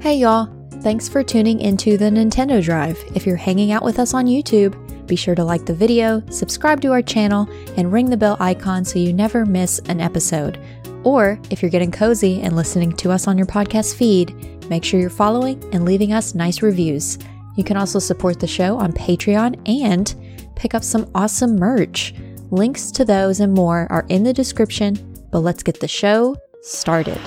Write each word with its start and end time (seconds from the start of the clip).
Hey 0.00 0.14
y'all, 0.14 0.48
thanks 0.80 1.10
for 1.10 1.22
tuning 1.22 1.60
into 1.60 1.98
the 1.98 2.06
Nintendo 2.06 2.62
Drive. 2.62 2.98
If 3.14 3.26
you're 3.26 3.36
hanging 3.36 3.70
out 3.70 3.84
with 3.84 3.98
us 3.98 4.14
on 4.14 4.24
YouTube, 4.24 5.06
be 5.06 5.14
sure 5.14 5.34
to 5.34 5.44
like 5.44 5.66
the 5.66 5.74
video, 5.74 6.22
subscribe 6.30 6.80
to 6.80 6.92
our 6.92 7.02
channel, 7.02 7.46
and 7.76 7.92
ring 7.92 8.08
the 8.08 8.16
bell 8.16 8.38
icon 8.40 8.82
so 8.82 8.98
you 8.98 9.12
never 9.12 9.44
miss 9.44 9.78
an 9.90 10.00
episode. 10.00 10.58
Or 11.04 11.38
if 11.50 11.60
you're 11.60 11.70
getting 11.70 11.92
cozy 11.92 12.40
and 12.40 12.56
listening 12.56 12.96
to 12.96 13.10
us 13.10 13.28
on 13.28 13.36
your 13.36 13.46
podcast 13.46 13.94
feed, 13.94 14.34
make 14.70 14.84
sure 14.84 14.98
you're 14.98 15.10
following 15.10 15.62
and 15.74 15.84
leaving 15.84 16.14
us 16.14 16.34
nice 16.34 16.62
reviews. 16.62 17.18
You 17.58 17.62
can 17.62 17.76
also 17.76 17.98
support 17.98 18.40
the 18.40 18.46
show 18.46 18.78
on 18.78 18.94
Patreon 18.94 19.60
and 19.68 20.14
pick 20.56 20.74
up 20.74 20.82
some 20.82 21.10
awesome 21.14 21.56
merch. 21.56 22.14
Links 22.50 22.90
to 22.92 23.04
those 23.04 23.40
and 23.40 23.52
more 23.52 23.86
are 23.90 24.06
in 24.08 24.22
the 24.22 24.32
description, 24.32 24.96
but 25.30 25.40
let's 25.40 25.62
get 25.62 25.78
the 25.78 25.88
show 25.88 26.36
started. 26.62 27.20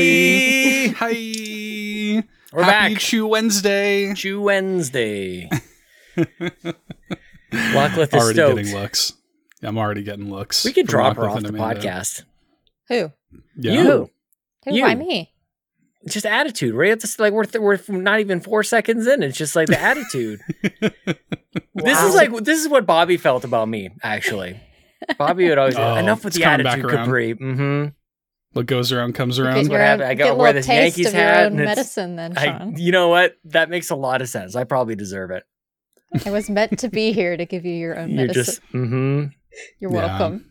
Everybody. 0.00 0.88
Hi. 2.20 2.28
We're 2.52 2.62
Happy 2.62 2.94
back. 2.94 3.00
Chew 3.02 3.26
Wednesday. 3.26 4.14
Chew 4.14 4.40
Wednesday. 4.40 5.48
Lachlan 6.16 8.08
is 8.08 8.14
Already 8.14 8.34
stoked. 8.34 8.56
getting 8.56 8.74
looks. 8.74 9.12
I'm 9.62 9.78
already 9.78 10.02
getting 10.02 10.30
looks. 10.30 10.64
We 10.64 10.72
could 10.72 10.86
from 10.86 10.90
drop 10.90 11.16
her 11.16 11.22
Lachlan 11.24 11.44
off 11.46 11.52
the 11.52 11.56
Amanda. 11.58 11.80
podcast. 11.80 12.22
Who? 12.88 13.12
Yeah. 13.58 13.72
You. 13.72 13.82
Who? 13.82 14.10
You. 14.72 14.82
Why 14.82 14.94
me? 14.94 15.32
Just 16.08 16.24
attitude, 16.26 16.74
right? 16.74 16.92
It's 16.92 17.02
just 17.02 17.18
like 17.18 17.32
we're 17.32 17.44
th- 17.44 17.60
we're 17.60 17.78
not 17.88 18.20
even 18.20 18.40
four 18.40 18.62
seconds 18.62 19.06
in. 19.06 19.22
It's 19.22 19.36
just 19.36 19.56
like 19.56 19.68
the 19.68 19.80
attitude. 19.80 20.40
This 21.74 22.02
is 22.02 22.14
like 22.14 22.32
this 22.42 22.58
is 22.60 22.68
what 22.70 22.86
Bobby 22.86 23.18
felt 23.18 23.44
about 23.44 23.68
me. 23.68 23.90
Actually, 24.02 24.58
Bobby 25.18 25.46
would 25.48 25.58
always 25.58 25.76
Oh, 25.76 25.94
enough 25.96 26.24
with 26.24 26.28
it's 26.32 26.36
the 26.38 26.42
coming 26.44 26.64
back 26.64 26.78
attitude. 26.78 26.90
Capri. 26.90 27.34
Mm-hmm. 27.34 27.88
What 28.56 28.66
goes 28.66 28.90
around 28.90 29.14
comes 29.14 29.36
Get 29.36 29.46
around. 29.46 29.68
what 29.68 29.80
happened. 29.80 30.08
I 30.08 30.14
gotta 30.14 30.32
a 30.32 30.34
wear 30.34 30.48
little 30.48 30.60
this 30.60 30.66
taste 30.66 30.96
Yankees 30.98 31.12
hat 31.12 31.40
own 31.40 31.46
and 31.58 31.64
medicine, 31.64 32.16
then, 32.16 32.38
I, 32.38 32.72
you 32.76 32.90
know 32.90 33.08
what? 33.08 33.36
That 33.44 33.68
makes 33.70 33.90
a 33.90 33.96
lot 33.96 34.22
of 34.22 34.28
sense. 34.28 34.56
I 34.56 34.64
probably 34.64 34.94
deserve 34.96 35.30
it. 35.30 35.44
I 36.24 36.30
was 36.30 36.48
meant 36.48 36.78
to 36.78 36.88
be 36.88 37.12
here 37.12 37.36
to 37.36 37.44
give 37.44 37.64
you 37.66 37.74
your 37.74 37.98
own 37.98 38.08
You're 38.10 38.26
medicine. 38.28 38.44
just. 38.44 38.62
Mm-hmm. 38.72 39.24
You're 39.80 39.92
Yeah. 39.92 40.06
welcome. 40.06 40.50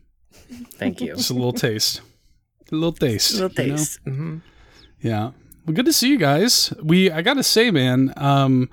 Thank 0.73 1.01
you. 1.01 1.15
Just 1.15 1.31
a 1.31 1.33
little 1.33 1.53
taste. 1.53 2.01
A 2.71 2.75
little 2.75 2.91
taste. 2.93 3.33
A 3.39 3.47
little 3.47 3.63
you 3.65 3.71
know? 3.71 3.77
taste. 3.77 3.99
hmm 4.05 4.37
Yeah. 5.01 5.31
Well, 5.65 5.73
good 5.73 5.85
to 5.85 5.93
see 5.93 6.09
you 6.09 6.17
guys. 6.17 6.71
We 6.83 7.09
I 7.09 7.21
gotta 7.23 7.41
say, 7.43 7.71
man, 7.71 8.13
um, 8.17 8.69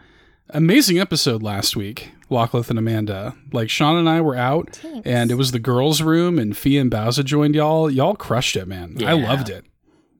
amazing 0.51 0.99
episode 0.99 1.43
last 1.43 1.75
week. 1.77 2.11
Lachlan 2.33 2.65
and 2.71 2.79
Amanda. 2.79 3.37
Like 3.53 3.71
Sean 3.71 3.97
and 3.97 4.09
I 4.09 4.21
were 4.21 4.37
out, 4.37 4.71
Thanks. 4.77 5.07
and 5.07 5.31
it 5.31 5.35
was 5.35 5.53
the 5.53 5.59
girls' 5.59 6.03
room, 6.03 6.39
and 6.39 6.57
Fia 6.57 6.81
and 6.81 6.91
Bowser 6.91 7.23
joined 7.23 7.55
y'all. 7.55 7.91
Y'all 7.91 8.15
crushed 8.15 8.57
it, 8.57 8.67
man. 8.67 8.97
I 9.05 9.13
loved 9.13 9.49
it. 9.49 9.65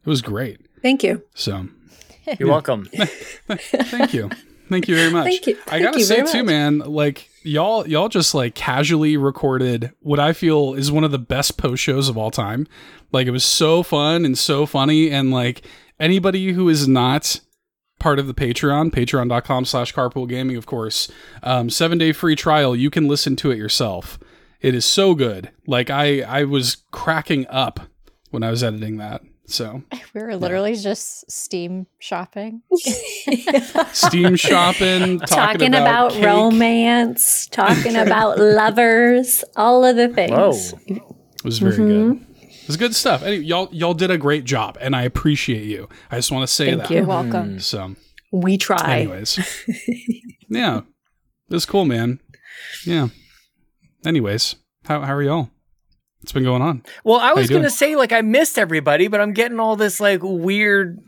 It 0.05 0.09
was 0.09 0.23
great. 0.23 0.61
Thank 0.83 1.03
you. 1.03 1.23
So 1.35 1.69
You're 2.39 2.49
welcome. 2.49 2.89
thank 3.49 4.15
you, 4.15 4.31
thank 4.69 4.89
you 4.89 4.95
very 4.95 5.11
much. 5.11 5.25
Thank 5.25 5.47
you. 5.47 5.59
I 5.69 5.81
gotta 5.81 5.99
you 5.99 6.05
say 6.05 6.17
very 6.17 6.29
too, 6.29 6.39
much. 6.39 6.47
man. 6.47 6.79
Like 6.79 7.29
y'all, 7.43 7.87
y'all 7.89 8.09
just 8.09 8.35
like 8.35 8.55
casually 8.55 9.17
recorded 9.17 9.93
what 10.01 10.21
I 10.21 10.33
feel 10.33 10.75
is 10.75 10.93
one 10.93 11.05
of 11.05 11.11
the 11.11 11.19
best 11.19 11.57
post 11.57 11.83
shows 11.83 12.09
of 12.09 12.17
all 12.17 12.31
time. 12.31 12.67
Like 13.13 13.27
it 13.27 13.31
was 13.33 13.45
so 13.45 13.83
fun 13.83 14.25
and 14.25 14.37
so 14.39 14.67
funny, 14.67 15.11
and 15.11 15.31
like 15.31 15.63
anybody 16.01 16.53
who 16.53 16.69
is 16.69 16.87
not 16.89 17.41
part 18.03 18.19
of 18.19 18.27
the 18.27 18.35
patreon 18.35 18.91
patreon.com 18.91 19.65
slash 19.65 19.95
carpool 19.95 20.29
gaming 20.29 20.57
of 20.57 20.67
course 20.67 21.09
um, 21.45 21.71
seven 21.71 21.97
day 21.99 22.11
free 22.13 22.35
trial 22.35 22.75
you 22.75 22.91
can 22.91 23.07
listen 23.07 23.37
to 23.37 23.51
it 23.53 23.57
yourself 23.57 24.19
it 24.61 24.75
is 24.75 24.85
so 24.85 25.15
good 25.15 25.51
like 25.69 25.89
i 25.89 26.21
i 26.23 26.43
was 26.43 26.79
cracking 26.91 27.47
up 27.49 27.79
when 28.31 28.43
i 28.43 28.51
was 28.51 28.65
editing 28.65 28.97
that 28.97 29.23
so 29.47 29.83
we 30.15 30.21
were 30.23 30.35
literally 30.37 30.75
just 30.75 31.31
Steam 31.31 31.87
shopping. 31.99 32.63
steam 33.93 34.37
shopping 34.37 35.19
talking, 35.21 35.27
Talking 35.27 35.75
about, 35.75 36.13
cake. 36.13 36.25
romance, 36.25 37.47
talking 37.49 37.97
about 37.97 38.39
lovers, 38.61 39.45
all 39.57 39.85
of 39.85 39.97
the 39.97 40.09
things. 40.09 40.73
Whoa. 40.73 40.97
It 40.97 41.45
was 41.45 41.59
very 41.59 41.75
Mm-hmm. 41.77 42.13
good. 42.13 42.27
It 42.73 42.77
was 42.81 42.89
good 42.89 42.95
stuff. 42.95 43.23
Anyway, 43.23 43.45
y'all 43.45 43.69
y'all 43.71 43.93
did 43.93 44.11
a 44.11 44.17
great 44.17 44.45
job, 44.45 44.79
and 44.81 44.97
I 44.97 45.03
appreciate 45.03 45.65
you. 45.65 45.89
I 46.11 46.17
just 46.17 46.33
want 46.33 46.49
to 46.49 46.53
say 46.53 46.67
Thank 46.71 46.79
that. 46.83 46.91
you. 46.91 46.97
You're 46.99 47.07
welcome. 47.07 47.57
Mm. 47.59 47.63
So, 47.63 47.97
We 48.33 48.57
try. 48.57 49.01
anyways, 49.01 49.39
yeah, 50.49 50.79
it 50.79 50.85
was 51.55 51.67
cool, 51.67 51.85
man. 51.85 52.19
Yeah. 52.87 53.09
Anyways, 54.07 54.57
how 54.87 55.01
how 55.03 55.13
are 55.15 55.23
y'all? 55.23 55.51
What's 56.21 56.33
been 56.33 56.45
going 56.45 56.63
on? 56.63 56.83
Well, 57.05 57.19
I 57.19 57.35
was 57.35 57.51
gonna 57.51 57.69
say 57.69 57.95
like 57.95 58.13
I 58.13 58.23
missed 58.23 58.59
everybody, 58.59 59.09
but 59.09 59.21
I'm 59.21 59.35
getting 59.35 59.61
all 59.61 59.77
this 59.77 60.01
like 60.01 60.21
weird, 60.23 60.99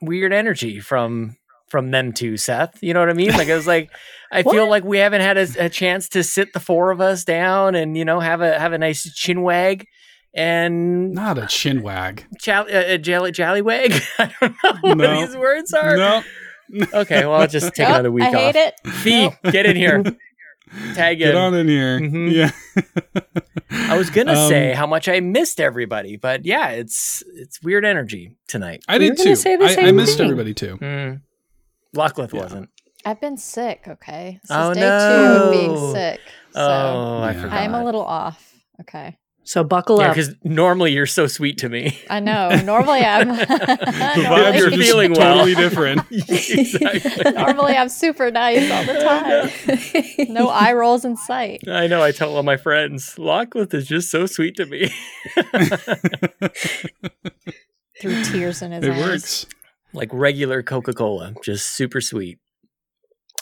weird 0.00 0.32
energy 0.32 0.80
from 0.80 1.36
from 1.68 1.92
them 1.92 2.12
too, 2.12 2.36
Seth. 2.36 2.82
You 2.82 2.94
know 2.94 3.00
what 3.00 3.10
I 3.10 3.14
mean? 3.14 3.30
Like 3.30 3.48
I 3.48 3.54
was 3.54 3.68
like, 3.68 3.90
I 4.32 4.42
feel 4.42 4.64
What? 4.64 4.70
like 4.70 4.84
we 4.84 4.98
haven't 4.98 5.20
had 5.20 5.38
a, 5.38 5.66
a 5.66 5.68
chance 5.68 6.08
to 6.10 6.24
sit 6.24 6.52
the 6.52 6.58
four 6.60 6.90
of 6.90 7.00
us 7.00 7.22
down 7.24 7.76
and 7.76 7.96
you 7.96 8.04
know 8.04 8.18
have 8.18 8.40
a 8.40 8.58
have 8.58 8.72
a 8.72 8.78
nice 8.78 9.04
chin 9.14 9.42
wag 9.42 9.86
and 10.34 11.12
Not 11.12 11.38
a 11.38 11.46
chin 11.46 11.82
wag. 11.82 12.24
jall- 12.40 12.66
uh, 12.72 12.94
uh, 12.94 12.96
jolly 12.98 13.32
jallywag. 13.32 14.02
I 14.18 14.32
don't 14.40 14.54
know 14.62 14.72
what 14.80 14.98
No. 14.98 15.26
these 15.26 15.36
words 15.36 15.72
are. 15.72 15.96
No. 15.96 16.22
Okay, 16.94 17.26
well 17.26 17.34
I'll 17.40 17.46
just 17.48 17.74
take 17.74 17.86
Oh, 17.88 17.92
another 17.92 18.10
week 18.10 18.24
I 18.24 18.28
off. 18.28 18.54
hate 18.54 18.56
it. 18.56 18.74
Fee, 18.90 19.30
get 19.50 19.66
in 19.66 19.76
here. 19.76 20.02
Tag 20.94 21.20
in. 21.20 21.28
Get 21.28 21.34
on 21.34 21.52
in 21.54 21.68
here. 21.68 22.00
Mhm. 22.00 22.32
Yeah. 22.32 22.50
I 23.70 23.98
was 23.98 24.08
gonna 24.08 24.32
Um, 24.32 24.48
say 24.48 24.72
how 24.72 24.86
much 24.86 25.06
I 25.06 25.20
missed 25.20 25.60
everybody, 25.60 26.16
but 26.16 26.46
yeah, 26.46 26.68
it's 26.70 27.22
it's 27.34 27.62
weird 27.62 27.84
energy 27.84 28.36
tonight. 28.48 28.82
I 28.88 28.96
did 28.96 29.10
were 29.10 29.16
gonna 29.16 29.30
too. 29.30 29.36
say 29.36 29.56
the 29.56 29.64
I, 29.64 29.88
I 29.88 29.92
missed 29.92 30.16
thing. 30.16 30.24
everybody 30.24 30.54
too. 30.54 30.78
Mm. 30.78 31.20
Lachlan 31.94 32.30
Yeah. 32.32 32.40
wasn't. 32.42 32.70
I've 33.04 33.20
been 33.20 33.36
sick, 33.36 33.82
okay? 33.86 34.38
This 34.42 34.50
Oh, 34.50 34.70
is 34.70 34.76
day 34.78 34.82
two 34.82 35.42
of 35.42 35.52
being 35.52 35.92
sick. 35.92 36.20
So 36.54 36.60
oh, 36.62 37.22
I 37.22 37.34
forgot. 37.34 37.52
I'm 37.52 37.74
a 37.74 37.84
little 37.84 38.04
off. 38.04 38.54
Okay. 38.80 39.18
So 39.44 39.64
buckle 39.64 39.98
yeah, 40.00 40.08
up. 40.10 40.14
because 40.14 40.34
normally 40.44 40.92
you're 40.92 41.04
so 41.06 41.26
sweet 41.26 41.58
to 41.58 41.68
me. 41.68 41.98
I 42.08 42.20
know. 42.20 42.48
Normally 42.64 43.00
I'm 43.00 43.26
The 43.36 44.22
Normally 44.22 44.42
vibes 44.42 44.58
you're 44.58 44.70
feeling 44.70 45.12
well. 45.14 45.34
totally 45.44 45.54
different. 45.56 46.02
exactly. 46.10 47.32
normally 47.32 47.72
I'm 47.76 47.88
super 47.88 48.30
nice 48.30 48.70
all 48.70 48.84
the 48.84 49.00
time. 50.16 50.32
No 50.32 50.48
eye 50.48 50.72
rolls 50.72 51.04
in 51.04 51.16
sight. 51.16 51.66
I 51.68 51.88
know. 51.88 52.02
I 52.02 52.12
tell 52.12 52.36
all 52.36 52.44
my 52.44 52.56
friends, 52.56 53.18
Lachlan 53.18 53.68
is 53.72 53.88
just 53.88 54.10
so 54.12 54.26
sweet 54.26 54.56
to 54.56 54.66
me. 54.66 54.90
Through 58.00 58.24
tears 58.24 58.62
in 58.62 58.72
his 58.72 58.84
It 58.84 58.90
eyes. 58.92 59.00
works. 59.00 59.46
like 59.92 60.08
regular 60.12 60.62
Coca 60.62 60.92
Cola, 60.92 61.34
just 61.44 61.66
super 61.66 62.00
sweet. 62.00 62.38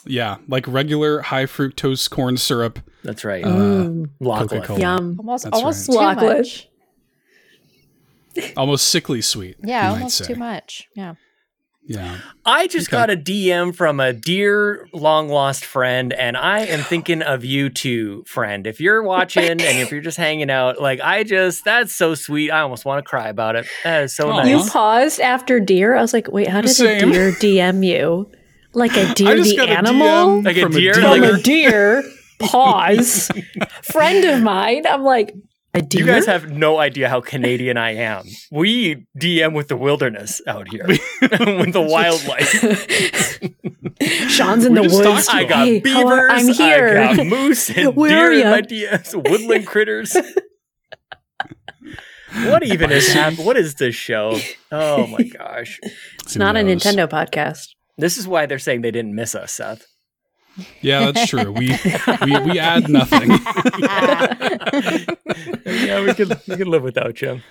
Yeah, 0.05 0.37
like 0.47 0.67
regular 0.67 1.21
high 1.21 1.45
fructose 1.45 2.09
corn 2.09 2.37
syrup. 2.37 2.79
That's 3.03 3.23
right. 3.23 3.43
Uh, 3.43 3.49
Mm, 3.49 4.09
Lachlan. 4.19 4.47
Coca-Cola. 4.61 4.79
yum. 4.79 5.15
Almost 5.19 5.43
That's 5.45 5.57
almost 5.57 5.89
right. 5.89 6.17
too 6.19 6.25
much. 6.25 6.67
Almost 8.55 8.87
sickly 8.87 9.21
sweet. 9.21 9.57
Yeah, 9.63 9.83
you 9.83 9.89
might 9.89 9.97
almost 9.97 10.17
say. 10.17 10.25
too 10.33 10.35
much. 10.39 10.87
Yeah. 10.95 11.15
Yeah. 11.83 12.17
I 12.45 12.67
just 12.67 12.87
Okay. 12.87 12.95
got 12.97 13.09
a 13.09 13.17
DM 13.17 13.75
from 13.75 13.99
a 13.99 14.13
dear 14.13 14.87
long 14.93 15.27
lost 15.27 15.65
friend, 15.65 16.13
and 16.13 16.37
I 16.37 16.59
am 16.61 16.79
thinking 16.81 17.21
of 17.21 17.43
you 17.43 17.69
too, 17.69 18.23
friend. 18.27 18.65
If 18.67 18.79
you're 18.79 19.03
watching 19.03 19.43
and 19.49 19.61
if 19.61 19.91
you're 19.91 19.99
just 20.01 20.17
hanging 20.17 20.49
out, 20.49 20.79
like 20.81 21.01
I 21.01 21.23
just, 21.23 21.65
that's 21.65 21.93
so 21.93 22.13
sweet. 22.15 22.51
I 22.51 22.61
almost 22.61 22.85
want 22.85 23.03
to 23.03 23.09
cry 23.09 23.27
about 23.29 23.55
it. 23.55 23.65
That 23.83 24.03
is 24.03 24.15
so 24.15 24.29
Aw. 24.31 24.43
nice. 24.43 24.47
You 24.65 24.71
paused 24.71 25.19
after 25.19 25.59
dear. 25.59 25.95
I 25.95 26.01
was 26.01 26.13
like, 26.13 26.31
wait, 26.31 26.47
how 26.47 26.61
did 26.61 26.69
Same. 26.69 27.09
a 27.09 27.11
deer 27.11 27.31
DM 27.31 27.85
you? 27.85 28.31
Like 28.73 28.95
a 28.95 29.13
deer, 29.13 29.41
the 29.41 29.55
got 29.57 29.69
a 29.69 29.71
animal? 29.77 30.41
Like 30.43 30.57
a 30.57 30.61
from 30.61 30.71
deer, 30.73 30.93
From 30.93 31.03
like 31.03 31.23
a 31.23 31.37
deer. 31.41 32.03
Pause. 32.39 33.31
Friend 33.83 34.25
of 34.25 34.41
mine. 34.41 34.87
I'm 34.87 35.03
like, 35.03 35.33
a 35.73 35.81
deer? 35.81 36.01
You 36.01 36.05
guys 36.07 36.25
have 36.25 36.49
no 36.51 36.79
idea 36.79 37.07
how 37.09 37.21
Canadian 37.21 37.77
I 37.77 37.91
am. 37.95 38.23
We 38.51 39.05
DM 39.19 39.53
with 39.53 39.67
the 39.67 39.77
wilderness 39.77 40.41
out 40.47 40.67
here, 40.69 40.85
with 41.21 41.73
the 41.73 41.81
wildlife. 41.87 42.49
Sean's 44.29 44.65
in 44.65 44.73
We 44.73 44.87
the 44.87 44.95
woods. 44.95 45.27
talked 45.27 45.35
I 45.35 45.43
got 45.43 45.67
Hey, 45.67 45.79
how 45.87 46.07
are- 46.07 46.27
beavers. 46.29 46.47
I'm 46.49 46.53
here. 46.53 46.97
I 46.99 47.15
got 47.17 47.25
moose 47.27 47.69
and 47.69 47.95
Where 47.95 48.09
deer 48.09 48.27
are 48.29 48.31
in 48.31 48.49
my 48.49 48.61
DMs. 48.61 49.29
Woodland 49.29 49.67
critters. 49.67 50.15
what 52.45 52.63
even 52.63 52.91
is 52.91 53.11
happening? 53.13 53.45
What 53.45 53.57
is 53.57 53.75
this 53.75 53.95
show? 53.95 54.39
Oh 54.71 55.05
my 55.07 55.23
gosh! 55.23 55.79
it's 56.23 56.35
not 56.37 56.55
a 56.55 56.59
Nintendo 56.59 57.07
podcast. 57.09 57.75
This 57.97 58.17
is 58.17 58.27
why 58.27 58.45
they're 58.45 58.59
saying 58.59 58.81
they 58.81 58.91
didn't 58.91 59.15
miss 59.15 59.35
us, 59.35 59.51
Seth. 59.51 59.85
Yeah, 60.81 61.11
that's 61.11 61.29
true. 61.29 61.51
We 61.51 61.69
we, 62.25 62.39
we 62.41 62.59
add 62.59 62.89
nothing. 62.89 63.29
yeah, 65.65 66.03
we 66.03 66.13
could 66.13 66.29
we 66.47 66.57
could 66.57 66.67
live 66.67 66.83
without 66.83 67.21
you. 67.21 67.41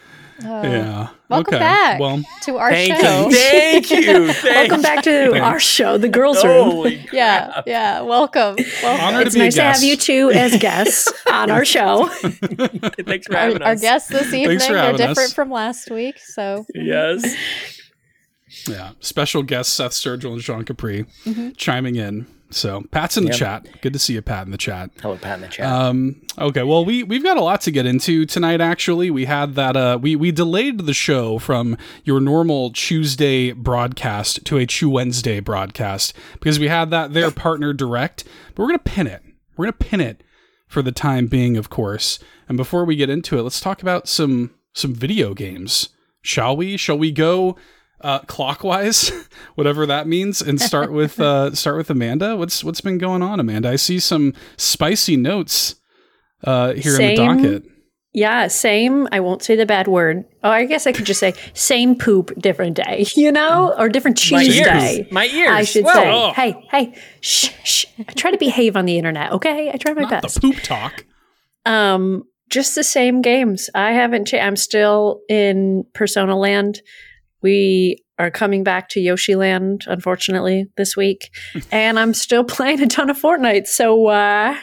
Uh, 0.43 0.63
yeah. 0.65 1.09
welcome 1.29 1.57
okay. 1.57 1.63
back. 1.63 2.01
Well, 2.01 2.23
to 2.45 2.57
our 2.57 2.71
Thank 2.71 2.99
show. 2.99 3.29
you. 3.29 3.35
Thank 3.35 3.91
you. 3.91 4.33
Thank 4.33 4.71
Welcome 4.71 4.81
back 4.83 5.05
to 5.05 5.11
Thanks. 5.33 5.39
our 5.39 5.61
show, 5.61 5.99
The 5.99 6.09
Girls 6.09 6.43
Room. 6.43 6.71
Holy 6.71 7.07
Yeah, 7.13 7.51
crap. 7.53 7.67
yeah. 7.67 8.01
Welcome. 8.01 8.57
welcome. 8.83 9.05
Honored 9.05 9.27
It's 9.27 9.35
to 9.35 9.39
be 9.39 9.43
a 9.43 9.47
nice 9.49 9.55
to 9.57 9.63
have 9.63 9.83
you 9.83 9.97
two 9.99 10.31
as 10.31 10.57
guests 10.59 11.13
on 11.31 11.51
our 11.51 11.67
show. 11.67 12.07
Thanks 12.09 13.27
for 13.27 13.37
Our, 13.37 13.41
having 13.43 13.63
our 13.63 13.73
us. 13.73 13.75
Our 13.77 13.77
guests 13.77 14.09
this 14.09 14.33
evening 14.33 14.63
are 14.75 14.93
different 14.93 15.19
us. 15.19 15.33
from 15.35 15.51
last 15.51 15.91
week, 15.91 16.19
so 16.19 16.65
Yes. 16.75 17.37
Yeah. 18.69 18.91
Special 19.01 19.43
guests 19.43 19.73
Seth 19.73 19.93
Sturgill 19.93 20.33
and 20.33 20.43
Sean 20.43 20.65
Capri 20.65 21.05
Mhm. 21.25 21.57
chiming 21.57 21.97
in. 21.97 22.27
So 22.53 22.83
Pat's 22.91 23.17
in 23.17 23.23
the 23.27 23.31
Yep. 23.31 23.39
chat. 23.39 23.81
Good 23.81 23.93
to 23.93 23.99
see 24.01 24.15
you, 24.15 24.23
Pat, 24.23 24.45
in 24.45 24.51
the 24.51 24.59
chat. 24.59 24.91
Hello, 25.01 25.17
Pat 25.17 25.37
in 25.37 25.43
the 25.43 25.47
chat. 25.49 25.67
Um, 25.71 26.17
okay, 26.37 26.65
well 26.65 26.85
we 26.85 27.05
we've 27.05 27.23
got 27.23 27.37
a 27.37 27.41
lot 27.43 27.61
to 27.61 27.71
get 27.71 27.87
into 27.87 28.27
tonight. 28.27 28.61
Actually, 28.61 29.09
we 29.09 29.27
had 29.27 29.55
that. 29.55 29.77
Uh, 29.77 29.99
we 30.03 30.17
we 30.17 30.33
delayed 30.33 30.79
the 30.87 30.93
show 30.95 31.39
from 31.39 31.79
your 32.03 32.21
normal 32.21 32.73
Tuesday 32.73 33.53
broadcast 33.53 34.45
to 34.47 34.59
a 34.59 34.67
Chew 34.67 34.91
Wednesday 34.91 35.39
broadcast 35.39 36.13
because 36.35 36.59
we 36.59 36.67
had 36.67 36.91
that 36.91 37.13
their 37.13 37.31
partner 37.31 37.73
direct. 37.73 38.25
But 38.57 38.63
we're 38.65 38.69
gonna 38.71 38.79
pin 38.81 39.07
it. 39.07 39.23
We're 39.57 39.67
gonna 39.67 39.73
pin 39.75 40.01
it 40.01 40.25
for 40.67 40.83
the 40.83 40.93
time 40.93 41.29
being, 41.29 41.57
of 41.57 41.71
course. 41.71 42.19
And 42.49 42.57
before 42.57 42.85
we 42.85 42.97
get 42.97 43.09
into 43.11 43.39
it, 43.39 43.43
let's 43.43 43.61
talk 43.61 43.81
about 43.81 44.09
some 44.09 44.51
some 44.73 44.93
video 44.93 45.35
games, 45.35 45.91
shall 46.21 46.57
we? 46.57 46.77
Shall 46.77 46.99
we 46.99 47.13
go? 47.13 47.57
Uh, 48.03 48.21
clockwise, 48.21 49.13
whatever 49.57 49.85
that 49.85 50.07
means, 50.07 50.41
and 50.41 50.59
start 50.61 50.91
with 51.01 51.21
uh, 51.21 51.55
start 51.55 51.77
with 51.77 51.91
Amanda. 51.91 52.35
What's 52.37 52.65
what's 52.65 52.81
been 52.81 52.97
going 52.99 53.23
on, 53.23 53.39
Amanda? 53.41 53.69
I 53.71 53.77
see 53.77 53.99
some 53.99 54.33
spicy 54.57 55.17
notes 55.17 55.75
uh, 56.45 56.73
here 56.73 56.93
in 56.95 56.99
the 56.99 57.17
Same. 57.17 57.43
docket. 57.43 57.63
Yeah, 58.13 58.49
same. 58.49 59.07
I 59.13 59.21
won't 59.21 59.41
say 59.41 59.55
the 59.55 59.67
bad 59.67 59.87
word. 59.87 60.25
Oh, 60.43 60.51
I 60.51 60.65
guess 60.65 60.89
I 60.89 60.91
could 60.93 61.05
just 61.05 61.21
say 61.21 61.33
same 61.55 61.95
poop, 61.97 62.33
different 62.41 62.75
day, 62.75 63.07
you 63.15 63.31
know, 63.31 63.73
or 63.79 63.89
different 63.89 64.17
My 64.33 64.43
cheese 64.43 64.57
ears. 64.57 64.67
day. 64.67 65.09
My 65.13 65.27
ears. 65.27 65.51
I 65.53 65.63
should 65.63 65.85
Whoa. 65.85 65.93
say. 65.93 66.11
Oh. 66.11 66.33
Hey, 66.33 66.67
hey, 66.73 66.95
shh, 67.21 67.51
shh. 67.63 67.85
I 68.01 68.13
try 68.15 68.33
to 68.33 68.39
behave 68.39 68.77
on 68.77 68.85
the 68.87 68.99
internet, 68.99 69.31
okay? 69.33 69.71
I 69.73 69.77
try 69.77 69.93
my 69.93 70.03
Not 70.03 70.23
best. 70.23 70.35
the 70.35 70.41
poop 70.41 70.57
talk. 70.57 71.05
Um, 71.65 72.25
just 72.49 72.75
the 72.75 72.83
same 72.83 73.23
games. 73.23 73.71
I 73.77 73.93
haven't 73.93 74.25
changed. 74.27 74.45
I'm 74.45 74.57
still 74.57 75.21
in 75.29 75.85
Persona 75.95 76.37
Land. 76.37 76.81
We 77.43 78.03
are 78.19 78.31
coming 78.31 78.63
back 78.65 78.89
to 78.91 79.01
Yoshi 79.01 79.35
Land, 79.35 79.85
unfortunately, 79.87 80.67
this 80.77 80.97
week, 80.97 81.31
and 81.73 81.99
I'm 81.99 82.15
still 82.15 82.45
playing 82.57 82.81
a 82.83 82.87
ton 82.87 83.11
of 83.11 83.19
Fortnite. 83.21 83.67
So 83.67 84.07
uh, 84.09 84.57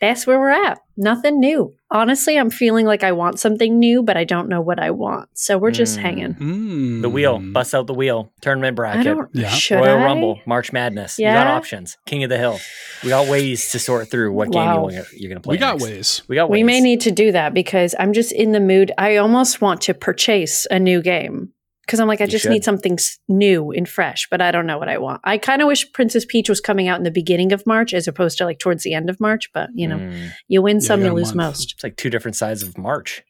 that's 0.00 0.26
where 0.26 0.38
we're 0.40 0.50
at. 0.50 0.78
Nothing 0.96 1.38
new. 1.40 1.74
Honestly, 1.90 2.36
I'm 2.38 2.50
feeling 2.50 2.86
like 2.86 3.04
I 3.04 3.12
want 3.12 3.38
something 3.38 3.78
new, 3.78 4.02
but 4.02 4.16
I 4.16 4.24
don't 4.24 4.48
know 4.48 4.60
what 4.60 4.78
I 4.80 4.90
want. 4.90 5.28
So 5.34 5.58
we're 5.58 5.70
just 5.70 5.96
Mm. 5.98 6.02
hanging. 6.02 6.34
Mm. 6.34 7.02
The 7.02 7.08
wheel. 7.08 7.38
Bust 7.38 7.74
out 7.74 7.86
the 7.86 7.94
wheel. 7.94 8.32
Tournament 8.40 8.74
I 8.74 8.76
bracket. 8.76 9.04
don't. 9.04 9.28
Yeah. 9.32 9.48
Should 9.50 9.76
Royal 9.76 9.98
I? 9.98 10.04
Rumble. 10.04 10.40
March 10.44 10.72
Madness. 10.72 11.18
You 11.18 11.26
got 11.26 11.46
options. 11.46 11.98
King 12.06 12.24
of 12.24 12.30
the 12.30 12.38
Hill. 12.38 12.58
We 13.04 13.10
got 13.10 13.28
ways 13.28 13.70
to 13.70 13.78
sort 13.78 14.10
through 14.10 14.32
what 14.32 14.50
game 14.50 14.62
Wow. 14.64 14.74
you 14.74 14.80
want, 14.82 14.94
you're 15.14 15.28
going 15.28 15.36
to 15.36 15.40
play. 15.40 15.54
We 15.54 15.58
got 15.58 15.74
next. 15.78 15.84
ways. 15.84 16.22
We 16.28 16.36
got 16.36 16.50
ways. 16.50 16.58
We 16.58 16.62
may 16.64 16.80
need 16.80 17.00
to 17.02 17.10
do 17.10 17.30
that 17.32 17.54
because 17.54 17.94
I'm 17.98 18.12
just 18.12 18.32
in 18.32 18.52
the 18.52 18.60
mood. 18.60 18.90
I 18.98 19.16
almost 19.16 19.60
want 19.60 19.82
to 19.82 19.94
purchase 19.94 20.66
a 20.70 20.78
new 20.80 21.00
game 21.02 21.52
because 21.86 22.00
I'm 22.00 22.08
like, 22.08 22.20
I 22.20 22.24
You 22.24 22.30
just 22.30 22.42
should. 22.44 22.52
need 22.52 22.64
something 22.64 22.98
new 23.28 23.70
and 23.72 23.88
fresh, 23.88 24.28
but 24.30 24.40
I 24.40 24.50
don't 24.50 24.66
know 24.66 24.78
what 24.78 24.88
I 24.88 24.98
want. 24.98 25.20
I 25.24 25.36
kind 25.38 25.60
of 25.62 25.68
wish 25.68 25.90
Princess 25.92 26.24
Peach 26.24 26.48
was 26.48 26.60
coming 26.60 26.88
out 26.88 26.98
in 26.98 27.04
the 27.04 27.10
beginning 27.10 27.52
of 27.52 27.66
March 27.66 27.92
as 27.92 28.06
opposed 28.08 28.38
to 28.38 28.44
like 28.44 28.58
towards 28.58 28.82
the 28.84 28.94
end 28.94 29.10
of 29.10 29.18
March, 29.20 29.50
but 29.52 29.68
you 29.74 29.86
know, 29.88 29.98
Mm. 29.98 30.30
you 30.48 30.62
win 30.62 30.76
Yeah, 30.76 30.80
some, 30.86 31.00
you 31.00 31.06
you 31.06 31.12
lose 31.12 31.34
month. 31.34 31.50
most. 31.56 31.72
It's 31.74 31.82
like 31.84 31.96
two 31.96 32.08
different 32.10 32.36
sides 32.36 32.62
of 32.62 32.78
March. 32.78 33.22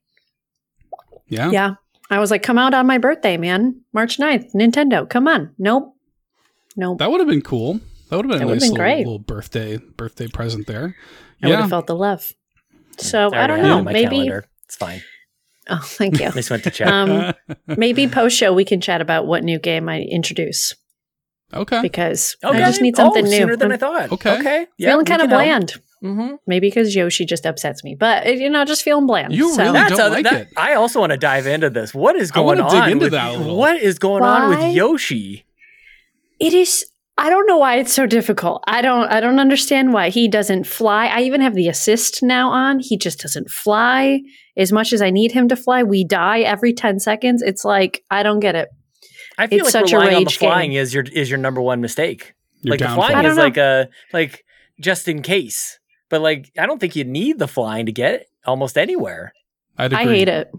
Yeah. 1.29 1.51
Yeah. 1.51 1.75
I 2.11 2.19
was 2.19 2.31
like, 2.31 2.43
come 2.43 2.59
out 2.59 2.75
on 2.75 2.87
my 2.87 2.99
birthday, 2.99 3.37
man. 3.39 3.81
March 3.95 4.19
9th, 4.19 4.53
Nintendo. 4.55 5.09
Come 5.09 5.27
on. 5.27 5.55
Nope. 5.59 5.95
Nope. 6.77 6.99
That 6.99 7.11
would 7.11 7.21
have 7.21 7.29
been 7.29 7.43
cool. 7.43 7.81
That 8.11 8.17
would 8.17 8.27
have 8.27 8.31
been 8.39 8.47
That 8.47 8.53
a 8.53 8.55
nice 8.55 8.61
been 8.63 8.73
little, 8.73 8.77
great. 8.85 8.99
little 8.99 9.19
birthday 9.19 9.79
birthday 9.79 10.27
present 10.27 10.67
there. 10.67 10.95
I 11.43 11.49
would 11.49 11.59
have 11.59 11.71
felt 11.71 11.87
the 11.87 11.95
love. 11.97 12.33
So 12.99 13.31
I, 13.33 13.49
already 13.49 13.63
don't 13.63 13.63
know. 13.63 13.83
my 13.83 13.93
Maybe. 13.93 14.09
calendar. 14.17 14.45
It's 14.67 14.77
fine. 14.77 15.03
Oh, 15.73 15.81
thank 15.83 16.21
you. 16.21 16.27
I 16.29 16.31
just 16.31 16.51
went 16.51 16.65
to 16.65 16.71
check. 16.71 16.87
um, 16.89 17.33
maybe 17.67 18.07
post 18.07 18.37
show 18.37 18.53
we 18.53 18.65
can 18.65 18.81
chat 18.81 19.01
about 19.01 19.27
what 19.27 19.43
new 19.43 19.59
game 19.59 19.89
I 19.89 20.01
introduce 20.03 20.75
okay. 21.55 21.81
because 21.81 22.37
okay. 22.45 22.63
I 22.63 22.67
just 22.67 22.81
need 22.83 22.95
Oh, 22.99 23.05
something 23.05 23.25
new. 23.25 23.39
Sooner 23.39 23.57
than 23.57 23.69
I'm 23.69 23.75
I 23.75 23.79
thought. 23.79 24.13
Okay. 24.13 24.39
Okay. 24.39 24.67
feeling 24.79 25.07
kind 25.07 25.23
of 25.23 25.31
bland. 25.31 25.75
Mm-hmm. 26.05 26.35
Maybe 26.49 26.69
because 26.69 26.97
Yoshi 26.97 27.25
just 27.25 27.47
upsets 27.47 27.85
me, 27.85 27.95
but 27.95 28.27
uh, 28.27 28.31
you 28.31 28.51
know, 28.51 28.65
just 28.65 28.83
feeling 28.83 29.07
bland. 29.07 29.33
You 29.33 29.53
so. 29.53 29.63
really 29.63 29.73
That's 29.73 29.91
don't 29.91 30.01
other, 30.01 30.15
like 30.17 30.25
that, 30.25 30.41
it. 30.43 30.49
I 30.57 30.75
also 30.75 30.99
want 30.99 31.13
to 31.13 31.17
dive 31.17 31.47
into 31.47 31.71
this. 31.71 31.95
What 31.95 32.17
is 32.17 32.33
going 32.33 32.59
wanna 32.59 32.65
on? 32.65 32.71
dig 32.71 32.93
into 32.93 33.05
with, 33.05 33.13
that 33.13 33.37
a. 33.37 33.55
What 33.55 33.77
is 33.81 34.01
going 34.01 34.25
on 34.25 34.49
with 34.49 34.75
Yoshi? 34.75 35.45
It 36.41 36.55
is. 36.55 36.87
I 37.23 37.31
don't 37.31 37.47
know 37.47 37.57
why 37.57 37.77
it's 37.77 37.93
so 37.93 38.05
difficult. 38.05 38.65
I 38.67 38.83
don't. 38.83 39.09
I 39.09 39.21
don't 39.21 39.39
understand 39.39 39.93
why 39.93 40.09
he 40.09 40.27
doesn't 40.27 40.67
fly. 40.67 41.07
I 41.07 41.21
even 41.21 41.41
have 41.41 41.55
the 41.55 41.69
assist 41.69 42.21
now 42.21 42.51
on. 42.51 42.81
He 42.81 42.99
just 42.99 43.21
doesn't 43.21 43.49
fly 43.49 44.23
as 44.57 44.73
much 44.73 44.93
as 44.93 45.01
I 45.01 45.11
need 45.11 45.31
him 45.31 45.47
to 45.47 45.55
fly. 45.55 45.85
We 45.85 46.03
die 46.03 46.41
every 46.41 46.73
ten 46.73 46.99
seconds. 46.99 47.41
It's 47.41 47.65
like 47.65 48.03
I 48.11 48.25
don't 48.25 48.41
get 48.41 48.57
it. 48.57 48.71
I 49.39 49.47
feel 49.47 49.65
It's 49.65 49.73
like 49.73 49.85
such 49.85 49.93
a 49.93 49.99
relying 49.99 50.17
on 50.17 50.23
the 50.23 50.27
rage 50.27 50.39
game. 50.41 50.51
flying 50.51 50.73
is 50.73 50.93
your 50.93 51.05
is 51.05 51.31
your 51.31 51.39
number 51.39 51.61
one 51.61 51.81
mistake. 51.81 52.35
Your 52.63 52.73
like 52.73 52.81
the 52.81 52.89
flying 52.89 53.25
is 53.25 53.37
know. 53.37 53.43
like 53.43 53.57
a 53.57 53.89
like 54.13 54.45
just 54.81 55.07
in 55.07 55.23
case. 55.23 55.79
But 56.09 56.23
like 56.23 56.51
I 56.59 56.67
don't 56.67 56.81
think 56.81 56.97
you 56.97 57.05
need 57.05 57.39
the 57.39 57.47
flying 57.47 57.87
to 57.87 57.93
get 57.93 58.27
almost 58.45 58.77
anywhere. 58.77 59.33
I'd 59.79 59.95
I 59.95 60.03
hate 60.03 60.29
it. 60.29 60.51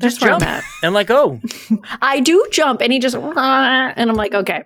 Just 0.00 0.20
That's 0.20 0.22
where 0.22 0.34
I'm 0.34 0.40
jump 0.40 0.64
and 0.82 0.94
like 0.94 1.10
oh 1.10 1.40
I 2.02 2.20
do 2.20 2.46
jump, 2.52 2.82
and 2.82 2.92
he 2.92 2.98
just 2.98 3.16
and 3.16 4.10
I'm 4.10 4.14
like, 4.14 4.34
okay, 4.34 4.64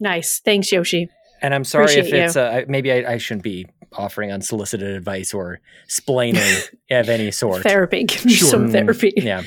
nice, 0.00 0.40
thanks, 0.44 0.72
Yoshi. 0.72 1.08
and 1.42 1.54
I'm 1.54 1.64
sorry 1.64 1.94
if 1.94 2.12
it's 2.12 2.36
uh, 2.36 2.62
maybe 2.68 2.90
I, 2.92 3.12
I 3.12 3.18
shouldn't 3.18 3.44
be 3.44 3.66
offering 3.92 4.30
unsolicited 4.32 4.88
advice 4.96 5.32
or 5.34 5.60
splaining 5.88 6.68
of 6.90 7.08
any 7.08 7.30
sort. 7.30 7.62
Therapy, 7.62 8.04
give 8.08 8.24
me 8.24 8.32
Sure. 8.32 8.48
some 8.48 8.70
therapy. 8.70 9.12
Yeah, 9.16 9.42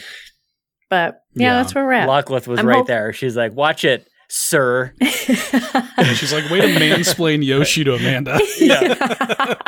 But 0.90 1.22
yeah, 1.34 1.48
Yeah. 1.48 1.56
that's 1.62 1.74
where 1.76 1.86
we're 1.86 1.94
at. 1.94 2.08
Lockleth 2.10 2.48
was 2.48 2.60
I'm 2.60 2.68
right 2.68 2.78
hope- 2.78 2.88
there. 2.88 3.14
She's 3.14 3.36
like, 3.38 3.54
"Watch 3.54 3.84
it, 3.86 4.08
sir." 4.36 4.94
And 5.00 6.18
she's 6.18 6.34
like, 6.34 6.50
way 6.50 6.62
to 6.62 6.68
mansplain 6.68 7.46
Yoshi 7.46 7.84
to 7.84 7.94
Amanda. 7.94 8.40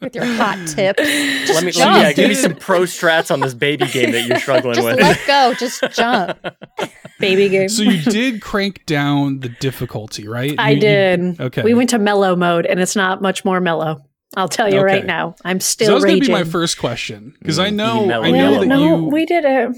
with 0.00 0.14
your 0.14 0.24
hot 0.24 0.56
tip. 0.68 0.96
Just 0.96 1.54
let 1.54 1.64
me, 1.64 1.72
let 1.72 1.92
me 1.94 2.00
yeah, 2.00 2.12
give 2.12 2.28
me 2.28 2.34
some 2.34 2.54
pro 2.54 2.82
strats 2.82 3.30
on 3.30 3.40
this 3.40 3.54
baby 3.54 3.86
game 3.86 4.12
that 4.12 4.26
you're 4.26 4.38
struggling 4.38 4.74
Just 4.74 4.86
with. 4.86 5.00
let 5.00 5.18
go. 5.26 5.54
Just 5.54 5.82
jump. 5.92 6.38
Baby 7.20 7.48
game. 7.50 7.68
so 7.68 7.82
you 7.82 8.00
did 8.02 8.40
crank 8.40 8.86
down 8.86 9.40
the 9.40 9.48
difficulty, 9.50 10.26
right? 10.26 10.54
I 10.58 10.70
You- 10.70 10.74
you- 10.76 10.80
did. 10.80 11.40
okay. 11.40 11.62
We 11.62 11.74
went 11.74 11.90
to 11.90 11.98
mellow 11.98 12.34
mode, 12.36 12.64
and 12.66 12.80
it's 12.80 12.96
not 12.96 13.20
much 13.20 13.44
more 13.44 13.60
mellow. 13.60 14.00
I'll 14.36 14.48
tell 14.48 14.68
you 14.68 14.76
Okay. 14.78 14.84
right 14.84 15.04
now. 15.06 15.34
I'm 15.44 15.60
So 15.60 15.64
still 15.70 15.88
that 15.88 15.94
was 15.94 16.04
going 16.04 16.20
to 16.20 16.26
be 16.26 16.32
my 16.32 16.44
first 16.44 16.78
question 16.78 17.34
because 17.40 17.58
I 17.58 17.70
Mm, 17.70 17.74
know 17.74 18.04
I 18.22 18.30
know 18.30 18.32
mellow. 18.32 18.60
that 18.60 18.66
no, 18.66 18.78
you 18.96 19.04
we 19.08 19.26
did 19.26 19.44
it. 19.44 19.76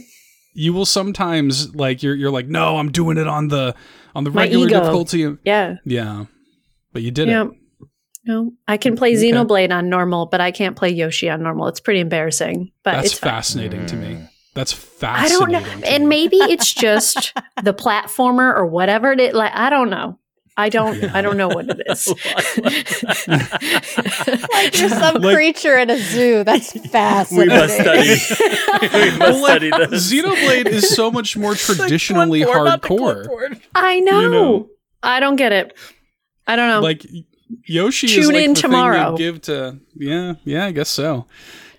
You 0.54 0.72
will 0.72 0.86
sometimes 0.86 1.74
like 1.74 2.02
you're 2.02 2.14
you're 2.14 2.30
like 2.30 2.46
no 2.46 2.76
I'm 2.78 2.90
doing 2.92 3.16
it 3.18 3.26
on 3.26 3.48
the 3.48 3.74
on 4.14 4.24
the 4.24 4.30
My 4.30 4.42
regular 4.42 4.66
ego. 4.66 4.80
difficulty 4.80 5.36
Yeah. 5.44 5.76
yeah 5.84 6.24
but 6.92 7.02
you 7.02 7.10
did 7.10 7.28
Yeah. 7.28 7.44
it 7.44 7.50
No, 8.24 8.52
I 8.68 8.76
can 8.76 8.94
play 8.96 9.16
Okay. 9.16 9.32
Xenoblade 9.32 9.72
on 9.72 9.88
normal, 9.88 10.26
but 10.26 10.40
I 10.40 10.52
can't 10.52 10.76
play 10.76 10.90
Yoshi 10.90 11.28
on 11.28 11.42
normal. 11.42 11.66
It's 11.66 11.80
pretty 11.80 11.98
embarrassing, 12.00 12.70
but 12.84 12.92
that's 12.92 13.06
it's 13.12 13.18
fine. 13.18 13.30
fascinating 13.30 13.86
to 13.86 13.96
me 13.96 14.28
that's 14.54 14.74
that's 14.98 15.24
I 15.24 15.28
don't 15.34 15.50
know, 15.50 15.58
and 15.86 16.04
me. 16.04 16.08
maybe 16.08 16.36
it's 16.36 16.72
just 16.72 17.32
the 17.62 17.72
platformer 17.74 18.54
or 18.54 18.66
whatever 18.66 19.10
it 19.12 19.18
is. 19.20 19.32
Like 19.34 19.52
I 19.54 19.70
don't 19.70 19.88
know. 19.90 20.18
I 20.56 20.68
don't. 20.68 21.00
Yeah. 21.00 21.10
I 21.14 21.22
don't 21.22 21.36
know 21.38 21.48
what 21.48 21.66
it 21.68 21.80
is. 21.86 22.08
Like 24.52 24.78
you're 24.78 24.88
some 24.90 25.16
Like- 25.22 25.34
creature 25.34 25.78
in 25.78 25.90
a 25.90 25.98
zoo. 25.98 26.44
That's 26.44 26.74
we 26.74 26.80
fascinating. 26.80 27.48
must 27.56 27.74
study. 27.74 28.08
we 29.12 29.18
must 29.18 29.20
Well, 29.20 29.44
study 29.44 29.70
this. 29.70 30.12
Xenoblade 30.12 30.66
is 30.66 30.88
so 30.94 31.10
much 31.10 31.36
more 31.36 31.52
It's 31.52 31.68
like 31.68 31.78
traditionally 31.78 32.40
not 32.44 32.82
the 32.82 32.88
hardcore 32.88 33.60
I 33.74 34.00
know. 34.00 34.20
You 34.20 34.30
know. 34.30 34.68
I 35.02 35.20
don't 35.20 35.36
get 35.36 35.52
it. 35.52 35.76
I 36.46 36.56
don't 36.56 36.68
know. 36.68 36.80
like 36.80 37.04
Yoshi 37.66 38.06
is 38.06 38.14
Tune 38.26 38.34
like 38.34 38.44
in 38.44 38.54
the 38.54 38.60
tomorrow. 38.60 39.16
thing 39.16 39.24
you 39.26 39.32
give 39.32 39.42
to 39.42 39.78
yeah 39.96 40.34
yeah 40.44 40.66
I 40.66 40.72
guess 40.72 40.88
so 40.88 41.26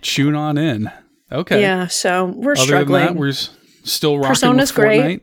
tune 0.02 0.34
on 0.34 0.56
in 0.58 0.90
okay 1.32 1.60
Yeah, 1.60 1.86
so 1.88 2.26
we're 2.26 2.52
other 2.52 2.62
struggling. 2.62 3.04
than 3.06 3.14
that 3.14 3.20
we're 3.20 3.28
s- 3.30 3.50
still 3.82 4.16
rocking 4.16 4.28
Persona's 4.30 4.70
with 4.70 4.76
great. 4.76 5.22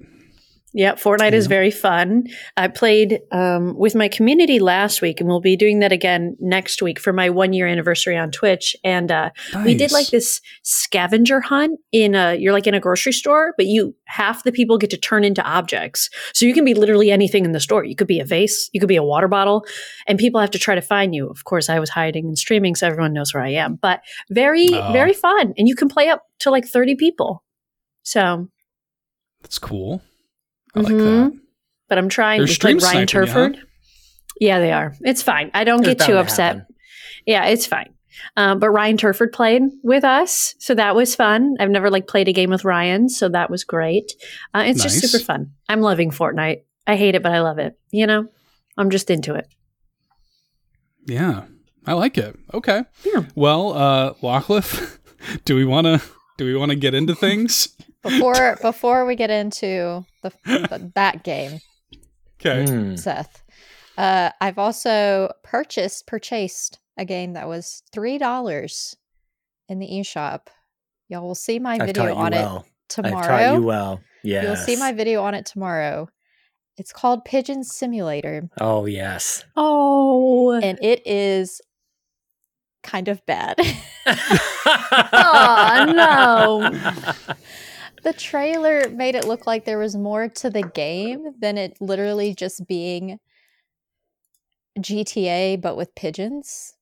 Fortnite 0.73 0.79
Yeah, 0.79 0.93
Fortnite 0.95 1.33
is 1.33 1.47
very 1.47 1.71
fun. 1.71 2.23
I 2.55 2.67
played 2.67 3.19
um, 3.31 3.75
with 3.77 3.93
my 3.95 4.07
community 4.07 4.59
last 4.59 5.01
week, 5.01 5.19
and 5.19 5.27
we'll 5.29 5.41
be 5.41 5.57
doing 5.57 5.79
that 5.79 5.91
again 5.91 6.37
next 6.39 6.81
week 6.81 6.99
for 6.99 7.11
my 7.13 7.29
one 7.29 7.53
year 7.53 7.67
anniversary 7.67 8.17
on 8.17 8.31
Twitch. 8.31 8.75
And 8.83 9.11
uh, 9.11 9.31
we 9.65 9.75
did 9.75 9.91
like 9.91 10.07
this 10.07 10.39
scavenger 10.63 11.41
hunt 11.41 11.79
in 11.91 12.15
a 12.15 12.35
you're 12.35 12.53
like 12.53 12.67
in 12.67 12.73
a 12.73 12.79
grocery 12.79 13.11
store, 13.13 13.53
but 13.57 13.65
you 13.65 13.95
half 14.05 14.43
the 14.43 14.51
people 14.51 14.77
get 14.77 14.89
to 14.91 14.97
turn 14.97 15.23
into 15.23 15.43
objects. 15.43 16.09
So 16.33 16.45
you 16.45 16.53
can 16.53 16.65
be 16.65 16.73
literally 16.73 17.11
anything 17.11 17.45
in 17.45 17.51
the 17.51 17.59
store. 17.59 17.83
You 17.83 17.95
could 17.95 18.07
be 18.07 18.19
a 18.19 18.25
vase, 18.25 18.69
you 18.73 18.79
could 18.79 18.89
be 18.89 18.95
a 18.95 19.03
water 19.03 19.27
bottle, 19.27 19.65
and 20.07 20.17
people 20.17 20.39
have 20.39 20.51
to 20.51 20.59
try 20.59 20.75
to 20.75 20.81
find 20.81 21.13
you. 21.13 21.27
Of 21.27 21.43
course, 21.43 21.69
I 21.69 21.79
was 21.79 21.89
hiding 21.89 22.25
and 22.25 22.37
streaming, 22.37 22.75
so 22.75 22.87
everyone 22.87 23.13
knows 23.13 23.33
where 23.33 23.43
I 23.43 23.49
am. 23.51 23.75
But 23.81 24.01
very, 24.29 24.67
Oh. 24.71 24.91
very 24.93 25.13
fun, 25.13 25.53
and 25.57 25.67
you 25.67 25.75
can 25.75 25.89
play 25.89 26.07
up 26.09 26.23
to 26.39 26.49
like 26.51 26.65
thirty 26.65 26.95
people. 26.95 27.43
So, 28.03 28.47
That's 29.41 29.59
cool. 29.59 30.01
I 30.75 30.79
like 30.79 30.87
that. 30.93 31.39
but 31.89 31.97
I'm 31.97 32.09
trying 32.09 32.39
They're 32.39 32.47
with 32.47 32.63
like 32.63 32.63
Ryan 32.63 32.79
sniping 32.79 32.99
you, 33.01 33.05
Turford. 33.05 33.57
Yeah, 34.39 34.59
they 34.59 34.71
are. 34.71 34.93
It's 35.01 35.21
fine. 35.21 35.51
I 35.53 35.63
don't 35.63 35.83
get 35.83 35.99
too 35.99 36.13
to 36.13 36.19
upset. 36.19 36.55
happen. 36.57 36.75
Yeah, 37.25 37.45
it's 37.45 37.65
fine. 37.65 37.93
Um, 38.37 38.59
but 38.59 38.69
Ryan 38.69 38.97
Turford 38.97 39.31
played 39.33 39.63
with 39.83 40.03
us, 40.03 40.55
so 40.59 40.75
that 40.75 40.95
was 40.95 41.15
fun. 41.15 41.55
I've 41.59 41.69
never 41.69 41.89
like 41.89 42.07
played 42.07 42.27
a 42.27 42.33
game 42.33 42.49
with 42.49 42.65
Ryan, 42.65 43.09
so 43.09 43.29
that 43.29 43.49
was 43.49 43.63
great. 43.63 44.13
Uh, 44.53 44.63
it's 44.65 44.81
just 44.83 44.99
super 44.99 45.23
fun. 45.23 45.51
I'm 45.69 45.81
loving 45.81 46.11
Fortnite. 46.11 46.63
I 46.87 46.95
hate 46.95 47.15
it, 47.15 47.23
but 47.23 47.31
I 47.31 47.41
love 47.41 47.59
it. 47.59 47.77
You 47.91 48.07
know, 48.07 48.27
I'm 48.77 48.89
just 48.89 49.09
into 49.09 49.35
it. 49.35 49.47
Yeah. 51.05 51.45
I 51.85 51.93
like 51.93 52.17
it. 52.17 52.37
Okay. 52.53 52.83
Yeah. 53.03 53.25
Well, 53.35 53.73
uh 53.73 54.13
Lockliff, 54.15 54.97
do 55.45 55.55
we 55.55 55.65
want 55.65 55.87
to 55.87 56.01
do 56.37 56.45
we 56.45 56.55
want 56.55 56.69
to 56.71 56.75
get 56.75 56.93
into 56.93 57.15
things? 57.15 57.69
Before 58.03 58.57
before 58.61 59.05
we 59.05 59.15
get 59.15 59.29
into 59.29 60.05
the, 60.23 60.31
the 60.45 60.91
that 60.95 61.23
game, 61.23 61.59
Okay. 62.39 62.65
Mm. 62.65 62.97
Seth, 62.97 63.43
uh, 63.97 64.31
I've 64.41 64.57
also 64.57 65.31
purchased 65.43 66.07
purchased 66.07 66.79
a 66.97 67.05
game 67.05 67.33
that 67.33 67.47
was 67.47 67.83
three 67.93 68.17
dollars 68.17 68.95
in 69.69 69.77
the 69.79 69.87
eShop. 69.87 70.47
Y'all 71.09 71.21
will 71.27 71.35
see 71.35 71.59
my 71.59 71.73
I've 71.73 71.87
video 71.87 72.05
taught 72.05 72.09
you 72.13 72.15
on 72.19 72.31
well. 72.31 72.57
it 72.57 72.63
I've 72.99 73.11
taught 73.11 73.27
tomorrow. 73.27 73.53
you 73.55 73.61
well. 73.61 74.01
Yeah. 74.23 74.43
You'll 74.43 74.55
see 74.55 74.75
my 74.75 74.91
video 74.91 75.21
on 75.23 75.33
it 75.35 75.45
tomorrow. 75.45 76.09
It's 76.77 76.93
called 76.93 77.25
Pigeon 77.25 77.63
Simulator, 77.63 78.49
Oh 78.59 78.85
yes. 78.85 79.43
Oh, 79.55 80.51
and 80.53 80.79
it 80.81 81.05
is 81.05 81.61
kind 82.81 83.07
of 83.07 83.23
bad. 83.25 83.55
oh 85.13 85.85
no! 85.95 87.35
the 88.03 88.13
trailer 88.13 88.89
made 88.89 89.15
it 89.15 89.25
look 89.25 89.45
like 89.47 89.65
there 89.65 89.77
was 89.79 89.95
more 89.95 90.27
to 90.29 90.49
the 90.49 90.63
game 90.63 91.33
than 91.39 91.57
it 91.57 91.79
literally 91.81 92.33
just 92.33 92.67
being 92.67 93.19
GTA 94.79 95.57
but 95.61 95.75
with 95.75 95.93
pigeons. 95.95 96.75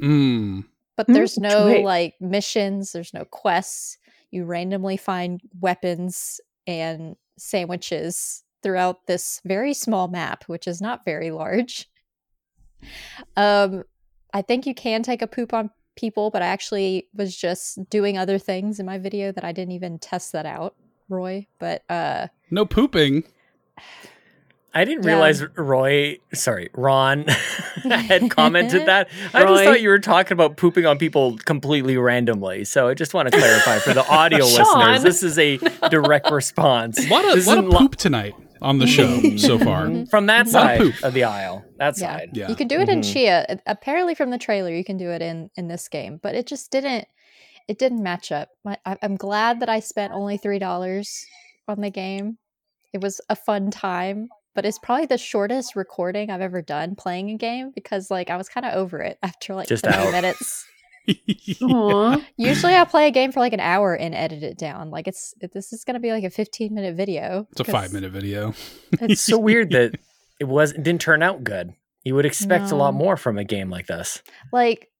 Mm. 0.00 0.64
But 0.96 1.06
Hmm, 1.06 1.12
there's 1.12 1.38
no 1.38 1.66
wait. 1.66 1.84
like 1.84 2.14
missions, 2.20 2.92
there's 2.92 3.14
no 3.14 3.24
quests. 3.24 3.98
You 4.30 4.44
randomly 4.44 4.96
find 4.96 5.40
weapons 5.60 6.40
and 6.66 7.16
sandwiches 7.38 8.44
throughout 8.62 9.06
this 9.06 9.40
very 9.44 9.74
small 9.74 10.08
map, 10.08 10.44
which 10.46 10.66
is 10.66 10.80
not 10.80 11.04
very 11.04 11.30
large. 11.30 11.88
Um 13.36 13.84
I 14.32 14.42
think 14.42 14.66
you 14.66 14.74
can 14.74 15.02
take 15.02 15.22
a 15.22 15.26
poop 15.26 15.54
on 15.54 15.70
people, 15.96 16.30
but 16.30 16.42
I 16.42 16.46
actually 16.46 17.08
was 17.14 17.36
just 17.36 17.88
doing 17.90 18.18
other 18.18 18.38
things 18.38 18.78
in 18.80 18.86
my 18.86 18.98
video 18.98 19.32
that 19.32 19.44
I 19.44 19.52
didn't 19.52 19.72
even 19.72 19.98
test 19.98 20.32
that 20.32 20.46
out, 20.46 20.74
Roy. 21.08 21.46
But 21.58 21.82
uh 21.90 22.28
No 22.50 22.64
pooping. 22.66 23.24
I 24.76 24.84
didn't 24.84 25.04
Yeah. 25.04 25.10
realize 25.12 25.44
Roy, 25.56 26.18
sorry, 26.32 26.68
Ron 26.74 27.26
had 27.84 28.28
commented 28.30 28.86
that. 28.86 29.08
I 29.32 29.44
just 29.44 29.62
thought 29.64 29.80
you 29.80 29.88
were 29.88 30.00
talking 30.00 30.32
about 30.32 30.56
pooping 30.56 30.84
on 30.84 30.98
people 30.98 31.38
completely 31.44 31.96
randomly. 31.96 32.64
So 32.64 32.88
I 32.88 32.94
just 32.94 33.14
want 33.14 33.30
to 33.30 33.38
clarify 33.38 33.78
for 33.78 33.94
the 33.94 34.04
audio 34.08 34.44
listeners, 34.44 35.02
this 35.04 35.22
is 35.22 35.38
a 35.38 35.58
direct 35.90 36.28
response. 36.30 37.06
What 37.08 37.24
a 37.24 37.28
lot 37.28 37.32
of, 37.32 37.34
This 37.36 37.46
lot 37.46 37.58
of 37.58 37.64
isn't 37.66 37.78
poop 37.78 37.94
tonight 37.96 38.34
on 38.64 38.78
the 38.78 38.86
show 38.86 39.20
so 39.36 39.58
far. 39.58 40.06
From 40.06 40.26
that 40.26 40.48
side 40.48 40.80
poop. 40.80 40.94
of 41.04 41.14
the 41.14 41.24
aisle. 41.24 41.64
That 41.78 41.96
Yeah. 41.98 42.16
side. 42.16 42.30
Yeah. 42.32 42.48
You 42.48 42.56
can 42.56 42.66
do 42.68 42.80
it 42.80 42.88
in 42.88 43.00
Mhm. 43.00 43.12
Chia. 43.12 43.60
Apparently, 43.66 44.14
from 44.14 44.30
the 44.30 44.38
trailer, 44.38 44.70
you 44.70 44.84
can 44.84 44.96
do 44.96 45.10
it 45.10 45.22
in 45.22 45.50
in 45.56 45.68
this 45.68 45.88
game, 45.88 46.18
but 46.22 46.34
it 46.34 46.46
just 46.46 46.70
didn't. 46.70 47.06
It 47.68 47.78
didn't 47.78 48.02
match 48.02 48.30
up. 48.32 48.48
My, 48.64 48.76
I, 48.84 48.96
I'm 49.02 49.16
glad 49.16 49.60
that 49.60 49.68
I 49.70 49.80
spent 49.80 50.12
only 50.12 50.36
three 50.36 50.58
dollars 50.58 51.24
on 51.68 51.80
the 51.80 51.90
game. 51.90 52.38
It 52.92 53.00
was 53.00 53.20
a 53.30 53.36
fun 53.36 53.70
time, 53.70 54.28
but 54.54 54.64
it's 54.66 54.78
probably 54.78 55.06
the 55.06 55.18
shortest 55.18 55.74
recording 55.74 56.30
I've 56.30 56.40
ever 56.42 56.60
done 56.62 56.94
playing 56.94 57.30
a 57.30 57.36
game 57.36 57.72
because, 57.74 58.10
like, 58.10 58.28
I 58.30 58.36
was 58.36 58.48
kind 58.48 58.66
of 58.66 58.74
over 58.74 59.00
it 59.00 59.18
after 59.22 59.54
like 59.54 59.68
Just 59.68 59.84
30 59.84 59.96
out. 59.96 60.12
minutes. 60.12 60.66
Usually, 62.36 62.74
I 62.74 62.84
play 62.84 63.08
a 63.08 63.10
game 63.10 63.32
for 63.32 63.40
like 63.40 63.52
an 63.52 63.60
hour 63.60 63.94
and 63.94 64.14
edit 64.14 64.42
it 64.42 64.58
down. 64.58 64.90
Like, 64.90 65.06
it's 65.06 65.34
it, 65.40 65.52
this 65.52 65.72
is 65.72 65.84
going 65.84 65.94
to 65.94 66.00
be 66.00 66.10
like 66.10 66.24
a 66.24 66.30
15 66.30 66.74
minute 66.74 66.96
video. 66.96 67.46
It's 67.52 67.60
a 67.60 67.64
five 67.64 67.92
minute 67.92 68.12
video. 68.12 68.54
It's 68.92 69.20
so 69.20 69.38
weird 69.38 69.70
that 69.70 69.98
it 70.40 70.44
was 70.44 70.72
it 70.72 70.82
didn't 70.82 71.00
turn 71.00 71.22
out 71.22 71.44
good. 71.44 71.74
You 72.04 72.14
would 72.14 72.26
expect 72.26 72.70
a 72.70 72.76
lot 72.76 72.92
more 72.92 73.16
from 73.16 73.38
a 73.38 73.44
game 73.44 73.70
like 73.70 73.86
this. 73.86 74.22
like 74.52 74.90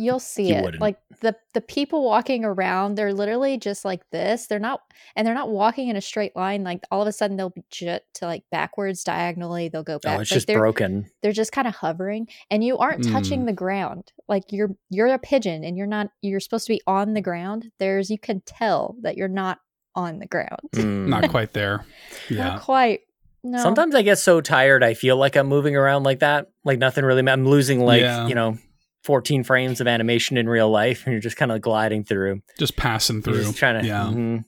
you'll 0.00 0.18
see 0.18 0.48
You 0.48 0.54
it 0.56 0.62
wouldn't. 0.64 0.80
like 0.80 0.96
the 1.20 1.36
the 1.54 1.60
people 1.60 2.02
walking 2.04 2.44
around 2.44 2.94
they're 2.96 3.12
literally 3.12 3.58
just 3.58 3.84
like 3.84 4.00
this 4.10 4.46
they're 4.46 4.58
not 4.58 4.80
and 5.14 5.26
they're 5.26 5.34
not 5.34 5.50
walking 5.50 5.88
in 5.88 5.96
a 5.96 6.00
straight 6.00 6.34
line 6.34 6.64
like 6.64 6.80
all 6.90 7.02
of 7.02 7.06
a 7.08 7.12
sudden 7.12 7.36
they'll 7.36 7.50
be 7.50 7.62
jut 7.70 8.02
to 8.14 8.24
like 8.24 8.42
backwards 8.50 9.04
diagonally 9.04 9.68
they'll 9.68 9.82
go 9.82 9.98
back 9.98 10.18
Oh, 10.18 10.20
it's 10.22 10.30
like 10.30 10.36
just 10.36 10.46
they're, 10.46 10.58
broken. 10.58 11.06
they're 11.22 11.32
just 11.32 11.52
kind 11.52 11.68
of 11.68 11.74
hovering 11.76 12.26
and 12.50 12.64
you 12.64 12.78
aren't 12.78 13.04
touching 13.04 13.42
Mm. 13.42 13.46
the 13.46 13.52
ground 13.52 14.12
like 14.28 14.44
you're 14.50 14.74
you're 14.88 15.08
a 15.08 15.18
pigeon 15.18 15.62
and 15.64 15.76
you're 15.76 15.86
not 15.86 16.08
you're 16.22 16.40
supposed 16.40 16.66
to 16.66 16.72
be 16.72 16.80
on 16.86 17.12
the 17.14 17.20
ground 17.20 17.70
there's 17.78 18.10
you 18.10 18.18
can 18.18 18.40
tell 18.46 18.96
that 19.02 19.16
you're 19.16 19.28
not 19.28 19.58
on 19.94 20.18
the 20.18 20.26
ground 20.26 20.60
Mm. 20.74 21.08
Not 21.08 21.28
quite 21.30 21.52
there. 21.52 21.78
not 22.30 22.52
Yeah. 22.54 22.58
quite 22.60 23.00
no 23.42 23.62
Sometimes 23.62 23.94
I 23.94 24.02
get 24.02 24.18
so 24.18 24.40
tired, 24.40 24.84
I 24.84 24.92
feel 24.94 25.16
like 25.16 25.34
I'm 25.34 25.46
moving 25.48 25.74
around 25.74 26.02
like 26.04 26.18
that. 26.20 26.48
Like 26.62 26.78
nothing 26.78 27.04
really. 27.06 27.26
I'm 27.26 27.46
losing 27.46 27.80
like 27.80 28.02
Yeah. 28.02 28.26
you 28.28 28.34
know, 28.34 28.58
14 29.04 29.44
frames 29.44 29.80
of 29.80 29.86
animation 29.86 30.36
in 30.36 30.48
real 30.48 30.68
life, 30.70 31.04
and 31.06 31.12
you're 31.12 31.20
just 31.20 31.36
kind 31.36 31.50
of 31.52 31.60
gliding 31.60 32.04
through. 32.04 32.42
Just 32.58 32.76
passing 32.76 33.16
You're 33.16 33.22
through. 33.22 33.42
just 33.44 33.56
trying 33.56 33.80
to. 33.80 33.86
Yeah. 33.86 34.04
mhm. 34.04 34.44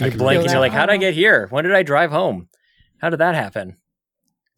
I 0.00 0.04
You 0.06 0.10
can 0.12 0.18
blink 0.18 0.32
feel 0.36 0.40
and 0.40 0.48
that. 0.48 0.52
you're 0.52 0.60
like, 0.60 0.72
"How 0.72 0.86
did 0.86 0.92
I 0.92 0.96
get 0.96 1.14
here? 1.14 1.46
When 1.50 1.64
did 1.64 1.74
I 1.74 1.82
drive 1.82 2.10
home? 2.10 2.48
How 2.98 3.10
did 3.10 3.18
that 3.20 3.34
happen? 3.34 3.76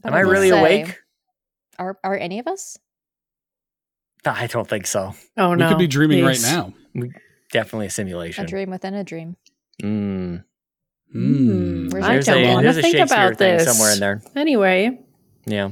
Am 0.05 0.15
I 0.15 0.23
will 0.25 0.31
really 0.33 0.51
say, 0.51 0.59
awake?" 0.61 0.99
are 1.79 1.99
are 2.05 2.17
any 2.17 2.39
of 2.39 2.47
us 2.47 2.79
I 4.25 4.47
don't 4.47 4.67
think 4.69 4.87
so. 4.87 5.15
Oh 5.37 5.55
no 5.55 5.67
we 5.67 5.73
could 5.73 5.79
be 5.79 5.87
dreaming 5.87 6.25
please. 6.25 6.43
right 6.45 6.53
now. 6.53 7.11
Definitely 7.53 7.87
a 7.87 7.91
simulation 7.91 8.45
a 8.45 8.49
dream 8.49 8.71
within 8.71 8.95
a 8.95 9.05
dream 9.05 9.37
Mm. 9.83 10.43
Mm. 11.15 11.93
Where's 11.93 12.05
I 12.05 12.13
There's 12.15 12.27
don't 12.27 12.43
a, 12.45 12.53
wanna 12.55 12.73
think 12.73 12.87
Shakespeare 12.97 13.05
about 13.05 13.37
thing 13.39 13.57
this. 13.59 13.69
somewhere 13.71 13.93
in 13.93 14.01
there. 14.01 14.23
Anyway, 14.35 14.99
Yeah. 15.45 15.71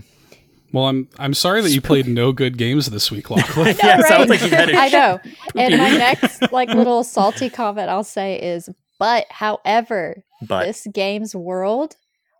Well, 0.75 0.87
I'm 0.87 1.09
I'm 1.21 1.35
sorry 1.35 1.63
that 1.63 1.71
you 1.71 1.81
played 1.81 2.09
no 2.09 2.33
good 2.33 2.59
games 2.59 2.91
this 2.91 3.09
week, 3.11 3.31
Lachlan. 3.31 3.67
know, 3.67 3.73
yeah, 3.83 3.99
it 4.01 4.07
sounds 4.07 4.29
like 4.29 4.43
you've 4.43 4.51
had 4.51 4.69
a 4.71 4.77
I 4.77 4.89
know. 4.89 5.21
And 5.57 5.79
my 5.79 5.91
next 5.91 6.51
like 6.53 6.69
little 6.69 7.05
salty 7.05 7.49
comment 7.49 7.89
I'll 7.89 8.03
say 8.03 8.41
is, 8.41 8.69
but 8.99 9.27
however, 9.31 10.25
But 10.43 10.67
this 10.67 10.85
game's 10.93 11.33
world 11.35 11.97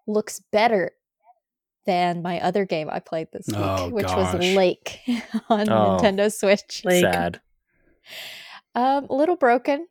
looks 0.09 0.41
better 0.51 0.91
than 1.87 2.23
my 2.23 2.41
other 2.41 2.65
game 2.65 2.91
I 2.91 2.99
played 2.99 3.29
this 3.33 3.47
week, 3.47 3.57
Oh, 3.59 3.89
which 3.91 4.07
gosh. 4.07 4.35
was 4.35 4.57
Lake 4.57 4.99
on 5.49 5.69
Oh. 5.71 5.99
Nintendo 6.01 6.33
Switch. 6.33 6.83
Lake. 6.85 7.05
sad. 7.05 7.41
Um, 8.75 9.07
a 9.11 9.15
little 9.15 9.37
broken. 9.37 9.87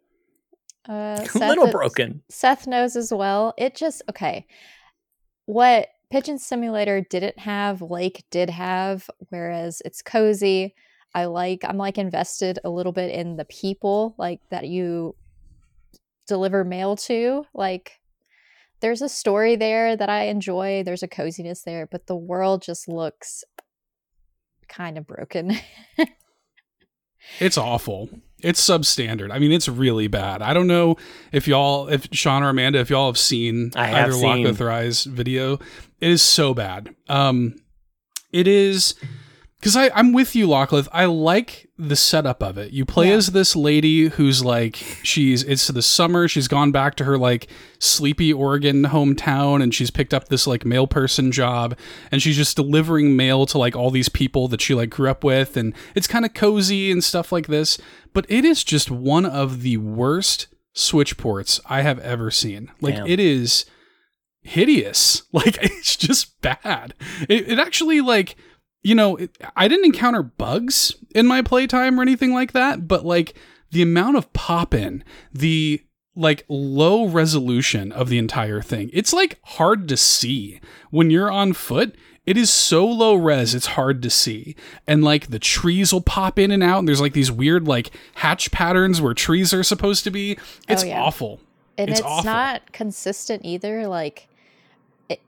Uh, 0.89 1.25
a 1.35 1.39
little 1.39 1.71
broken. 1.71 2.23
Seth 2.29 2.67
knows 2.67 2.97
as 2.97 3.13
well. 3.13 3.53
It 3.57 3.73
just 3.73 4.01
okay. 4.09 4.45
What 5.45 5.87
Pigeon 6.13 6.37
Simulator 6.37 7.01
didn't 7.01 7.39
have, 7.39 7.81
Lake 7.81 8.23
did 8.29 8.47
have, 8.51 9.09
whereas 9.29 9.81
it's 9.83 10.03
cozy. 10.03 10.75
I 11.15 11.25
like 11.25 11.65
I'm 11.67 11.77
like 11.77 11.97
invested 11.97 12.59
a 12.63 12.69
little 12.69 12.91
bit 12.91 13.09
in 13.09 13.35
the 13.35 13.45
people 13.45 14.13
like 14.19 14.39
that 14.51 14.67
you 14.67 15.15
deliver 16.27 16.63
mail 16.63 16.95
to. 16.97 17.47
Like 17.55 17.93
there's 18.79 19.01
a 19.01 19.09
story 19.09 19.55
there 19.55 19.97
that 19.97 20.07
I 20.07 20.25
enjoy. 20.25 20.83
There's 20.83 21.01
a 21.01 21.07
coziness 21.07 21.63
there, 21.63 21.87
but 21.87 22.05
the 22.05 22.15
world 22.15 22.61
just 22.61 22.87
looks 22.87 23.43
kind 24.69 24.99
of 24.99 25.07
broken. 25.07 25.57
It's 27.39 27.57
awful. 27.57 28.09
It's 28.41 28.61
substandard. 28.61 29.31
I 29.31 29.39
mean, 29.39 29.51
it's 29.51 29.69
really 29.69 30.07
bad. 30.07 30.41
I 30.41 30.53
don't 30.53 30.67
know 30.67 30.97
if 31.31 31.47
y'all, 31.47 31.87
if 31.87 32.07
Sean 32.11 32.43
or 32.43 32.49
Amanda, 32.49 32.79
if 32.79 32.89
y'all 32.89 33.07
have 33.07 33.17
seen 33.17 33.71
I 33.75 33.87
have 33.87 34.09
either 34.09 34.13
seen. 34.13 34.43
Lock 34.43 34.51
with 34.51 34.61
Rise 34.61 35.05
video. 35.05 35.59
It 36.03 36.11
is 36.11 36.21
so 36.21 36.53
bad. 36.53 36.93
Um, 37.07 37.55
it 38.31 38.47
is 38.47 38.95
because 39.59 39.77
I'm 39.77 40.11
with 40.11 40.35
you, 40.35 40.47
Locklith. 40.47 40.89
I 40.91 41.05
like 41.05 41.69
the 41.77 41.95
setup 41.95 42.43
of 42.43 42.57
it. 42.57 42.73
You 42.73 42.83
play 42.85 43.07
Yeah. 43.09 43.15
as 43.15 43.27
this 43.27 43.55
lady 43.55 44.09
who's 44.09 44.43
like 44.43 44.75
she's 45.03 45.43
it's 45.43 45.67
the 45.69 45.81
summer. 45.81 46.27
She's 46.27 46.49
gone 46.49 46.73
back 46.73 46.95
to 46.95 47.05
her 47.05 47.17
like 47.17 47.47
sleepy 47.79 48.33
Oregon 48.33 48.83
hometown, 48.83 49.63
and 49.63 49.73
she's 49.73 49.89
picked 49.91 50.13
up 50.13 50.27
this 50.27 50.45
like 50.45 50.65
mail 50.65 50.87
person 50.87 51.31
job, 51.31 51.77
and 52.11 52.21
she's 52.21 52.35
just 52.35 52.57
delivering 52.57 53.15
mail 53.15 53.45
to 53.45 53.57
like 53.57 53.75
all 53.75 53.89
these 53.89 54.09
people 54.09 54.49
that 54.49 54.59
she 54.61 54.73
like 54.73 54.89
grew 54.89 55.09
up 55.09 55.23
with, 55.23 55.55
and 55.55 55.73
it's 55.95 56.07
kind 56.07 56.25
of 56.25 56.33
cozy 56.33 56.91
and 56.91 57.01
stuff 57.01 57.31
like 57.31 57.47
this. 57.47 57.77
But 58.11 58.25
it 58.27 58.43
is 58.43 58.63
just 58.65 58.91
one 58.91 59.25
of 59.25 59.61
the 59.61 59.77
worst 59.77 60.47
switch 60.73 61.15
ports 61.17 61.61
I 61.67 61.81
have 61.83 61.99
ever 61.99 62.29
seen. 62.31 62.69
Like 62.81 62.95
Damn. 62.95 63.07
it 63.07 63.19
is 63.21 63.63
hideous. 64.43 65.23
Like 65.33 65.57
it's 65.63 65.95
just 65.95 66.39
bad. 66.41 66.93
It, 67.27 67.49
it 67.49 67.59
actually 67.59 68.01
like 68.01 68.35
you 68.83 68.93
know 68.95 69.15
it, 69.15 69.35
I 69.55 69.67
didn't 69.67 69.85
encounter 69.85 70.21
bugs 70.23 70.95
in 71.15 71.25
my 71.25 71.41
playtime 71.41 71.97
or 71.99 72.03
anything 72.03 72.33
like 72.33 72.51
that, 72.51 72.87
but 72.87 73.03
like 73.05 73.33
the 73.71 73.81
amount 73.81 74.17
of 74.17 74.31
pop 74.33 74.73
in, 74.75 75.03
the 75.33 75.81
like 76.15 76.45
low 76.47 77.07
resolution 77.07 77.91
of 77.91 78.09
the 78.09 78.19
entire 78.19 78.61
thing. 78.61 78.91
It's 78.93 79.11
like 79.13 79.39
hard 79.43 79.87
to 79.87 79.97
see 79.97 80.59
when 80.91 81.09
you're 81.09 81.31
on 81.31 81.53
foot. 81.53 81.95
It 82.27 82.37
is 82.37 82.49
so 82.51 82.85
low 82.85 83.15
res, 83.15 83.53
it's 83.55 83.65
hard 83.65 84.01
to 84.03 84.09
see. 84.09 84.55
And 84.87 85.03
like 85.03 85.27
the 85.31 85.39
trees 85.39 85.91
will 85.91 86.01
pop 86.01 86.37
in 86.37 86.51
and 86.51 86.61
out, 86.63 86.79
and 86.79 86.87
there's 86.87 87.01
like 87.01 87.13
these 87.13 87.31
weird 87.31 87.67
like 87.67 87.89
hatch 88.15 88.51
patterns 88.51 89.01
where 89.01 89.13
trees 89.15 89.53
are 89.53 89.63
supposed 89.63 90.03
to 90.03 90.11
be. 90.11 90.37
Oh, 90.39 90.43
it's 90.69 90.83
Oh, 90.83 90.87
yeah. 90.87 91.01
awful. 91.01 91.39
and 91.77 91.89
It's 91.89 91.99
it's, 91.99 92.23
not 92.23 92.71
consistent 92.71 93.43
either. 93.43 93.87
Like, 93.87 94.29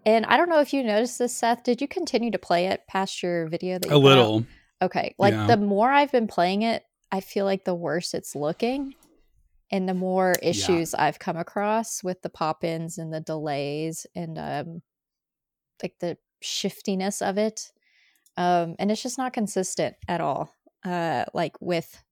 and 0.05 0.25
I 0.25 0.37
don't 0.37 0.49
know 0.49 0.61
if 0.61 0.73
you 0.73 0.83
noticed 0.83 1.19
this, 1.19 1.35
Seth. 1.35 1.63
Did 1.63 1.81
you 1.81 1.87
continue 1.87 2.31
to 2.31 2.37
play 2.39 2.67
it 2.67 2.81
past 2.87 3.21
your 3.21 3.47
video? 3.47 3.77
That 3.79 3.89
you 3.89 3.95
A 3.95 3.99
put 3.99 4.11
out? 4.11 4.17
little. 4.17 4.45
Okay. 4.81 5.15
Like 5.17 5.33
Yeah. 5.33 5.47
the 5.47 5.57
more 5.57 5.91
I've 5.91 6.11
been 6.11 6.27
playing 6.27 6.63
it, 6.63 6.83
I 7.11 7.19
feel 7.21 7.45
like 7.45 7.65
the 7.65 7.75
worse 7.75 8.13
it's 8.13 8.35
looking. 8.35 8.93
And 9.71 9.89
the 9.89 9.93
more 9.93 10.33
issues 10.43 10.93
I've 10.93 11.19
come 11.19 11.37
across 11.37 12.03
with 12.03 12.21
the 12.21 12.29
pop-ins 12.29 12.97
and 12.97 13.11
the 13.13 13.19
delays 13.19 14.05
and 14.15 14.37
um 14.37 14.81
like 15.81 15.95
the 15.99 16.17
shiftiness 16.41 17.21
of 17.21 17.37
it. 17.37 17.71
Um 18.37 18.75
and 18.79 18.91
it's 18.91 19.01
just 19.01 19.17
not 19.17 19.33
consistent 19.33 19.95
at 20.07 20.21
all. 20.21 20.53
Uh 20.83 21.25
like 21.33 21.59
with 21.59 22.03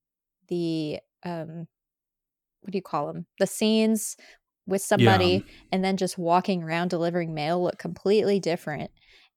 the 0.48 1.00
um 1.24 1.68
what 2.62 2.72
do 2.72 2.78
you 2.78 2.82
call 2.82 3.08
them? 3.08 3.28
The 3.40 3.48
scenes 3.48 4.18
with 4.66 4.82
somebody 4.82 5.44
and 5.72 5.84
then 5.84 5.98
just 5.98 6.18
walking 6.18 6.64
around 6.64 6.90
delivering 6.90 7.34
mail 7.34 7.62
look 7.62 7.78
completely 7.78 8.40
different. 8.40 8.92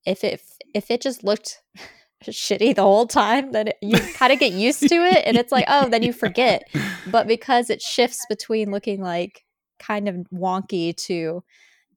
If 0.05 0.23
it 0.23 0.41
if 0.73 0.89
it 0.89 1.01
just 1.01 1.23
looked 1.23 1.61
shitty 2.23 2.75
the 2.75 2.83
whole 2.83 3.07
time, 3.07 3.51
then 3.51 3.69
it, 3.69 3.77
you 3.81 3.99
kind 4.15 4.33
of 4.33 4.39
get 4.39 4.53
used 4.53 4.87
to 4.87 4.95
it, 4.95 5.23
and 5.25 5.37
it's 5.37 5.51
like, 5.51 5.65
oh, 5.69 5.89
then 5.89 6.03
you 6.03 6.13
forget. 6.13 6.63
But 7.11 7.27
because 7.27 7.69
it 7.69 7.81
shifts 7.81 8.25
between 8.29 8.71
looking 8.71 9.01
like 9.01 9.43
kind 9.79 10.07
of 10.07 10.15
wonky 10.33 10.95
to 11.05 11.43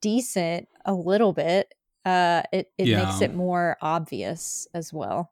decent 0.00 0.68
a 0.84 0.94
little 0.94 1.32
bit, 1.32 1.72
uh, 2.04 2.42
it 2.52 2.70
it 2.78 2.86
makes 2.86 3.20
it 3.20 3.34
more 3.34 3.76
obvious 3.80 4.66
as 4.74 4.92
well. 4.92 5.30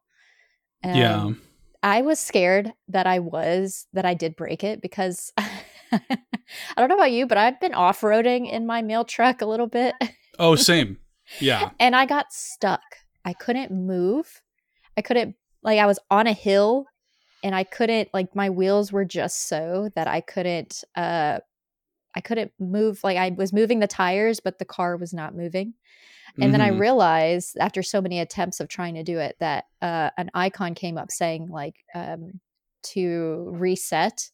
Yeah. 0.85 1.23
Um, 1.23 1.43
I 1.83 2.03
was 2.03 2.19
scared 2.19 2.73
that 2.89 3.07
I 3.07 3.21
was 3.21 3.87
that 3.93 4.05
I 4.05 4.15
did 4.15 4.37
break 4.37 4.65
it 4.65 4.81
because 4.83 5.33
I 5.93 6.19
don't 6.77 6.89
know 6.89 6.95
about 6.97 7.13
you, 7.13 7.27
but 7.27 7.39
I've 7.39 7.61
been 7.61 7.75
off 7.75 8.01
roading 8.01 8.51
in 8.51 8.67
my 8.67 8.83
mail 8.83 9.05
truck 9.05 9.41
a 9.43 9.47
little 9.47 9.67
bit, 9.67 9.95
Oh, 10.39 10.55
same. 10.57 10.99
Yeah. 11.41 11.71
and 11.79 11.95
I 11.95 12.07
got 12.07 12.33
stuck. 12.33 12.81
I 13.25 13.35
couldn't 13.35 13.71
move. 13.71 14.41
I 14.97 15.03
couldn't 15.03 15.37
like 15.63 15.79
I 15.79 15.87
was 15.87 15.99
on 16.11 16.27
a 16.27 16.33
hill, 16.33 16.87
and 17.43 17.55
I 17.55 17.65
couldn't 17.65 18.09
like 18.15 18.35
my 18.35 18.49
wheels 18.51 18.93
were 18.93 19.05
just 19.05 19.49
so 19.49 19.91
that 19.95 20.09
I 20.09 20.21
couldn't 20.21 20.85
uh 20.97 21.39
I 22.15 22.21
couldn't 22.21 22.53
move. 22.59 23.01
Like 23.05 23.17
I 23.19 23.31
was 23.31 23.53
moving 23.53 23.81
the 23.81 23.87
tires, 23.87 24.41
but 24.41 24.59
the 24.59 24.65
car 24.65 24.97
was 24.97 25.13
not 25.13 25.35
moving. 25.37 25.75
And 26.41 26.53
then 26.55 26.61
I 26.61 26.71
Mhm. 26.71 26.79
realized 26.81 27.57
after 27.59 27.83
so 27.83 28.01
many 28.01 28.21
attempts 28.21 28.61
of 28.61 28.69
trying 28.69 28.95
to 28.95 29.03
do 29.03 29.19
it 29.19 29.37
that 29.41 29.65
uh, 29.83 30.11
an 30.17 30.31
icon 30.35 30.75
came 30.75 30.97
up 30.97 31.11
saying 31.11 31.49
like 31.49 31.77
um, 31.95 32.41
to 32.95 33.49
reset. 33.53 34.31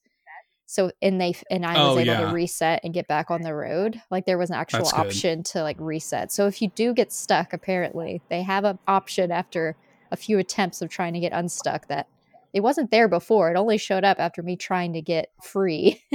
So 0.66 0.90
and 1.02 1.20
they 1.20 1.34
and 1.50 1.64
I 1.64 1.72
was 1.74 1.96
Oh, 1.96 1.98
able 1.98 2.06
yeah. 2.06 2.20
to 2.20 2.32
reset 2.34 2.80
and 2.84 2.94
get 2.94 3.06
back 3.06 3.30
on 3.30 3.42
the 3.42 3.54
road. 3.54 4.00
Like 4.10 4.24
there 4.26 4.38
was 4.38 4.50
an 4.50 4.56
actual 4.56 4.80
That's 4.80 4.92
good. 4.92 5.00
option 5.06 5.42
to 5.44 5.62
like 5.62 5.76
reset. 5.78 6.32
So 6.32 6.46
if 6.46 6.62
you 6.62 6.68
do 6.74 6.94
get 6.94 7.12
stuck, 7.12 7.52
apparently 7.52 8.22
they 8.30 8.42
have 8.42 8.64
an 8.64 8.78
option 8.88 9.30
after 9.30 9.76
a 10.10 10.16
few 10.16 10.38
attempts 10.38 10.80
of 10.80 10.88
trying 10.88 11.12
to 11.14 11.20
get 11.20 11.32
unstuck 11.32 11.88
that 11.88 12.08
it 12.52 12.60
wasn't 12.62 12.90
there 12.90 13.08
before. 13.08 13.50
It 13.50 13.56
only 13.56 13.78
showed 13.78 14.04
up 14.04 14.18
after 14.20 14.42
me 14.42 14.56
trying 14.56 14.92
to 14.94 15.02
get 15.02 15.30
free. 15.42 16.02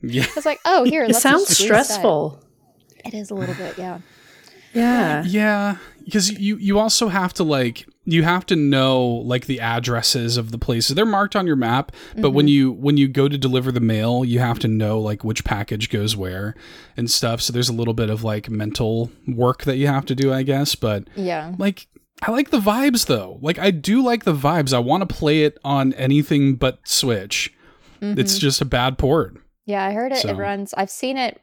Yeah. 0.00 0.26
I 0.30 0.32
was 0.36 0.46
like, 0.46 0.60
oh, 0.64 0.84
here. 0.88 1.02
It 1.02 1.08
let's 1.08 1.22
sounds 1.22 1.48
just 1.48 1.60
stressful. 1.60 2.40
It 3.04 3.14
is 3.14 3.30
a 3.32 3.34
little 3.34 3.56
bit, 3.56 3.76
yeah. 3.76 3.98
Yeah. 4.72 5.24
Yeah, 5.26 5.76
because 6.04 6.30
you 6.38 6.56
you 6.58 6.78
also 6.78 7.08
have 7.08 7.34
to 7.34 7.42
like 7.42 7.84
you 8.10 8.22
have 8.22 8.46
to 8.46 8.56
know 8.56 9.04
like 9.06 9.44
the 9.44 9.60
addresses 9.60 10.38
of 10.38 10.50
the 10.50 10.56
places. 10.58 10.96
They're 10.96 11.04
marked 11.04 11.36
on 11.36 11.46
your 11.46 11.56
map, 11.56 11.92
but 12.16 12.30
when 12.30 12.48
you 12.48 12.72
when 12.72 12.96
you 12.96 13.06
go 13.06 13.28
to 13.28 13.36
deliver 13.36 13.70
the 13.70 13.80
mail, 13.80 14.24
you 14.24 14.38
have 14.38 14.58
to 14.60 14.68
know 14.68 14.98
like 14.98 15.24
which 15.24 15.44
package 15.44 15.90
goes 15.90 16.16
where 16.16 16.54
and 16.96 17.10
stuff. 17.10 17.42
So 17.42 17.52
there's 17.52 17.68
a 17.68 17.72
little 17.74 17.92
bit 17.92 18.08
of 18.08 18.24
like 18.24 18.48
mental 18.48 19.10
work 19.26 19.64
that 19.64 19.76
you 19.76 19.88
have 19.88 20.06
to 20.06 20.14
do, 20.14 20.32
I 20.32 20.42
guess, 20.42 20.74
but 20.74 21.04
Yeah. 21.16 21.54
like 21.58 21.86
I 22.22 22.30
like 22.30 22.48
the 22.50 22.60
vibes 22.60 23.06
though. 23.06 23.38
Like 23.42 23.58
I 23.58 23.70
do 23.70 24.02
like 24.02 24.24
the 24.24 24.34
vibes. 24.34 24.72
I 24.72 24.78
want 24.78 25.06
to 25.06 25.14
play 25.14 25.42
it 25.44 25.58
on 25.62 25.92
anything 25.92 26.54
but 26.56 26.78
Switch. 26.88 27.52
It's 28.00 28.36
Mhm. 28.36 28.40
just 28.40 28.60
a 28.62 28.64
bad 28.64 28.96
port. 28.96 29.36
Yeah, 29.66 29.84
I 29.84 29.92
heard 29.92 30.12
it. 30.12 30.18
So- 30.22 30.30
It 30.30 30.36
runs. 30.36 30.72
I've 30.74 30.88
seen 30.90 31.18
it 31.18 31.40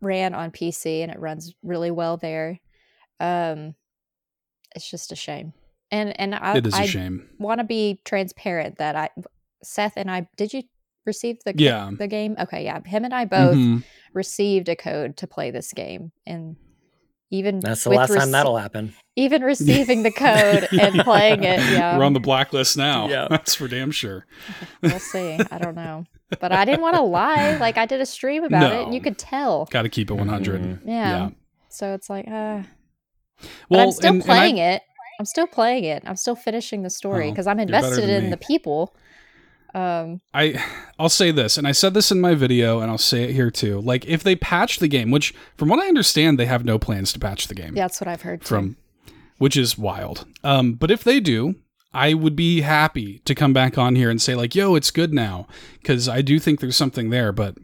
ran 0.00 0.34
on 0.34 0.52
PC 0.52 1.02
and 1.02 1.10
it 1.10 1.18
runs 1.18 1.52
really 1.64 1.90
well 1.90 2.16
there. 2.16 2.60
Um, 3.18 3.74
it's 4.76 4.88
just 4.88 5.10
a 5.10 5.16
shame. 5.16 5.52
And 5.94 6.18
and 6.20 6.34
I, 6.34 6.56
it 6.56 6.66
is 6.66 6.74
a 6.74 6.78
I 6.78 6.86
shame. 6.86 7.28
want 7.38 7.60
to 7.60 7.64
be 7.64 8.00
transparent 8.04 8.78
that 8.78 8.96
I, 8.96 9.10
Seth 9.62 9.92
and 9.96 10.10
I, 10.10 10.26
did 10.36 10.52
you 10.52 10.62
receive 11.06 11.36
the 11.44 11.54
Yeah. 11.56 11.90
the 11.96 12.08
game? 12.08 12.34
Okay, 12.38 12.64
yeah, 12.64 12.80
him 12.84 13.04
and 13.04 13.14
I 13.14 13.24
both 13.26 13.54
Mhm. 13.56 13.84
received 14.12 14.68
a 14.68 14.74
code 14.74 15.16
to 15.18 15.26
play 15.28 15.52
this 15.52 15.72
game, 15.72 16.10
and 16.26 16.56
even 17.30 17.60
That's 17.60 17.84
the 17.84 17.90
with 17.90 17.98
last 17.98 18.14
time 18.16 18.30
that'll 18.32 18.56
happen. 18.56 18.92
even 19.14 19.42
receiving 19.54 20.02
the 20.02 20.10
code 20.10 20.66
and 20.80 21.00
playing 21.02 21.44
it. 21.44 21.60
Yeah, 21.72 21.96
We're 21.96 22.04
on 22.04 22.12
the 22.12 22.20
blacklist 22.20 22.76
now. 22.76 23.08
Yeah. 23.08 23.28
That's 23.30 23.54
for 23.54 23.68
damn 23.68 23.92
sure. 23.92 24.26
we'll 24.82 24.98
see. 24.98 25.38
I 25.50 25.58
don't 25.58 25.76
know, 25.76 26.06
but 26.40 26.50
I 26.50 26.64
didn't 26.64 26.80
want 26.82 26.96
to 26.96 27.02
lie. 27.02 27.56
Like 27.58 27.78
I 27.78 27.86
did 27.86 28.00
a 28.00 28.06
stream 28.06 28.42
about 28.42 28.72
it, 28.72 28.82
and 28.84 28.92
you 28.94 29.00
could 29.00 29.16
tell. 29.18 29.66
Got 29.66 29.82
to 29.82 29.88
keep 29.88 30.10
it 30.10 30.14
100. 30.14 30.60
Mhm. 30.60 30.80
Yeah. 30.86 31.30
So 31.68 31.94
it's 31.94 32.10
like, 32.10 32.26
uh, 32.26 32.62
but 33.38 33.48
Well, 33.70 33.80
I'm 33.86 33.92
still 33.92 34.10
and- 34.14 34.22
and 34.22 34.30
I- 34.30 34.34
playing 34.38 34.58
it. 34.58 34.82
I'm 35.18 35.24
still 35.26 35.46
playing 35.46 35.84
it. 35.84 36.02
I'm 36.06 36.16
still 36.16 36.34
finishing 36.36 36.82
the 36.82 36.90
story 36.90 37.28
Oh, 37.28 37.30
because 37.30 37.46
I'm 37.46 37.60
invested 37.60 38.08
in 38.08 38.24
me. 38.24 38.30
the 38.30 38.36
people. 38.36 38.94
Um, 39.74 40.20
I 40.32 40.62
I'll 40.98 41.08
say 41.08 41.30
this, 41.32 41.58
and 41.58 41.66
I 41.66 41.72
said 41.72 41.94
this 41.94 42.12
in 42.12 42.20
my 42.20 42.34
video, 42.34 42.78
and 42.80 42.90
I'll 42.90 42.98
say 42.98 43.24
it 43.24 43.30
here 43.32 43.50
too. 43.50 43.80
Like, 43.80 44.06
if 44.06 44.22
they 44.22 44.36
patch 44.36 44.78
the 44.78 44.86
game, 44.88 45.10
which 45.10 45.34
from 45.56 45.68
what 45.68 45.80
I 45.80 45.88
understand, 45.88 46.38
they 46.38 46.46
have 46.46 46.64
no 46.64 46.78
plans 46.78 47.12
to 47.12 47.18
patch 47.18 47.48
the 47.48 47.54
game. 47.54 47.74
that's 47.74 48.00
what 48.00 48.06
I've 48.06 48.22
heard 48.22 48.42
too. 48.42 48.46
From, 48.46 48.76
which 49.38 49.56
is 49.56 49.76
wild. 49.76 50.26
Um, 50.44 50.74
but 50.74 50.92
if 50.92 51.02
they 51.02 51.18
do, 51.18 51.56
I 51.92 52.14
would 52.14 52.36
be 52.36 52.60
happy 52.60 53.18
to 53.24 53.34
come 53.34 53.52
back 53.52 53.76
on 53.76 53.96
here 53.96 54.10
and 54.10 54.22
say 54.22 54.36
like, 54.36 54.54
"Yo, 54.54 54.76
it's 54.76 54.92
good 54.92 55.12
now," 55.12 55.48
because 55.82 56.08
I 56.08 56.22
do 56.22 56.38
think 56.38 56.60
there's 56.60 56.76
something 56.76 57.10
there. 57.10 57.32
But 57.32 57.56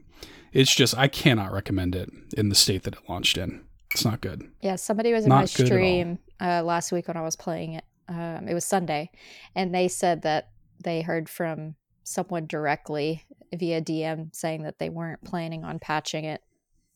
it's 0.53 0.75
just 0.75 0.97
I 0.99 1.07
cannot 1.07 1.53
recommend 1.53 1.95
it 1.95 2.11
in 2.37 2.49
the 2.49 2.57
state 2.57 2.83
that 2.85 2.95
it 2.95 3.09
launched 3.09 3.39
in. 3.39 3.61
It's 3.93 4.05
not 4.05 4.21
good. 4.21 4.43
Yeah, 4.63 4.75
somebody 4.77 5.13
was 5.13 5.25
in 5.25 5.29
Not 5.29 5.37
my 5.43 5.47
good 5.47 5.53
at 5.53 5.61
all. 5.61 5.67
stream 5.67 6.19
uh, 6.41 6.63
last 6.63 6.93
week 6.93 7.09
when 7.09 7.17
I 7.17 7.23
was 7.23 7.37
playing 7.37 7.75
it. 7.75 7.85
Um, 8.09 8.49
it 8.49 8.55
was 8.55 8.65
Sunday, 8.65 9.11
and 9.55 9.75
they 9.75 9.87
said 9.87 10.23
that 10.23 10.49
they 10.83 11.03
heard 11.03 11.29
from 11.29 11.77
someone 12.03 12.47
directly 12.47 13.25
via 13.55 13.81
DM 13.81 14.35
saying 14.35 14.65
that 14.65 14.79
they 14.79 14.89
weren't 14.89 15.23
planning 15.25 15.65
on 15.65 15.79
patching 15.79 16.25
it 16.25 16.43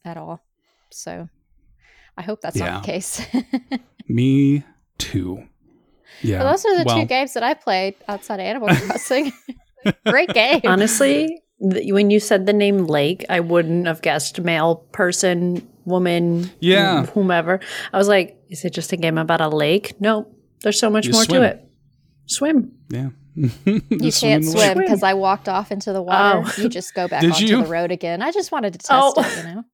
at 0.05 0.17
all. 0.17 0.45
So 0.91 1.29
I 2.17 2.23
hope 2.23 2.41
that's 2.41 2.57
not 2.57 2.83
the 2.83 2.87
case. 2.87 3.25
Me 4.09 4.65
too. 4.99 5.45
Yeah. 6.23 6.39
But 6.39 6.51
those 6.51 6.65
are 6.65 6.79
the 6.79 6.85
well, 6.85 7.01
two 7.01 7.07
games 7.07 7.35
that 7.35 7.43
I 7.43 7.55
played 7.55 7.95
outside 8.09 8.41
of 8.41 8.47
Animal 8.47 8.69
Crossing. 8.87 9.33
Great 10.07 10.31
game. 10.31 10.61
Honestly, 10.65 11.27
th- 11.27 11.41
when 11.65 12.11
you 12.11 12.21
said 12.21 12.47
the 12.47 12.53
name 12.53 12.87
Lake, 12.87 13.25
I 13.29 13.41
wouldn't 13.41 13.87
have 13.87 14.03
guessed 14.03 14.41
male 14.41 14.77
person, 14.93 15.67
woman, 15.85 16.51
Yeah. 16.61 17.07
whomever. 17.07 17.61
I 17.93 17.99
was 17.99 18.09
like, 18.09 18.37
is 18.51 18.65
it 18.65 18.71
just 18.75 18.93
a 18.93 18.97
game 18.97 19.19
about 19.19 19.41
a 19.41 19.49
lake? 19.49 20.01
No, 20.01 20.29
there's 20.63 20.79
so 20.79 20.91
much 20.91 21.07
You 21.07 21.13
more 21.13 21.25
swim. 21.25 21.41
to 21.43 21.47
it. 21.49 21.65
Swim. 22.27 22.73
Yeah. 22.91 23.09
You 23.65 24.13
can't 24.13 24.45
swim 24.45 24.79
because 24.79 25.03
I 25.03 25.15
walked 25.15 25.49
off 25.49 25.73
into 25.73 25.93
the 25.93 26.01
water. 26.03 26.45
Oh. 26.47 26.63
You 26.63 26.69
just 26.69 26.95
go 26.95 27.09
back 27.09 27.21
Did 27.23 27.33
onto 27.33 27.47
you? 27.47 27.63
the 27.65 27.69
road 27.69 27.91
again. 27.91 28.23
I 28.23 28.31
just 28.31 28.53
wanted 28.53 28.75
to 28.75 28.79
test 28.79 28.91
Oh. 28.93 29.15
it, 29.17 29.37
you 29.39 29.43
know? 29.55 29.65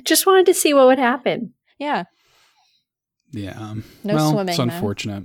Just 0.04 0.26
wanted 0.26 0.46
to 0.46 0.54
see 0.54 0.72
what 0.74 0.86
would 0.86 0.98
happen. 0.98 1.54
yeah. 1.78 2.04
Yeah. 3.32 3.52
um, 3.58 3.84
No 4.04 4.14
well, 4.14 4.30
swimming, 4.32 4.48
It's 4.48 4.56
though. 4.58 4.64
unfortunate. 4.64 5.24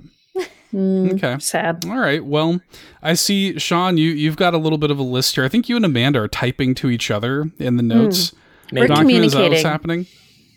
Mm, 0.76 1.14
Okay. 1.14 1.38
Sad. 1.40 1.84
All 1.88 1.98
right. 1.98 2.22
Well, 2.24 2.60
I 3.02 3.14
see, 3.14 3.58
Sean. 3.58 3.96
You 3.96 4.10
you've 4.10 4.36
got 4.36 4.52
a 4.52 4.58
little 4.58 4.78
bit 4.78 4.90
of 4.90 4.98
a 4.98 5.02
list 5.02 5.34
here. 5.34 5.44
I 5.44 5.48
think 5.48 5.68
you 5.68 5.76
and 5.76 5.84
Amanda 5.84 6.20
are 6.20 6.28
typing 6.28 6.74
to 6.76 6.90
each 6.90 7.10
other 7.10 7.50
in 7.58 7.76
the 7.78 7.82
notes. 7.82 8.32
Maybe. 8.72 8.82
We're 8.82 8.88
document. 8.88 9.24
Is 9.24 9.32
that 9.32 9.38
what's 9.38 9.62
communicating. 9.62 9.70
happening? 9.70 10.06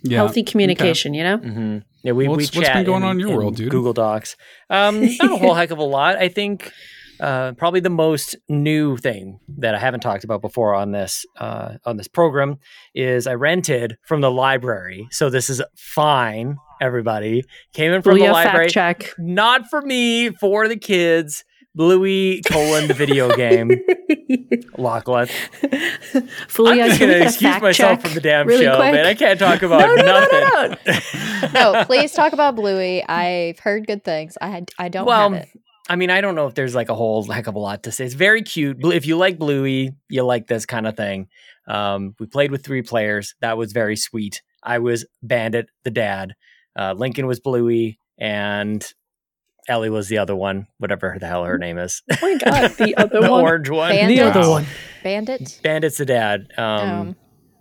Yeah. 0.04 0.18
Healthy 0.18 0.44
communication, 0.44 1.14
you 1.14 1.24
know? 1.24 1.38
hmm 1.38 1.78
Yeah, 2.04 2.14
we, 2.14 2.28
What's- 2.28 2.54
we 2.54 2.58
what's 2.60 2.68
chat 2.68 2.76
been 2.78 2.86
going 2.86 3.04
in- 3.04 3.10
on 3.10 3.16
in 3.16 3.20
your 3.20 3.30
in 3.30 3.36
world, 3.36 3.56
dude? 3.58 3.70
Google 3.72 3.94
Docs. 3.94 4.36
Um, 4.70 5.02
not 5.20 5.32
a 5.32 5.38
whole 5.38 5.54
heck 5.60 5.72
of 5.72 5.78
a 5.78 5.84
lot. 5.84 6.18
I 6.18 6.28
think 6.30 6.72
uh, 7.20 7.54
probably 7.54 7.80
the 7.80 7.90
most 7.90 8.36
new 8.48 8.98
thing 8.98 9.40
that 9.58 9.76
I 9.76 9.80
haven't 9.80 10.00
talked 10.02 10.24
about 10.24 10.42
before 10.42 10.74
on 10.74 10.92
this 10.92 11.26
uh, 11.38 11.74
on 11.86 11.98
this 11.98 12.08
program 12.08 12.58
is 12.96 13.28
I 13.28 13.34
rented 13.36 13.98
from 14.06 14.22
the 14.22 14.32
library. 14.32 15.08
So 15.12 15.30
this 15.30 15.50
is 15.50 15.62
fine. 15.76 16.58
Everybody 16.82 17.44
came 17.74 17.92
in 17.92 18.02
from 18.02 18.18
the 18.20 18.28
library, 18.30 18.70
fact 18.70 19.04
check. 19.04 19.14
not 19.18 19.70
for 19.70 19.82
me, 19.82 20.30
for 20.32 20.68
the 20.68 20.78
kids. 20.78 21.44
Bluey 21.76 22.42
colon 22.48 22.88
the 22.88 22.94
video 22.96 23.34
game. 23.36 23.70
Lachlan. 24.78 25.28
Fully, 26.48 26.82
I'm 26.82 26.90
just 26.90 27.00
gonna 27.00 27.14
excuse 27.14 27.62
myself 27.62 28.02
from 28.02 28.14
the 28.16 28.22
damn 28.22 28.48
really 28.48 28.66
show, 28.66 28.76
quick? 28.78 28.92
man. 28.94 29.06
I 29.06 29.14
can't 29.14 29.40
talk 29.40 29.62
about 29.62 29.82
No, 29.82 29.96
no, 29.96 30.02
no, 30.04 30.20
nothing. 30.20 30.78
no, 30.88 31.50
no. 31.64 31.74
no, 31.80 31.86
please 31.86 32.12
talk 32.12 32.34
about 32.34 32.56
Bluey. 32.56 33.04
I've 33.08 33.60
heard 33.60 33.86
good 33.88 34.04
things. 34.04 34.38
I 34.42 34.48
had 34.48 34.72
I 34.80 34.90
don't 34.90 35.06
Well, 35.06 35.32
have 35.32 35.44
it. 35.44 35.50
I 35.90 35.96
mean, 35.96 36.10
I 36.12 36.22
don't 36.22 36.36
know 36.36 36.46
if 36.48 36.54
there's 36.56 36.76
like 36.76 36.90
a 36.90 36.96
whole 36.96 37.24
heck 37.24 37.48
of 37.48 37.56
a 37.56 37.60
lot 37.60 37.84
to 37.84 37.92
say. 37.92 38.06
It's 38.06 38.14
very 38.14 38.44
cute. 38.44 38.78
If 38.86 39.06
you 39.08 39.18
like 39.18 39.40
Bluey, 39.40 39.92
you 40.08 40.24
like 40.24 40.48
this 40.48 40.66
kind 40.66 40.86
of 40.88 40.96
thing. 40.96 41.28
Um, 41.68 42.16
we 42.20 42.28
played 42.28 42.52
with 42.52 42.64
three 42.64 42.82
players. 42.84 43.36
That 43.42 43.58
was 43.58 43.74
very 43.74 43.96
sweet. 43.96 44.42
I 44.64 44.80
was 44.80 45.06
Bandit, 45.24 45.70
the 45.84 45.92
dad. 45.92 46.36
Uh, 46.78 46.94
Lincoln 46.96 47.26
was 47.28 47.40
Bluey, 47.40 48.00
and 48.18 48.86
Ellie 49.68 49.90
was 49.90 50.08
the 50.10 50.20
other 50.20 50.36
one, 50.36 50.68
whatever 50.78 51.18
the 51.20 51.28
hell 51.28 51.44
her 51.44 51.58
name 51.58 51.78
is. 51.78 52.02
Oh 52.12 52.18
my 52.22 52.38
god, 52.38 52.72
the 52.72 52.96
other 52.98 53.22
the 53.22 53.32
one. 53.32 53.42
orange 53.44 53.70
one. 53.70 53.92
Bandit? 53.92 54.18
The 54.18 54.24
other 54.40 54.50
one. 54.50 54.66
Bandit. 55.04 55.60
Bandit's 55.64 55.98
the 55.98 56.06
dad. 56.06 56.48
Um, 56.58 56.66
Um, 56.66 57.16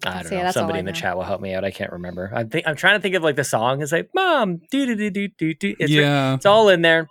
I 0.04 0.12
don't 0.22 0.24
see, 0.28 0.36
know. 0.36 0.42
that's 0.42 0.54
Somebody 0.54 0.78
in 0.78 0.84
the 0.84 0.92
know. 0.92 0.96
chat 0.98 1.16
will 1.16 1.24
help 1.24 1.40
me 1.40 1.54
out. 1.54 1.64
I 1.64 1.70
can't 1.70 1.92
remember. 1.92 2.30
I 2.34 2.44
think 2.44 2.66
I'm 2.68 2.76
trying 2.76 2.96
to 2.98 3.00
think 3.02 3.14
of 3.14 3.22
like 3.22 3.36
the 3.36 3.44
song. 3.44 3.82
It's 3.82 3.90
like 3.92 4.10
"Mom, 4.14 4.58
do 4.70 4.86
do 4.86 4.94
do 4.94 5.10
do 5.10 5.28
do 5.36 5.54
do." 5.54 5.74
It's 5.78 5.90
yeah. 5.90 6.34
it's 6.34 6.46
all 6.46 6.68
in 6.68 6.82
there. 6.82 7.08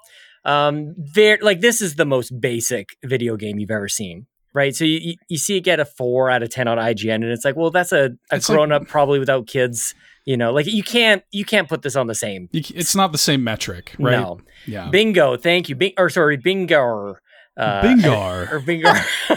Um, 0.48 0.96
very 0.98 1.40
like 1.42 1.60
this 1.62 1.82
is 1.82 1.96
the 1.96 2.06
most 2.06 2.40
basic 2.40 2.96
video 3.04 3.36
game 3.36 3.60
you've 3.60 3.70
ever 3.72 3.88
seen, 3.90 4.26
right? 4.54 4.74
So 4.76 4.86
you 4.86 5.00
you, 5.02 5.14
you 5.28 5.38
see 5.38 5.58
it 5.58 5.62
get 5.62 5.80
a 5.80 5.86
four 5.86 6.30
out 6.32 6.42
of 6.42 6.50
ten 6.50 6.68
on 6.68 6.78
IGN, 6.78 7.16
and 7.16 7.26
it's 7.26 7.44
like, 7.46 7.56
well, 7.56 7.70
that's 7.70 7.92
a, 7.92 8.12
a 8.32 8.36
It's 8.38 8.48
like- 8.50 8.56
grown 8.56 8.72
up 8.72 8.88
probably 8.88 9.20
without 9.20 9.46
kids. 9.48 9.94
You 10.26 10.36
know, 10.38 10.52
like 10.52 10.66
you 10.66 10.84
can't 10.84 11.24
you 11.32 11.46
can't 11.46 11.70
put 11.70 11.84
this 11.84 11.96
on 11.96 12.08
the 12.08 12.16
same. 12.16 12.50
You 12.52 12.62
it's 12.76 12.96
not 12.96 13.12
the 13.12 13.18
same 13.18 13.44
metric, 13.44 13.96
right? 14.00 14.12
No, 14.20 14.40
Yeah. 14.66 14.90
bingo. 14.90 15.38
Thank 15.38 15.70
you. 15.70 15.76
Bing 15.76 15.94
or 15.98 16.10
sorry, 16.10 16.36
bingo. 16.38 17.18
Uh, 17.56 17.82
Bingar. 17.82 18.52
or 18.52 18.60
bingo. 18.60 18.90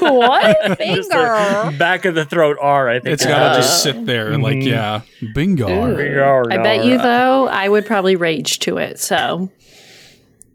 what? 0.00 0.78
Just 0.78 1.10
a 1.12 1.74
back 1.78 2.04
of 2.04 2.14
the 2.14 2.24
throat 2.24 2.56
R. 2.60 2.88
I 2.88 3.00
think 3.00 3.14
It's 3.14 3.24
gotta 3.26 3.42
what 3.42 3.52
it 3.52 3.62
just 3.62 3.82
sit 3.82 4.06
there, 4.06 4.30
and, 4.32 4.42
like 4.42 4.56
Mhm. 4.58 4.66
yeah, 4.66 5.00
bingar. 5.34 5.92
Ooh. 5.92 5.96
Bingo. 5.96 6.42
I 6.50 6.62
bet 6.62 6.84
you 6.84 6.98
though, 6.98 7.48
I 7.48 7.68
would 7.68 7.86
probably 7.86 8.16
rage 8.16 8.58
to 8.60 8.78
it. 8.78 8.98
So 9.00 9.50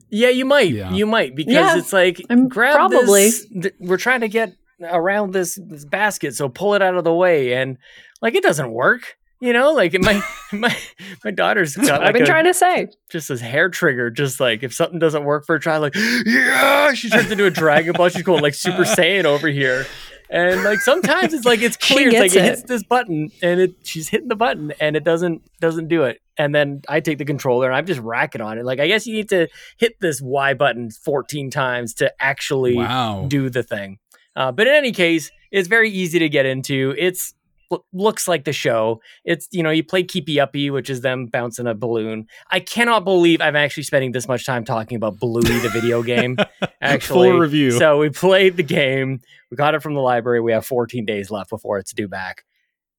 Yeah, 0.10 0.30
you 0.30 0.46
might. 0.46 0.72
Yeah. 0.72 0.91
You 0.91 1.06
might 1.06 1.36
because 1.36 1.54
Yeah, 1.54 1.78
it's 1.78 1.93
like 1.93 2.22
I'm 2.30 2.48
grab 2.48 2.76
probably. 2.76 3.26
this. 3.26 3.46
th- 3.48 3.74
we're 3.80 3.98
trying 3.98 4.22
to 4.22 4.28
get 4.28 4.54
around 4.82 5.34
this 5.34 5.60
this 5.62 5.86
basket, 5.86 6.36
so 6.36 6.50
pull 6.50 6.74
it 6.76 6.82
out 6.82 6.96
of 6.96 7.04
the 7.04 7.13
way, 7.13 7.54
and 7.54 7.78
like 8.22 8.36
it 8.36 8.43
doesn't 8.43 8.72
work. 8.72 9.17
You 9.39 9.54
know, 9.54 9.72
like 9.74 9.93
my 10.02 10.24
my 10.54 10.76
my 11.24 11.32
daughter's 11.32 11.76
got 11.76 12.04
I've 12.04 12.13
been 12.13 12.24
a, 12.24 12.26
trying 12.26 12.46
to 12.46 12.54
say. 12.54 12.88
just 13.10 13.28
this 13.28 13.41
hair 13.41 13.70
trigger. 13.70 14.10
Just 14.10 14.39
like 14.39 14.63
if 14.63 14.74
something 14.74 14.98
doesn't 15.00 15.26
work 15.26 15.46
for 15.46 15.56
a 15.56 15.60
child, 15.60 15.82
like 15.84 15.96
yeah, 16.26 16.93
she 16.93 17.10
turns 17.10 17.30
into 17.32 17.46
a 17.46 17.52
Dragon 17.52 17.93
Ball. 17.93 18.10
She's 18.10 18.24
going 18.24 18.41
like 18.41 18.54
Super 18.56 18.84
Saiyan 18.84 19.26
over 19.26 19.48
here. 19.48 19.86
And 20.30 20.63
like 20.63 20.80
sometimes 20.80 21.34
it's 21.34 21.46
like 21.46 21.62
it's 21.62 21.78
clear, 21.88 22.10
it's 22.10 22.18
like 22.20 22.32
it 22.32 22.38
it. 22.38 22.44
hits 22.46 22.63
this 22.63 22.84
button 22.84 23.32
and 23.42 23.60
it 23.62 23.76
she's 23.84 24.10
hitting 24.10 24.28
the 24.28 24.36
button 24.36 24.74
and 24.80 24.96
it 24.96 25.04
doesn't 25.04 25.42
doesn't 25.62 25.88
do 25.88 26.04
it. 26.04 26.20
And 26.38 26.54
then 26.54 26.82
I 26.88 27.00
take 27.00 27.18
the 27.18 27.26
controller 27.26 27.68
and 27.68 27.76
I'm 27.76 27.86
just 27.86 28.00
racking 28.02 28.42
on 28.42 28.58
it. 28.58 28.66
Like 28.66 28.80
I 28.80 28.88
guess 28.88 29.08
you 29.08 29.13
need 29.16 29.30
to 29.30 29.48
hit 29.78 30.00
this 30.02 30.22
Y 30.22 30.54
button 30.54 30.92
14 30.92 31.50
times 31.50 31.94
to 31.96 32.12
actually 32.22 32.76
Wow. 32.76 33.26
do 33.28 33.50
the 33.50 33.63
thing. 33.63 34.00
Uh, 34.36 34.52
but 34.52 34.68
in 34.68 34.74
any 34.74 34.92
case, 34.92 35.32
it's 35.52 35.68
very 35.68 35.90
easy 35.90 36.20
to 36.20 36.30
get 36.30 36.46
into. 36.46 36.94
It's 36.98 37.34
lo- 37.69 37.84
looks 37.93 38.27
like 38.27 38.43
the 38.45 38.53
show. 38.53 39.01
It's 39.25 39.47
you 39.51 39.63
know 39.63 39.69
you 39.69 39.84
play 39.84 40.03
Keepy 40.03 40.39
Uppy, 40.39 40.69
which 40.69 40.89
is 40.89 41.01
them 41.01 41.25
bouncing 41.27 41.67
a 41.67 41.73
balloon. 41.73 42.27
I 42.51 42.60
cannot 42.60 43.03
believe 43.03 43.41
I'm 43.41 43.56
actually 43.56 43.84
spending 43.84 44.12
this 44.12 44.27
much 44.27 44.45
time 44.45 44.63
talking 44.65 44.95
about 44.95 45.19
Bluey, 45.19 45.60
the 45.60 45.69
video 45.69 46.03
game. 46.03 46.38
Actually, 46.82 47.30
Full 47.32 47.39
review. 47.39 47.71
So 47.71 47.97
we 47.97 48.10
played 48.10 48.56
the 48.58 48.63
game. 48.63 49.19
We 49.51 49.58
got 49.58 49.73
it 49.75 49.82
from 49.82 49.93
the 49.93 49.99
library. 50.01 50.41
We 50.41 50.51
have 50.51 50.65
14 50.65 51.06
days 51.06 51.32
left 51.32 51.49
before 51.49 51.80
it's 51.80 51.91
due 51.93 52.08
back. 52.08 52.43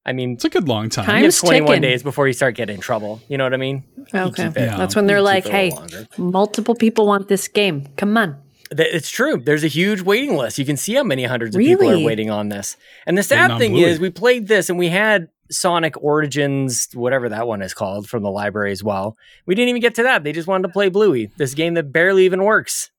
I 0.05 0.13
mean, 0.13 0.33
It's 0.33 0.45
a 0.45 0.49
good 0.49 0.69
long 0.69 0.89
time. 0.89 1.05
Time- 1.05 1.19
you 1.19 1.25
have 1.27 1.37
21 1.37 1.67
ticking. 1.69 1.83
days 1.83 2.03
before 2.03 2.27
you 2.27 2.33
start 2.33 2.55
getting 2.55 2.77
in 2.77 2.81
trouble. 2.81 3.21
You 3.29 3.37
know 3.39 3.45
what 3.45 3.53
I 3.55 3.59
mean? 3.59 3.85
Okay. 4.15 4.45
Yeah. 4.57 4.77
That's 4.77 4.97
when 4.97 5.07
they're 5.07 5.21
like, 5.23 5.47
hey, 5.47 5.71
longer. 5.71 6.07
multiple 6.17 6.75
people 6.75 7.07
want 7.07 7.29
this 7.29 7.47
game. 7.47 7.87
Come 7.97 8.17
on. 8.17 8.37
Th- 8.77 8.89
It's 8.93 9.11
true. 9.11 9.41
There's 9.43 9.65
a 9.65 9.69
huge 9.69 10.03
waiting 10.03 10.37
list. 10.37 10.59
You 10.59 10.65
can 10.65 10.77
see 10.77 10.95
how 10.95 11.03
many 11.05 11.25
hundreds 11.25 11.55
of 11.57 11.61
people 11.61 11.89
are 11.91 12.05
waiting 12.05 12.31
on 12.31 12.49
this. 12.49 12.77
And 13.07 13.17
the 13.17 13.23
sad 13.23 13.59
thing 13.59 13.73
Bluey. 13.73 13.85
is, 13.85 13.99
we 14.01 14.11
played 14.11 14.47
this 14.49 14.69
and 14.69 14.79
we 14.79 14.89
had 14.89 15.29
Sonic 15.51 15.95
Origins, 16.03 16.89
whatever 16.93 17.29
that 17.31 17.47
one 17.47 17.63
is 17.63 17.73
called, 17.73 18.09
from 18.09 18.23
the 18.23 18.31
library 18.31 18.73
as 18.73 18.85
well. 18.85 19.17
We 19.47 19.55
didn't 19.55 19.71
even 19.71 19.81
get 19.81 19.95
to 19.97 20.03
that. 20.03 20.23
They 20.25 20.33
just 20.33 20.47
wanted 20.49 20.69
to 20.69 20.73
play 20.73 20.89
Bluey, 20.91 21.31
this 21.39 21.55
game 21.55 21.75
that 21.75 21.93
barely 21.93 22.25
even 22.27 22.45
works. 22.45 22.91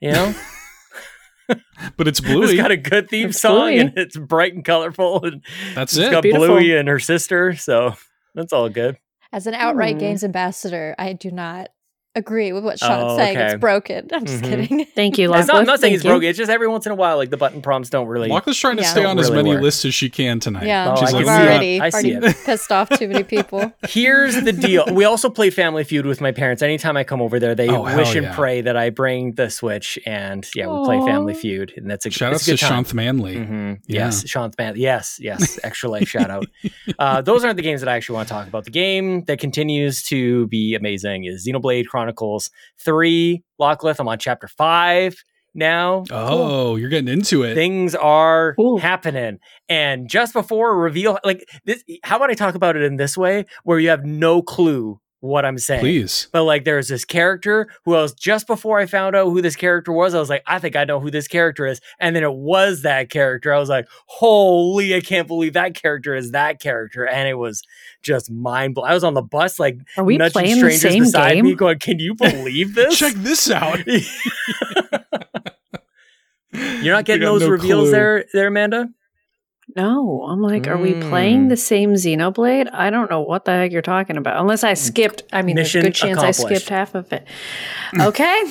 You 0.00 0.12
know, 0.12 0.34
but 1.96 2.06
it's 2.08 2.20
Bluey. 2.20 2.44
it's 2.44 2.54
got 2.54 2.70
a 2.70 2.76
good 2.76 3.08
theme 3.08 3.30
It's 3.30 3.40
song 3.40 3.56
Bluey. 3.60 3.78
and 3.78 3.92
it's 3.96 4.16
bright 4.16 4.54
and 4.54 4.64
colorful, 4.64 5.24
and 5.24 5.42
That's 5.74 5.92
it's 5.94 5.98
it's 6.04 6.10
got 6.10 6.22
Beautiful. 6.22 6.46
Bluey 6.48 6.76
and 6.76 6.88
her 6.88 6.98
sister. 6.98 7.54
So 7.56 7.94
that's 8.34 8.52
all 8.52 8.68
good. 8.68 8.98
As 9.32 9.46
an 9.46 9.54
outright 9.54 9.94
Hmm. 9.96 10.00
games 10.00 10.24
ambassador, 10.24 10.94
I 10.98 11.12
do 11.14 11.30
not 11.30 11.68
agree 12.18 12.52
with 12.52 12.64
what 12.64 12.78
Sean's 12.78 13.12
Oh, 13.12 13.16
saying. 13.16 13.36
okay. 13.36 13.46
It's 13.52 13.60
broken. 13.60 14.08
I'm 14.12 14.24
just 14.26 14.42
Mhm. 14.44 14.48
kidding. 14.68 14.84
Thank 14.94 15.16
you, 15.18 15.32
It's 15.38 15.48
not, 15.48 15.56
I'm 15.56 15.66
not 15.66 15.80
saying 15.80 15.94
it's 15.94 16.04
broken. 16.04 16.28
It's 16.28 16.36
just 16.38 16.50
every 16.50 16.68
once 16.68 16.84
in 16.86 16.92
a 16.92 16.94
while, 16.94 17.16
like 17.16 17.30
the 17.30 17.36
button 17.36 17.62
prompts 17.62 17.90
don't 17.90 18.06
really. 18.08 18.28
Lachlan's 18.28 18.58
trying 18.58 18.76
to 18.76 18.82
Yeah. 18.82 18.88
stay 18.90 19.04
on 19.04 19.18
as 19.18 19.30
many 19.30 19.50
work. 19.50 19.62
lists 19.62 19.84
as 19.84 19.94
she 19.94 20.10
can 20.10 20.40
tonight. 20.40 20.66
Yeah, 20.66 20.92
Oh, 20.92 20.96
She's 21.00 21.08
I 21.08 21.12
like, 21.16 21.24
can 21.24 21.34
I've 21.34 21.40
it. 21.40 21.44
already, 21.48 21.80
I 21.80 21.90
see 21.90 22.14
already 22.16 22.26
it. 22.28 22.36
pissed 22.44 22.72
off 22.72 22.88
too 22.90 23.08
many 23.08 23.22
people. 23.24 23.72
Here's 23.88 24.34
the 24.42 24.52
deal. 24.52 24.84
We 24.92 25.04
also 25.04 25.30
play 25.30 25.50
Family 25.50 25.84
Feud 25.84 26.04
with 26.06 26.20
my 26.20 26.32
parents. 26.32 26.62
Anytime 26.62 26.96
I 26.96 27.04
come 27.04 27.22
over 27.22 27.38
there, 27.38 27.54
they 27.54 27.68
Oh, 27.68 27.84
hell 27.84 27.98
wish 27.98 28.14
and 28.14 28.26
pray 28.32 28.60
that 28.62 28.76
I 28.76 28.90
bring 28.90 29.32
the 29.34 29.48
Switch, 29.50 29.98
and 30.06 30.46
yeah, 30.54 30.66
we 30.66 30.84
play 30.84 30.98
Family 31.00 31.34
Feud, 31.34 31.72
and 31.76 31.90
that's 31.90 32.04
a 32.06 32.10
Shout 32.10 32.32
it's 32.32 32.42
outs 32.42 32.44
to 32.46 32.50
good 32.52 32.58
time. 32.60 32.84
Shanth 32.84 32.94
Manley. 32.94 33.36
hmm 33.36 33.72
Yeah. 33.86 34.06
Yes, 34.06 34.26
Sean's 34.28 34.56
band. 34.56 34.76
Yes, 34.76 35.18
yes. 35.20 35.58
Extra 35.62 35.88
life 35.90 36.08
shout 36.08 36.30
out. 36.30 36.46
Uh, 36.98 37.20
those 37.22 37.44
aren't 37.44 37.56
the 37.56 37.62
games 37.62 37.80
that 37.80 37.88
I 37.88 37.96
actually 37.96 38.14
want 38.16 38.28
to 38.28 38.34
talk 38.34 38.46
about. 38.48 38.64
The 38.64 38.70
game 38.70 39.24
that 39.24 39.38
continues 39.38 40.02
to 40.04 40.46
be 40.48 40.74
amazing 40.74 41.24
is 41.24 41.46
Xenoblade 41.46 41.86
Chronicles 41.86 42.07
3. 42.78 43.42
Locklith, 43.58 44.00
I'm 44.00 44.08
on 44.08 44.18
chapter 44.18 44.48
5 44.48 45.16
now. 45.54 46.04
Oh, 46.10 46.76
you're 46.76 46.88
getting 46.90 47.08
into 47.08 47.42
it. 47.42 47.54
Things 47.54 47.94
are 47.94 48.54
Cool. 48.54 48.78
happening. 48.78 49.38
And 49.68 50.08
just 50.08 50.32
before 50.32 50.70
a 50.70 50.76
reveal, 50.76 51.18
like 51.24 51.44
this, 51.64 51.82
how 52.04 52.16
about 52.16 52.30
I 52.30 52.34
talk 52.34 52.54
about 52.54 52.76
it 52.76 52.82
in 52.82 52.96
this 52.96 53.16
way 53.16 53.44
where 53.64 53.78
you 53.78 53.88
have 53.88 54.04
no 54.04 54.42
clue 54.42 55.00
what 55.20 55.44
I'm 55.44 55.58
saying? 55.58 55.80
Please. 55.80 56.28
But 56.32 56.44
like 56.44 56.64
there's 56.64 56.88
this 56.88 57.04
character 57.04 57.66
who 57.84 57.94
I 57.94 58.02
was 58.02 58.12
just 58.12 58.46
before 58.46 58.78
I 58.78 58.86
found 58.86 59.16
out 59.16 59.26
who 59.30 59.42
this 59.42 59.56
character 59.56 59.92
was, 59.92 60.14
I 60.14 60.20
was 60.20 60.30
like, 60.30 60.42
I 60.46 60.58
think 60.60 60.76
I 60.76 60.84
know 60.84 61.00
who 61.00 61.10
this 61.10 61.26
character 61.26 61.66
is. 61.66 61.80
And 61.98 62.14
then 62.14 62.22
it 62.22 62.32
was 62.32 62.82
that 62.82 63.10
character. 63.10 63.52
I 63.52 63.58
was 63.58 63.68
like, 63.68 63.88
holy, 64.06 64.94
I 64.94 65.00
can't 65.00 65.26
believe 65.26 65.54
that 65.54 65.74
character 65.74 66.14
is 66.14 66.30
that 66.30 66.60
character. 66.60 67.04
And 67.06 67.28
it 67.28 67.34
was 67.34 67.62
just 68.02 68.30
mind 68.30 68.74
blowing. 68.76 68.90
I 68.90 68.94
was 68.94 69.02
on 69.02 69.14
the 69.14 69.22
bus, 69.22 69.58
like 69.58 69.78
Are 69.96 70.04
we 70.04 70.18
nudging 70.18 70.32
playing 70.32 70.50
the 70.62 70.70
strangers 70.70 70.80
same 70.82 71.02
beside 71.02 71.34
game? 71.34 71.44
me, 71.46 71.54
going, 71.54 71.78
Can 71.80 71.98
you 71.98 72.14
believe 72.14 72.74
this? 72.74 72.96
Check 72.98 73.14
this 73.14 73.50
out. 73.50 73.80
You're 76.52 76.94
not 76.94 77.04
getting 77.06 77.24
those 77.24 77.42
no 77.42 77.48
reveals 77.48 77.82
clue. 77.84 77.90
there, 77.90 78.24
there, 78.32 78.46
Amanda? 78.48 78.88
No, 79.78 80.24
I'm 80.28 80.42
like, 80.42 80.66
are 80.66 80.76
we 80.76 80.92
playing 80.94 81.46
Mm. 81.46 81.48
the 81.50 81.56
same 81.56 81.94
Xenoblade? 81.94 82.68
I 82.72 82.90
don't 82.90 83.08
know 83.08 83.20
what 83.20 83.44
the 83.44 83.52
heck 83.52 83.70
you're 83.72 83.80
talking 83.80 84.16
about. 84.16 84.40
Unless 84.40 84.64
I 84.64 84.74
skipped. 84.74 85.22
I 85.32 85.42
mean, 85.42 85.54
Mission 85.54 85.82
there's 85.82 85.84
a 85.84 85.88
good 85.88 85.94
chance 85.94 86.18
I 86.18 86.32
skipped 86.32 86.68
half 86.68 86.94
of 86.94 87.12
it. 87.12 87.24
Okay. 88.00 88.42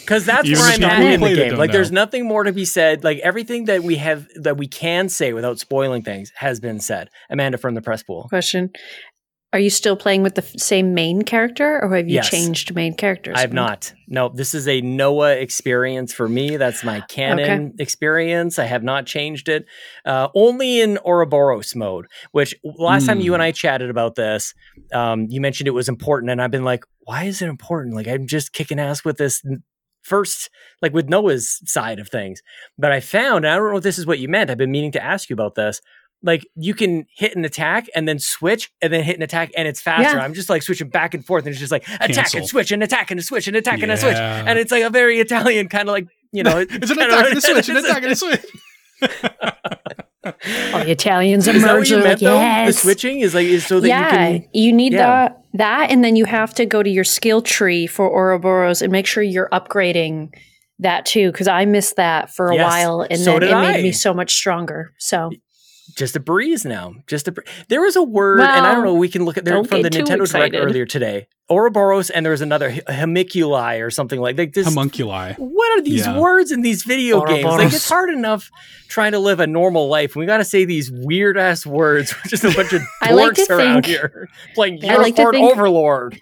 Because 0.00 0.26
that's 0.26 0.48
Even 0.48 0.58
where 0.58 0.72
I'm 0.74 0.82
at 0.82 1.00
in 1.14 1.20
the 1.20 1.34
game. 1.34 1.50
don't 1.50 1.58
Like, 1.60 1.70
there's 1.70 1.92
nothing 1.92 2.26
more 2.26 2.42
to 2.42 2.52
be 2.52 2.64
said. 2.64 3.04
Like 3.04 3.18
everything 3.20 3.66
that 3.66 3.84
we 3.84 3.94
have 3.96 4.26
that 4.34 4.56
we 4.56 4.66
can 4.66 5.08
say 5.08 5.32
without 5.32 5.60
spoiling 5.60 6.02
things 6.02 6.32
has 6.34 6.58
been 6.58 6.80
said. 6.80 7.08
Amanda 7.30 7.56
from 7.56 7.74
the 7.76 7.80
press 7.82 8.02
pool. 8.02 8.26
Question. 8.28 8.70
Are 9.52 9.58
you 9.58 9.68
still 9.68 9.96
playing 9.96 10.22
with 10.22 10.34
the 10.34 10.42
f- 10.42 10.58
same 10.58 10.94
main 10.94 11.22
character 11.22 11.78
or 11.82 11.94
have 11.94 12.08
you 12.08 12.14
Yes. 12.14 12.30
changed 12.30 12.74
main 12.74 12.94
characters? 12.94 13.34
I 13.36 13.40
have 13.42 13.52
not. 13.52 13.92
No, 14.08 14.30
this 14.30 14.54
is 14.54 14.66
a 14.66 14.80
Noah 14.80 15.32
experience 15.36 16.12
for 16.12 16.26
me. 16.26 16.56
That's 16.56 16.82
my 16.82 17.00
canon 17.08 17.74
experience. 17.78 18.58
I 18.58 18.64
have 18.64 18.82
not 18.82 19.04
changed 19.04 19.50
it. 19.50 19.66
Uh, 20.06 20.28
only 20.34 20.80
in 20.80 20.96
Ouroboros 21.04 21.74
mode, 21.76 22.06
which 22.30 22.54
last 22.64 23.04
time 23.06 23.20
you 23.20 23.32
Hmm. 23.32 23.34
and 23.34 23.42
I 23.42 23.52
chatted 23.52 23.90
about 23.90 24.14
this, 24.14 24.54
um, 24.94 25.26
you 25.28 25.40
mentioned 25.40 25.68
it 25.68 25.72
was 25.72 25.88
important. 25.88 26.30
And 26.30 26.40
I've 26.40 26.50
been 26.50 26.64
like, 26.64 26.84
why 27.00 27.24
is 27.24 27.42
it 27.42 27.48
important? 27.48 27.94
Like, 27.94 28.08
I'm 28.08 28.26
just 28.26 28.52
kicking 28.54 28.78
ass 28.80 29.04
with 29.04 29.18
this 29.18 29.42
first, 30.02 30.50
like 30.80 30.92
with 30.94 31.08
Noah's 31.08 31.60
side 31.70 31.98
of 32.00 32.08
things. 32.08 32.40
But 32.78 32.90
I 32.90 33.00
found, 33.00 33.44
and 33.44 33.52
I 33.52 33.56
don't 33.56 33.70
know 33.70 33.76
if 33.76 33.82
this 33.84 33.98
is 33.98 34.06
what 34.06 34.18
you 34.18 34.28
meant. 34.28 34.50
I've 34.50 34.58
been 34.58 34.70
meaning 34.70 34.92
to 34.92 35.04
ask 35.04 35.28
you 35.30 35.34
about 35.34 35.54
this. 35.56 35.80
Like 36.24 36.46
you 36.54 36.72
can 36.74 37.06
hit 37.16 37.34
an 37.36 37.44
attack 37.44 37.86
and 37.96 38.06
then 38.06 38.18
switch 38.20 38.70
and 38.80 38.92
then 38.92 39.02
hit 39.02 39.16
an 39.16 39.22
attack 39.22 39.50
and 39.56 39.66
it's 39.66 39.80
faster. 39.80 40.16
Yeah. 40.18 40.22
I'm 40.24 40.34
just 40.34 40.48
like 40.48 40.62
switching 40.62 40.88
back 40.88 41.14
and 41.14 41.24
forth 41.26 41.44
and 41.46 41.50
it's 41.52 41.58
just 41.60 41.72
like 41.72 41.82
attack 41.88 42.10
Cancel. 42.10 42.38
and 42.38 42.48
switch 42.48 42.70
and 42.70 42.82
attack 42.82 43.10
and 43.10 43.18
a 43.18 43.22
switch 43.22 43.48
and 43.48 43.56
attack 43.56 43.82
and 43.82 43.90
a 43.90 43.96
switch. 43.96 44.14
And 44.16 44.58
it's 44.58 44.70
like 44.70 44.84
a 44.84 44.90
very 44.90 45.18
Italian 45.18 45.68
kind 45.68 45.88
of 45.88 45.92
like, 45.94 46.06
you 46.32 46.42
know, 46.44 46.58
it's 46.60 46.72
an 46.72 46.96
kinda- 46.96 47.06
attack 47.06 47.26
and 47.28 47.38
a 47.38 47.40
switch, 47.42 47.68
an 47.68 47.76
attack 47.78 48.02
and 48.04 48.12
a 48.12 48.16
switch. 48.16 48.44
All 50.24 50.30
the 50.84 50.90
Italians 50.92 51.48
Is 51.48 51.62
that 51.64 51.76
what 51.76 51.88
you 51.88 51.96
They're 51.96 52.04
meant 52.04 52.22
like, 52.22 52.30
though? 52.30 52.38
yes. 52.38 52.74
The 52.76 52.80
switching 52.80 53.20
is 53.20 53.34
like 53.34 53.46
is 53.46 53.66
so 53.66 53.80
that 53.80 53.88
yeah, 53.88 54.28
you 54.28 54.40
can 54.40 54.48
you, 54.52 54.72
need 54.72 54.92
Yeah. 54.92 54.98
that 55.28 55.38
that, 55.54 55.90
and 55.90 56.04
then 56.04 56.14
you 56.14 56.24
have 56.26 56.54
to 56.54 56.64
go 56.66 56.82
to 56.82 56.88
your 56.88 57.02
skill 57.04 57.42
tree 57.42 57.86
for 57.88 58.08
Ouroboros 58.08 58.80
and 58.82 58.92
make 58.92 59.06
sure 59.06 59.22
you're 59.24 59.48
upgrading 59.50 60.32
that 60.78 61.04
too 61.06 61.32
because 61.32 61.48
I 61.48 61.64
missed 61.64 61.96
that 61.96 62.32
for 62.32 62.50
a 62.50 62.54
Yes, 62.54 62.70
while, 62.70 63.00
and 63.10 63.18
so 63.18 63.40
then 63.40 63.48
it 63.48 63.52
I. 63.52 63.72
made 63.72 63.82
me 63.82 63.90
so 63.92 64.14
much 64.14 64.32
stronger. 64.34 64.92
So 64.98 65.30
just 65.96 66.16
a 66.16 66.20
breeze 66.20 66.64
now. 66.64 66.94
Just 67.06 67.28
a. 67.28 67.32
Br- 67.32 67.42
there 67.68 67.80
was 67.80 67.96
a 67.96 68.02
word, 68.02 68.40
and 68.40 68.48
I 68.66 68.72
don't 68.74 68.84
know. 68.84 68.94
We 68.94 69.08
can 69.08 69.24
look 69.24 69.36
at 69.36 69.44
there 69.44 69.62
from 69.64 69.82
the 69.82 69.90
get 69.90 70.06
too 70.06 70.12
Nintendo 70.12 70.30
Direct 70.30 70.54
earlier 70.54 70.86
today. 70.86 71.26
Ouroboros, 71.50 72.08
and 72.08 72.24
there 72.24 72.30
was 72.30 72.40
another 72.40 72.68
H- 72.70 72.82
Homunculi 72.88 73.80
or 73.80 73.90
something 73.90 74.20
like 74.20 74.38
like 74.38 74.54
this. 74.54 74.66
Homunculi. 74.66 75.34
what 75.38 75.78
are 75.78 75.82
these 75.82 76.06
Yeah. 76.06 76.18
words 76.18 76.50
in 76.50 76.62
these 76.62 76.82
video 76.84 77.24
games? 77.26 77.44
Like 77.44 77.72
it's 77.72 77.88
hard 77.88 78.10
enough 78.10 78.50
trying 78.88 79.12
to 79.12 79.18
live 79.18 79.38
a 79.40 79.46
normal 79.46 79.88
life. 79.88 80.16
We 80.16 80.24
got 80.24 80.38
to 80.38 80.44
say 80.44 80.64
these 80.64 80.90
weird 80.90 81.36
ass 81.36 81.66
words. 81.66 82.14
We're 82.24 82.28
just 82.30 82.44
a 82.44 82.52
bunch 82.54 82.72
of 82.72 82.80
dorks 82.82 82.86
I 83.02 83.12
like 83.12 83.34
to 83.34 83.52
around 83.52 83.74
think- 83.82 83.86
here 83.86 84.28
playing 84.54 84.88
I 84.88 84.96
like 84.96 85.16
to 85.16 85.22
Unicorn 85.22 85.34
think- 85.34 85.52
Overlord. 85.52 86.20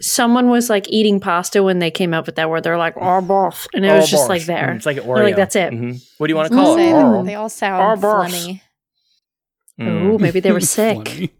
someone 0.00 0.50
was 0.50 0.68
like 0.68 0.86
eating 0.90 1.20
pasta 1.20 1.62
when 1.62 1.78
they 1.78 1.90
came 1.90 2.12
up 2.12 2.26
with 2.26 2.34
that 2.36 2.50
word. 2.50 2.62
They're 2.64 2.76
like, 2.76 2.94
oh. 3.00 3.50
And 3.72 3.84
it 3.86 3.92
was 3.92 4.10
just 4.10 4.28
like 4.28 4.44
there. 4.44 4.68
Mm, 4.68 4.76
It's 4.76 4.84
like 4.86 4.98
Oreo. 4.98 5.14
They're 5.16 5.24
like, 5.24 5.36
that's 5.36 5.56
it. 5.56 5.72
Mhm. 5.72 6.02
What 6.18 6.26
do 6.26 6.32
you 6.32 6.36
want 6.36 6.48
to 6.50 6.54
Mm. 6.54 6.58
call 6.58 6.74
it? 6.74 6.76
Say. 6.80 6.92
Oro. 6.92 7.22
they 7.24 7.34
all 7.34 7.48
sound 7.48 7.82
Ouroboros. 7.82 8.32
phlegmy. 8.32 8.60
Mm. 9.80 10.04
Ooh, 10.14 10.18
maybe 10.18 10.40
they 10.40 10.52
were 10.52 10.60
sick. 10.78 10.96
Flemmy. 10.98 11.30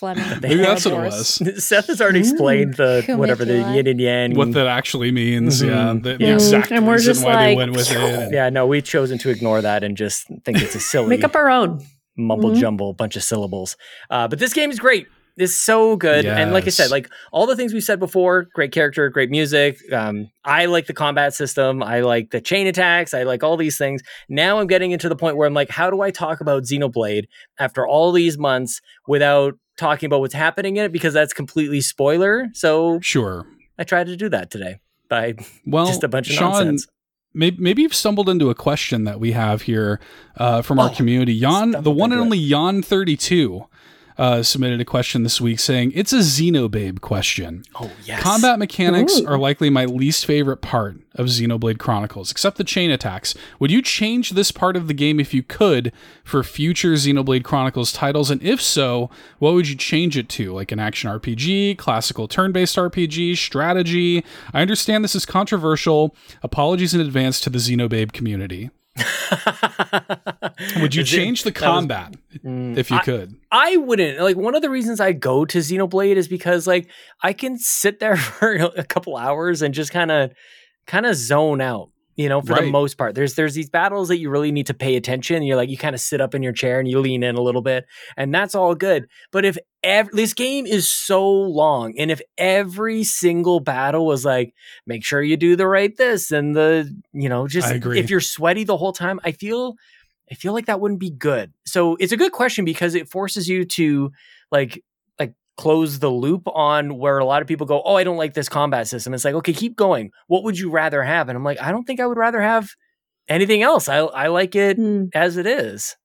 Phlegmy. 0.00 0.40
Maybe 0.40 0.56
that's 0.62 0.86
what 0.86 0.94
it 0.94 0.98
was. 0.98 1.42
Seth 1.64 1.88
has 1.88 2.00
already 2.00 2.20
explained 2.20 2.74
the 2.74 3.02
Who 3.06 3.18
whatever 3.18 3.44
the 3.44 3.58
yin 3.74 3.86
and 3.86 4.00
yang. 4.00 4.34
What 4.34 4.52
that 4.52 4.66
actually 4.66 5.10
means. 5.12 5.60
Mhm. 5.62 5.66
Yeah. 5.68 6.00
The, 6.12 6.16
the 6.16 6.32
exact 6.32 6.72
And 6.72 6.86
we're 6.86 6.94
reason 6.94 7.12
just 7.14 7.24
why 7.24 7.48
they 7.48 7.56
went 7.56 7.72
with 7.72 7.90
it. 7.92 8.32
yeah, 8.32 8.48
no, 8.48 8.66
we've 8.66 8.82
chosen 8.84 9.18
to 9.18 9.28
ignore 9.30 9.60
that 9.60 9.84
and 9.84 9.96
just 9.98 10.26
think 10.46 10.62
it's 10.62 10.74
a 10.74 10.80
silly 10.80 11.08
Make 11.08 11.22
up 11.24 11.36
our 11.36 11.50
own. 11.50 11.84
mumble 12.16 12.52
Mhm. 12.52 12.60
jumble 12.60 12.92
bunch 12.94 13.14
of 13.16 13.22
syllables. 13.22 13.76
Uh, 14.08 14.26
but 14.26 14.38
this 14.38 14.54
game 14.54 14.70
is 14.70 14.78
great. 14.78 15.06
It's 15.40 15.54
so 15.54 15.96
good, 15.96 16.26
and 16.26 16.52
like 16.52 16.66
I 16.66 16.70
said, 16.70 16.90
like 16.90 17.10
all 17.32 17.46
the 17.46 17.56
things 17.56 17.72
we 17.72 17.80
said 17.80 17.98
before, 17.98 18.48
great 18.54 18.72
character, 18.72 19.08
great 19.08 19.30
music. 19.30 19.78
Um, 19.92 20.30
I 20.44 20.66
like 20.66 20.86
the 20.86 20.92
combat 20.94 21.34
system. 21.34 21.82
I 21.82 22.00
like 22.00 22.30
the 22.30 22.40
chain 22.40 22.66
attacks. 22.66 23.14
I 23.14 23.22
like 23.24 23.42
all 23.42 23.56
these 23.56 23.78
things. 23.78 24.02
Now 24.28 24.58
I'm 24.60 24.66
getting 24.66 24.90
into 24.90 25.08
the 25.08 25.16
point 25.16 25.36
where 25.36 25.46
I'm 25.46 25.54
like, 25.54 25.70
how 25.70 25.90
do 25.90 26.00
I 26.02 26.10
talk 26.10 26.40
about 26.40 26.64
Xenoblade 26.64 27.24
after 27.58 27.86
all 27.86 28.12
these 28.12 28.38
months 28.38 28.80
without 29.06 29.54
talking 29.76 30.06
about 30.06 30.20
what's 30.20 30.34
happening 30.34 30.76
in 30.76 30.84
it 30.84 30.92
because 30.92 31.14
that's 31.14 31.32
completely 31.32 31.80
spoiler. 31.80 32.48
So 32.52 33.00
Sure. 33.00 33.46
I 33.78 33.84
tried 33.84 34.08
to 34.08 34.16
do 34.16 34.28
that 34.28 34.50
today 34.50 34.80
by 35.08 35.34
Well, 35.66 35.86
just 35.86 36.04
a 36.04 36.08
bunch 36.08 36.28
of 36.28 36.36
Sean, 36.36 36.52
nonsense. 36.52 36.86
Maybe, 37.32 37.56
maybe 37.60 37.82
you've 37.82 37.94
stumbled 37.94 38.28
into 38.28 38.50
a 38.50 38.54
question 38.54 39.04
that 39.04 39.20
we 39.20 39.32
have 39.32 39.62
here 39.62 40.00
uh, 40.36 40.62
from 40.62 40.78
our 40.80 40.90
Oh, 40.90 40.94
community. 40.94 41.32
Yon, 41.32 41.70
the 41.70 41.90
one 41.90 42.12
and 42.12 42.20
only 42.20 42.38
Yon32 42.40 43.66
uh, 44.20 44.42
submitted 44.42 44.82
a 44.82 44.84
question 44.84 45.22
this 45.22 45.40
week 45.40 45.58
saying, 45.58 45.92
It's 45.94 46.12
a 46.12 46.18
Xenobabe 46.18 47.00
question. 47.00 47.64
Oh 47.76 47.90
yes, 48.04 48.22
Combat 48.22 48.58
mechanics 48.58 49.18
Ooh. 49.18 49.26
are 49.26 49.38
likely 49.38 49.70
my 49.70 49.86
least 49.86 50.26
favorite 50.26 50.58
part 50.58 50.98
of 51.14 51.26
Xenoblade 51.26 51.78
Chronicles, 51.78 52.30
except 52.30 52.58
the 52.58 52.64
chain 52.64 52.90
attacks. 52.90 53.34
Would 53.58 53.70
you 53.70 53.80
change 53.80 54.32
this 54.32 54.52
part 54.52 54.76
of 54.76 54.88
the 54.88 54.94
game 54.94 55.20
if 55.20 55.32
you 55.32 55.42
could 55.42 55.90
for 56.22 56.42
future 56.42 56.92
Xenoblade 56.92 57.44
Chronicles 57.44 57.92
titles? 57.92 58.30
And 58.30 58.42
if 58.42 58.60
so, 58.60 59.08
what 59.38 59.54
would 59.54 59.70
you 59.70 59.76
change 59.76 60.18
it 60.18 60.28
to? 60.30 60.52
Like 60.52 60.70
an 60.70 60.78
action 60.78 61.10
RPG, 61.10 61.78
classical 61.78 62.28
turn 62.28 62.52
based 62.52 62.76
RPG, 62.76 63.38
strategy? 63.38 64.22
I 64.52 64.60
understand 64.60 65.02
this 65.02 65.14
is 65.14 65.24
controversial. 65.24 66.14
Apologies 66.42 66.92
in 66.92 67.00
advance 67.00 67.40
to 67.40 67.48
the 67.48 67.58
Xenobabe 67.58 68.12
community. 68.12 68.68
Would 70.80 70.94
you 70.94 71.02
Is 71.02 71.12
it- 71.12 71.16
change 71.16 71.42
the 71.42 71.50
that 71.50 71.60
was- 71.60 71.62
combat 71.62 72.14
Mm, 72.44 72.76
if 72.76 72.90
you 72.90 72.96
I- 72.96 73.02
could? 73.02 73.34
I 73.50 73.76
wouldn't 73.76 74.20
like 74.20 74.36
one 74.36 74.54
of 74.54 74.62
the 74.62 74.70
reasons 74.70 75.00
I 75.00 75.12
go 75.12 75.44
to 75.44 75.58
Xenoblade 75.58 76.16
is 76.16 76.28
because 76.28 76.66
like 76.66 76.88
I 77.22 77.32
can 77.32 77.58
sit 77.58 77.98
there 78.00 78.16
for 78.38 78.52
a 78.54 78.84
couple 78.84 79.16
hours 79.16 79.62
and 79.62 79.74
just 79.74 79.90
kind 79.92 80.10
of 80.10 80.30
kind 80.86 81.06
of 81.06 81.14
zone 81.16 81.60
out. 81.60 81.90
You 82.16 82.28
know, 82.28 82.42
for 82.42 82.54
the 82.54 82.66
most 82.66 82.98
part, 82.98 83.14
there's 83.14 83.34
there's 83.34 83.54
these 83.54 83.70
battles 83.70 84.08
that 84.08 84.18
you 84.18 84.28
really 84.28 84.52
need 84.52 84.66
to 84.66 84.74
pay 84.74 84.96
attention. 84.96 85.42
You're 85.42 85.56
like 85.56 85.70
you 85.70 85.78
kind 85.78 85.94
of 85.94 86.02
sit 86.02 86.20
up 86.20 86.34
in 86.34 86.42
your 86.42 86.52
chair 86.52 86.78
and 86.78 86.86
you 86.86 86.98
lean 87.00 87.22
in 87.22 87.34
a 87.34 87.40
little 87.40 87.62
bit, 87.62 87.86
and 88.14 88.34
that's 88.34 88.54
all 88.54 88.74
good. 88.74 89.06
But 89.32 89.46
if 89.46 89.56
ev- 89.82 90.10
this 90.12 90.34
game 90.34 90.66
is 90.66 90.90
so 90.90 91.26
long, 91.26 91.94
and 91.98 92.10
if 92.10 92.20
every 92.36 93.04
single 93.04 93.60
battle 93.60 94.04
was 94.04 94.26
like, 94.26 94.52
make 94.86 95.02
sure 95.02 95.22
you 95.22 95.38
do 95.38 95.56
the 95.56 95.66
right 95.66 95.96
this 95.96 96.30
and 96.30 96.54
the 96.54 96.94
you 97.14 97.30
know 97.30 97.48
just 97.48 97.68
I 97.68 97.74
agree. 97.76 97.98
if 97.98 98.10
you're 98.10 98.20
sweaty 98.20 98.64
the 98.64 98.76
whole 98.76 98.92
time, 98.92 99.18
I 99.24 99.32
feel 99.32 99.76
I 100.30 100.34
feel 100.34 100.52
like 100.52 100.66
that 100.66 100.80
wouldn't 100.80 101.00
be 101.00 101.10
good. 101.10 101.52
So 101.66 101.96
it's 101.96 102.12
a 102.12 102.16
good 102.16 102.32
question 102.32 102.64
because 102.64 102.94
it 102.94 103.08
forces 103.08 103.48
you 103.48 103.64
to 103.64 104.12
like 104.52 104.82
like 105.18 105.34
close 105.56 105.98
the 105.98 106.08
loop 106.10 106.42
on 106.46 106.98
where 106.98 107.18
a 107.18 107.24
lot 107.24 107.42
of 107.42 107.48
people 107.48 107.66
go, 107.66 107.82
"Oh, 107.84 107.96
I 107.96 108.04
don't 108.04 108.16
like 108.16 108.34
this 108.34 108.48
combat 108.48 108.86
system." 108.88 109.12
It's 109.14 109.24
like, 109.24 109.34
"Okay, 109.34 109.52
keep 109.52 109.76
going. 109.76 110.10
What 110.28 110.44
would 110.44 110.58
you 110.58 110.70
rather 110.70 111.02
have?" 111.02 111.28
And 111.28 111.36
I'm 111.36 111.44
like, 111.44 111.60
"I 111.60 111.72
don't 111.72 111.84
think 111.84 112.00
I 112.00 112.06
would 112.06 112.16
rather 112.18 112.40
have 112.40 112.70
anything 113.28 113.62
else. 113.62 113.88
I 113.88 113.98
I 113.98 114.28
like 114.28 114.54
it 114.54 114.76
Hmm. 114.76 115.06
as 115.14 115.36
it 115.36 115.46
is." 115.46 115.96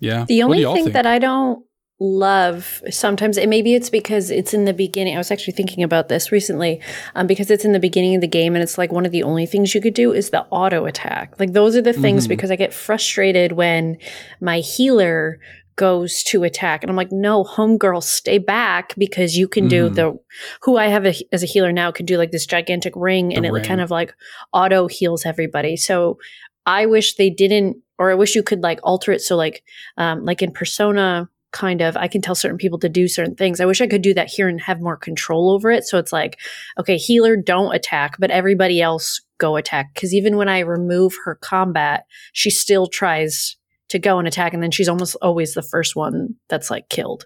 Yeah. 0.00 0.24
The 0.26 0.42
only 0.42 0.64
thing 0.64 0.74
think? 0.84 0.92
that 0.94 1.06
I 1.06 1.18
don't 1.18 1.64
love 2.04 2.82
sometimes, 2.90 3.38
and 3.38 3.48
maybe 3.50 3.74
it's 3.74 3.90
because 3.90 4.30
it's 4.30 4.52
in 4.54 4.64
the 4.66 4.72
beginning. 4.74 5.14
I 5.14 5.18
was 5.18 5.30
actually 5.30 5.54
thinking 5.54 5.82
about 5.82 6.08
this 6.08 6.30
recently, 6.30 6.80
um, 7.14 7.26
because 7.26 7.50
it's 7.50 7.64
in 7.64 7.72
the 7.72 7.80
beginning 7.80 8.14
of 8.14 8.20
the 8.20 8.28
game, 8.28 8.54
and 8.54 8.62
it's 8.62 8.76
like 8.78 8.92
one 8.92 9.06
of 9.06 9.12
the 9.12 9.22
only 9.22 9.46
things 9.46 9.74
you 9.74 9.80
could 9.80 9.94
do 9.94 10.12
is 10.12 10.30
the 10.30 10.42
auto 10.50 10.84
attack. 10.86 11.34
Like 11.38 11.52
those 11.52 11.74
are 11.76 11.82
the 11.82 11.92
things 11.92 12.26
Mhm. 12.26 12.28
because 12.28 12.50
I 12.50 12.56
get 12.56 12.74
frustrated 12.74 13.52
when 13.52 13.96
my 14.40 14.58
healer 14.60 15.38
goes 15.76 16.22
to 16.22 16.44
attack 16.44 16.84
and 16.84 16.88
i'm 16.90 16.94
like 16.94 17.10
no 17.10 17.42
homegirl 17.42 18.00
stay 18.00 18.38
back 18.38 18.94
because 18.96 19.36
you 19.36 19.48
can 19.48 19.66
do 19.66 19.90
Mhm. 19.90 19.94
the 19.96 20.18
who 20.62 20.76
i 20.76 20.86
have 20.86 21.04
a, 21.04 21.12
as 21.32 21.42
a 21.42 21.46
healer 21.46 21.72
now 21.72 21.90
can 21.90 22.06
do 22.06 22.16
like 22.16 22.30
this 22.30 22.46
gigantic 22.46 22.92
ring 22.94 23.34
and 23.34 23.44
The 23.44 23.48
it 23.48 23.52
ring. 23.54 23.64
kind 23.64 23.80
of 23.80 23.90
like 23.90 24.14
auto 24.52 24.86
heals 24.86 25.26
everybody 25.26 25.76
so 25.76 26.16
i 26.64 26.86
wish 26.86 27.16
they 27.16 27.28
didn't 27.28 27.78
or 27.98 28.12
i 28.12 28.14
wish 28.14 28.36
you 28.36 28.44
could 28.44 28.62
like 28.62 28.78
alter 28.84 29.10
it 29.10 29.20
so 29.20 29.34
like 29.34 29.64
um 29.96 30.24
like 30.24 30.42
in 30.42 30.52
persona 30.52 31.28
kind 31.54 31.80
of 31.80 31.96
i 31.96 32.08
can 32.08 32.20
tell 32.20 32.34
certain 32.34 32.58
people 32.58 32.80
to 32.80 32.88
do 32.88 33.06
certain 33.06 33.36
things. 33.36 33.60
I 33.60 33.64
wish 33.64 33.80
i 33.80 33.86
could 33.86 34.02
do 34.02 34.12
that 34.14 34.28
here 34.28 34.48
and 34.48 34.60
have 34.60 34.80
more 34.80 34.96
control 34.96 35.50
over 35.50 35.70
it. 35.70 35.84
So 35.84 35.98
it's 35.98 36.12
like 36.12 36.38
okay 36.78 36.96
healer 36.96 37.36
don't 37.36 37.74
attack 37.74 38.16
but 38.18 38.30
everybody 38.30 38.82
else 38.82 39.22
go 39.38 39.56
attack. 39.56 39.94
Because 39.94 40.12
even 40.12 40.36
when 40.36 40.48
i 40.48 40.58
remove 40.58 41.14
her 41.24 41.36
combat 41.36 42.06
she 42.32 42.50
still 42.50 42.88
tries 42.88 43.56
to 43.88 43.98
go 43.98 44.18
and 44.18 44.26
attack 44.26 44.52
and 44.52 44.62
then 44.62 44.72
she's 44.72 44.88
almost 44.88 45.16
always 45.22 45.54
the 45.54 45.62
first 45.62 45.94
one 45.94 46.34
that's 46.48 46.70
like 46.70 46.88
killed. 46.88 47.24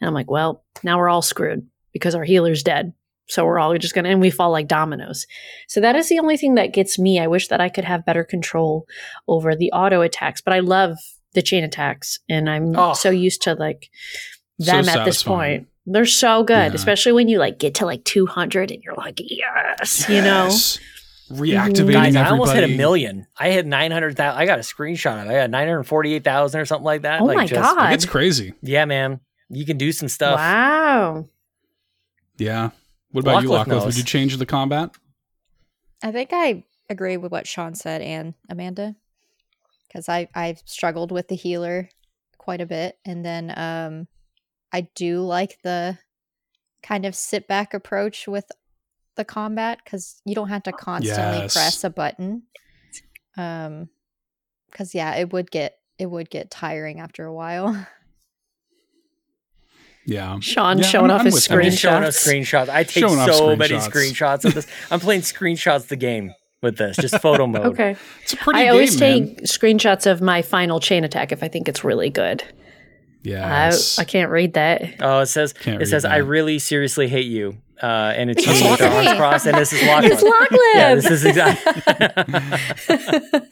And 0.00 0.08
i'm 0.08 0.14
like 0.14 0.30
well 0.30 0.64
now 0.84 0.96
we're 0.96 1.10
all 1.10 1.22
screwed 1.22 1.66
because 1.92 2.14
our 2.14 2.24
healer's 2.24 2.62
dead. 2.62 2.92
So 3.26 3.44
we're 3.44 3.58
all 3.58 3.76
just 3.76 3.94
gonna 3.94 4.10
and 4.10 4.20
we 4.20 4.30
fall 4.30 4.52
like 4.52 4.68
dominoes. 4.68 5.26
So 5.66 5.80
that 5.80 5.96
is 5.96 6.08
the 6.08 6.20
only 6.20 6.36
thing 6.36 6.54
that 6.54 6.74
gets 6.74 6.96
me. 6.96 7.18
I 7.18 7.26
wish 7.26 7.48
that 7.48 7.60
i 7.60 7.68
could 7.68 7.84
have 7.84 8.06
better 8.06 8.22
control 8.22 8.86
over 9.26 9.56
the 9.56 9.72
auto 9.72 10.00
attacks 10.00 10.40
but 10.40 10.54
i 10.54 10.60
love 10.60 10.96
the 11.34 11.42
chain 11.42 11.62
attacks 11.64 12.18
and 12.28 12.48
i'm 12.48 12.74
Oh. 12.76 12.94
so 12.94 13.10
used 13.10 13.42
to 13.42 13.54
like 13.54 13.90
So 14.60 14.72
them 14.72 14.88
at 14.88 15.04
this 15.04 15.22
point 15.22 15.68
they're 15.86 16.06
so 16.06 16.42
good 16.44 16.72
Yeah. 16.72 16.74
especially 16.74 17.12
when 17.12 17.28
you 17.28 17.38
like 17.38 17.58
get 17.58 17.74
to 17.76 17.84
like 17.86 18.04
200 18.04 18.70
and 18.70 18.82
you're 18.82 18.94
like 18.94 19.20
yes 19.20 20.08
you 20.08 20.22
know 20.22 20.44
Yes. 20.44 20.78
Reactivating 21.30 21.92
Guys, 21.92 22.16
I 22.16 22.28
almost 22.28 22.52
hit 22.52 22.64
a 22.64 22.76
million. 22.76 23.26
I 23.38 23.50
hit 23.50 23.64
900,000. 23.64 24.38
I 24.38 24.44
got 24.44 24.58
a 24.58 24.62
screenshot 24.62 25.22
of 25.22 25.26
it. 25.26 25.30
I 25.30 25.40
got 25.40 25.50
948,000 25.50 26.60
or 26.60 26.64
something 26.66 26.84
like 26.84 27.00
that. 27.02 27.22
Oh 27.22 27.24
like 27.24 27.36
my 27.38 27.46
just- 27.46 27.62
God. 27.62 27.92
It's 27.94 28.04
crazy. 28.04 28.52
Yeah, 28.60 28.84
man. 28.84 29.20
You 29.48 29.64
can 29.64 29.78
do 29.78 29.90
some 29.90 30.08
stuff. 30.10 30.36
wow 30.36 31.26
Yeah. 32.36 32.70
What 33.10 33.22
about 33.24 33.42
you, 33.42 33.48
Lachlan 33.48 33.76
Lachlan? 33.76 33.86
Would 33.86 33.96
you 33.96 34.04
change 34.04 34.36
the 34.36 34.44
combat? 34.46 34.90
I 36.02 36.12
think 36.12 36.28
I 36.34 36.64
agree 36.90 37.16
with 37.16 37.32
what 37.32 37.46
Sean 37.46 37.74
said 37.74 38.02
and 38.02 38.34
Amanda 38.50 38.94
because 39.94 40.08
I 40.08 40.28
I've 40.34 40.60
struggled 40.66 41.12
with 41.12 41.28
the 41.28 41.36
healer 41.36 41.88
quite 42.36 42.60
a 42.60 42.66
bit, 42.66 42.98
and 43.06 43.24
then 43.24 43.52
um, 43.56 44.08
I 44.72 44.88
do 44.96 45.20
like 45.20 45.58
the 45.62 45.96
kind 46.82 47.06
of 47.06 47.14
sit 47.14 47.46
back 47.48 47.72
approach 47.72 48.26
with 48.26 48.44
the 49.16 49.24
combat 49.24 49.78
because 49.84 50.20
you 50.24 50.34
don't 50.34 50.48
have 50.48 50.64
to 50.64 50.72
constantly 50.72 51.38
Yes. 51.42 51.54
press 51.54 51.84
a 51.84 51.90
button. 51.90 52.42
Um, 53.36 53.88
because 54.70 54.92
yeah, 54.94 55.14
it 55.14 55.32
would 55.32 55.50
get 55.52 55.78
it 55.98 56.06
would 56.06 56.28
get 56.30 56.50
tiring 56.50 56.98
after 57.00 57.24
a 57.24 57.32
while. 57.32 57.86
Yeah. 60.06 60.38
sean 60.40 60.78
Yeah, 60.78 60.84
showing 60.84 61.10
I'm- 61.10 61.14
off 61.14 61.20
I'm 61.20 61.24
his 61.26 61.34
with 61.34 61.50
you. 61.50 61.60
I'm 61.62 61.70
showing 61.72 62.04
us 62.04 62.22
screenshots 62.26 62.66
screenshots. 62.66 62.68
I 62.68 62.84
take 62.84 63.00
Showing 63.04 63.18
off 63.18 63.32
so 63.32 63.56
many 63.56 63.74
screenshots. 63.76 63.90
screenshots 63.90 64.44
of 64.44 64.54
this. 64.54 64.66
I'm 64.90 65.00
playing 65.00 65.22
screenshots 65.22 65.86
the 65.86 65.96
game 65.96 66.34
with 66.64 66.76
this, 66.78 66.96
just 66.96 67.20
photo 67.20 67.46
mode. 67.46 67.66
okay 67.66 67.96
It's 68.22 68.32
a 68.32 68.36
pretty 68.36 68.58
I 68.60 68.64
game, 68.64 68.72
always 68.72 68.98
man. 68.98 69.26
take 69.28 69.42
screenshots 69.44 70.10
of 70.10 70.20
my 70.20 70.42
final 70.42 70.80
chain 70.80 71.04
attack 71.04 71.30
if 71.30 71.42
I 71.44 71.48
think 71.48 71.68
it's 71.68 71.84
really 71.84 72.10
good. 72.10 72.42
Yeah. 73.22 73.70
I, 73.72 74.00
I 74.02 74.04
can't 74.04 74.30
read 74.30 74.54
that. 74.54 74.96
Oh, 75.00 75.20
it 75.20 75.26
says 75.26 75.52
Can't 75.52 75.76
it 75.76 75.78
read 75.80 75.88
says 75.88 76.04
I 76.04 76.16
really 76.18 76.58
seriously 76.58 77.06
hate 77.08 77.26
you. 77.26 77.56
Uh, 77.82 78.12
and 78.16 78.30
it's 78.30 78.44
That's 78.46 78.62
you 78.62 78.70
with 78.70 78.78
the 78.78 78.88
arms 78.88 79.12
crossed, 79.18 79.46
and 79.46 79.56
this 79.58 79.72
is 79.72 79.82
Lachlan. 79.82 80.12
It's 80.12 80.22
Lachlan. 80.22 80.60
Yeah, 80.74 80.94
this 80.94 81.10
is 81.10 81.24
exactly. 81.24 81.72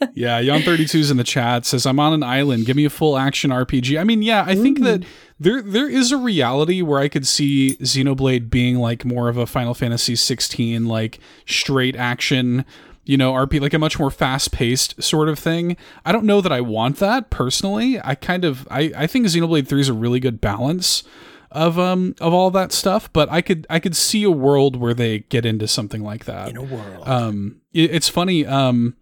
Yeah, 0.15 0.39
Yon 0.39 0.61
32's 0.61 1.09
in 1.11 1.17
the 1.17 1.23
chat 1.23 1.65
says 1.65 1.85
I'm 1.85 1.99
on 1.99 2.13
an 2.13 2.23
island. 2.23 2.65
Give 2.65 2.75
me 2.77 2.85
a 2.85 2.89
full 2.89 3.17
action 3.17 3.51
RPG. 3.51 3.99
I 3.99 4.03
mean, 4.03 4.21
yeah, 4.21 4.43
I 4.47 4.55
think 4.55 4.81
that 4.83 5.03
there 5.39 5.61
there 5.61 5.89
is 5.89 6.11
a 6.11 6.17
reality 6.17 6.81
where 6.81 6.99
I 6.99 7.09
could 7.09 7.27
see 7.27 7.75
Xenoblade 7.81 8.49
being 8.49 8.77
like 8.77 9.03
more 9.05 9.27
of 9.27 9.37
a 9.37 9.45
Final 9.45 9.73
Fantasy 9.73 10.15
16 10.15 10.85
like 10.85 11.19
straight 11.45 11.95
action 11.95 12.63
you 13.05 13.17
know, 13.17 13.33
RP 13.33 13.59
like 13.59 13.73
a 13.73 13.79
much 13.79 13.99
more 13.99 14.11
fast-paced 14.11 15.01
sort 15.03 15.29
of 15.29 15.37
thing. 15.37 15.75
I 16.05 16.11
don't 16.11 16.25
know 16.25 16.41
that 16.41 16.51
I 16.51 16.61
want 16.61 16.97
that 16.97 17.29
personally. 17.29 17.99
I 18.03 18.15
kind 18.15 18.45
of 18.45 18.67
I 18.71 18.91
I 18.95 19.07
think 19.07 19.25
Xenoblade 19.25 19.67
3 19.67 19.81
is 19.81 19.89
a 19.89 19.93
really 19.93 20.19
good 20.19 20.39
balance 20.39 21.03
of 21.51 21.77
um 21.77 22.15
of 22.19 22.33
all 22.33 22.49
that 22.51 22.71
stuff, 22.71 23.11
but 23.13 23.29
I 23.31 23.41
could 23.41 23.67
I 23.69 23.79
could 23.79 23.95
see 23.95 24.23
a 24.23 24.31
world 24.31 24.75
where 24.75 24.93
they 24.93 25.19
get 25.19 25.45
into 25.45 25.67
something 25.67 26.03
like 26.03 26.25
that. 26.25 26.49
In 26.49 26.57
a 26.57 26.63
world. 26.63 27.07
Um, 27.07 27.61
it, 27.73 27.91
it's 27.93 28.09
funny. 28.09 28.45
Um, 28.45 28.95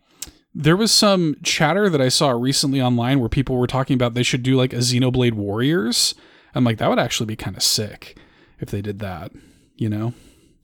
there 0.53 0.75
was 0.75 0.91
some 0.91 1.37
chatter 1.43 1.89
that 1.89 2.01
I 2.01 2.09
saw 2.09 2.31
recently 2.31 2.81
online 2.81 3.19
where 3.19 3.29
people 3.29 3.55
were 3.55 3.67
talking 3.67 3.93
about 3.93 4.13
they 4.13 4.23
should 4.23 4.43
do 4.43 4.55
like 4.55 4.73
a 4.73 4.77
Xenoblade 4.77 5.33
Warriors. 5.33 6.13
I'm 6.53 6.63
like, 6.63 6.77
that 6.79 6.89
would 6.89 6.99
actually 6.99 7.27
be 7.27 7.37
kind 7.37 7.55
of 7.55 7.63
sick 7.63 8.17
if 8.59 8.69
they 8.69 8.81
did 8.81 8.99
that, 8.99 9.31
you 9.75 9.87
know? 9.87 10.13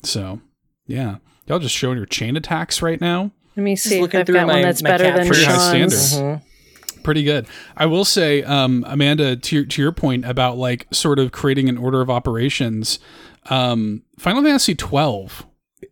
So, 0.04 0.42
yeah. 0.86 1.18
Y'all 1.48 1.60
just 1.60 1.76
showing 1.76 1.98
your 1.98 2.06
chain 2.06 2.36
attacks 2.38 2.82
right 2.82 3.00
now. 3.02 3.32
Let 3.56 3.64
me 3.64 3.76
see 3.76 3.96
if 3.96 4.02
looking 4.02 4.20
I've 4.20 4.28
got 4.28 4.48
my- 4.48 4.54
one 4.54 4.62
that's 4.62 4.84
my 4.84 4.90
better 4.90 5.06
than 5.06 5.16
capture 5.28 5.30
Pretty 5.34 5.46
high 5.46 5.54
Sean's. 5.80 5.98
standards. 5.98 6.16
Mhm. 6.16 7.04
Pretty 7.04 7.24
good. 7.24 7.48
I 7.78 7.86
will 7.86 8.04
say, 8.06 8.44
um, 8.44 8.84
Amanda, 8.88 9.36
to 9.38 9.56
your, 9.56 9.66
to 9.66 9.82
your 9.82 9.92
point 9.94 10.26
about 10.26 10.58
like 10.58 10.88
sort 10.92 11.20
of 11.20 11.32
creating 11.32 11.70
an 11.70 11.78
order 11.78 12.02
of 12.02 12.10
operations, 12.10 13.00
um, 13.50 14.04
Final 14.20 14.44
Fantasy 14.44 14.76
12 14.76 15.46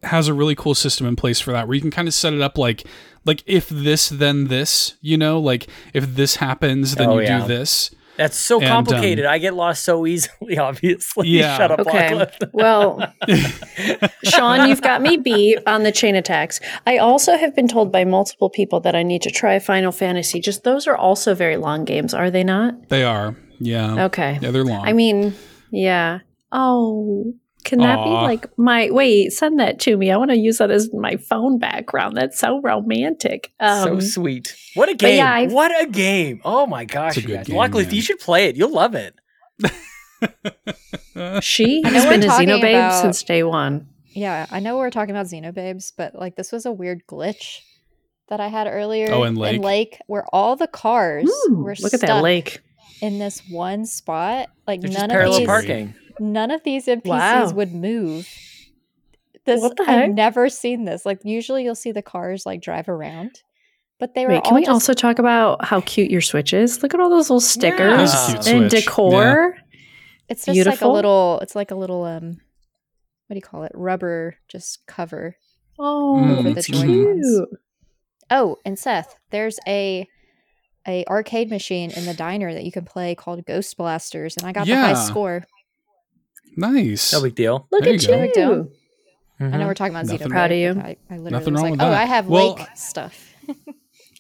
has 0.04 0.28
a 0.28 0.34
really 0.34 0.56
cool 0.56 0.76
system 0.76 1.08
in 1.08 1.16
place 1.16 1.40
for 1.40 1.52
that 1.54 1.68
where 1.68 1.76
you 1.76 1.82
can 1.82 1.92
kind 1.92 2.08
of 2.08 2.14
set 2.14 2.34
it 2.34 2.42
up 2.42 2.58
like 2.58 2.84
like 3.24 3.44
if 3.46 3.70
this 3.70 4.10
then 4.10 4.48
this 4.48 4.96
you 5.00 5.16
know 5.16 5.40
like 5.40 5.68
if 5.94 6.16
this 6.16 6.38
happens 6.38 6.96
then 6.96 7.08
Oh, 7.10 7.18
you 7.20 7.24
yeah. 7.26 7.42
do 7.42 7.48
this 7.48 7.92
That's 8.18 8.38
so 8.38 8.60
And, 8.60 8.68
complicated. 8.70 9.26
um, 9.26 9.32
I 9.32 9.38
get 9.40 9.54
lost 9.54 9.84
so 9.84 10.06
easily, 10.06 10.58
obviously. 10.60 11.28
Yeah. 11.30 11.58
Shut 11.58 11.72
up, 11.72 11.80
Okay. 11.82 12.26
Well, 12.54 13.14
Sean, 14.24 14.70
you've 14.70 14.82
got 14.82 15.02
me 15.02 15.18
beat 15.18 15.60
on 15.68 15.84
the 15.84 15.92
chain 15.92 16.16
attacks. 16.16 16.60
I 16.88 16.98
also 16.98 17.36
have 17.38 17.56
been 17.56 17.68
told 17.68 17.92
by 17.92 18.06
multiple 18.06 18.50
people 18.50 18.80
that 18.82 18.96
I 18.96 19.04
need 19.04 19.22
to 19.24 19.32
try 19.32 19.60
Final 19.60 19.92
Fantasy. 19.92 20.40
Just 20.40 20.64
those 20.64 20.88
are 20.88 20.96
also 20.96 21.34
very 21.36 21.58
long 21.58 21.86
games, 21.86 22.14
are 22.14 22.32
they 22.32 22.44
not? 22.44 22.90
they 22.90 23.04
are 23.04 23.36
yeah 23.60 24.06
Okay. 24.06 24.38
yeah 24.42 24.52
they're 24.52 24.66
long 24.66 24.86
I 24.86 24.94
mean, 24.94 25.34
yeah. 25.72 26.20
Oh, 26.52 27.34
can 27.66 27.80
that 27.80 28.04
be 28.04 28.10
like 28.10 28.48
my 28.58 28.90
wait? 28.92 29.32
Send 29.34 29.60
that 29.60 29.80
to 29.82 29.98
me. 29.98 30.12
I 30.12 30.18
want 30.18 30.32
to 30.32 30.38
use 30.38 30.60
that 30.60 30.72
as 30.72 30.90
my 30.94 31.18
phone 31.18 31.60
background. 31.60 32.16
That's 32.16 32.40
so 32.40 32.62
romantic. 32.62 33.52
so 33.60 33.94
Um, 33.94 34.02
sweet. 34.02 34.56
What 34.76 34.88
a 34.90 34.94
game. 34.96 35.18
yeah, 35.18 35.34
I've- 35.34 35.54
what 35.54 35.72
a 35.84 35.88
game. 35.88 36.40
Oh 36.46 36.66
my 36.68 36.86
gosh, 36.86 37.18
It's 37.18 37.18
a 37.18 37.22
you 37.22 37.28
good 37.28 37.38
guys. 37.38 37.48
game, 37.48 37.58
Luckily, 37.58 37.84
man. 37.86 37.94
you 37.96 38.02
should 38.02 38.20
play 38.20 38.46
it. 38.46 38.56
You'll 38.56 38.72
love 38.74 38.96
it. 38.96 39.16
she 41.42 41.82
I 41.86 41.90
know 41.90 41.96
has 41.96 42.06
we're 42.06 42.10
been 42.12 42.24
a 42.24 42.26
talking 42.28 42.50
Xenobabe 42.50 42.70
about- 42.76 43.02
since 43.02 43.24
day 43.24 43.44
one. 43.44 43.88
Yeah, 44.14 44.46
I 44.50 44.62
know 44.62 44.78
we're 44.78 44.92
talking 44.92 45.14
about 45.14 45.26
Xenobabes, 45.26 45.92
but 45.96 46.16
like 46.16 46.36
this 46.38 46.52
was 46.54 46.66
a 46.66 46.72
weird 46.72 47.02
glitch 47.06 47.60
that 48.30 48.40
I 48.40 48.48
had 48.48 48.66
earlier 48.68 49.12
Oh, 49.12 49.24
in 49.24 49.36
Lake? 49.36 49.62
Lake 49.62 50.00
where 50.08 50.26
all 50.32 50.56
the 50.56 50.68
cars 50.68 51.30
Ooh, 51.50 51.56
were 51.64 51.76
look 51.80 51.94
at 51.94 52.00
that 52.02 52.24
lake. 52.24 52.62
in 53.02 53.20
this 53.20 53.42
one 53.50 53.86
spot. 53.86 54.48
Like 54.66 54.80
They're 54.82 54.88
just 54.90 55.00
none 55.02 55.12
of 55.12 55.16
parallel 55.16 55.40
these 55.40 55.46
parking. 55.48 55.94
None 56.20 56.52
of 56.52 56.64
these 56.64 56.86
NPCs 56.88 57.06
Wow. 57.06 57.52
would 57.52 57.74
move. 57.74 58.28
This 59.46 59.62
What 59.62 59.78
the 59.78 59.84
I've 59.88 60.10
never 60.12 60.50
seen 60.50 60.86
this. 60.86 61.06
Like 61.06 61.20
usually 61.24 61.64
you'll 61.64 61.76
see 61.76 61.92
the 61.92 62.02
cars 62.02 62.46
like 62.46 62.62
drive 62.62 62.90
around. 62.90 63.42
But 64.00 64.14
they 64.14 64.26
were 64.26 64.32
Wait, 64.32 64.38
all 64.38 64.42
can 64.44 64.56
we 64.56 64.62
just, 64.62 64.72
also 64.72 64.94
talk 64.94 65.20
about 65.20 65.64
how 65.64 65.80
cute 65.82 66.12
your 66.12 66.20
Switch 66.22 66.52
is? 66.54 66.84
Look 66.84 66.94
at 66.94 67.00
all 67.00 67.10
those 67.10 67.30
little 67.30 67.40
stickers 67.40 68.00
It 68.02 68.04
is 68.04 68.14
a 68.14 68.26
cute 68.44 68.48
and 68.48 68.72
Switch. 68.72 68.86
decor. 68.86 69.56
it's 70.28 70.46
just 70.46 70.66
like 70.66 70.82
a 70.82 70.88
little 70.88 71.40
it's 71.42 71.56
like 71.56 71.72
a 71.72 71.76
little 71.76 72.04
um 72.04 72.38
what 73.28 73.34
do 73.34 73.36
you 73.36 73.42
call 73.42 73.64
it? 73.64 73.72
Rubber 73.74 74.36
just 74.48 74.86
cover. 74.88 75.36
Oh, 75.80 76.16
Mm, 76.44 76.56
that's 76.56 76.68
cute. 76.68 77.50
Oh, 78.32 78.58
and 78.66 78.78
Seth, 78.80 79.16
there's 79.30 79.60
a 79.68 80.08
a 80.88 81.04
arcade 81.06 81.50
machine 81.50 81.92
in 81.92 82.06
the 82.06 82.14
diner 82.14 82.54
that 82.54 82.64
you 82.64 82.72
can 82.72 82.86
play 82.86 83.16
called 83.16 83.46
Ghost 83.46 83.76
Blasters, 83.78 84.38
and 84.38 84.46
I 84.46 84.52
got 84.52 84.66
the 84.66 84.72
Yeah. 84.72 84.82
high 84.94 84.94
score. 84.94 85.44
Nice 86.56 87.14
No 87.14 87.22
big 87.22 87.36
deal. 87.36 87.68
Look 87.72 87.84
There 87.84 87.94
at 87.94 88.04
you 88.08 88.16
you. 88.26 88.34
Down. 88.34 88.70
I 89.40 89.44
Mm-hmm. 89.44 89.58
know 89.60 89.68
we're 89.68 89.74
talking 89.74 89.94
about 89.94 90.06
Nothing- 90.06 90.28
Xenoblade. 90.28 90.32
Proud 90.32 90.52
of 90.54 90.58
you. 90.58 90.70
I, 90.72 90.96
I 91.10 91.18
literally 91.18 91.32
Nothing 91.32 91.54
was 91.54 91.62
wrong 91.62 91.72
like, 91.72 91.80
with 91.80 91.88
oh, 91.88 91.90
that. 91.92 92.02
I 92.02 92.06
have 92.06 92.28
Well- 92.28 92.54
lake 92.56 92.68
stuff. 92.76 93.34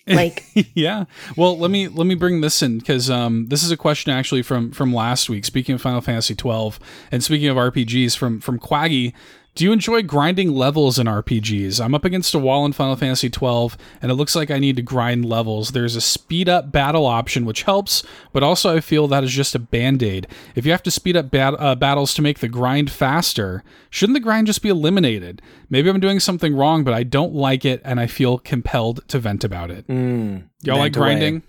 Like, 0.07 0.43
yeah. 0.75 1.05
Well, 1.35 1.57
let 1.57 1.71
me 1.71 1.87
let 1.87 2.05
me 2.05 2.13
bring 2.13 2.41
this 2.41 2.61
in 2.61 2.77
because 2.77 3.09
um, 3.09 3.47
this 3.47 3.63
is 3.63 3.71
a 3.71 3.77
question 3.77 4.11
actually 4.11 4.43
from 4.43 4.71
from 4.71 4.93
last 4.93 5.29
week. 5.31 5.45
Speaking 5.45 5.73
of 5.73 5.81
Final 5.81 5.99
Fantasy 5.99 6.35
twelve, 6.35 6.79
and 7.11 7.23
speaking 7.23 7.47
of 7.47 7.57
RPGs, 7.57 8.15
from 8.15 8.39
from 8.39 8.59
Quaggy, 8.59 9.13
do 9.55 9.63
you 9.63 9.71
enjoy 9.71 10.01
grinding 10.03 10.51
levels 10.53 10.99
in 10.99 11.07
RPGs? 11.07 11.83
I'm 11.83 11.95
up 11.95 12.03
against 12.03 12.35
a 12.35 12.39
wall 12.39 12.65
in 12.65 12.73
Final 12.73 12.95
Fantasy 12.97 13.29
twelve, 13.29 13.77
and 14.01 14.11
it 14.11 14.15
looks 14.15 14.35
like 14.35 14.51
I 14.51 14.59
need 14.59 14.75
to 14.75 14.81
grind 14.81 15.25
levels. 15.25 15.69
There's 15.71 15.95
a 15.95 16.01
speed 16.01 16.49
up 16.49 16.71
battle 16.73 17.05
option 17.05 17.45
which 17.45 17.63
helps, 17.63 18.03
but 18.33 18.43
also 18.43 18.75
I 18.75 18.81
feel 18.81 19.07
that 19.07 19.23
is 19.23 19.31
just 19.31 19.55
a 19.55 19.59
band 19.59 20.03
aid. 20.03 20.27
If 20.55 20.65
you 20.65 20.71
have 20.71 20.83
to 20.83 20.91
speed 20.91 21.15
up 21.15 21.31
bat- 21.31 21.55
uh, 21.57 21.75
battles 21.75 22.13
to 22.15 22.21
make 22.21 22.39
the 22.39 22.49
grind 22.49 22.91
faster, 22.91 23.63
shouldn't 23.89 24.15
the 24.15 24.19
grind 24.19 24.47
just 24.47 24.61
be 24.61 24.69
eliminated? 24.69 25.41
Maybe 25.69 25.89
I'm 25.89 25.99
doing 26.01 26.19
something 26.19 26.55
wrong, 26.55 26.83
but 26.83 26.93
I 26.93 27.03
don't 27.03 27.33
like 27.33 27.63
it, 27.63 27.81
and 27.85 27.99
I 27.99 28.07
feel 28.07 28.37
compelled 28.39 29.07
to 29.07 29.19
vent 29.19 29.43
about 29.45 29.71
it. 29.71 29.87
Mm, 29.87 30.49
Y'all 30.63 30.77
like 30.77 30.93
grinding? 30.93 31.43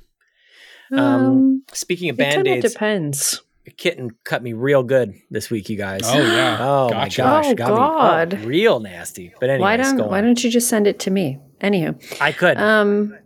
Um, 0.93 0.99
um, 1.01 1.63
Speaking 1.73 2.11
of 2.11 2.21
it 2.21 2.23
kind 2.23 2.45
band 2.45 2.47
of 2.47 2.65
aids, 2.65 2.73
depends. 2.73 3.43
Kitten 3.77 4.11
cut 4.25 4.43
me 4.43 4.53
real 4.53 4.83
good 4.83 5.15
this 5.31 5.51
week, 5.51 5.69
you 5.69 5.77
guys. 5.77 6.01
Oh 6.05 6.19
yeah. 6.19 6.59
Oh 6.61 6.89
Gotcha. 6.91 7.23
my 7.25 7.31
gosh, 7.31 7.47
Oh, 7.47 7.55
got 7.55 7.69
me 7.71 7.77
God. 7.77 8.41
oh, 8.43 8.47
real 8.47 8.81
nasty. 8.81 9.33
But 9.41 9.51
anyways, 9.51 9.61
why 9.63 9.77
don't 9.77 10.09
Why 10.11 10.21
don't 10.21 10.43
you 10.43 10.51
just 10.51 10.69
send 10.69 10.87
it 10.87 10.99
to 11.01 11.11
me? 11.11 11.39
Anywho, 11.61 12.21
I 12.21 12.33
could. 12.33 12.59
um, 12.59 13.17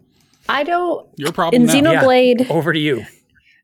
I 0.48 0.62
don't. 0.64 1.08
Your 1.16 1.32
problem 1.32 1.60
In 1.62 1.66
now. 1.66 1.74
Xenoblade, 2.02 2.50
Over 2.50 2.72
to 2.72 2.78
you. 2.78 3.04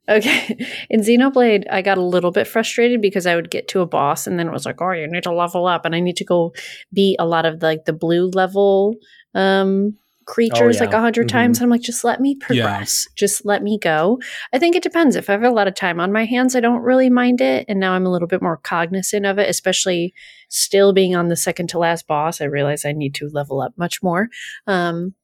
Okay. 0.09 0.57
In 0.89 1.01
Xenoblade, 1.01 1.65
I 1.71 1.83
got 1.83 1.99
a 1.99 2.03
little 2.03 2.31
bit 2.31 2.47
frustrated 2.47 3.01
because 3.03 3.27
I 3.27 3.35
would 3.35 3.51
get 3.51 3.67
to 3.69 3.81
a 3.81 3.87
boss 3.87 4.27
and 4.29 4.39
then 4.39 4.47
it 4.47 4.53
was 4.53 4.65
like, 4.65 4.81
oh, 4.81 4.93
you 4.93 5.09
need 5.09 5.25
to 5.25 5.33
level 5.33 5.67
up. 5.67 5.85
And 5.85 5.97
I 5.97 6.01
need 6.01 6.17
to 6.19 6.25
go 6.25 6.53
beat 6.93 7.17
a 7.19 7.27
lot 7.27 7.45
of 7.45 7.61
like 7.61 7.87
the 7.87 7.93
blue 7.93 8.31
level 8.33 8.95
um, 9.35 9.97
creatures 10.27 10.77
yeah. 10.77 10.83
like 10.83 10.93
a 10.93 10.97
100 10.97 11.27
Mhm. 11.27 11.31
times. 11.31 11.59
And 11.59 11.65
I'm 11.65 11.71
like, 11.71 11.81
just 11.81 12.05
let 12.05 12.21
me 12.21 12.35
progress. 12.35 13.09
Just 13.15 13.47
let 13.47 13.63
me 13.63 13.79
go. 13.79 14.19
I 14.53 14.59
think 14.59 14.77
it 14.77 14.83
depends. 14.83 15.17
If 15.17 15.31
I 15.31 15.33
have 15.33 15.43
a 15.45 15.51
lot 15.51 15.69
of 15.69 15.75
time 15.75 16.01
on 16.01 16.13
my 16.13 16.25
hands, 16.25 16.55
I 16.55 16.61
don't 16.61 16.83
really 16.83 17.09
mind 17.09 17.41
it. 17.41 17.65
And 17.69 17.81
now 17.81 17.93
I'm 17.93 18.05
a 18.05 18.11
little 18.11 18.29
bit 18.29 18.43
more 18.43 18.57
cognizant 18.59 19.25
of 19.25 19.39
it, 19.39 19.49
especially 19.49 20.13
still 20.49 20.93
being 20.93 21.15
on 21.17 21.29
the 21.29 21.37
second 21.37 21.69
to 21.71 21.79
last 21.79 22.07
boss. 22.07 22.41
I 22.41 22.45
realize 22.45 22.85
I 22.85 22.93
need 22.93 23.15
to 23.17 23.29
level 23.29 23.61
up 23.61 23.73
much 23.77 24.03
more. 24.03 24.29
Um, 24.67 25.15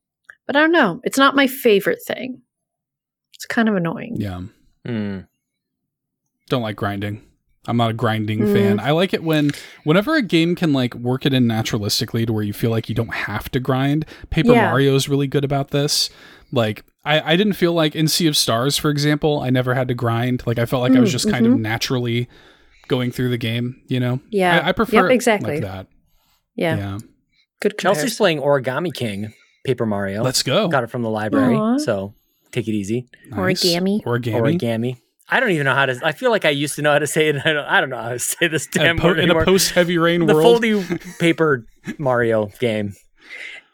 but 0.47 0.57
I 0.57 0.61
don't 0.61 0.73
know. 0.73 1.01
It's 1.05 1.19
not 1.19 1.37
my 1.37 1.47
favorite 1.47 2.01
thing. 2.07 2.41
It's 3.35 3.47
kind 3.47 3.69
of 3.69 3.75
annoying. 3.75 4.17
Yeah. 4.19 4.41
Mm. 4.87 5.27
Don't 6.49 6.63
like 6.63 6.77
grinding. 6.77 7.23
I'm 7.67 7.77
not 7.77 7.91
a 7.91 7.95
grinding 7.95 8.41
Mm. 8.41 8.53
fan. 8.53 8.81
I 8.81 8.91
like 8.91 9.15
it 9.15 9.23
when 9.23 9.51
whenever 9.85 10.17
a 10.17 10.23
game 10.23 10.55
can 10.57 10.73
like 10.73 10.95
work 10.95 11.25
it 11.27 11.33
in 11.33 11.45
naturalistically 11.47 12.27
to 12.27 12.33
where 12.33 12.43
you 12.43 12.53
feel 12.53 12.71
like 12.71 12.89
you 12.89 12.95
don't 12.95 13.15
have 13.15 13.51
to 13.53 13.61
grind. 13.61 14.05
Paper 14.31 14.53
Yeah. 14.53 14.71
Mario 14.71 14.95
is 14.97 15.09
really 15.09 15.27
good 15.29 15.45
about 15.45 15.71
this. 15.71 16.11
Like 16.51 16.85
I, 17.05 17.33
I 17.33 17.37
didn't 17.37 17.53
feel 17.55 17.73
like 17.73 17.95
in 17.95 18.09
Sea 18.09 18.27
of 18.27 18.37
Stars, 18.37 18.77
for 18.79 18.91
example, 18.91 19.41
I 19.41 19.51
never 19.51 19.75
had 19.75 19.87
to 19.89 19.95
grind. 19.95 20.43
Like 20.47 20.59
I 20.59 20.67
felt 20.67 20.83
like 20.83 20.97
I 20.97 21.01
was 21.01 21.11
Mm, 21.11 21.13
just 21.13 21.31
kind 21.31 21.47
of 21.47 21.53
mhm. 21.53 21.61
naturally 21.61 22.29
going 22.89 23.11
through 23.13 23.29
the 23.31 23.39
game, 23.39 23.81
you 23.87 24.01
know? 24.01 24.21
Yeah. 24.31 24.61
I, 24.65 24.69
I 24.69 24.73
prefer 24.73 25.05
Yep, 25.09 25.11
exactly. 25.15 25.53
like 25.55 25.63
that. 25.63 25.87
Yeah. 26.57 26.77
yeah. 26.77 26.99
Good 27.61 27.79
Chelsea's 27.79 28.17
comparison. 28.17 28.17
playing 28.19 28.41
Origami 28.41 28.93
King, 28.93 29.33
Paper 29.65 29.87
Mario. 29.87 30.23
Let's 30.25 30.43
go. 30.43 30.67
Got 30.69 30.83
it 30.85 30.91
from 30.91 31.03
the 31.03 31.11
library, 31.11 31.55
Aw. 31.57 31.79
so 31.79 32.15
take 32.51 32.67
it 32.67 32.73
easy. 32.73 33.09
Nice. 33.31 33.63
Origami. 33.65 34.03
Origami. 34.03 34.59
Origami. 34.61 34.97
I 35.35 35.41
don't 35.41 35.51
even 35.51 35.65
know 35.65 35.75
how 35.75 35.87
to. 35.87 35.99
I 36.05 36.13
feel 36.13 36.31
like 36.31 36.45
I 36.45 36.51
used 36.51 36.75
to 36.77 36.83
know 36.83 36.93
how 36.93 36.99
to 36.99 37.07
say 37.07 37.29
it. 37.29 37.37
I 37.45 37.53
don't, 37.53 37.65
I 37.67 37.81
don't 37.81 37.91
know 37.91 38.01
how 38.03 38.11
to 38.11 38.19
say 38.19 38.49
this 38.49 38.67
damn 38.67 38.99
po- 38.99 39.09
word 39.09 39.19
in 39.19 39.31
a 39.31 39.45
post 39.45 39.71
heavy 39.73 39.97
rain 39.99 40.27
the 40.27 40.35
world. 40.35 40.63
foldy 40.63 41.19
paper 41.19 41.67
Mario 41.99 42.47
game. 42.61 42.95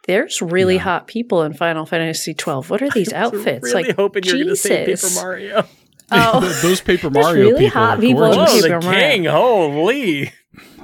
There's 0.07 0.40
really 0.40 0.77
Yeah. 0.77 0.83
hot 0.83 1.06
people 1.06 1.42
in 1.42 1.52
Final 1.54 1.85
Fantasy 1.85 2.33
twelve. 2.33 2.71
What 2.71 2.81
are 2.83 2.90
these 2.94 3.13
I 3.13 3.27
was 3.27 3.35
outfits? 3.35 3.65
Really 3.75 3.88
like 3.88 3.96
hoping 3.96 4.25
you 4.25 4.33
were 4.33 4.38
going 4.44 4.48
to 4.48 4.56
say 4.56 4.79
Paper 4.87 4.90
Jesus. 4.92 5.17
Mario. 5.17 5.67
Oh, 6.11 6.40
Those 6.63 6.81
Paper 6.81 7.11
There's 7.11 7.23
Mario 7.27 7.44
really 7.50 7.65
people 7.67 7.81
hot 7.81 7.98
are 7.98 8.00
people 8.00 8.25
in 8.25 8.33
gorgeous. 8.33 8.63
Whoa, 8.63 8.77
oh, 8.77 8.81
the 8.81 8.87
Mario. 8.87 8.98
king! 9.11 9.25
Holy! 9.27 10.33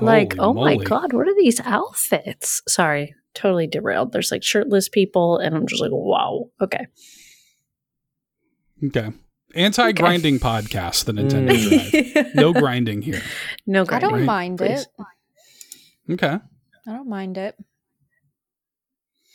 like 0.03 0.37
Holy 0.37 0.39
oh 0.39 0.53
my 0.53 0.77
god, 0.77 1.15
what 1.15 1.27
are 1.27 1.35
these 1.35 1.61
outfits? 1.61 2.61
Sorry, 2.69 3.15
totally 3.33 3.67
derailed. 3.67 4.13
There's 4.13 4.31
like 4.31 4.43
shirtless 4.43 4.91
people, 4.91 5.39
and 5.39 5.55
I'm 5.57 5.67
just 5.67 5.81
like, 5.81 5.93
wow. 5.95 6.51
Okay. 6.61 6.87
Okay. 8.85 9.13
Anti 9.55 9.93
grinding 9.93 10.39
podcast, 10.39 11.05
the 11.05 11.13
Nintendo 11.13 11.51
Mm. 11.51 12.13
Drive. 12.13 12.35
No 12.35 12.53
grinding 12.53 13.03
here. 13.03 13.23
no 13.67 13.85
grinding. 13.85 14.07
I 14.09 14.11
don't 14.11 14.19
Right. 14.21 14.27
mind 14.27 14.59
Please. 14.59 14.87
it. 16.09 16.13
Okay. 16.15 16.39
I 16.87 16.91
don't 16.91 17.09
mind 17.09 17.39
it. 17.39 17.55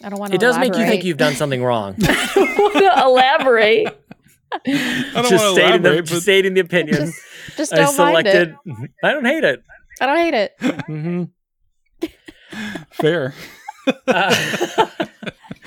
I 0.03 0.09
don't 0.09 0.19
want 0.19 0.31
to. 0.31 0.35
It 0.35 0.41
does 0.41 0.57
make 0.57 0.75
you 0.75 0.85
think 0.85 1.03
you've 1.03 1.17
done 1.17 1.33
something 1.33 1.63
wrong. 1.63 1.95
I 2.01 2.31
don't 2.35 2.57
want 2.59 2.73
to 2.75 3.01
elaborate. 3.05 3.87
I 4.67 5.11
don't 5.13 5.29
just 5.29 5.31
want 5.31 5.55
to 5.57 5.61
stating 5.61 5.81
the, 5.81 5.89
elaborate, 5.89 6.05
just 6.05 6.21
stating 6.23 6.53
the 6.53 6.61
opinion. 6.61 6.95
Just, 6.97 7.21
just 7.57 7.73
I 7.73 7.77
don't 7.77 7.97
mind 7.97 8.27
it. 8.27 8.53
I 9.03 9.11
don't 9.11 9.25
hate 9.25 9.43
it. 9.43 9.63
I 10.01 10.05
don't 10.05 10.17
hate 10.17 10.33
it. 10.33 10.53
hmm 10.85 11.23
fair. 12.91 13.33
Uh, 14.07 14.87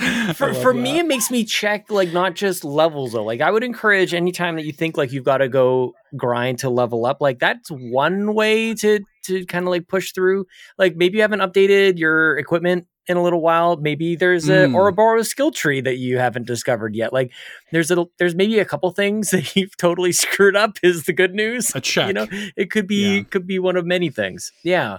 for, 0.34 0.52
for 0.54 0.74
me 0.74 0.98
it 0.98 1.06
makes 1.06 1.30
me 1.30 1.44
check 1.44 1.90
like 1.90 2.12
not 2.12 2.34
just 2.34 2.64
levels 2.64 3.12
though. 3.12 3.24
Like 3.24 3.40
i 3.40 3.50
would 3.50 3.64
encourage 3.64 4.14
anytime 4.14 4.56
that 4.56 4.64
you 4.64 4.72
think 4.72 4.96
like 4.96 5.12
you've 5.12 5.24
got 5.24 5.38
to 5.38 5.48
go 5.48 5.94
grind 6.16 6.58
to 6.60 6.68
level 6.70 7.06
up 7.06 7.20
like 7.20 7.38
that's 7.38 7.68
one 7.70 8.34
way 8.34 8.74
to 8.74 9.00
to 9.24 9.46
kind 9.46 9.64
of 9.64 9.70
like 9.70 9.86
push 9.88 10.12
through. 10.12 10.46
Like 10.78 10.96
maybe 10.96 11.16
you 11.18 11.22
haven't 11.22 11.40
updated 11.40 11.98
your 11.98 12.36
equipment 12.38 12.86
in 13.06 13.16
a 13.16 13.22
little 13.22 13.40
while. 13.40 13.76
Maybe 13.76 14.14
there's 14.16 14.48
a 14.48 14.66
Mm. 14.66 14.74
Ouroboros 14.74 15.28
skill 15.28 15.50
tree 15.50 15.80
that 15.80 15.96
you 15.96 16.18
haven't 16.18 16.46
discovered 16.46 16.94
yet. 16.94 17.12
Like 17.12 17.32
there's 17.72 17.90
a 17.90 18.04
there's 18.18 18.34
maybe 18.34 18.58
a 18.58 18.64
couple 18.64 18.90
things 18.90 19.30
that 19.32 19.54
you've 19.56 19.76
totally 19.76 20.12
screwed 20.24 20.56
up 20.56 20.76
is 20.82 21.04
the 21.04 21.12
good 21.12 21.34
news. 21.34 21.72
A 21.74 21.80
check. 21.80 22.08
you 22.08 22.12
know 22.14 22.26
it 22.56 22.70
could 22.70 22.86
be 22.86 23.16
Yeah. 23.18 23.22
could 23.24 23.46
be 23.46 23.58
one 23.58 23.76
of 23.76 23.86
many 23.86 24.10
things. 24.10 24.50
Yeah. 24.64 24.98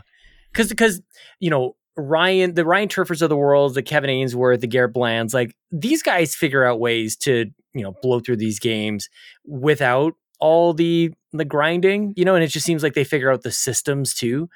Because 0.52 0.70
because 0.70 1.02
you 1.40 1.50
know 1.50 1.76
ryan 1.96 2.56
the 2.56 2.66
ryan 2.66 2.90
Turfords 2.90 3.22
of 3.22 3.30
the 3.30 3.38
world 3.38 3.76
the 3.76 3.84
kevin 3.84 4.10
ainsworth 4.10 4.62
the 4.62 4.68
garrett 4.68 4.94
blands 4.94 5.34
like 5.34 5.56
these 5.72 6.02
guys 6.02 6.34
figure 6.34 6.64
out 6.64 6.80
ways 6.80 7.16
to 7.16 7.52
you 7.74 7.82
know 7.84 7.94
blow 8.02 8.20
through 8.20 8.38
these 8.38 8.60
games 8.60 9.10
without 9.46 10.14
all 10.40 10.74
the 10.74 11.12
the 11.32 11.46
grinding 11.46 12.14
you 12.16 12.26
know 12.26 12.36
and 12.36 12.44
it 12.44 12.48
just 12.48 12.66
seems 12.66 12.84
like 12.84 12.94
they 12.94 13.04
figure 13.04 13.32
out 13.32 13.44
the 13.44 13.52
systems 13.52 14.14
too. 14.14 14.50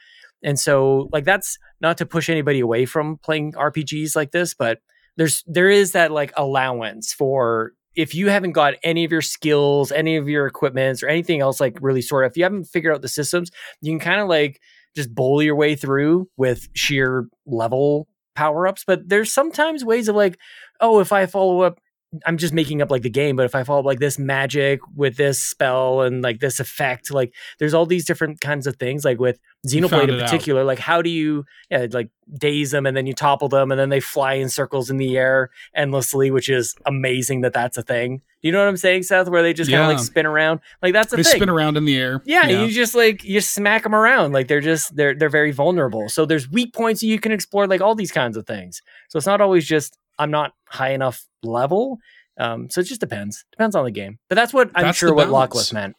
And 0.43 0.59
so 0.59 1.09
like 1.11 1.23
that's 1.23 1.57
not 1.81 1.97
to 1.97 2.05
push 2.05 2.29
anybody 2.29 2.59
away 2.59 2.85
from 2.85 3.17
playing 3.17 3.53
rpgs 3.53 4.15
like 4.15 4.31
this 4.31 4.53
but 4.53 4.79
there's 5.15 5.43
there 5.47 5.69
is 5.69 5.93
that 5.93 6.11
like 6.11 6.31
allowance 6.37 7.11
for 7.11 7.73
if 7.95 8.13
you 8.13 8.29
haven't 8.29 8.51
got 8.51 8.75
any 8.83 9.03
of 9.03 9.11
your 9.11 9.23
skills, 9.23 9.91
any 9.91 10.17
of 10.17 10.29
your 10.29 10.45
equipments, 10.45 11.01
or 11.01 11.07
anything 11.07 11.41
else 11.41 11.59
like 11.59 11.79
really 11.81 12.03
sort 12.03 12.25
of 12.25 12.31
if 12.31 12.37
you 12.37 12.43
haven't 12.43 12.65
figured 12.65 12.93
out 12.93 13.01
the 13.01 13.07
systems, 13.07 13.49
you 13.81 13.91
can 13.91 13.99
kind 13.99 14.21
of 14.21 14.27
like 14.27 14.61
just 14.97 15.13
bowl 15.13 15.41
your 15.43 15.55
way 15.55 15.75
through 15.75 16.27
with 16.37 16.67
sheer 16.73 17.27
level 17.45 18.07
power 18.35 18.67
ups. 18.67 18.83
But 18.85 19.07
there's 19.07 19.31
sometimes 19.31 19.85
ways 19.85 20.07
of 20.07 20.15
like, 20.15 20.37
oh, 20.81 20.99
if 20.99 21.13
I 21.13 21.27
follow 21.27 21.61
up, 21.61 21.79
I'm 22.25 22.37
just 22.37 22.53
making 22.53 22.81
up 22.81 22.89
like 22.89 23.01
the 23.01 23.09
game, 23.09 23.35
but 23.35 23.45
if 23.45 23.53
I 23.53 23.63
follow 23.63 23.81
like 23.81 23.99
this 23.99 24.17
magic 24.17 24.79
with 24.95 25.17
this 25.17 25.41
spell 25.41 26.01
and 26.01 26.21
like 26.21 26.39
this 26.39 26.59
effect, 26.59 27.11
like 27.11 27.33
there's 27.59 27.73
all 27.73 27.85
these 27.85 28.05
different 28.05 28.39
kinds 28.39 28.65
of 28.65 28.77
things. 28.77 29.03
Like 29.03 29.19
with 29.19 29.39
Xenoblade 29.67 30.03
in 30.03 30.09
it 30.11 30.21
out. 30.21 30.25
particular, 30.25 30.63
like 30.63 30.79
how 30.79 31.01
do 31.01 31.09
you 31.09 31.43
yeah, 31.69 31.87
like 31.91 32.09
daze 32.33 32.71
them 32.71 32.85
and 32.85 32.95
then 32.95 33.07
you 33.07 33.13
topple 33.13 33.49
them 33.49 33.71
and 33.71 33.79
then 33.79 33.89
they 33.89 33.99
fly 33.99 34.33
in 34.33 34.47
circles 34.47 34.89
in 34.89 34.97
the 34.97 35.17
air 35.17 35.49
endlessly, 35.75 36.31
which 36.31 36.47
is 36.47 36.75
amazing 36.85 37.41
that 37.41 37.53
that's 37.53 37.77
a 37.77 37.83
thing. 37.83 38.21
You 38.41 38.53
know 38.53 38.59
what 38.59 38.69
I'm 38.69 38.77
saying, 38.77 39.03
Seth? 39.03 39.27
Where 39.27 39.43
they 39.43 39.53
just 39.53 39.69
kind 39.69 39.83
of 39.83 39.89
like 39.89 39.99
spin 39.99 40.25
around, 40.25 40.61
like 40.81 40.93
that's 40.93 41.11
a 41.11 41.17
thing. 41.17 41.23
they 41.23 41.29
thing. 41.31 41.39
spin 41.39 41.49
around 41.49 41.75
in 41.75 41.83
the 41.83 41.97
air. 41.97 42.21
yeah, 42.25 42.47
and 42.47 42.67
you 42.67 42.73
just 42.73 42.95
like 42.95 43.25
you 43.25 43.41
smack 43.41 43.83
them 43.83 43.93
around, 43.95 44.31
like 44.31 44.47
they're 44.47 44.61
just 44.61 44.95
they're 44.95 45.13
they're 45.13 45.27
very 45.27 45.51
vulnerable. 45.51 46.07
So 46.07 46.25
there's 46.25 46.49
weak 46.49 46.73
points 46.73 47.01
that 47.01 47.07
you 47.07 47.19
can 47.19 47.33
explore, 47.33 47.67
like 47.67 47.81
all 47.81 47.95
these 47.95 48.11
kinds 48.11 48.37
of 48.37 48.45
things. 48.47 48.81
So 49.09 49.17
it's 49.17 49.25
not 49.25 49.41
always 49.41 49.67
just 49.67 49.97
I'm 50.19 50.31
not 50.31 50.53
high 50.65 50.91
enough 50.91 51.23
level. 51.43 51.99
Um, 52.39 52.69
so 52.69 52.81
it 52.81 52.85
just 52.85 53.01
depends, 53.01 53.45
depends 53.51 53.75
on 53.75 53.85
the 53.85 53.91
game. 53.91 54.19
But 54.29 54.35
that's 54.35 54.53
what 54.53 54.69
I'm 54.75 54.83
That's 54.83 54.97
sure 54.97 55.13
what. 55.13 55.29
Lachlan 55.29 55.65
meant. 55.73 55.95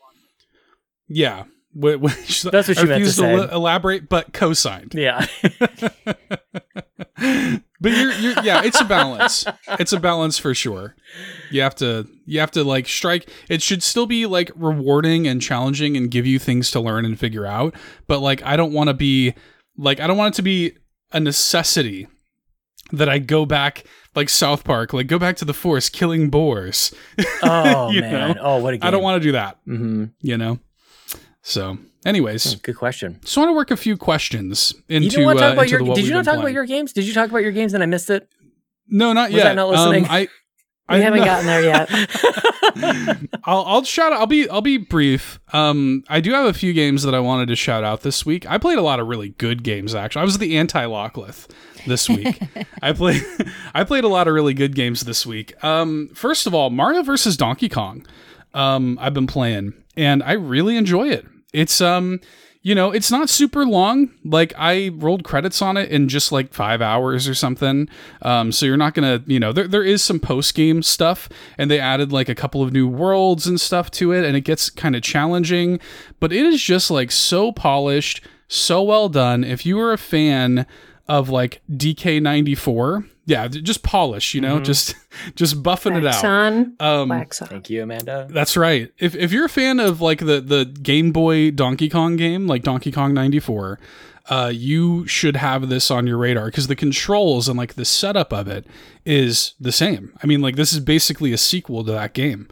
yeah. 1.08 1.44
That's 1.74 2.44
what 2.44 2.78
I 2.78 2.82
you 2.82 2.88
meant 2.88 3.14
to 3.14 3.24
el- 3.24 3.50
elaborate, 3.50 4.08
but 4.08 4.32
co-signed. 4.32 4.94
Yeah, 4.94 5.26
but 7.80 7.92
you're, 7.92 8.12
you're 8.12 8.42
yeah 8.42 8.62
it's 8.64 8.80
a 8.80 8.84
balance 8.84 9.44
it's 9.78 9.92
a 9.92 10.00
balance 10.00 10.38
for 10.38 10.54
sure 10.54 10.94
you 11.50 11.60
have 11.60 11.74
to 11.74 12.06
you 12.26 12.40
have 12.40 12.50
to 12.52 12.64
like 12.64 12.86
strike 12.88 13.28
it 13.48 13.62
should 13.62 13.82
still 13.82 14.06
be 14.06 14.26
like 14.26 14.50
rewarding 14.54 15.26
and 15.26 15.42
challenging 15.42 15.96
and 15.96 16.10
give 16.10 16.26
you 16.26 16.38
things 16.38 16.70
to 16.70 16.80
learn 16.80 17.04
and 17.04 17.18
figure 17.18 17.46
out 17.46 17.74
but 18.06 18.20
like 18.20 18.42
i 18.42 18.56
don't 18.56 18.72
want 18.72 18.88
to 18.88 18.94
be 18.94 19.34
like 19.76 20.00
i 20.00 20.06
don't 20.06 20.16
want 20.16 20.34
it 20.34 20.36
to 20.36 20.42
be 20.42 20.72
a 21.12 21.20
necessity 21.20 22.06
that 22.92 23.08
i 23.08 23.18
go 23.18 23.44
back 23.46 23.84
like 24.14 24.28
south 24.28 24.64
park 24.64 24.92
like 24.92 25.06
go 25.06 25.18
back 25.18 25.36
to 25.36 25.44
the 25.44 25.52
forest 25.54 25.92
killing 25.92 26.30
boars 26.30 26.92
Oh 27.42 27.92
man! 27.92 28.34
know? 28.36 28.40
Oh, 28.40 28.58
what 28.58 28.74
a 28.74 28.78
game! 28.78 28.86
i 28.86 28.90
don't 28.90 29.02
want 29.02 29.22
to 29.22 29.26
do 29.28 29.32
that 29.32 29.58
hmm 29.64 30.06
you 30.20 30.36
know 30.36 30.58
so 31.42 31.78
anyways 32.04 32.56
Good 32.56 32.76
question. 32.76 33.18
just 33.22 33.36
want 33.36 33.48
to 33.48 33.52
work 33.54 33.70
a 33.70 33.76
few 33.76 33.96
questions 33.96 34.74
into 34.88 35.20
You 35.20 35.24
want 35.26 35.38
to 35.38 35.42
talk 35.44 35.50
uh, 35.50 35.54
about 35.54 35.68
your. 35.70 35.80
Did 35.94 36.06
you 36.06 36.12
not 36.12 36.24
talk 36.24 36.38
about 36.38 36.52
your 36.52 36.66
games? 36.66 36.92
Did 36.92 37.04
you 37.04 37.14
talk 37.14 37.30
about 37.30 37.42
your 37.42 37.52
games 37.52 37.74
and 37.74 37.82
I 37.82 37.86
missed 37.86 38.10
it? 38.10 38.28
no 38.88 39.12
not 39.12 39.30
Was 39.30 39.42
I 39.42 39.46
yet 39.48 39.54
not 39.54 39.68
listening? 39.68 40.04
um, 40.04 40.10
i 40.10 40.28
We 40.96 41.00
haven't 41.02 41.20
no. 41.20 41.24
gotten 41.26 41.46
there 41.46 41.62
yet. 41.62 41.90
I'll 43.44 43.64
I'll 43.66 43.84
shout 43.84 44.12
out. 44.12 44.20
I'll 44.20 44.26
be 44.26 44.48
I'll 44.48 44.60
be 44.62 44.78
brief. 44.78 45.38
Um, 45.52 46.02
I 46.08 46.20
do 46.20 46.32
have 46.32 46.46
a 46.46 46.52
few 46.52 46.72
games 46.72 47.02
that 47.02 47.14
I 47.14 47.20
wanted 47.20 47.48
to 47.48 47.56
shout 47.56 47.84
out 47.84 48.02
this 48.02 48.24
week. 48.26 48.48
I 48.50 48.58
played 48.58 48.78
a 48.78 48.82
lot 48.82 49.00
of 49.00 49.06
really 49.06 49.30
good 49.30 49.62
games. 49.62 49.94
Actually, 49.94 50.22
I 50.22 50.24
was 50.24 50.38
the 50.38 50.56
anti 50.56 50.84
Lachlan 50.86 51.32
this 51.88 52.08
week. 52.08 52.40
I 52.82 52.92
played 52.92 53.22
I 53.74 53.84
played 53.84 54.04
a 54.04 54.08
lot 54.08 54.28
of 54.28 54.34
really 54.34 54.54
good 54.54 54.74
games 54.74 55.00
this 55.02 55.26
week. 55.26 55.62
Um, 55.64 56.10
first 56.14 56.46
of 56.46 56.54
all, 56.54 56.70
Mario 56.70 57.02
versus 57.02 57.36
Donkey 57.36 57.68
Kong. 57.68 58.06
Um, 58.54 58.98
I've 59.00 59.14
been 59.14 59.26
playing 59.26 59.74
and 59.96 60.22
I 60.22 60.32
really 60.32 60.76
enjoy 60.76 61.08
it. 61.08 61.26
It's 61.52 61.80
um. 61.80 62.20
You 62.60 62.74
know, 62.74 62.90
it's 62.90 63.10
not 63.10 63.30
super 63.30 63.64
long. 63.64 64.10
Like 64.24 64.52
I 64.58 64.90
rolled 64.94 65.22
credits 65.22 65.62
on 65.62 65.76
it 65.76 65.90
in 65.90 66.08
just 66.08 66.32
like 66.32 66.52
five 66.52 66.82
hours 66.82 67.28
or 67.28 67.34
something. 67.34 67.88
Um, 68.20 68.50
so 68.50 68.66
you're 68.66 68.76
not 68.76 68.94
gonna, 68.94 69.22
you 69.26 69.38
know, 69.38 69.52
there 69.52 69.68
there 69.68 69.84
is 69.84 70.02
some 70.02 70.18
post 70.18 70.54
game 70.54 70.82
stuff, 70.82 71.28
and 71.56 71.70
they 71.70 71.78
added 71.78 72.12
like 72.12 72.28
a 72.28 72.34
couple 72.34 72.62
of 72.62 72.72
new 72.72 72.86
worlds 72.86 73.46
and 73.46 73.60
stuff 73.60 73.90
to 73.92 74.12
it, 74.12 74.24
and 74.24 74.36
it 74.36 74.42
gets 74.42 74.70
kind 74.70 74.96
of 74.96 75.02
challenging. 75.02 75.78
But 76.20 76.32
it 76.32 76.44
is 76.44 76.60
just 76.60 76.90
like 76.90 77.12
so 77.12 77.52
polished, 77.52 78.22
so 78.48 78.82
well 78.82 79.08
done. 79.08 79.44
If 79.44 79.64
you 79.64 79.78
are 79.80 79.92
a 79.92 79.98
fan 79.98 80.66
of 81.08 81.28
like 81.30 81.60
DK94, 81.70 83.08
yeah, 83.26 83.48
just 83.48 83.82
polish, 83.82 84.34
you 84.34 84.40
know, 84.40 84.60
just 84.60 84.94
just 85.34 85.62
buffing 85.62 85.96
it 85.96 86.04
Wax 86.04 86.18
out. 86.18 86.24
on, 86.24 86.76
Um, 86.80 87.08
wax 87.08 87.42
off. 87.42 87.50
Thank 87.50 87.70
you, 87.70 87.82
Amanda. 87.82 88.26
that's 88.30 88.56
right. 88.56 88.92
If 88.98 89.14
if 89.14 89.32
you're 89.32 89.46
a 89.46 89.50
fan 89.50 89.80
of 89.80 90.00
like 90.00 90.20
the 90.20 90.40
the 90.40 90.64
Game 90.64 91.12
Boy 91.12 91.50
Donkey 91.50 91.88
Kong 91.88 92.16
game, 92.16 92.46
like 92.46 92.62
Donkey 92.62 92.92
Kong 92.92 93.14
94, 93.14 93.78
uh, 94.30 94.50
you 94.54 95.06
should 95.06 95.36
have 95.36 95.68
this 95.68 95.90
on 95.90 96.06
your 96.06 96.18
radar 96.18 96.46
because 96.46 96.66
the 96.66 96.76
controls 96.76 97.48
and 97.48 97.58
like 97.58 97.74
the 97.74 97.84
setup 97.84 98.32
of 98.32 98.48
it 98.48 98.66
is 99.04 99.54
the 99.60 99.72
same. 99.72 100.12
I 100.22 100.26
mean, 100.26 100.40
like 100.42 100.56
this 100.56 100.72
is 100.72 100.80
basically 100.80 101.32
a 101.32 101.38
sequel 101.38 101.84
to 101.84 101.92
that 101.92 102.12
game. 102.14 102.48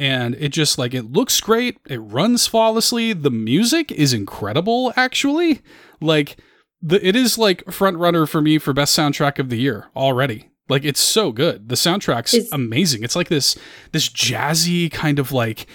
And 0.00 0.36
it 0.36 0.50
just 0.50 0.78
like 0.78 0.94
it 0.94 1.12
looks 1.12 1.40
great, 1.40 1.78
it 1.88 1.98
runs 1.98 2.46
flawlessly, 2.46 3.12
the 3.12 3.32
music 3.32 3.90
is 3.92 4.12
incredible 4.12 4.92
actually. 4.96 5.60
Like 6.00 6.36
the 6.82 7.06
it 7.06 7.16
is 7.16 7.38
like 7.38 7.70
front 7.70 7.96
runner 7.98 8.26
for 8.26 8.40
me 8.40 8.58
for 8.58 8.72
best 8.72 8.96
soundtrack 8.96 9.38
of 9.38 9.48
the 9.48 9.58
year 9.58 9.88
already. 9.96 10.50
Like 10.68 10.84
it's 10.84 11.00
so 11.00 11.32
good. 11.32 11.68
The 11.68 11.76
soundtrack's 11.76 12.34
Is- 12.34 12.52
amazing. 12.52 13.02
It's 13.02 13.16
like 13.16 13.28
this 13.28 13.56
this 13.92 14.08
jazzy 14.08 14.90
kind 14.90 15.18
of 15.18 15.32
like 15.32 15.66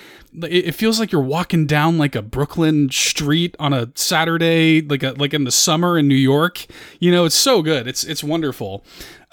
it, 0.43 0.67
it 0.67 0.75
feels 0.75 0.99
like 0.99 1.11
you're 1.11 1.21
walking 1.21 1.65
down 1.65 1.97
like 1.97 2.15
a 2.15 2.21
Brooklyn 2.21 2.89
street 2.91 3.55
on 3.59 3.73
a 3.73 3.91
Saturday, 3.95 4.81
like 4.81 5.03
a 5.03 5.11
like 5.13 5.33
in 5.33 5.43
the 5.43 5.51
summer 5.51 5.97
in 5.97 6.07
New 6.07 6.15
York. 6.15 6.65
You 6.99 7.11
know, 7.11 7.25
it's 7.25 7.35
so 7.35 7.61
good. 7.61 7.87
It's 7.87 8.03
it's 8.03 8.23
wonderful. 8.23 8.85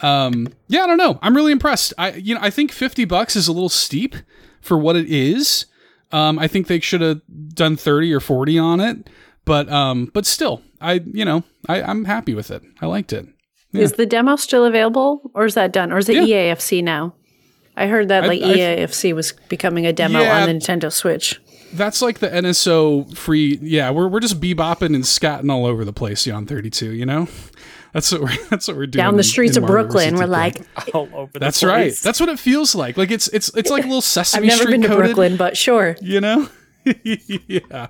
Um, 0.03 0.49
yeah, 0.69 0.85
I 0.85 0.87
don't 0.87 0.97
know. 0.97 1.19
I'm 1.21 1.37
really 1.37 1.53
impressed. 1.53 1.93
I 1.99 2.13
you 2.15 2.35
know 2.35 2.41
I 2.43 2.51
think 2.51 2.73
50 2.73 3.05
bucks 3.05 3.37
is 3.37 3.47
a 3.49 3.53
little 3.53 3.69
steep 3.69 4.17
for 4.63 4.79
what 4.79 4.97
it 4.97 5.07
is. 5.09 5.67
Um, 6.13 6.39
I 6.39 6.49
think 6.49 6.67
they 6.67 6.81
should 6.81 7.03
have 7.03 7.21
done 7.55 7.77
30 7.77 8.13
or 8.13 8.19
40 8.21 8.59
on 8.59 8.81
it, 8.81 9.09
but 9.45 9.69
um, 9.71 10.11
but 10.15 10.27
still, 10.27 10.63
I 10.81 11.01
you 11.13 11.25
know 11.25 11.45
I 11.69 11.83
I'm 11.83 12.05
happy 12.05 12.35
with 12.35 12.51
it. 12.51 12.63
I 12.81 12.87
liked 12.87 13.13
it. 13.13 13.27
Yeah. 13.73 13.83
Is 13.83 13.93
the 13.93 14.07
demo 14.07 14.37
still 14.37 14.65
available, 14.65 15.31
or 15.35 15.45
is 15.45 15.55
that 15.55 15.73
done, 15.73 15.93
or 15.93 15.99
is 15.99 16.09
it 16.09 16.17
Yeah. 16.27 16.53
EAFC 16.55 16.83
now? 16.83 17.15
I 17.77 17.87
heard 17.87 18.09
that 18.09 18.27
like 18.27 18.43
I- 18.43 18.57
EAFC 18.57 19.15
was 19.15 19.33
becoming 19.49 19.87
a 19.87 19.93
demo 19.93 20.21
Yeah. 20.21 20.43
on 20.43 20.49
the 20.49 20.55
Nintendo 20.55 20.93
Switch. 20.93 21.41
That's 21.73 22.03
like 22.03 22.19
the 22.19 22.29
NSO 22.29 23.17
free. 23.17 23.59
Yeah, 23.63 23.91
we're 23.93 24.09
we're 24.09 24.19
just 24.21 24.41
bebopping 24.41 24.95
and 24.95 25.05
scatting 25.05 25.51
all 25.53 25.67
over 25.67 25.85
the 25.85 25.93
place 25.93 26.27
on 26.27 26.45
32. 26.47 26.91
You 26.93 27.07
know, 27.07 27.29
that's 27.93 28.11
what 28.11 28.23
we're 28.23 28.37
that's 28.51 28.67
what 28.67 28.77
we're 28.77 28.87
doing 28.89 29.05
Down 29.05 29.17
the 29.17 29.23
streets 29.23 29.57
in 29.57 29.63
of 29.63 29.69
Mario 29.69 29.85
Brooklyn, 29.85 30.11
versus 30.17 30.21
we're 30.21 30.27
like, 30.27 30.63
All 30.95 31.09
over 31.15 31.31
the 31.33 31.39
That's 31.39 31.63
right. 31.63 31.95
That's 31.95 32.19
what 32.19 32.29
it 32.29 32.41
feels 32.41 32.75
like. 32.75 32.97
Like 32.97 33.13
it's 33.13 33.29
it's 33.29 33.51
it's 33.55 33.71
like 33.71 33.85
a 33.85 33.87
little 33.87 33.99
I've 33.99 34.05
Sesame 34.05 34.49
never 34.49 34.63
Street 34.63 34.73
been 34.73 34.83
to 34.83 34.89
coded, 34.89 35.05
Brooklyn, 35.05 35.37
but 35.37 35.57
sure. 35.57 35.97
You 36.03 36.21
know. 36.21 36.49
yeah, 37.05 37.87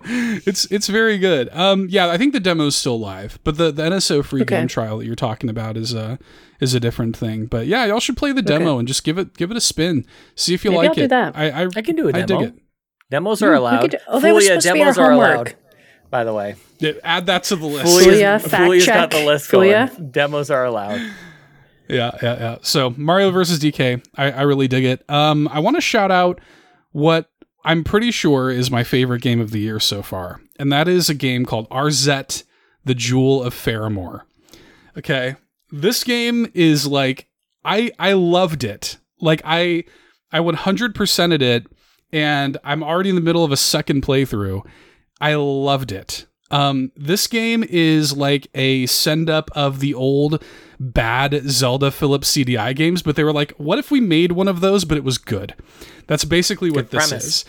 it's 0.47 0.65
it's 0.71 0.89
very 0.89 1.19
good. 1.19 1.49
Um, 1.53 1.87
yeah, 1.91 2.09
I 2.11 2.19
think 2.19 2.33
the 2.33 2.41
demo's 2.41 2.75
still 2.77 2.99
live, 2.99 3.39
but 3.45 3.57
the, 3.57 3.71
the 3.71 3.83
NSO 3.85 4.25
free 4.25 4.43
Okay. 4.43 4.57
game 4.59 4.69
trial 4.69 4.99
that 4.99 5.07
you're 5.07 5.15
talking 5.17 5.49
about 5.49 5.77
is 5.77 5.95
a 5.95 6.19
is 6.61 6.75
a 6.75 6.81
different 6.81 7.17
thing. 7.17 7.47
But 7.47 7.67
yeah, 7.67 7.85
y'all 7.87 8.01
should 8.01 8.17
play 8.17 8.33
the 8.33 8.43
demo 8.43 8.79
and 8.79 8.89
just 8.89 9.05
give 9.05 9.17
it 9.19 9.37
give 9.37 9.51
it 9.51 9.57
a 9.57 9.61
spin, 9.61 10.05
see 10.35 10.55
if 10.55 10.65
you 10.65 10.71
Maybe 10.73 10.79
like 10.79 10.89
I'll 10.89 10.95
do 10.95 11.03
it. 11.05 11.09
that. 11.09 11.37
I 11.37 11.51
I, 11.65 11.69
I 11.77 11.83
can 11.83 11.95
do 11.97 12.07
a 12.07 12.09
I 12.09 12.23
demo. 12.23 12.41
dig 12.41 12.49
it. 12.49 12.55
Demos 13.11 13.43
are 13.43 13.55
allowed. 13.55 13.81
could 13.83 13.91
do- 13.93 13.99
oh, 14.09 14.21
they 14.21 14.33
were 14.33 14.41
Fulia 14.41 14.47
supposed 14.61 14.67
to 14.69 14.73
be 14.75 14.81
our 14.83 14.87
demos 14.93 14.99
are 14.99 15.11
allowed. 15.13 15.55
By 16.11 16.25
the 16.25 16.33
way, 16.35 16.57
Yeah, 16.81 16.93
Add 17.05 17.27
that 17.27 17.45
to 17.45 17.57
the 17.57 17.67
list. 17.67 17.85
Fulia, 17.87 18.41
fact 18.41 18.65
Fulia's 18.65 18.87
got 18.87 19.11
check. 19.13 19.21
the 19.21 19.25
list 19.27 19.49
Fulia. 19.51 19.95
going. 19.97 20.11
Demos 20.11 20.51
are 20.51 20.65
allowed. 20.65 21.01
Yeah, 21.89 22.11
yeah, 22.23 22.39
yeah. 22.39 22.57
So 22.63 22.95
Mario 22.97 23.31
versus 23.31 23.59
DK, 23.61 24.05
I, 24.17 24.31
I 24.33 24.43
really 24.43 24.67
dig 24.69 24.85
it. 24.85 25.05
Um, 25.09 25.49
I 25.49 25.59
want 25.61 25.77
to 25.77 25.81
shout 25.81 26.11
out 26.11 26.41
what 26.93 27.31
I'm 27.65 27.85
pretty 27.85 28.11
sure 28.11 28.51
is 28.51 28.71
my 28.71 28.85
favorite 28.85 29.23
game 29.23 29.41
of 29.41 29.51
the 29.51 29.61
year 29.61 29.81
so 29.81 30.03
far, 30.03 30.41
and 30.59 30.73
that 30.73 30.89
is 30.89 31.09
a 31.09 31.15
game 31.15 31.45
called 31.45 31.69
Arzette, 31.71 32.45
the 32.85 32.95
Jewel 32.95 33.43
of 33.43 33.55
Faramore. 33.55 34.23
Okay, 34.97 35.37
this 35.71 36.05
game 36.05 36.51
is 36.55 36.87
like 36.87 37.29
I 37.65 37.93
I 37.99 38.15
loved 38.15 38.65
it. 38.65 38.99
Like 39.21 39.43
I 39.45 39.85
I 40.33 40.39
100%ed 40.39 41.43
it 41.43 41.67
and 42.13 42.57
I'm 42.65 42.83
already 42.83 43.11
in 43.11 43.15
the 43.15 43.21
middle 43.21 43.45
of 43.45 43.53
a 43.53 43.57
second 43.57 44.03
playthrough. 44.03 44.67
I 45.21 45.35
loved 45.35 45.93
it. 45.93 46.27
Um, 46.51 46.91
this 46.97 47.27
game 47.27 47.65
is 47.69 48.17
like 48.17 48.49
a 48.55 48.87
send 48.87 49.31
up 49.31 49.51
of 49.55 49.81
the 49.81 49.95
old 49.95 50.43
bad 50.81 51.43
Zelda 51.49 51.91
Philips 51.91 52.33
CDI 52.33 52.75
games, 52.75 53.03
but 53.03 53.17
they 53.17 53.25
were 53.25 53.33
like, 53.33 53.53
what 53.53 53.79
if 53.79 53.91
we 53.91 54.01
made 54.01 54.33
one 54.33 54.49
of 54.49 54.61
those, 54.61 54.85
but 54.85 54.97
it 54.97 55.05
was 55.05 55.19
good? 55.19 55.55
That's 56.07 56.25
basically 56.25 56.71
what 56.71 56.91
Good 56.91 56.99
this 56.99 57.09
premise. 57.09 57.27
is. 57.27 57.45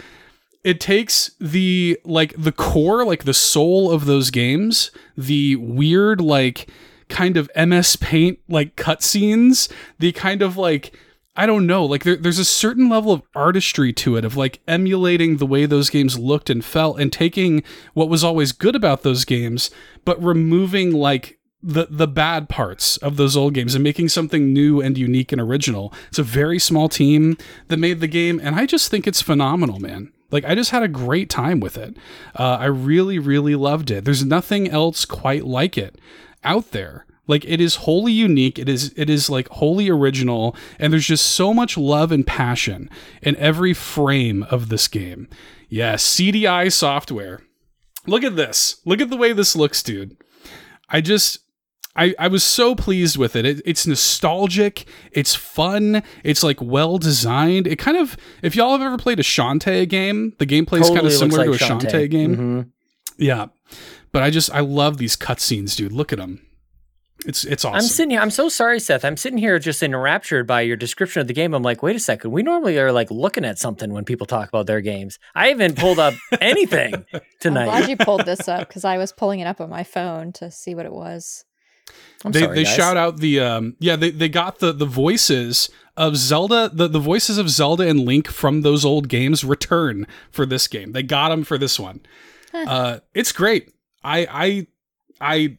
It 0.64 0.80
takes 0.80 1.32
the 1.40 2.00
like 2.06 2.36
the 2.38 2.52
core, 2.52 3.04
like 3.04 3.24
the 3.24 3.34
soul 3.34 3.90
of 3.92 4.06
those 4.06 4.30
games, 4.30 4.92
the 5.18 5.56
weird 5.56 6.22
like 6.22 6.70
kind 7.10 7.36
of 7.38 7.50
MS 7.56 7.96
Paint 7.96 8.40
like 8.48 8.76
cutscenes, 8.76 9.72
the 9.98 10.12
kind 10.12 10.44
of 10.44 10.58
like 10.58 10.96
I 11.36 11.46
don't 11.46 11.66
know, 11.66 11.86
like 11.86 12.04
there, 12.04 12.18
there's 12.18 12.40
a 12.40 12.46
certain 12.46 12.90
level 12.90 13.14
of 13.14 13.22
artistry 13.34 13.94
to 13.94 14.18
it, 14.18 14.26
of 14.26 14.36
like 14.36 14.60
emulating 14.68 15.38
the 15.38 15.46
way 15.46 15.66
those 15.66 15.90
games 15.90 16.20
looked 16.20 16.50
and 16.50 16.64
felt, 16.64 17.00
and 17.00 17.12
taking 17.12 17.64
what 17.94 18.10
was 18.10 18.24
always 18.24 18.52
good 18.52 18.76
about 18.76 19.04
those 19.04 19.24
games, 19.24 19.72
but 20.04 20.22
removing 20.22 20.92
like 20.92 21.40
the 21.64 21.88
the 21.90 22.08
bad 22.08 22.50
parts 22.50 22.98
of 22.98 23.18
those 23.18 23.38
old 23.38 23.54
games 23.54 23.76
and 23.76 23.84
making 23.84 24.10
something 24.10 24.52
new 24.52 24.82
and 24.82 24.98
unique 24.98 25.32
and 25.32 25.40
original. 25.40 25.94
It's 26.10 26.20
a 26.20 26.24
very 26.24 26.60
small 26.60 26.90
team 26.90 27.38
that 27.68 27.78
made 27.78 28.02
the 28.02 28.08
game, 28.08 28.40
and 28.44 28.56
I 28.56 28.66
just 28.66 28.90
think 28.92 29.08
it's 29.08 29.22
phenomenal, 29.22 29.80
man. 29.80 30.12
Like 30.32 30.44
I 30.46 30.56
just 30.56 30.72
had 30.72 30.84
a 30.84 30.88
great 30.88 31.30
time 31.30 31.60
with 31.60 31.78
it. 31.78 31.96
Uh, 32.38 32.58
I 32.60 32.66
really, 32.66 33.20
really 33.20 33.56
loved 33.56 33.92
it. 33.92 34.06
There's 34.06 34.26
nothing 34.26 34.68
else 34.70 35.06
quite 35.06 35.46
like 35.46 35.78
it 35.78 35.98
out 36.44 36.72
there. 36.72 37.06
Like 37.32 37.46
it 37.46 37.62
is 37.62 37.76
wholly 37.78 38.12
unique. 38.12 38.60
It 38.60 38.68
is 38.70 38.94
it 38.98 39.10
is 39.10 39.30
like 39.30 39.48
wholly 39.48 39.90
original, 39.90 40.54
and 40.78 40.92
there's 40.92 41.08
just 41.08 41.26
so 41.26 41.54
much 41.54 41.78
love 41.78 42.12
and 42.12 42.28
passion 42.28 42.90
in 43.22 43.36
every 43.38 43.74
frame 43.74 44.44
of 44.52 44.68
this 44.70 44.88
game. 44.90 45.30
Yes, 45.70 46.04
CDI 46.06 46.72
software. 46.72 47.42
Look 48.06 48.24
at 48.26 48.36
this. 48.36 48.82
Look 48.86 49.00
at 49.00 49.10
the 49.10 49.16
way 49.18 49.32
this 49.32 49.56
looks, 49.56 49.82
dude. 49.82 50.18
I 50.90 51.00
just 51.00 51.40
I, 51.96 52.14
I 52.20 52.28
was 52.28 52.44
so 52.44 52.76
pleased 52.76 53.18
with 53.18 53.36
it. 53.36 53.46
it. 53.46 53.62
It's 53.66 53.86
nostalgic. 53.88 54.86
It's 55.14 55.36
fun. 55.36 56.04
It's 56.24 56.44
like 56.44 56.62
well 56.62 56.98
designed. 56.98 57.68
It 57.68 57.78
kind 57.80 57.98
of, 57.98 58.16
if 58.42 58.56
y'all 58.56 58.72
have 58.72 58.82
ever 58.82 58.98
played 58.98 59.20
a 59.20 59.24
Shantae 59.24 59.88
game, 59.90 60.34
the 60.38 60.46
gameplay 60.46 60.80
gameplay's 60.82 60.90
kind 60.90 61.06
of 61.06 61.14
similar 61.14 61.46
looks 61.48 61.60
to 61.60 61.66
a 61.66 61.70
Shantae, 61.70 61.92
Shantae. 61.92 62.10
game. 62.10 62.36
Mhm. 62.38 62.70
Yeah, 63.18 63.48
but 64.12 64.24
I 64.24 64.30
just 64.30 64.50
I 64.54 64.60
love 64.62 64.98
these 64.98 65.16
cutscenes, 65.16 65.76
dude. 65.76 65.92
Look 65.92 66.12
at 66.12 66.20
them. 66.20 66.42
It's 67.26 67.44
it's 67.44 67.64
awesome. 67.64 67.76
I'm 67.76 67.82
sitting 67.84 68.10
here. 68.12 68.20
I'm 68.20 68.32
so 68.32 68.50
sorry, 68.50 68.80
Seth. 68.80 69.06
I'm 69.06 69.16
sitting 69.18 69.38
here 69.38 69.60
just 69.60 69.84
enraptured 69.84 70.48
by 70.48 70.62
your 70.62 70.76
description 70.76 71.22
of 71.22 71.28
the 71.28 71.34
game. 71.34 71.54
I'm 71.54 71.62
like, 71.62 71.84
wait 71.84 71.96
a 71.96 72.00
second. 72.00 72.32
We 72.32 72.42
normally 72.42 72.80
are 72.80 72.92
like 72.92 73.12
looking 73.12 73.46
at 73.46 73.60
something 73.60 73.94
when 73.94 74.06
people 74.06 74.26
talk 74.26 74.50
about 74.50 74.66
their 74.66 74.82
games. 74.82 75.20
I 75.36 75.50
haven't 75.50 75.78
pulled 75.78 76.00
up 76.00 76.16
anything 76.42 76.94
I'm 76.96 77.04
glad 77.12 77.24
tonight. 77.40 77.90
you 77.90 77.98
pulled 77.98 78.26
this 78.26 78.48
up 78.48 78.68
because 78.68 78.84
I 78.86 78.98
was 78.98 79.12
pulling 79.12 79.40
it 79.40 79.46
up 79.46 79.62
on 79.62 79.70
my 79.70 79.84
phone 79.84 80.32
to 80.34 80.50
see 80.50 80.74
what 80.74 80.86
it 80.86 80.94
was. 80.94 81.46
I'm 82.26 82.32
they 82.32 82.42
sorry, 82.42 82.56
they 82.56 82.64
guys. 82.64 82.76
shout 82.76 82.98
out 82.98 83.18
the 83.18 83.40
um 83.42 83.76
yeah 83.80 83.96
they, 83.96 84.12
they 84.12 84.30
got 84.30 84.60
the 84.60 84.72
the 84.72 84.86
voices 84.86 85.70
of 85.98 86.16
Zelda 86.16 86.70
the 86.74 86.88
the 86.88 87.00
voices 87.00 87.38
of 87.38 87.50
Zelda 87.50 87.88
and 87.88 88.00
Link 88.00 88.28
from 88.30 88.62
those 88.62 88.86
old 88.86 89.10
games 89.10 89.44
return 89.44 90.08
for 90.32 90.46
this 90.46 90.68
game. 90.68 90.94
They 90.94 91.04
got 91.04 91.30
them 91.30 91.44
for 91.44 91.58
this 91.58 91.80
one. 91.80 92.02
uh, 92.54 93.00
it's 93.14 93.32
great. 93.32 93.72
I 94.04 94.26
I 94.30 94.68
I 95.20 95.58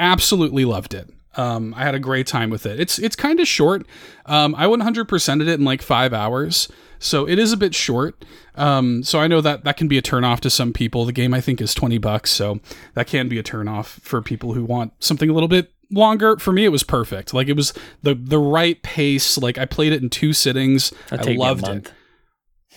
absolutely 0.00 0.64
loved 0.64 0.94
it. 0.94 1.08
Um, 1.36 1.72
I 1.76 1.84
had 1.84 1.94
a 1.94 2.00
great 2.00 2.26
time 2.26 2.50
with 2.50 2.66
it. 2.66 2.80
It's 2.80 2.98
it's 2.98 3.14
kind 3.14 3.38
of 3.38 3.46
short. 3.46 3.86
Um, 4.26 4.54
I 4.56 4.66
100%ed 4.66 5.46
it 5.46 5.60
in 5.60 5.64
like 5.64 5.80
five 5.80 6.12
hours, 6.12 6.68
so 6.98 7.28
it 7.28 7.38
is 7.38 7.52
a 7.52 7.56
bit 7.56 7.72
short. 7.74 8.24
Um, 8.56 9.04
so 9.04 9.20
I 9.20 9.28
know 9.28 9.40
that 9.40 9.62
that 9.62 9.76
can 9.76 9.86
be 9.86 9.96
a 9.96 10.02
turnoff 10.02 10.40
to 10.40 10.50
some 10.50 10.72
people. 10.72 11.04
The 11.04 11.12
game 11.12 11.32
I 11.32 11.40
think 11.40 11.60
is 11.60 11.72
20 11.72 11.98
bucks, 11.98 12.30
so 12.32 12.58
that 12.94 13.06
can 13.06 13.28
be 13.28 13.38
a 13.38 13.44
turnoff 13.44 13.86
for 14.00 14.20
people 14.20 14.54
who 14.54 14.64
want 14.64 14.92
something 14.98 15.30
a 15.30 15.32
little 15.32 15.48
bit 15.48 15.70
longer. 15.92 16.36
For 16.38 16.52
me, 16.52 16.64
it 16.64 16.70
was 16.70 16.82
perfect. 16.82 17.32
Like 17.32 17.46
it 17.46 17.54
was 17.56 17.72
the 18.02 18.14
the 18.16 18.38
right 18.40 18.82
pace. 18.82 19.38
Like 19.38 19.56
I 19.56 19.66
played 19.66 19.92
it 19.92 20.02
in 20.02 20.10
two 20.10 20.32
sittings. 20.32 20.90
That'd 21.10 21.20
I 21.20 21.22
take 21.22 21.38
me 21.38 21.44
a 21.44 21.46
loved 21.48 21.62
month. 21.62 21.92
it. 21.92 21.92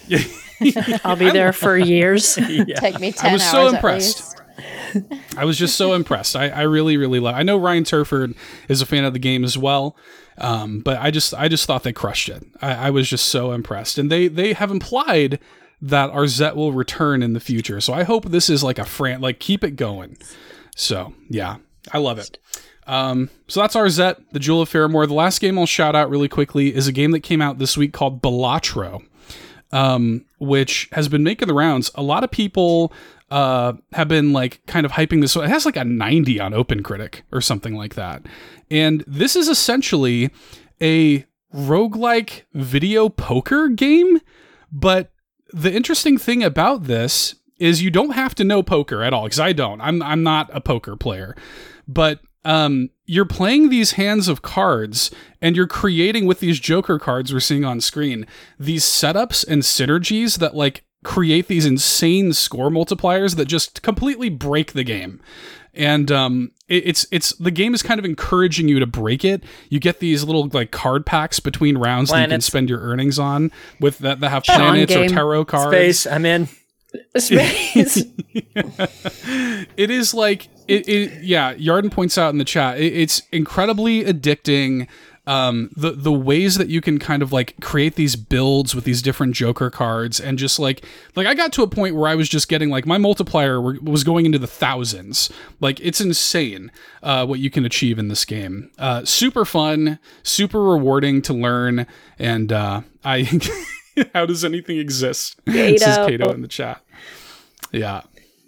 I'll 1.04 1.16
be 1.16 1.32
there 1.32 1.54
for 1.54 1.78
years. 1.78 2.38
Yeah. 2.50 2.80
Take 2.80 3.00
me 3.00 3.12
10 3.12 3.30
I 3.30 3.34
was 3.34 3.42
hours 3.42 3.52
so 3.52 3.68
at 3.68 3.74
impressed. 3.76 4.33
I 5.38 5.46
was 5.46 5.58
just 5.58 5.76
so 5.76 5.94
impressed. 5.94 6.36
I, 6.36 6.50
I 6.50 6.62
really, 6.64 6.98
really 6.98 7.20
love. 7.20 7.36
I 7.36 7.44
know 7.44 7.58
Ryan 7.58 7.84
Turford 7.84 8.36
is 8.68 8.82
a 8.82 8.86
fan 8.86 9.06
of 9.06 9.14
the 9.14 9.20
game 9.20 9.44
as 9.44 9.58
well, 9.58 9.96
um, 10.38 10.80
but 10.80 11.00
I 11.00 11.12
just, 11.12 11.34
I 11.34 11.48
just 11.48 11.66
thought 11.66 11.84
they 11.84 11.94
crushed 11.94 12.30
it. 12.30 12.44
I, 12.62 12.88
I 12.88 12.90
was 12.90 13.10
just 13.10 13.26
so 13.26 13.52
impressed, 13.52 13.98
and 13.98 14.12
they, 14.12 14.28
they 14.28 14.54
have 14.54 14.72
implied 14.72 15.40
that 15.82 16.12
Zet 16.28 16.56
will 16.56 16.72
return 16.72 17.22
in 17.22 17.34
the 17.34 17.40
future. 17.40 17.82
So 17.82 17.94
I 17.94 18.04
hope 18.04 18.26
this 18.26 18.50
is 18.50 18.64
like 18.64 18.80
a 18.80 18.86
fran, 18.86 19.22
like 19.22 19.40
keep 19.40 19.64
it 19.64 19.72
going. 19.72 20.18
So 20.76 21.14
yeah, 21.30 21.58
I 21.92 21.98
love 21.98 22.20
it. 22.20 22.38
Um, 22.88 23.30
so 23.48 23.62
that's 23.62 23.76
Zet, 23.76 24.22
the 24.32 24.40
Jewel 24.40 24.62
of 24.62 24.70
Faramore. 24.70 25.08
The 25.08 25.14
last 25.14 25.40
game 25.40 25.60
I'll 25.60 25.66
shout 25.66 25.96
out 25.96 26.10
really 26.10 26.30
quickly 26.30 26.74
is 26.74 26.88
a 26.88 26.92
game 26.92 27.12
that 27.12 27.22
came 27.22 27.42
out 27.42 27.58
this 27.58 27.78
week 27.78 27.94
called 27.94 28.22
Balatro 28.22 29.04
um, 29.74 30.24
which 30.38 30.88
has 30.92 31.10
been 31.10 31.24
making 31.24 31.48
the 31.48 31.54
rounds. 31.54 31.92
A 31.96 32.04
lot 32.04 32.24
of 32.24 32.32
people 32.32 32.94
uh, 33.34 33.74
have 33.94 34.08
been 34.08 34.32
like 34.32 34.64
kind 34.68 34.86
of 34.86 34.92
hyping 34.92 35.20
this. 35.20 35.36
It 35.36 35.50
has 35.50 35.66
like 35.66 35.76
a 35.76 35.84
90 35.84 36.40
on 36.40 36.52
OpenCritic 36.52 37.22
or 37.32 37.42
something 37.42 37.74
like 37.76 37.96
that. 37.96 38.22
And 38.70 39.04
this 39.08 39.36
is 39.36 39.50
essentially 39.50 40.30
a 40.80 41.26
roguelike 41.52 42.44
video 42.54 43.10
poker 43.10 43.70
game. 43.70 44.20
But 44.72 45.14
the 45.52 45.74
interesting 45.74 46.20
thing 46.20 46.44
about 46.44 46.84
this 46.84 47.34
is 47.58 47.82
you 47.82 47.90
don't 47.90 48.12
have 48.12 48.36
to 48.36 48.44
know 48.44 48.62
poker 48.62 49.02
at 49.02 49.14
all 49.14 49.24
because 49.24 49.40
I 49.40 49.52
don't. 49.52 49.82
I'm 49.82 50.04
I'm 50.04 50.22
not 50.22 50.52
a 50.54 50.62
poker 50.62 50.96
player, 50.96 51.36
but 51.88 52.20
um, 52.46 52.92
you're 53.08 53.26
playing 53.26 53.70
these 53.70 53.94
hands 53.94 54.28
of 54.28 54.44
cards 54.44 55.10
and 55.42 55.56
you're 55.56 55.66
creating 55.66 56.28
with 56.28 56.40
these 56.40 56.60
Joker 56.60 57.00
cards 57.00 57.34
we're 57.34 57.40
seeing 57.40 57.66
on 57.66 57.82
screen 57.82 58.28
these 58.60 58.84
setups 58.84 59.48
and 59.48 59.64
synergies 59.64 60.38
that 60.38 60.54
like 60.54 60.84
create 61.04 61.48
these 61.48 61.66
insane 61.66 62.34
score 62.34 62.70
multipliers 62.70 63.36
that 63.36 63.46
just 63.46 63.82
completely 63.82 64.30
break 64.30 64.74
the 64.74 64.84
game. 64.84 65.22
And 65.76 66.12
um, 66.12 66.52
it, 66.68 66.88
it's 66.88 67.08
it's 67.12 67.34
the 67.38 67.52
game 67.52 67.74
is 67.74 67.82
kind 67.82 68.00
of 68.00 68.06
encouraging 68.06 68.68
you 68.68 68.80
to 68.80 68.86
break 68.86 69.26
it. 69.26 69.44
You 69.70 69.80
get 69.80 70.00
these 70.00 70.24
little 70.24 70.48
like 70.54 70.72
card 70.72 71.06
packs 71.06 71.40
between 71.40 71.78
rounds 71.78 72.12
that 72.12 72.22
you 72.22 72.28
can 72.28 72.42
spend 72.42 72.70
your 72.70 72.80
earnings 72.80 73.18
on 73.18 73.52
with 73.80 73.98
that 74.00 74.20
that 74.20 74.30
have 74.30 74.44
planets 74.44 74.96
or 74.96 75.08
tarot 75.08 75.46
cards. 75.46 75.76
Space. 75.76 76.06
I'm 76.08 76.26
in. 76.26 76.48
Space. 77.18 78.04
it 79.78 79.90
is 79.90 80.14
like 80.14 80.48
it, 80.68 80.88
it 80.88 81.24
yeah 81.24 81.56
yarden 81.56 81.92
points 81.92 82.20
out 82.20 82.30
in 82.30 82.38
the 82.38 82.46
chat 82.46 82.78
it, 82.78 82.94
it's 82.94 83.24
incredibly 83.32 84.04
addicting 84.04 84.88
um 85.26 85.70
the 85.76 85.92
the 85.92 86.12
ways 86.12 86.58
that 86.58 86.68
you 86.68 86.82
can 86.82 87.00
kind 87.00 87.24
of 87.24 87.32
like 87.32 87.56
create 87.62 87.96
these 87.96 88.16
builds 88.18 88.76
with 88.76 88.84
these 88.84 89.02
different 89.02 89.34
joker 89.34 89.70
cards 89.70 90.20
and 90.20 90.38
just 90.38 90.60
like 90.60 90.86
like 91.16 91.26
i 91.26 91.34
got 91.34 91.54
to 91.54 91.64
a 91.64 91.68
point 91.68 91.96
where 91.96 92.10
i 92.10 92.16
was 92.16 92.28
just 92.28 92.50
getting 92.50 92.70
like 92.70 92.86
my 92.86 92.98
multiplier 92.98 93.62
were, 93.62 93.78
was 93.82 94.04
going 94.04 94.26
into 94.26 94.38
the 94.38 94.48
thousands. 94.48 95.32
Like 95.60 95.80
it's 95.80 96.02
insane 96.02 96.72
uh 97.02 97.26
what 97.26 97.40
you 97.40 97.50
can 97.50 97.66
achieve 97.66 97.98
in 97.98 98.10
this 98.10 98.26
game. 98.26 98.70
Uh 98.78 99.06
super 99.06 99.46
fun 99.46 100.00
super 100.24 100.62
rewarding 100.62 101.22
to 101.22 101.34
learn 101.34 101.88
and 102.20 102.52
uh 102.52 102.82
i 103.06 103.24
how 104.14 104.26
does 104.26 104.44
anything 104.44 104.78
exist? 104.78 105.40
Says 105.48 105.82
Kato. 105.82 106.08
kato 106.08 106.32
in 106.34 106.42
the 106.42 106.48
chat. 106.48 106.82
Yeah 107.72 108.02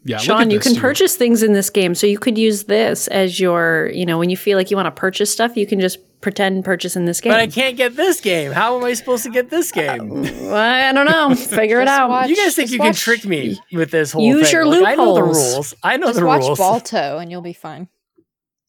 yeah 0.06 0.18
look 0.18 0.26
Sean, 0.26 0.42
at 0.44 0.52
you 0.52 0.60
can 0.60 0.74
dude. 0.74 0.82
purchase 0.82 1.16
things 1.18 1.44
in 1.44 1.52
this 1.54 1.70
game. 1.70 1.94
So 1.96 2.08
you 2.08 2.18
could 2.20 2.38
use 2.38 2.64
this 2.66 3.08
as 3.10 3.40
your, 3.40 3.90
you 3.94 4.06
know, 4.06 4.18
when 4.18 4.30
you 4.30 4.38
feel 4.38 4.58
like 4.58 4.72
you 4.72 4.78
want 4.78 4.86
to 4.88 4.92
purchase 4.92 5.32
stuff, 5.32 5.58
you 5.58 5.66
can 5.68 5.80
just 5.82 5.98
pretend 6.22 6.64
purchase 6.66 6.96
in 6.96 7.06
this 7.06 7.20
game. 7.22 7.32
But 7.34 7.40
I 7.40 7.48
can't 7.48 7.76
get 7.78 7.96
this 7.96 8.22
game. 8.22 8.52
How 8.52 8.78
am 8.78 8.84
I 8.84 8.94
supposed 8.94 9.24
to 9.26 9.30
get 9.32 9.50
this 9.50 9.72
game? 9.72 10.10
Well, 10.46 10.56
I 10.56 10.92
don't 10.94 11.06
know. 11.06 11.36
Figure 11.58 11.82
it 11.82 11.88
out. 11.88 12.10
watch- 12.10 12.30
You 12.30 12.36
guys 12.36 12.56
think 12.56 12.70
just 12.70 12.74
you 12.74 12.80
can 12.80 12.94
trick 12.94 13.26
me 13.26 13.60
with 13.74 13.92
this 13.92 14.12
whole 14.12 14.24
Use 14.24 14.44
thing? 14.50 14.54
your 14.54 14.66
Like, 14.66 14.86
I 14.94 14.96
know 14.96 15.14
the 15.16 15.24
rules. 15.24 15.74
I 15.84 15.98
know 15.98 16.08
Just 16.08 16.20
the 16.20 16.26
watch 16.26 16.42
rules. 16.42 16.58
Balto 16.60 17.18
and 17.18 17.30
you'll 17.32 17.42
be 17.42 17.54
fine. 17.54 17.90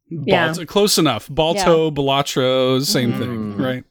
Yeah. 0.08 0.46
Balto, 0.48 0.64
close 0.64 0.98
enough. 0.98 1.28
Balto, 1.28 1.90
Balatro, 1.90 2.82
same 2.82 3.12
Mm. 3.12 3.18
thing, 3.18 3.56
right? 3.56 3.84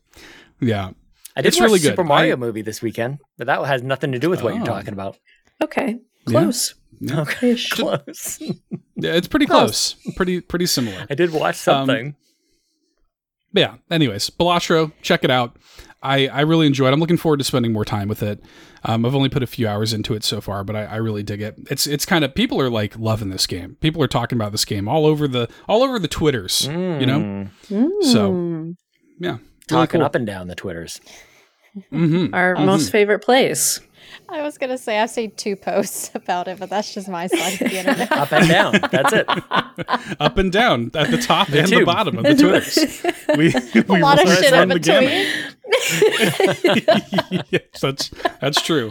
Yeah. 0.59 0.91
I 1.35 1.41
did 1.41 1.49
It's 1.49 1.59
watch 1.59 1.65
really 1.67 1.79
Super 1.79 1.97
good. 2.03 2.07
Mario 2.07 2.33
I- 2.33 2.37
movie 2.37 2.61
this 2.61 2.81
weekend, 2.81 3.19
but 3.37 3.47
that 3.47 3.61
has 3.65 3.83
nothing 3.83 4.11
to 4.13 4.19
do 4.19 4.29
with 4.29 4.41
what 4.41 4.53
Oh. 4.53 4.57
you're 4.57 4.65
talking 4.65 4.93
about. 4.93 5.17
Okay. 5.61 5.99
Close. 6.25 6.73
Yeah. 6.75 6.81
Okay, 7.11 7.57
close. 7.71 8.39
Yeah, 8.97 9.11
it's 9.13 9.27
pretty 9.27 9.45
close. 9.45 9.95
Pretty 10.15 10.39
pretty 10.39 10.65
similar. 10.67 11.05
I 11.09 11.15
did 11.15 11.33
watch 11.33 11.57
something. 11.57 12.15
But 13.53 13.59
yeah. 13.59 13.75
Anyways, 13.91 14.29
Balatro, 14.29 14.93
check 15.01 15.25
it 15.25 15.29
out. 15.29 15.57
I, 16.01 16.27
I 16.27 16.41
really 16.41 16.65
enjoy 16.65 16.87
it. 16.87 16.93
I'm 16.93 16.99
looking 17.01 17.17
forward 17.17 17.37
to 17.39 17.43
spending 17.43 17.73
more 17.73 17.83
time 17.83 18.07
with 18.07 18.23
it. 18.23 18.41
Um, 18.85 19.05
I've 19.05 19.13
only 19.15 19.27
put 19.27 19.43
a 19.43 19.47
few 19.47 19.67
hours 19.67 19.91
into 19.91 20.13
it 20.13 20.23
so 20.23 20.39
far, 20.39 20.63
but 20.63 20.75
I, 20.77 20.83
I 20.85 20.95
really 20.97 21.23
dig 21.23 21.41
it. 21.41 21.55
It's 21.69 21.87
it's 21.87 22.05
kind 22.05 22.23
of 22.23 22.33
people 22.35 22.61
are 22.61 22.69
like 22.69 22.97
loving 22.97 23.31
this 23.31 23.45
game. 23.47 23.75
People 23.81 24.01
are 24.01 24.07
talking 24.07 24.37
about 24.37 24.51
this 24.53 24.63
game 24.65 24.87
all 24.87 25.05
over 25.05 25.27
the 25.27 25.49
all 25.67 25.83
over 25.83 25.99
the 25.99 26.07
twitters. 26.07 26.65
You 26.67 27.05
know, 27.05 27.49
Mm. 27.69 27.89
So- 28.03 28.31
Mm. 28.31 28.75
yeah, 29.19 29.37
talking 29.67 29.99
cool. 29.99 30.05
up 30.05 30.15
and 30.15 30.25
down 30.25 30.47
the 30.47 30.55
Twitters. 30.55 31.01
hmm 31.89 32.27
Our 32.33 32.55
Mhm. 32.55 32.65
most 32.65 32.91
favorite 32.91 33.19
place. 33.23 33.81
I 34.29 34.41
was 34.41 34.57
gonna 34.57 34.77
say 34.77 34.99
I've 34.99 35.09
seen 35.09 35.31
two 35.31 35.55
posts 35.55 36.11
about 36.15 36.47
it, 36.47 36.59
but 36.59 36.69
that's 36.69 36.93
just 36.93 37.07
my 37.07 37.27
side 37.27 37.53
of 37.53 37.59
the 37.59 37.77
internet. 37.79 38.11
Up 38.11 38.31
and 38.31 38.47
down. 38.49 38.73
That's 38.91 39.13
it. 39.13 39.25
Up 40.19 40.37
and 40.37 40.51
down 40.51 40.91
at 40.95 41.11
the 41.11 41.17
top 41.17 41.47
The 41.47 41.59
and 41.59 41.67
the 41.69 41.83
bottom 41.83 42.17
of 42.17 42.23
the 42.23 42.35
Twitters. 42.35 43.03
We, 43.37 43.53
we 43.89 43.99
a 43.99 44.01
lot 44.01 44.21
of 44.23 44.29
shit 44.31 44.49
from 44.49 44.59
in 44.63 44.69
the 44.69 44.75
between. 44.75 44.99
gamut. 45.09 45.55
yes, 47.51 47.81
that's 47.81 48.09
that's 48.39 48.61
true. 48.61 48.89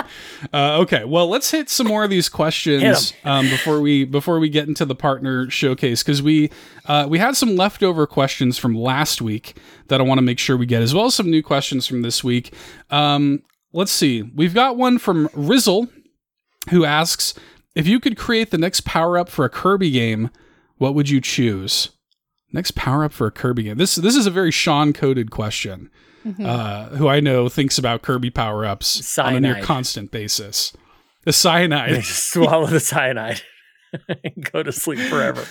Uh, 0.52 0.78
okay, 0.80 1.04
well, 1.04 1.28
let's 1.28 1.50
hit 1.50 1.70
some 1.70 1.86
more 1.86 2.04
of 2.04 2.10
these 2.10 2.28
questions 2.28 3.12
um, 3.24 3.48
before 3.48 3.80
we 3.80 4.04
before 4.04 4.38
we 4.38 4.48
get 4.48 4.68
into 4.68 4.84
the 4.84 4.94
partner 4.94 5.48
showcase 5.50 6.02
because 6.02 6.22
we 6.22 6.50
uh, 6.86 7.06
we 7.08 7.18
had 7.18 7.36
some 7.36 7.56
leftover 7.56 8.06
questions 8.06 8.58
from 8.58 8.74
last 8.74 9.22
week 9.22 9.56
that 9.88 10.00
I 10.00 10.04
want 10.04 10.18
to 10.18 10.22
make 10.22 10.38
sure 10.38 10.56
we 10.56 10.66
get, 10.66 10.82
as 10.82 10.94
well 10.94 11.06
as 11.06 11.14
some 11.14 11.30
new 11.30 11.42
questions 11.42 11.86
from 11.86 12.02
this 12.02 12.22
week. 12.24 12.52
Um, 12.90 13.42
let's 13.74 13.92
see, 13.92 14.22
we've 14.22 14.54
got 14.54 14.76
one 14.76 14.98
from 14.98 15.28
Rizzle 15.28 15.88
who 16.70 16.84
asks 16.84 17.34
if 17.74 17.86
you 17.86 18.00
could 18.00 18.16
create 18.16 18.50
the 18.50 18.58
next 18.58 18.84
power 18.86 19.18
up 19.18 19.28
for 19.28 19.44
a 19.44 19.50
Kirby 19.50 19.90
game, 19.90 20.30
what 20.78 20.94
would 20.94 21.10
you 21.10 21.20
choose? 21.20 21.90
Next 22.52 22.70
power 22.76 23.04
up 23.04 23.12
for 23.12 23.26
a 23.26 23.30
Kirby 23.32 23.64
game. 23.64 23.76
This 23.76 23.96
this 23.96 24.14
is 24.16 24.26
a 24.26 24.30
very 24.30 24.50
Sean 24.52 24.92
coded 24.92 25.30
question 25.30 25.90
Mhm. 26.24 26.46
uh, 26.46 26.96
who 26.96 27.06
I 27.08 27.20
know 27.20 27.48
thinks 27.50 27.76
about 27.76 28.00
Kirby 28.02 28.30
power 28.30 28.64
ups 28.64 29.18
on 29.18 29.34
a 29.36 29.40
near 29.40 29.60
constant 29.62 30.10
basis. 30.10 30.72
The 31.24 31.32
cyanide. 31.32 32.04
Swallow 32.04 32.66
the 32.66 32.80
cyanide 32.80 33.42
go 34.52 34.62
to 34.62 34.72
sleep 34.72 34.98
forever. 35.10 35.44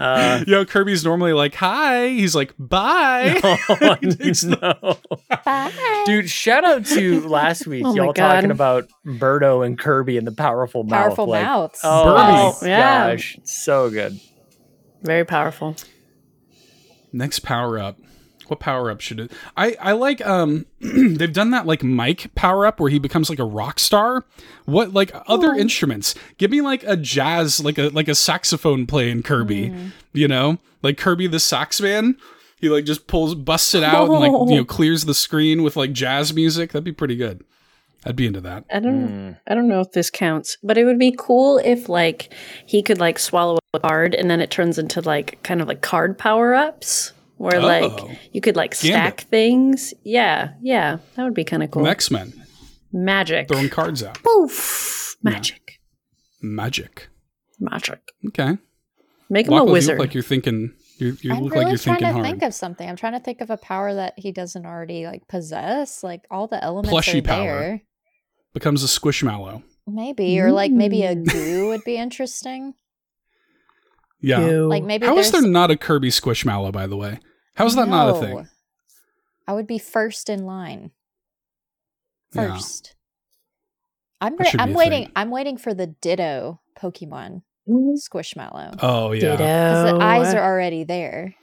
Uh, 0.00 0.44
Yo, 0.46 0.64
Kirby's 0.64 1.04
normally 1.04 1.32
like, 1.32 1.54
hi. 1.54 2.08
He's 2.08 2.34
like, 2.34 2.54
bye. 2.58 3.40
oh, 3.42 3.96
no. 4.44 4.96
Bye. 5.44 6.02
Dude, 6.06 6.28
shout 6.28 6.64
out 6.64 6.84
to 6.86 7.20
last 7.28 7.66
week. 7.66 7.84
Oh 7.86 7.94
y'all 7.94 8.12
talking 8.12 8.50
about 8.50 8.88
Birdo 9.06 9.64
and 9.64 9.78
Kirby 9.78 10.18
and 10.18 10.26
the 10.26 10.32
powerful 10.32 10.84
mouth. 10.84 11.06
Powerful 11.06 11.26
like, 11.26 11.44
mouths. 11.44 11.80
Oh, 11.84 12.04
Birdie. 12.04 12.66
my 12.66 12.68
Yeah. 12.68 13.10
gosh. 13.10 13.38
So 13.44 13.90
good. 13.90 14.20
Very 15.02 15.24
powerful. 15.24 15.76
Next 17.12 17.40
power 17.40 17.78
up. 17.78 17.96
What 18.50 18.58
power 18.60 18.90
up 18.90 19.00
should 19.00 19.20
it? 19.20 19.32
I 19.56 19.76
I 19.80 19.92
like 19.92 20.20
um 20.26 20.66
they've 20.80 21.32
done 21.32 21.50
that 21.52 21.66
like 21.66 21.84
Mike 21.84 22.34
power 22.34 22.66
up 22.66 22.80
where 22.80 22.90
he 22.90 22.98
becomes 22.98 23.30
like 23.30 23.38
a 23.38 23.44
rock 23.44 23.78
star. 23.78 24.24
What 24.64 24.92
like 24.92 25.12
other 25.26 25.54
instruments? 25.54 26.14
Give 26.36 26.50
me 26.50 26.60
like 26.60 26.82
a 26.82 26.96
jazz 26.96 27.62
like 27.64 27.78
a 27.78 27.90
like 27.90 28.08
a 28.08 28.14
saxophone 28.14 28.86
playing 28.86 29.22
Kirby. 29.22 29.72
You 30.12 30.26
know, 30.28 30.58
like 30.82 30.98
Kirby 30.98 31.28
the 31.28 31.40
sax 31.40 31.80
man. 31.80 32.16
He 32.56 32.68
like 32.68 32.84
just 32.84 33.06
pulls 33.06 33.34
busts 33.34 33.74
it 33.74 33.82
out 33.82 34.10
and 34.10 34.18
like 34.20 34.50
you 34.50 34.56
know 34.56 34.64
clears 34.68 35.04
the 35.04 35.14
screen 35.14 35.62
with 35.62 35.76
like 35.76 35.92
jazz 35.92 36.34
music. 36.34 36.72
That'd 36.72 36.84
be 36.84 36.92
pretty 36.92 37.16
good. 37.16 37.44
I'd 38.04 38.16
be 38.16 38.26
into 38.26 38.40
that. 38.40 38.64
I 38.72 38.80
don't 38.80 39.08
Mm. 39.08 39.38
I 39.46 39.54
don't 39.54 39.68
know 39.68 39.80
if 39.80 39.92
this 39.92 40.10
counts, 40.10 40.56
but 40.62 40.76
it 40.78 40.84
would 40.84 40.98
be 40.98 41.14
cool 41.16 41.58
if 41.64 41.88
like 41.88 42.32
he 42.66 42.82
could 42.82 42.98
like 42.98 43.18
swallow 43.18 43.58
a 43.74 43.80
card 43.80 44.14
and 44.14 44.30
then 44.30 44.40
it 44.40 44.50
turns 44.50 44.78
into 44.78 45.00
like 45.00 45.40
kind 45.42 45.60
of 45.60 45.68
like 45.68 45.80
card 45.82 46.18
power 46.18 46.54
ups 46.54 47.12
where 47.40 47.56
Oh. 47.56 47.66
like 47.66 48.18
you 48.32 48.40
could 48.42 48.54
like 48.56 48.74
stack 48.74 49.22
things. 49.22 49.94
Yeah, 50.04 50.52
yeah, 50.60 50.98
that 51.16 51.24
would 51.24 51.32
be 51.34 51.44
kind 51.44 51.62
of 51.62 51.70
cool. 51.70 51.86
X 51.86 52.10
Men 52.10 52.34
Magic. 52.92 53.48
throwing 53.48 53.70
cards 53.70 54.02
out. 54.02 54.22
Poof. 54.22 55.16
Magic. 55.22 55.80
Magic. 56.42 57.08
Magic. 57.58 58.00
Okay. 58.28 58.58
Make 59.30 59.46
him 59.46 59.52
a 59.52 59.56
Lachlan, 59.56 59.68
you 59.68 59.72
wizard. 59.72 59.98
like 59.98 60.12
you're 60.14 60.22
thinking. 60.22 60.74
You, 60.98 61.16
you 61.22 61.32
I'm 61.32 61.44
look 61.44 61.52
really 61.54 61.64
like 61.64 61.70
you're 61.72 61.78
trying 61.78 61.96
thinking 61.96 62.06
to 62.08 62.12
hard. 62.12 62.26
think 62.26 62.42
of 62.42 62.52
something. 62.52 62.86
I'm 62.86 62.96
trying 62.96 63.14
to 63.14 63.20
think 63.20 63.40
of 63.40 63.48
a 63.48 63.56
power 63.56 63.94
that 63.94 64.14
he 64.18 64.32
doesn't 64.32 64.66
already 64.66 65.06
like 65.06 65.26
possess. 65.28 66.02
Like 66.04 66.26
all 66.30 66.46
the 66.46 66.62
elements 66.62 66.90
Plushy 66.90 67.20
are 67.20 67.22
power. 67.22 67.44
there. 67.60 67.82
Becomes 68.52 68.84
a 68.84 68.86
squishmallow. 68.86 69.62
Maybe, 69.86 70.38
or 70.40 70.52
like 70.52 70.72
maybe 70.72 71.02
a 71.04 71.14
Mm. 71.16 71.26
goo 71.32 71.68
would 71.68 71.84
be 71.84 71.96
interesting. 71.96 72.74
Yeah. 74.20 74.46
Ew. 74.46 74.68
Like 74.68 74.84
maybe 74.84 75.06
How 75.06 75.16
is 75.18 75.30
there's 75.30 75.42
there 75.42 75.50
not 75.50 75.70
a 75.70 75.76
Kirby 75.76 76.10
squishmallow? 76.10 76.72
By 76.72 76.86
the 76.86 76.96
way, 76.98 77.18
how 77.54 77.66
is 77.66 77.74
that 77.76 77.88
not 77.88 78.10
a 78.16 78.20
thing? 78.20 78.48
I 79.46 79.52
would 79.52 79.66
be 79.66 79.78
first 79.78 80.28
in 80.30 80.44
line. 80.46 80.90
Yeah. 82.34 82.54
First. 82.54 82.94
I'm 84.20 84.36
That 84.36 84.52
re- 84.54 84.60
I'm 84.60 84.74
waiting. 84.74 85.04
thing. 85.04 85.12
I'm 85.16 85.30
waiting 85.30 85.56
for 85.56 85.74
the 85.74 85.86
Ditto 85.88 86.60
Pokemon 86.78 87.42
Ooh. 87.68 87.96
Squishmallow. 87.98 88.78
Oh 88.80 89.12
yeah. 89.12 89.32
Because 89.32 89.84
Ditto. 89.86 89.98
the 89.98 90.04
eyes 90.04 90.34
are 90.34 90.44
already 90.44 90.84
there. 90.84 91.34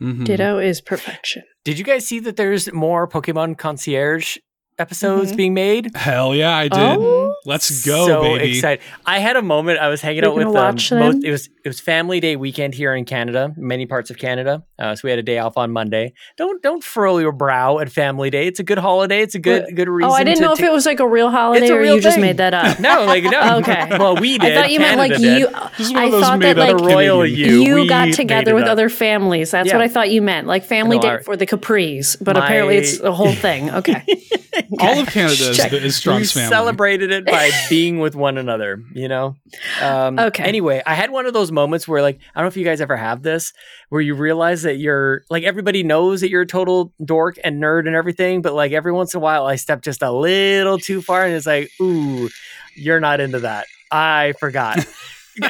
Mhm. 0.00 0.24
Ditto 0.24 0.58
is 0.58 0.80
perfection. 0.80 1.44
Did 1.64 1.78
you 1.78 1.84
guys 1.84 2.06
see 2.06 2.18
that 2.20 2.36
there's 2.36 2.72
more 2.72 3.08
Pokemon 3.08 3.56
Concierge 3.58 4.38
episodes 4.82 5.32
Mhm. 5.32 5.36
being 5.36 5.54
made? 5.54 5.90
Hell 5.96 6.34
yeah, 6.34 6.54
I 6.56 6.68
did. 6.68 6.78
Oh. 6.98 7.34
Let's 7.44 7.84
go, 7.84 8.06
so 8.06 8.22
baby. 8.22 8.56
excited! 8.58 8.84
I 9.06 9.18
had 9.18 9.34
a 9.36 9.42
moment. 9.42 9.78
I 9.80 9.88
was 9.88 10.00
hanging 10.00 10.22
We're 10.22 10.28
out 10.30 10.36
with 10.36 10.46
gonna 10.46 10.58
um, 10.58 10.64
watch 10.74 10.92
most, 10.92 11.12
them? 11.20 11.24
it 11.24 11.30
was 11.32 11.48
it 11.64 11.68
was 11.68 11.80
Family 11.80 12.20
Day 12.20 12.36
weekend 12.36 12.72
here 12.74 12.94
in 12.94 13.04
Canada, 13.04 13.52
many 13.56 13.84
parts 13.86 14.10
of 14.10 14.18
Canada. 14.18 14.62
Uh, 14.78 14.94
so 14.94 15.00
we 15.04 15.10
had 15.10 15.18
a 15.18 15.22
day 15.24 15.38
off 15.38 15.56
on 15.56 15.72
Monday. 15.72 16.12
Don't 16.36 16.62
don't 16.62 16.84
furrow 16.84 17.18
your 17.18 17.32
brow 17.32 17.78
at 17.80 17.90
Family 17.90 18.30
Day. 18.30 18.46
It's 18.46 18.60
a 18.60 18.62
good 18.62 18.78
holiday. 18.78 19.22
It's 19.22 19.34
a 19.34 19.40
good 19.40 19.64
What? 19.64 19.74
good 19.74 19.88
reason. 19.88 20.10
Oh, 20.10 20.14
I 20.14 20.22
didn't 20.22 20.36
to 20.38 20.42
know 20.44 20.52
if 20.52 20.60
it 20.60 20.70
was 20.70 20.86
like 20.86 21.00
a 21.00 21.08
real 21.08 21.30
holiday 21.30 21.66
a 21.68 21.74
or 21.74 21.80
real 21.80 21.96
you 21.96 22.00
just 22.00 22.18
made 22.20 22.36
that 22.36 22.54
up. 22.54 22.78
No, 22.88 23.04
like 23.06 23.24
no. 23.24 23.56
Okay. 23.62 23.88
Well, 23.98 24.16
we 24.16 24.38
did. 24.38 24.52
I 24.56 24.60
thought 24.60 24.70
you 24.70 24.78
meant 24.80 24.98
like 24.98 25.12
Canada 25.12 25.38
you. 25.40 25.46
did. 25.48 25.56
This 25.78 25.86
is 25.88 25.92
one 25.92 26.02
I 26.02 26.10
thought 26.10 26.40
that 26.40 26.56
like 26.56 26.76
royal 26.76 27.26
you. 27.26 27.60
you 27.62 27.88
got 27.88 28.12
together 28.12 28.54
with 28.54 28.64
up. 28.64 28.70
other 28.70 28.88
families. 28.88 29.50
That's 29.50 29.68
Yeah. 29.68 29.76
what 29.76 29.82
I 29.82 29.88
thought 29.88 30.10
you 30.10 30.22
meant. 30.22 30.46
Like 30.46 30.64
family 30.64 30.96
No, 30.96 31.02
date 31.02 31.08
I- 31.10 31.18
for 31.22 31.36
the 31.36 31.46
Capris, 31.46 32.16
but 32.20 32.36
apparently 32.36 32.76
it's 32.76 33.00
a 33.00 33.12
whole 33.12 33.32
thing. 33.32 33.70
Okay. 33.70 34.02
All 34.80 34.98
of 35.00 35.08
Canada 35.08 35.32
is, 35.50 35.56
Check. 35.56 35.72
is 35.72 35.96
Strong's 35.96 36.34
we 36.34 36.40
family. 36.40 36.54
celebrated 36.54 37.10
it 37.10 37.26
by 37.26 37.50
being 37.68 37.98
with 37.98 38.14
one 38.14 38.38
another, 38.38 38.82
you 38.94 39.08
know? 39.08 39.36
Um, 39.80 40.18
Okay. 40.18 40.44
Anyway, 40.44 40.82
I 40.86 40.94
had 40.94 41.10
one 41.10 41.26
of 41.26 41.32
those 41.34 41.52
moments 41.52 41.86
where, 41.86 42.00
like, 42.02 42.18
I 42.34 42.40
don't 42.40 42.44
know 42.44 42.48
if 42.48 42.56
you 42.56 42.64
guys 42.64 42.80
ever 42.80 42.96
have 42.96 43.22
this, 43.22 43.52
where 43.90 44.00
you 44.00 44.14
realize 44.14 44.62
that 44.62 44.76
you're, 44.78 45.22
like, 45.30 45.44
everybody 45.44 45.82
knows 45.82 46.20
that 46.22 46.30
you're 46.30 46.42
a 46.42 46.46
total 46.46 46.92
dork 47.04 47.36
and 47.44 47.62
nerd 47.62 47.86
and 47.86 47.94
everything, 47.96 48.40
but, 48.42 48.54
like, 48.54 48.72
every 48.72 48.92
once 48.92 49.14
in 49.14 49.18
a 49.18 49.20
while, 49.20 49.46
I 49.46 49.56
step 49.56 49.82
just 49.82 50.02
a 50.02 50.10
little 50.10 50.78
too 50.78 51.02
far 51.02 51.24
and 51.24 51.34
it's 51.34 51.46
like, 51.46 51.70
ooh, 51.80 52.28
you're 52.74 53.00
not 53.00 53.20
into 53.20 53.40
that. 53.40 53.66
I 53.90 54.32
forgot. 54.40 54.78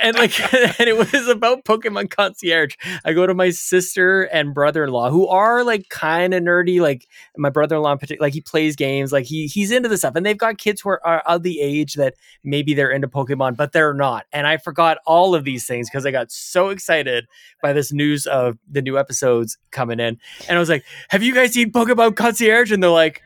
and 0.01 0.16
like 0.16 0.55
and 0.80 0.89
it 0.89 0.97
was 0.97 1.28
about 1.28 1.64
Pokemon 1.64 2.11
Concierge. 2.11 2.76
I 3.05 3.12
go 3.12 3.26
to 3.26 3.35
my 3.35 3.51
sister 3.51 4.22
and 4.24 4.55
brother-in-law 4.55 5.11
who 5.11 5.26
are 5.26 5.64
like 5.64 5.89
kind 5.89 6.35
of 6.35 6.43
nerdy. 6.43 6.80
Like 6.80 7.09
my 7.37 7.51
brother-in-law 7.51 7.93
in 7.93 7.99
particular, 7.99 8.26
like 8.26 8.35
he 8.35 8.41
plays 8.41 8.76
games, 8.76 9.12
like 9.12 9.24
he 9.24 9.47
he's 9.47 9.70
into 9.70 9.89
this 9.89 10.01
stuff. 10.01 10.14
And 10.14 10.24
they've 10.24 10.39
got 10.39 10.59
kids 10.59 10.80
who 10.80 10.91
are, 10.91 11.07
are 11.07 11.20
of 11.20 11.43
the 11.43 11.61
age 11.61 11.95
that 11.95 12.14
maybe 12.45 12.74
they're 12.74 12.91
into 12.91 13.09
Pokemon, 13.09 13.57
but 13.57 13.72
they're 13.72 13.95
not. 13.95 14.26
And 14.33 14.47
I 14.47 14.57
forgot 14.57 14.99
all 15.07 15.35
of 15.35 15.45
these 15.45 15.66
things 15.66 15.89
because 15.89 16.07
I 16.07 16.11
got 16.11 16.30
so 16.30 16.68
excited 16.68 17.26
by 17.62 17.72
this 17.72 17.93
news 17.93 18.26
of 18.26 18.59
the 18.70 18.83
new 18.83 18.99
episodes 18.99 19.59
coming 19.70 20.01
in. 20.01 20.18
And 20.49 20.57
I 20.57 20.61
was 20.61 20.68
like, 20.68 20.85
Have 21.09 21.22
you 21.22 21.35
guys 21.35 21.53
seen 21.53 21.72
Pokemon 21.72 22.16
Concierge? 22.16 22.72
And 22.72 22.83
they're 22.83 22.91
like, 22.91 23.22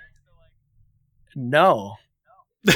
No. 1.35 1.97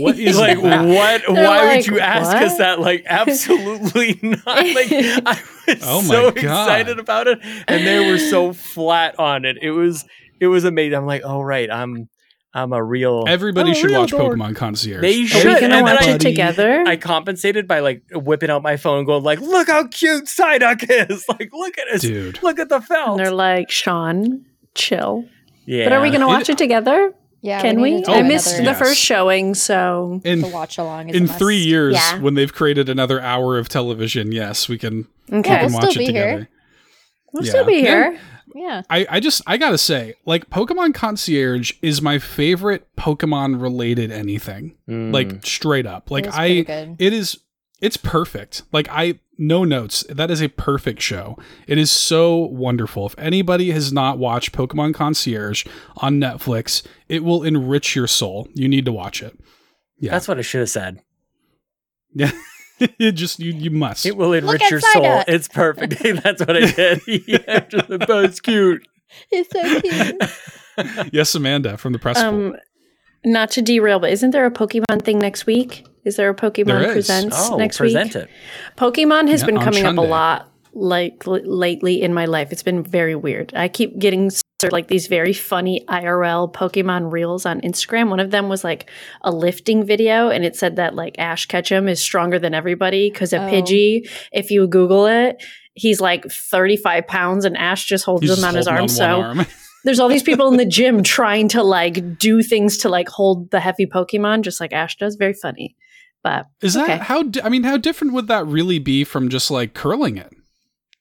What 0.00 0.18
is 0.18 0.36
like 0.38 0.60
that? 0.60 0.84
what 0.86 1.22
They're 1.34 1.44
why 1.48 1.64
like, 1.64 1.76
would 1.78 1.86
you 1.86 1.98
ask 2.00 2.36
us 2.36 2.58
that 2.58 2.78
like 2.78 3.04
absolutely 3.06 4.18
not 4.22 4.44
like 4.46 4.92
i 4.92 5.42
was 5.66 5.78
Oh 5.82 6.02
my 6.02 6.08
so 6.08 6.30
God. 6.30 6.36
excited 6.36 6.98
about 6.98 7.26
it 7.26 7.38
and 7.42 7.86
they 7.86 8.10
were 8.10 8.18
so 8.18 8.52
flat 8.52 9.18
on 9.18 9.46
it 9.46 9.56
it 9.62 9.70
was 9.70 10.04
it 10.40 10.48
was 10.48 10.64
amazing 10.64 10.94
i'm 10.98 11.06
like 11.06 11.22
oh 11.24 11.40
right 11.40 11.70
i'm 11.70 12.10
i'm 12.52 12.74
a 12.74 12.84
real 12.84 13.24
Everybody 13.26 13.70
I'm 13.70 13.76
a 13.76 13.78
should 13.78 13.90
real 13.90 14.00
watch 14.00 14.10
dork. 14.10 14.36
Pokemon 14.36 14.56
Concierge. 14.56 15.00
They 15.00 15.24
should 15.24 15.46
Are 15.46 15.54
we 15.54 15.60
gonna 15.60 15.74
and 15.76 15.84
watch 15.86 16.00
then 16.00 16.08
I- 16.10 16.14
it 16.16 16.20
together? 16.20 16.84
I 16.86 16.96
compensated 16.96 17.66
by 17.66 17.80
like 17.80 18.02
whipping 18.12 18.50
out 18.50 18.62
my 18.62 18.76
phone, 18.76 18.98
and 18.98 19.06
going 19.06 19.22
like, 19.22 19.40
"Look 19.40 19.68
how 19.68 19.86
cute 19.86 20.24
Psyduck 20.26 20.84
is! 21.10 21.24
Like, 21.30 21.48
look 21.50 21.78
at 21.78 21.88
his, 21.88 22.02
Dude. 22.02 22.42
look 22.42 22.58
at 22.58 22.68
the 22.68 22.74
and 22.76 22.84
felt." 22.84 23.16
they're 23.16 23.30
like, 23.30 23.70
Sean, 23.70 24.44
chill. 24.74 25.24
Yeah, 25.64 25.84
But 25.86 25.92
are 25.94 26.02
we 26.02 26.10
going 26.10 26.20
to 26.20 26.26
watch 26.26 26.50
it 26.50 26.58
together? 26.58 27.14
Yeah, 27.44 27.60
Can 27.60 27.76
need 27.82 28.06
we? 28.06 28.14
I 28.14 28.22
missed 28.22 28.46
another- 28.58 28.62
the 28.62 28.70
Yes. 28.70 28.78
first 28.78 29.00
showing, 29.00 29.54
so 29.54 30.20
In 30.24 30.42
to 30.42 30.48
watch 30.48 30.78
along. 30.78 31.10
is 31.10 31.16
in 31.16 31.24
a 31.24 31.26
must. 31.26 31.38
three 31.40 31.56
years, 31.58 31.94
Yeah. 31.96 32.20
when 32.20 32.34
they've 32.34 32.52
created 32.52 32.88
another 32.88 33.20
hour 33.20 33.58
of 33.58 33.68
television, 33.68 34.30
yes, 34.30 34.68
we 34.68 34.78
can, 34.78 35.08
we 35.28 35.38
okay. 35.38 35.50
Yeah, 35.50 35.58
can 35.58 35.66
we'll 35.72 35.80
watch 35.82 35.90
still 35.90 36.02
it 36.02 36.06
be 36.06 36.12
here. 36.12 36.48
we'll 37.32 37.44
Yeah. 37.44 37.50
still 37.50 37.64
be 37.64 37.74
Yeah. 37.74 37.80
here. 37.80 38.18
Yeah, 38.54 38.82
I, 38.90 39.06
I 39.10 39.20
just 39.20 39.40
I 39.46 39.56
gotta 39.56 39.78
say, 39.78 40.14
like 40.26 40.50
Pokemon 40.50 40.94
Concierge 40.94 41.72
is 41.82 42.00
my 42.02 42.18
favorite 42.18 42.86
Pokemon 42.98 43.60
related 43.62 44.12
anything. 44.12 44.74
Mm. 44.88 45.12
Like 45.12 45.44
straight 45.44 45.86
up. 45.86 46.10
Like 46.10 46.24
it 46.26 46.28
is 46.28 46.34
pretty 46.36 46.60
I 46.60 46.62
good. 46.62 46.96
it 46.98 47.12
is 47.14 47.38
it's 47.80 47.96
perfect. 47.96 48.62
Like 48.70 48.88
I 48.90 49.18
no 49.42 49.64
notes. 49.64 50.04
That 50.08 50.30
is 50.30 50.40
a 50.40 50.48
perfect 50.48 51.02
show. 51.02 51.36
It 51.66 51.76
is 51.76 51.90
so 51.90 52.36
wonderful. 52.36 53.06
If 53.06 53.14
anybody 53.18 53.72
has 53.72 53.92
not 53.92 54.18
watched 54.18 54.52
Pokemon 54.52 54.94
Concierge 54.94 55.66
on 55.96 56.18
Netflix, 56.18 56.82
it 57.08 57.24
will 57.24 57.42
enrich 57.42 57.96
your 57.96 58.06
soul. 58.06 58.48
You 58.54 58.68
need 58.68 58.84
to 58.84 58.92
watch 58.92 59.22
it. 59.22 59.38
Yeah. 59.98 60.12
that's 60.12 60.26
what 60.26 60.38
I 60.38 60.42
should 60.42 60.60
have 60.60 60.70
said. 60.70 61.00
Yeah. 62.14 62.32
it 62.78 63.12
just 63.12 63.38
you 63.38 63.52
you 63.52 63.70
must. 63.70 64.06
It 64.06 64.16
will 64.16 64.32
enrich 64.32 64.68
your 64.70 64.80
soul. 64.80 65.02
Psyduck. 65.02 65.24
It's 65.28 65.48
perfect. 65.48 66.02
That's 66.22 66.40
what 66.40 66.56
I 66.56 66.70
did. 66.70 67.00
yeah, 67.26 67.60
just, 67.60 67.88
that's 67.88 68.40
cute. 68.40 68.86
He's 69.30 69.48
so 69.50 69.80
cute. 69.80 71.12
yes, 71.12 71.34
Amanda 71.34 71.76
from 71.76 71.92
the 71.92 71.98
press. 71.98 72.18
Um, 72.18 72.56
not 73.24 73.50
to 73.52 73.62
derail, 73.62 74.00
but 74.00 74.10
isn't 74.10 74.30
there 74.30 74.46
a 74.46 74.50
Pokemon 74.50 75.02
thing 75.02 75.18
next 75.18 75.46
week? 75.46 75.84
Is 76.04 76.16
there 76.16 76.28
a 76.30 76.34
Pokemon 76.34 76.66
There 76.66 76.82
is. 76.90 76.92
Presents 76.94 77.36
oh, 77.50 77.56
next 77.56 77.78
present 77.78 78.14
week? 78.14 78.24
it. 78.24 78.30
Pokemon 78.76 79.28
has 79.28 79.40
Yeah, 79.42 79.46
been 79.46 79.58
on 79.58 79.64
coming 79.64 79.86
up 79.86 79.96
a 79.96 80.00
lot 80.00 80.48
like 80.74 81.22
l- 81.26 81.40
lately 81.44 82.02
in 82.02 82.12
my 82.14 82.24
life. 82.24 82.50
It's 82.50 82.62
been 82.62 82.82
very 82.82 83.14
weird. 83.14 83.52
I 83.54 83.68
keep 83.68 83.98
getting 83.98 84.30
sort 84.30 84.42
of 84.64 84.72
like 84.72 84.88
these 84.88 85.06
very 85.06 85.32
funny 85.32 85.84
IRL 85.88 86.52
Pokemon 86.52 87.12
reels 87.12 87.44
on 87.46 87.60
Instagram. 87.60 88.08
One 88.08 88.20
of 88.20 88.30
them 88.30 88.48
was 88.48 88.64
like 88.64 88.90
a 89.22 89.30
lifting 89.30 89.84
video, 89.84 90.28
and 90.30 90.44
it 90.44 90.56
said 90.56 90.76
that 90.76 90.94
like 90.94 91.18
Ash 91.18 91.46
Ketchum 91.46 91.88
is 91.88 92.00
stronger 92.00 92.38
than 92.38 92.54
everybody 92.54 93.10
because 93.10 93.32
a 93.32 93.36
Oh. 93.36 93.50
Pidgey, 93.50 94.08
if 94.32 94.50
you 94.50 94.66
Google 94.66 95.06
it, 95.06 95.42
he's 95.74 96.00
like 96.00 96.24
35 96.30 97.06
pounds, 97.06 97.44
and 97.44 97.56
Ash 97.56 97.84
just 97.84 98.04
holds 98.04 98.22
He's 98.22 98.30
him 98.30 98.36
just 98.36 98.44
on 98.46 98.54
his 98.56 98.66
arm. 98.66 98.82
on 98.82 98.88
so 98.88 99.04
arm. 99.22 99.46
there's 99.84 100.00
all 100.00 100.08
these 100.08 100.22
people 100.22 100.48
in 100.48 100.56
the 100.56 100.64
gym 100.66 101.02
trying 101.02 101.48
to 101.48 101.62
like 101.62 102.18
do 102.18 102.42
things 102.42 102.78
to 102.78 102.88
like 102.88 103.08
hold 103.08 103.50
the 103.50 103.60
heavy 103.60 103.84
Pokemon, 103.86 104.40
just 104.42 104.58
like 104.60 104.72
Ash 104.72 104.96
does. 104.96 105.16
Very 105.16 105.34
funny. 105.34 105.76
But 106.22 106.46
Is 106.60 106.74
that 106.74 107.02
how? 107.02 107.24
Di- 107.24 107.42
I 107.42 107.48
mean, 107.48 107.64
how 107.64 107.76
different 107.76 108.12
would 108.12 108.28
that 108.28 108.46
really 108.46 108.78
be 108.78 109.02
from 109.04 109.28
just 109.28 109.50
like 109.50 109.74
curling 109.74 110.16
it? 110.16 110.32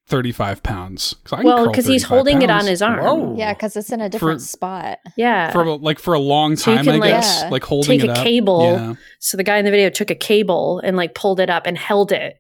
Thirty-five 0.08 0.62
pounds. 0.64 1.16
'Cause 1.24 1.40
I 1.40 1.44
well, 1.44 1.68
because 1.70 1.86
he's 1.86 2.04
35 2.04 2.10
holding 2.10 2.42
it 2.42 2.50
on 2.50 2.66
his 2.66 2.82
arm. 2.82 3.00
Whoa. 3.06 3.36
yeah, 3.38 3.54
because 3.54 3.78
it's 3.78 3.92
in 3.92 4.02
a 4.02 4.10
different 4.10 4.42
spot. 4.42 4.98
Yeah. 5.16 5.52
for 5.52 5.78
like 5.78 6.00
for 6.00 6.14
a 6.16 6.20
long 6.20 6.56
So 6.58 6.76
time. 6.76 6.86
can, 6.86 6.96
I 6.96 6.98
like, 6.98 7.12
guess 7.12 7.42
Yeah. 7.44 7.50
like 7.50 7.64
holding 7.64 8.00
take 8.00 8.04
it 8.04 8.10
a 8.10 8.20
up. 8.20 8.24
cable. 8.24 8.64
Yeah. 8.74 8.94
So 9.20 9.38
the 9.38 9.44
guy 9.44 9.58
in 9.58 9.64
the 9.66 9.72
video 9.72 9.90
took 9.90 10.10
a 10.10 10.16
cable 10.16 10.82
and 10.84 10.98
like 10.98 11.14
pulled 11.16 11.40
it 11.40 11.50
up 11.50 11.66
and 11.66 11.78
held 11.78 12.12
it. 12.12 12.34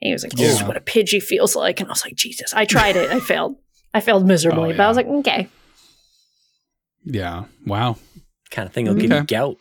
And 0.00 0.08
he 0.08 0.12
was 0.12 0.24
like, 0.24 0.32
This 0.32 0.56
is 0.60 0.66
what 0.66 0.76
a 0.76 0.80
Pidgey 0.80 1.22
feels 1.22 1.54
like. 1.54 1.78
And 1.80 1.88
I 1.88 1.92
was 1.92 2.04
like, 2.04 2.16
Jesus, 2.16 2.52
I 2.54 2.64
tried 2.64 2.96
it. 2.96 3.10
I 3.10 3.20
failed. 3.30 3.54
I 3.94 4.00
failed 4.00 4.26
miserably. 4.26 4.72
Oh, 4.72 4.76
But 4.76 4.80
I 4.84 4.88
was 4.88 4.96
like, 4.96 5.06
okay. 5.06 5.48
Yeah. 7.04 7.44
Wow. 7.66 7.96
Kind 8.50 8.66
of 8.66 8.72
thing 8.74 8.86
will 8.86 8.94
give 8.94 9.12
you 9.12 9.22
gout. 9.24 9.58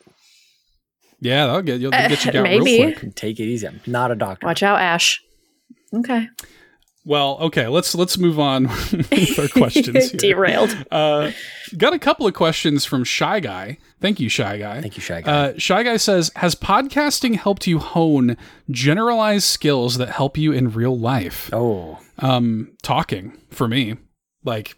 Yeah, 1.21 1.45
that'll 1.45 1.61
get 1.61 1.79
you'll 1.79 1.91
get 1.91 2.25
you 2.25 2.29
Uh, 2.29 2.33
down 2.33 2.43
maybe. 2.43 2.83
real 2.83 2.93
quick. 2.97 3.15
Take 3.15 3.39
it 3.39 3.43
easy. 3.43 3.67
I'm 3.67 3.79
not 3.85 4.11
a 4.11 4.15
doctor. 4.15 4.45
Watch 4.47 4.63
out, 4.63 4.79
Ash. 4.79 5.21
Okay. 5.93 6.27
Well, 7.03 7.37
okay, 7.41 7.67
let's 7.67 7.95
let's 7.95 8.17
move 8.17 8.39
on 8.39 8.63
with 8.91 9.39
our 9.39 9.47
questions. 9.47 10.11
Here. 10.11 10.19
Derailed. 10.19 10.85
Uh, 10.91 11.31
got 11.77 11.93
a 11.93 11.99
couple 11.99 12.27
of 12.27 12.33
questions 12.35 12.85
from 12.85 13.03
Shy 13.03 13.39
Guy. 13.39 13.77
Thank 13.99 14.19
you, 14.19 14.29
Shy 14.29 14.57
Guy. 14.57 14.81
Thank 14.81 14.97
you, 14.97 15.01
Shy 15.01 15.21
Guy. 15.21 15.31
Uh, 15.31 15.53
Shy 15.57 15.81
Guy 15.83 15.97
says, 15.97 16.31
"Has 16.35 16.53
podcasting 16.53 17.37
helped 17.37 17.65
you 17.65 17.79
hone 17.79 18.37
generalized 18.69 19.45
skills 19.45 19.97
that 19.97 20.09
help 20.09 20.37
you 20.37 20.51
in 20.51 20.69
real 20.71 20.97
life?" 20.97 21.49
oh, 21.53 21.97
Um, 22.19 22.71
talking 22.83 23.35
for 23.49 23.67
me, 23.67 23.95
like 24.43 24.75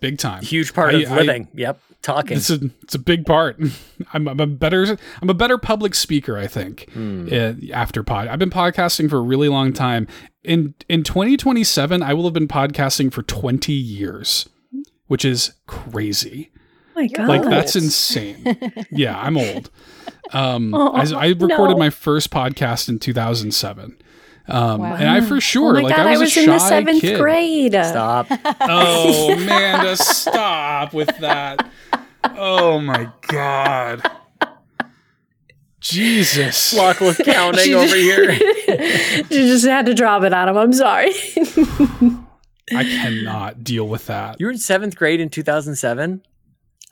big 0.00 0.18
time. 0.18 0.42
huge 0.44 0.72
part 0.72 0.94
I- 0.94 1.02
of 1.02 1.12
I- 1.12 1.16
living. 1.16 1.48
yep, 1.54 1.80
talking. 2.06 2.36
It's 2.36 2.48
a 2.50 2.58
it's 2.82 2.94
a 2.94 2.98
big 2.98 3.26
part. 3.26 3.58
I'm, 4.12 4.28
I'm 4.28 4.40
a 4.40 4.46
better 4.46 4.96
I'm 5.20 5.28
a 5.30 5.34
better 5.34 5.58
public 5.58 5.94
speaker. 5.94 6.38
I 6.38 6.46
think 6.46 6.88
Hmm. 6.92 7.28
uh, 7.30 7.52
after 7.72 8.02
pod. 8.02 8.28
I've 8.28 8.38
been 8.38 8.50
podcasting 8.50 9.10
for 9.10 9.18
a 9.18 9.22
really 9.22 9.48
long 9.48 9.72
time. 9.72 10.06
In 10.44 10.74
in 10.88 11.02
2027, 11.02 12.02
I 12.02 12.14
will 12.14 12.24
have 12.24 12.32
been 12.32 12.48
podcasting 12.48 13.12
for 13.12 13.22
20 13.22 13.72
years, 13.72 14.48
which 15.08 15.24
is 15.24 15.52
crazy. 15.66 16.50
Oh 16.96 17.00
my 17.00 17.08
God. 17.08 17.28
Like 17.28 17.42
that's 17.42 17.76
insane. 17.76 18.56
yeah, 18.90 19.18
I'm 19.18 19.36
old. 19.36 19.70
Um, 20.32 20.74
Oh, 20.74 20.88
I, 20.92 21.02
I 21.14 21.26
recorded 21.28 21.74
no. 21.74 21.78
my 21.78 21.90
first 21.90 22.30
podcast 22.32 22.88
in 22.88 22.98
2007. 22.98 23.96
Um, 24.48 24.80
Wow. 24.80 24.94
and 24.96 25.08
I 25.08 25.20
for 25.20 25.40
sure, 25.40 25.70
oh 25.70 25.74
my 25.74 25.82
like 25.82 25.96
God, 25.96 26.06
I 26.06 26.10
was, 26.18 26.20
I 26.20 26.24
was 26.24 26.36
a 26.36 26.40
in 26.40 26.46
the 26.46 26.58
seventh 26.58 27.00
kid. 27.00 27.20
grade. 27.20 27.72
Stop. 27.74 28.26
Oh, 28.60 29.32
Amanda, 29.32 29.96
stop 29.96 30.92
with 30.92 31.16
that. 31.18 31.68
Oh 32.36 32.80
my 32.80 33.10
god. 33.28 34.02
Jesus. 35.80 36.74
Lachlan 36.74 37.14
counting 37.14 37.62
She 37.64 37.74
over 37.74 37.86
just- 37.86 37.96
here. 37.96 38.32
you 39.30 39.46
just 39.46 39.64
had 39.66 39.86
to 39.86 39.94
drop 39.94 40.22
it 40.24 40.32
on 40.32 40.48
him. 40.48 40.56
I'm 40.56 40.72
sorry. 40.72 41.12
I 42.74 42.82
cannot 42.82 43.62
deal 43.62 43.86
with 43.86 44.06
that. 44.06 44.40
You 44.40 44.46
were 44.46 44.52
in 44.52 44.58
seventh 44.58 44.96
grade 44.96 45.20
in 45.20 45.28
2007. 45.28 46.22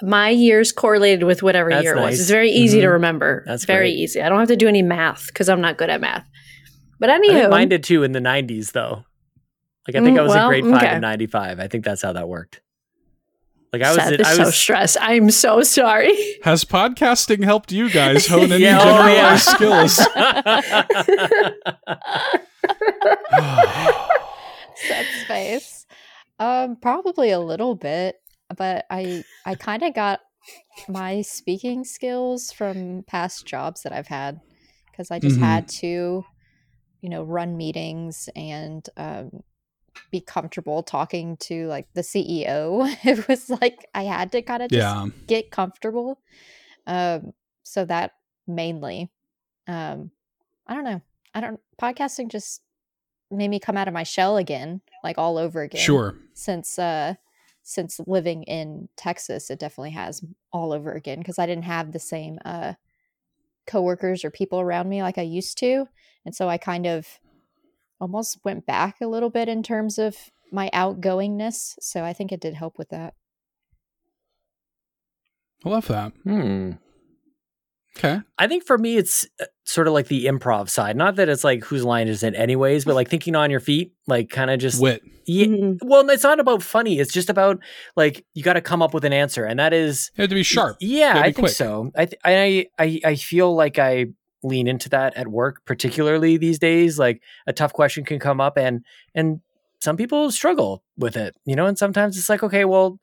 My 0.02 0.28
years 0.28 0.70
correlated 0.70 1.24
with 1.24 1.42
whatever 1.42 1.70
That's 1.70 1.82
year 1.84 1.96
it 1.96 2.00
was. 2.00 2.20
It's 2.20 2.28
very 2.30 2.50
easy 2.50 2.80
to 2.80 2.86
Mhm. 2.86 2.92
remember. 2.92 3.42
That's 3.46 3.64
very 3.64 3.90
great. 3.90 3.98
easy. 3.98 4.20
I 4.22 4.28
don't 4.28 4.38
have 4.38 4.48
to 4.48 4.56
do 4.56 4.68
any 4.68 4.82
math 4.82 5.26
because 5.28 5.48
I'm 5.48 5.60
not 5.60 5.76
good 5.78 5.90
at 5.90 6.00
math. 6.00 6.26
But 7.00 7.10
I 7.10 7.18
think 7.18 7.32
anywho, 7.34 7.50
mine 7.50 7.68
did 7.68 7.82
too 7.82 8.02
in 8.02 8.12
the 8.12 8.20
90s, 8.20 8.72
though. 8.72 9.04
Like 9.88 9.96
I 9.96 10.04
think 10.04 10.16
Mm, 10.16 10.20
I 10.20 10.22
was 10.22 10.30
well, 10.30 10.50
in 10.50 10.60
grade 10.62 10.72
five 10.74 10.82
okay. 10.84 10.94
in 10.96 11.00
'95. 11.02 11.60
I 11.60 11.68
think 11.68 11.84
that's 11.84 12.00
how 12.02 12.12
that 12.14 12.26
worked. 12.28 12.60
Like 13.74 13.82
I 13.82 13.88
was, 13.90 13.96
Seth 13.96 14.12
in, 14.12 14.20
is 14.20 14.26
I 14.26 14.34
so 14.34 14.44
was 14.44 14.54
stressed. 14.54 14.96
I'm 15.00 15.30
so 15.30 15.62
sorry. 15.62 16.12
Has 16.44 16.64
podcasting 16.64 17.42
helped 17.44 17.72
you 17.72 17.90
guys 17.90 18.26
hone 18.26 18.52
any 18.52 18.64
Yeah, 18.64 18.78
oh, 18.80 19.06
yeah. 19.08 19.36
generalized 19.36 19.46
skills? 19.46 19.96
Seth's 24.76 25.24
face. 25.26 25.86
Um, 26.38 26.76
probably 26.76 27.30
a 27.30 27.40
little 27.40 27.74
bit, 27.76 28.16
but 28.56 28.84
I 28.90 29.24
I 29.46 29.54
kind 29.54 29.82
of 29.82 29.94
got 29.94 30.20
my 30.88 31.22
speaking 31.22 31.84
skills 31.84 32.52
from 32.52 33.04
past 33.06 33.46
jobs 33.46 33.82
that 33.82 33.92
I've 33.92 34.08
had 34.08 34.40
because 34.90 35.10
I 35.10 35.18
just 35.18 35.38
Mhm. 35.38 35.42
had 35.42 35.68
to, 35.80 36.24
you 37.00 37.08
know, 37.08 37.22
run 37.22 37.56
meetings 37.56 38.28
and 38.36 38.86
um, 38.96 39.42
be 40.14 40.20
comfortable 40.20 40.84
talking 40.84 41.36
to 41.38 41.66
like 41.66 41.88
the 41.94 42.02
CEO. 42.02 42.88
It 43.04 43.26
was 43.26 43.50
like 43.50 43.84
I 43.94 44.04
had 44.04 44.30
to 44.32 44.42
kind 44.42 44.62
of 44.62 44.70
just 44.70 44.78
yeah. 44.80 45.06
get 45.26 45.50
comfortable. 45.50 46.20
Um, 46.86 47.32
so 47.64 47.84
that 47.84 48.12
mainly, 48.46 49.10
um, 49.66 50.12
I 50.68 50.74
don't 50.74 50.84
know. 50.84 51.00
I 51.34 51.40
don't 51.40 51.58
podcasting 51.82 52.30
just 52.30 52.60
made 53.28 53.48
me 53.48 53.58
come 53.58 53.76
out 53.76 53.88
of 53.88 53.94
my 53.94 54.04
shell 54.04 54.36
again, 54.36 54.82
like 55.02 55.18
all 55.18 55.36
over 55.36 55.62
again. 55.62 55.80
Sure. 55.80 56.14
Since 56.32 56.78
uh, 56.78 57.14
since 57.64 58.00
living 58.06 58.44
in 58.44 58.88
Texas, 58.96 59.50
it 59.50 59.58
definitely 59.58 59.90
has 59.90 60.24
all 60.52 60.72
over 60.72 60.92
again 60.92 61.18
because 61.18 61.40
I 61.40 61.46
didn't 61.46 61.64
have 61.64 61.90
the 61.90 61.98
same 61.98 62.38
uh 62.44 62.74
coworkers 63.66 64.24
or 64.24 64.30
people 64.30 64.60
around 64.60 64.88
me 64.88 65.02
like 65.02 65.18
I 65.18 65.22
used 65.22 65.58
to, 65.58 65.88
and 66.24 66.36
so 66.36 66.48
I 66.48 66.56
kind 66.56 66.86
of 66.86 67.18
almost 68.00 68.38
went 68.44 68.66
back 68.66 68.96
a 69.00 69.06
little 69.06 69.30
bit 69.30 69.48
in 69.48 69.62
terms 69.62 69.98
of 69.98 70.16
my 70.52 70.70
outgoingness. 70.74 71.74
So 71.80 72.04
I 72.04 72.12
think 72.12 72.32
it 72.32 72.40
did 72.40 72.54
help 72.54 72.78
with 72.78 72.90
that. 72.90 73.14
I 75.64 75.68
love 75.68 75.86
that. 75.88 76.12
Hmm. 76.24 76.72
Okay. 77.96 78.20
I 78.38 78.48
think 78.48 78.66
for 78.66 78.76
me, 78.76 78.96
it's 78.96 79.24
uh, 79.40 79.44
sort 79.64 79.86
of 79.86 79.92
like 79.94 80.08
the 80.08 80.26
improv 80.26 80.68
side. 80.68 80.96
Not 80.96 81.14
that 81.16 81.28
it's 81.28 81.44
like 81.44 81.62
whose 81.62 81.84
line 81.84 82.08
is 82.08 82.24
it, 82.24 82.34
anyways, 82.34 82.84
but 82.84 82.96
like 82.96 83.08
thinking 83.08 83.36
on 83.36 83.50
your 83.52 83.60
feet, 83.60 83.92
like 84.08 84.30
kind 84.30 84.50
of 84.50 84.58
just 84.58 84.80
Wit. 84.82 85.00
Yeah, 85.26 85.46
Mhm. 85.46 85.78
well, 85.82 86.10
it's 86.10 86.24
not 86.24 86.40
about 86.40 86.60
funny. 86.62 86.98
It's 86.98 87.12
just 87.12 87.30
about 87.30 87.60
like 87.96 88.26
you 88.34 88.42
got 88.42 88.54
to 88.54 88.60
come 88.60 88.82
up 88.82 88.92
with 88.94 89.04
an 89.04 89.12
answer, 89.12 89.44
and 89.44 89.60
that 89.60 89.72
is 89.72 90.10
You 90.16 90.22
have 90.22 90.28
to 90.30 90.34
be 90.34 90.42
sharp. 90.42 90.76
Yeah, 90.80 91.14
I 91.16 91.22
think 91.26 91.36
quick. 91.36 91.52
so. 91.52 91.92
I, 91.96 92.06
th- 92.06 92.20
I 92.24 92.66
I 92.78 93.00
I 93.04 93.14
feel 93.14 93.54
like 93.54 93.78
I 93.78 94.06
lean 94.44 94.66
into 94.66 94.88
that 94.90 95.16
at 95.16 95.28
work, 95.28 95.64
particularly 95.64 96.36
these 96.36 96.58
days. 96.58 96.98
Like 96.98 97.22
a 97.46 97.52
tough 97.52 97.72
question 97.72 98.04
can 98.04 98.18
come 98.18 98.40
up, 98.40 98.56
and 98.56 98.84
and 99.14 99.40
some 99.80 99.96
people 99.96 100.30
struggle 100.30 100.82
with 100.96 101.16
it, 101.16 101.34
you 101.44 101.56
know. 101.56 101.66
And 101.66 101.78
sometimes 101.78 102.16
it's 102.16 102.28
like, 102.28 102.42
okay, 102.42 102.64
well, 102.64 102.98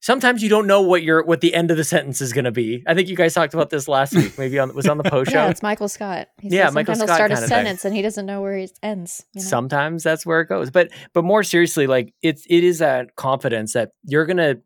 sometimes 0.00 0.42
you 0.42 0.48
don't 0.48 0.66
know 0.66 0.80
what 0.80 1.02
your 1.02 1.24
what 1.24 1.40
the 1.40 1.54
end 1.54 1.70
of 1.70 1.76
the 1.76 1.84
sentence 1.84 2.20
is 2.20 2.32
going 2.32 2.44
to 2.44 2.52
be. 2.52 2.82
I 2.86 2.94
think 2.94 3.08
you 3.08 3.16
guys 3.16 3.34
talked 3.34 3.54
about 3.54 3.70
this 3.70 3.88
last 3.88 4.14
week. 4.14 4.38
Maybe 4.38 4.58
on 4.58 4.74
was 4.74 4.86
on 4.86 4.98
the 4.98 5.04
post 5.04 5.30
show. 5.32 5.38
Yeah, 5.44 5.50
it's 5.50 5.62
Michael 5.62 5.88
Scott. 5.88 6.28
He 6.40 6.48
Yeah, 6.48 6.66
says 6.66 6.74
Michael 6.74 6.94
sometimes 6.94 7.08
Scott 7.16 7.18
he'll 7.18 7.26
start 7.26 7.30
a 7.30 7.34
kinda 7.34 7.48
thing. 7.48 7.64
sentence 7.64 7.84
and 7.84 7.94
he 7.94 8.02
doesn't 8.02 8.26
know 8.26 8.40
where 8.40 8.56
it 8.56 8.72
ends. 8.82 9.24
You 9.34 9.42
know? 9.42 9.48
sometimes 9.48 10.02
that's 10.02 10.24
where 10.24 10.40
it 10.40 10.48
goes 10.48 10.70
but 10.70 10.90
but 11.12 11.24
more 11.24 11.42
seriously 11.42 11.86
like 11.86 12.14
it's 12.22 12.44
it 12.48 12.64
is 12.64 12.78
that 12.78 13.16
confidence 13.16 13.72
that 13.72 13.90
you're 14.04 14.26
gonna 14.26 14.56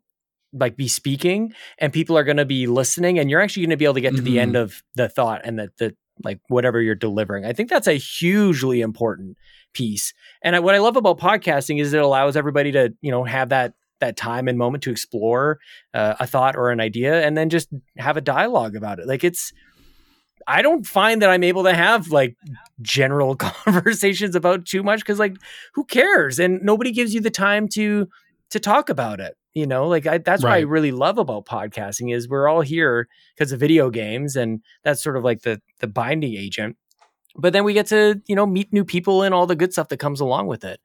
like 0.53 0.77
be 0.77 0.87
speaking 0.87 1.53
and 1.79 1.91
people 1.91 2.17
are 2.17 2.23
gonna 2.23 2.45
be 2.45 2.67
listening 2.67 3.17
and 3.17 3.29
you're 3.29 3.41
actually 3.41 3.65
gonna 3.65 3.77
be 3.77 3.85
able 3.85 3.95
to 3.95 4.01
get 4.01 4.15
to 4.15 4.21
the 4.21 4.39
end 4.39 4.53
mm-hmm. 4.53 4.63
of 4.63 4.83
the 4.95 5.09
thought 5.09 5.41
and 5.43 5.57
the 5.57 5.71
the 5.79 5.95
like 6.23 6.39
whatever 6.47 6.81
you're 6.81 6.95
delivering. 6.95 7.45
I 7.45 7.53
think 7.53 7.69
that's 7.69 7.87
a 7.87 7.93
hugely 7.93 8.81
important 8.81 9.37
piece. 9.73 10.13
And 10.41 10.55
I, 10.55 10.59
what 10.59 10.75
i 10.75 10.79
love 10.79 10.95
about 10.95 11.19
podcasting 11.19 11.81
is 11.81 11.93
it 11.93 12.01
allows 12.01 12.35
everybody 12.35 12.71
to 12.73 12.93
you 13.01 13.11
know 13.11 13.23
have 13.23 13.49
that 13.49 13.73
that 13.99 14.17
time 14.17 14.47
and 14.47 14.57
moment 14.57 14.83
to 14.83 14.91
explore 14.91 15.59
uh, 15.93 16.15
a 16.19 16.27
thought 16.27 16.57
or 16.57 16.71
an 16.71 16.81
idea 16.81 17.25
and 17.25 17.37
then 17.37 17.49
just 17.49 17.69
have 17.97 18.17
a 18.17 18.21
dialogue 18.21 18.75
about 18.75 18.99
it. 18.99 19.07
Like 19.07 19.23
it's 19.23 19.53
I 20.45 20.61
don't 20.61 20.85
find 20.85 21.21
that 21.21 21.29
I'm 21.29 21.43
able 21.43 21.63
to 21.63 21.73
have 21.73 22.09
like 22.09 22.35
general 22.81 23.35
conversations 23.37 24.35
about 24.35 24.65
too 24.65 24.83
much 24.83 24.99
because 24.99 25.19
like 25.19 25.37
who 25.73 25.85
cares? 25.85 26.39
And 26.39 26.61
nobody 26.61 26.91
gives 26.91 27.13
you 27.13 27.21
the 27.21 27.31
time 27.31 27.67
to 27.69 28.09
to 28.53 28.59
talk 28.59 28.89
about 28.89 29.19
it 29.19 29.35
you 29.53 29.67
know 29.67 29.87
like 29.87 30.07
I, 30.07 30.17
that's 30.17 30.41
what 30.43 30.51
i 30.53 30.59
really 30.61 30.91
love 30.91 31.17
about 31.19 31.45
podcasting 31.45 32.13
is 32.15 32.27
we're 32.27 32.47
all 32.47 32.61
here 32.61 33.07
because 33.35 33.51
of 33.51 33.59
video 33.59 33.89
games 33.91 34.35
and 34.35 34.61
that's 34.83 35.03
sort 35.03 35.17
of 35.17 35.23
like 35.23 35.41
the 35.41 35.61
the 35.79 35.87
binding 35.87 36.33
agent 36.35 36.75
but 37.35 37.51
then 37.53 37.63
we 37.63 37.73
get 37.73 37.87
to 37.87 38.21
you 38.27 38.35
know 38.35 38.45
meet 38.47 38.71
new 38.73 38.85
people 38.85 39.21
and 39.23 39.33
all 39.33 39.45
the 39.45 39.55
good 39.55 39.73
stuff 39.73 39.89
that 39.89 39.97
comes 39.97 40.19
along 40.19 40.47
with 40.47 40.63
it 40.63 40.79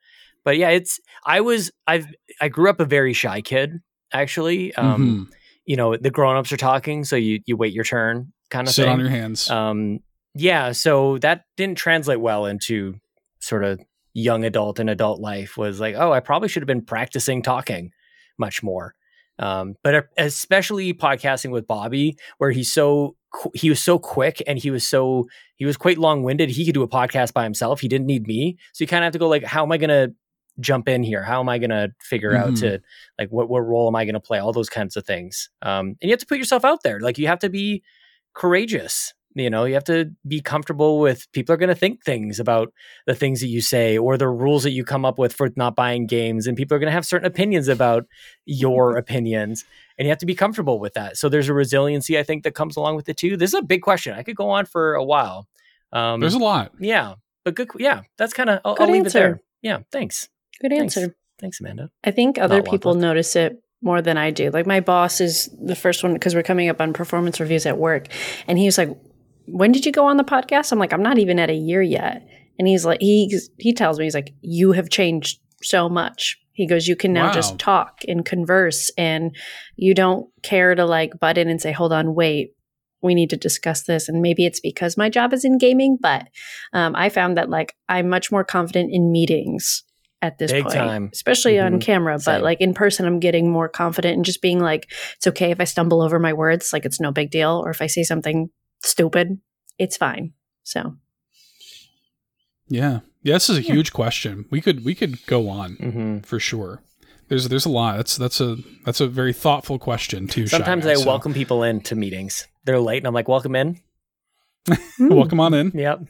but 0.44 0.56
yeah 0.58 0.68
it's 0.70 0.98
i 1.24 1.40
was 1.40 1.70
i've 1.86 2.06
i 2.40 2.48
grew 2.48 2.68
up 2.68 2.80
a 2.80 2.84
very 2.84 3.12
shy 3.12 3.40
kid 3.40 3.80
actually. 4.12 4.74
Um, 4.74 5.28
Mhm. 5.28 5.34
You 5.66 5.76
know, 5.76 5.94
the 5.98 6.10
grown-ups 6.10 6.50
are 6.50 6.56
talking, 6.56 7.04
so 7.04 7.14
you 7.14 7.40
you 7.44 7.54
wait 7.54 7.74
your 7.74 7.84
turn 7.84 8.32
kind 8.48 8.66
of 8.66 8.72
Sit 8.72 8.84
thing. 8.86 8.92
on 8.94 9.00
your 9.00 9.10
hands. 9.10 9.50
um, 9.50 9.98
yeah, 10.34 10.72
so 10.72 11.18
that 11.18 11.44
didn't 11.58 11.76
translate 11.76 12.20
well 12.20 12.46
into 12.46 12.94
sort 13.40 13.64
of 13.64 13.78
young 14.18 14.44
adult 14.44 14.78
and 14.78 14.90
adult 14.90 15.20
life. 15.20 15.56
Was 15.56 15.80
like, 15.80 15.94
oh, 15.96 16.12
I 16.12 16.20
probably 16.20 16.48
should 16.48 16.62
have 16.62 16.66
been 16.66 16.84
practicing 16.84 17.42
talking 17.42 17.92
much 18.38 18.62
more. 18.62 18.94
Um, 19.40 19.76
but 19.84 20.06
especially 20.16 20.92
podcasting 20.92 21.50
with 21.52 21.66
Bobby, 21.66 22.16
where 22.38 22.50
he's 22.50 22.72
so 22.72 23.14
he 23.54 23.68
was 23.70 23.80
so 23.82 23.98
quick 23.98 24.42
and 24.46 24.58
he 24.58 24.70
was 24.70 24.86
so 24.88 25.28
he 25.56 25.64
was 25.64 25.76
quite 25.76 25.98
long 25.98 26.22
winded. 26.24 26.50
He 26.50 26.64
could 26.64 26.74
do 26.74 26.82
a 26.82 26.88
podcast 26.88 27.32
by 27.32 27.44
himself. 27.44 27.80
He 27.80 27.88
didn't 27.88 28.06
need 28.06 28.26
me, 28.26 28.56
so 28.72 28.82
you 28.82 28.88
kind 28.88 29.04
of 29.04 29.06
have 29.06 29.12
to 29.12 29.18
go 29.18 29.28
like, 29.28 29.44
how 29.44 29.62
am 29.62 29.70
I 29.72 29.76
going 29.76 29.90
to 29.90 30.12
jump 30.60 30.88
in 30.88 31.04
here? 31.04 31.22
How 31.22 31.38
am 31.38 31.48
I 31.48 31.58
going 31.58 31.70
to 31.70 31.92
figure 32.00 32.34
out 32.34 32.54
Mhm. 32.54 32.60
to 32.60 32.80
like 33.18 33.28
what 33.30 33.48
what 33.48 33.60
role 33.60 33.86
am 33.86 33.94
I 33.94 34.04
going 34.04 34.14
to 34.14 34.20
play? 34.20 34.40
All 34.40 34.52
those 34.52 34.68
kinds 34.70 34.96
of 34.96 35.06
things. 35.06 35.50
Um, 35.62 35.88
and 36.02 36.08
you 36.08 36.10
have 36.10 36.18
to 36.20 36.26
put 36.26 36.38
yourself 36.38 36.64
out 36.64 36.82
there. 36.82 36.98
Like 36.98 37.16
you 37.18 37.28
have 37.28 37.38
to 37.40 37.48
be 37.48 37.84
courageous. 38.34 39.14
You 39.34 39.50
know, 39.50 39.64
you 39.64 39.74
have 39.74 39.84
to 39.84 40.10
be 40.26 40.40
comfortable 40.40 40.98
with 40.98 41.30
people 41.32 41.52
are 41.54 41.58
going 41.58 41.68
to 41.68 41.74
think 41.74 42.02
things 42.02 42.40
about 42.40 42.72
the 43.06 43.14
things 43.14 43.40
that 43.40 43.48
you 43.48 43.60
say 43.60 43.96
or 43.96 44.16
the 44.16 44.26
rules 44.26 44.62
that 44.64 44.70
you 44.72 44.84
come 44.84 45.04
up 45.04 45.18
with 45.18 45.32
for 45.32 45.50
not 45.54 45.76
buying 45.76 46.06
games, 46.06 46.46
and 46.46 46.56
people 46.56 46.74
are 46.74 46.78
going 46.78 46.88
to 46.88 46.92
have 46.92 47.06
certain 47.06 47.26
opinions 47.26 47.68
about 47.68 48.04
your 48.46 48.96
opinions, 48.96 49.64
and 49.96 50.06
you 50.06 50.10
have 50.10 50.18
to 50.18 50.26
be 50.26 50.34
comfortable 50.34 50.80
with 50.80 50.94
that. 50.94 51.16
So 51.16 51.28
there's 51.28 51.48
a 51.48 51.54
resiliency 51.54 52.18
I 52.18 52.22
think 52.22 52.42
that 52.44 52.54
comes 52.54 52.76
along 52.76 52.96
with 52.96 53.08
it 53.08 53.16
too. 53.16 53.36
This 53.36 53.50
is 53.50 53.54
a 53.54 53.62
big 53.62 53.82
question. 53.82 54.14
I 54.14 54.22
could 54.22 54.34
go 54.36 54.50
on 54.50 54.66
for 54.66 54.94
a 54.94 55.04
while. 55.04 55.46
Um, 55.92 56.20
There's 56.20 56.34
a 56.34 56.38
lot. 56.38 56.72
yeah, 56.80 57.14
but 57.44 57.54
good. 57.54 57.68
Yeah, 57.78 58.02
that's 58.16 58.32
kind 58.32 58.50
of. 58.50 58.60
I'll, 58.64 58.74
Good 58.74 58.88
I'll 58.88 58.92
leave 58.92 59.04
answer. 59.04 59.18
it 59.18 59.20
there. 59.20 59.40
Yeah, 59.62 59.78
thanks. 59.92 60.28
Good 60.60 60.72
answer. 60.72 61.14
Thanks, 61.40 61.60
Amanda. 61.60 61.90
I 62.02 62.10
think 62.10 62.38
other 62.38 62.58
Not 62.58 62.70
people 62.70 62.94
notice 62.94 63.36
it 63.36 63.62
more 63.80 64.02
than 64.02 64.16
I 64.16 64.30
do. 64.30 64.50
Like 64.50 64.66
my 64.66 64.80
boss 64.80 65.20
is 65.20 65.48
the 65.62 65.76
first 65.76 66.02
one 66.02 66.12
because 66.12 66.34
we're 66.34 66.42
coming 66.42 66.68
up 66.68 66.80
on 66.80 66.92
performance 66.92 67.38
reviews 67.40 67.64
at 67.66 67.78
work, 67.78 68.08
and 68.46 68.58
he 68.58 68.66
was 68.66 68.76
like, 68.76 68.90
"When 69.50 69.72
did 69.72 69.86
you 69.86 69.92
go 69.92 70.06
on 70.06 70.16
the 70.16 70.24
podcast?" 70.24 70.72
I'm 70.72 70.78
like, 70.78 70.92
"I'm 70.92 71.02
not 71.02 71.18
even 71.18 71.38
at 71.38 71.50
a 71.50 71.54
year 71.54 71.82
yet," 71.82 72.26
and 72.58 72.68
he's 72.68 72.84
like, 72.84 73.00
he 73.00 73.38
he 73.58 73.72
tells 73.72 73.98
me 73.98 74.04
he's 74.04 74.14
like, 74.14 74.32
"You 74.40 74.72
have 74.72 74.90
changed 74.90 75.40
so 75.62 75.88
much." 75.88 76.38
He 76.52 76.66
goes, 76.66 76.88
"You 76.88 76.96
can 76.96 77.12
now 77.12 77.26
Wow. 77.26 77.32
just 77.32 77.58
talk 77.58 78.00
and 78.08 78.24
converse, 78.24 78.90
and 78.98 79.34
you 79.76 79.94
don't 79.94 80.26
care 80.42 80.74
to 80.74 80.84
like 80.84 81.18
butt 81.20 81.38
in 81.38 81.48
and 81.48 81.60
say, 81.60 81.72
hold 81.72 81.92
on, 81.92 82.14
wait." 82.14 82.52
We 83.00 83.14
need 83.14 83.30
to 83.30 83.36
discuss 83.36 83.84
this, 83.84 84.08
and 84.08 84.20
maybe 84.20 84.44
it's 84.44 84.58
because 84.58 84.96
my 84.96 85.08
job 85.08 85.32
is 85.32 85.44
in 85.44 85.56
gaming, 85.56 85.98
but 86.00 86.26
um, 86.72 86.96
I 86.96 87.10
found 87.10 87.36
that 87.36 87.48
like 87.48 87.76
I'm 87.88 88.08
much 88.08 88.32
more 88.32 88.42
confident 88.42 88.90
in 88.92 89.12
meetings 89.12 89.84
at 90.20 90.38
this 90.38 90.50
Big 90.50 90.64
point, 90.64 90.74
time. 90.74 91.10
especially 91.12 91.60
on 91.60 91.74
Mhm. 91.74 91.80
camera. 91.80 92.18
Same. 92.18 92.34
But 92.34 92.42
like 92.42 92.60
in 92.60 92.74
person, 92.74 93.06
I'm 93.06 93.20
getting 93.20 93.52
more 93.52 93.68
confident 93.68 94.16
and 94.16 94.24
just 94.24 94.42
being 94.42 94.58
like, 94.58 94.90
it's 95.16 95.28
okay 95.28 95.52
if 95.52 95.60
I 95.60 95.64
stumble 95.64 96.02
over 96.02 96.18
my 96.18 96.32
words, 96.32 96.72
like 96.72 96.84
it's 96.84 96.98
no 97.00 97.12
big 97.12 97.30
deal, 97.30 97.62
or 97.64 97.70
if 97.70 97.80
I 97.80 97.86
say 97.86 98.02
something 98.02 98.50
stupid, 98.82 99.38
it's 99.78 99.96
fine. 99.96 100.32
So 100.64 100.94
Yeah. 102.68 103.00
Yeah, 103.22 103.34
this 103.34 103.50
is 103.50 103.58
a 103.58 103.62
Yeah. 103.62 103.74
huge 103.74 103.92
question. 103.92 104.44
We 104.50 104.60
could 104.60 104.84
we 104.84 104.94
could 104.94 105.24
go 105.26 105.48
on 105.48 105.72
hmm 105.76 106.18
for 106.20 106.38
sure. 106.38 106.82
There's 107.28 107.48
there's 107.48 107.66
a 107.66 107.70
lot. 107.70 107.96
That's 107.96 108.16
that's 108.16 108.40
a 108.40 108.56
that's 108.84 109.00
a 109.00 109.06
very 109.06 109.32
thoughtful 109.32 109.78
question 109.78 110.26
too. 110.28 110.46
Sometimes 110.46 110.84
Guy, 110.84 110.92
I 110.92 110.94
so 110.94 111.06
welcome 111.06 111.34
people 111.34 111.62
into 111.62 111.94
meetings. 111.94 112.46
They're 112.64 112.80
late, 112.80 112.98
and 112.98 113.06
I'm 113.06 113.14
like, 113.14 113.28
"Welcome 113.28 113.54
in." 113.56 113.80
welcome 114.98 115.40
on 115.40 115.54
in. 115.54 115.70
Yep. 115.74 116.00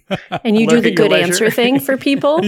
and 0.45 0.59
you 0.59 0.67
do 0.75 0.81
the 0.81 0.91
good 0.93 1.13
answer 1.13 1.51
thing 1.51 1.81
for 1.81 1.97
people, 2.09 2.41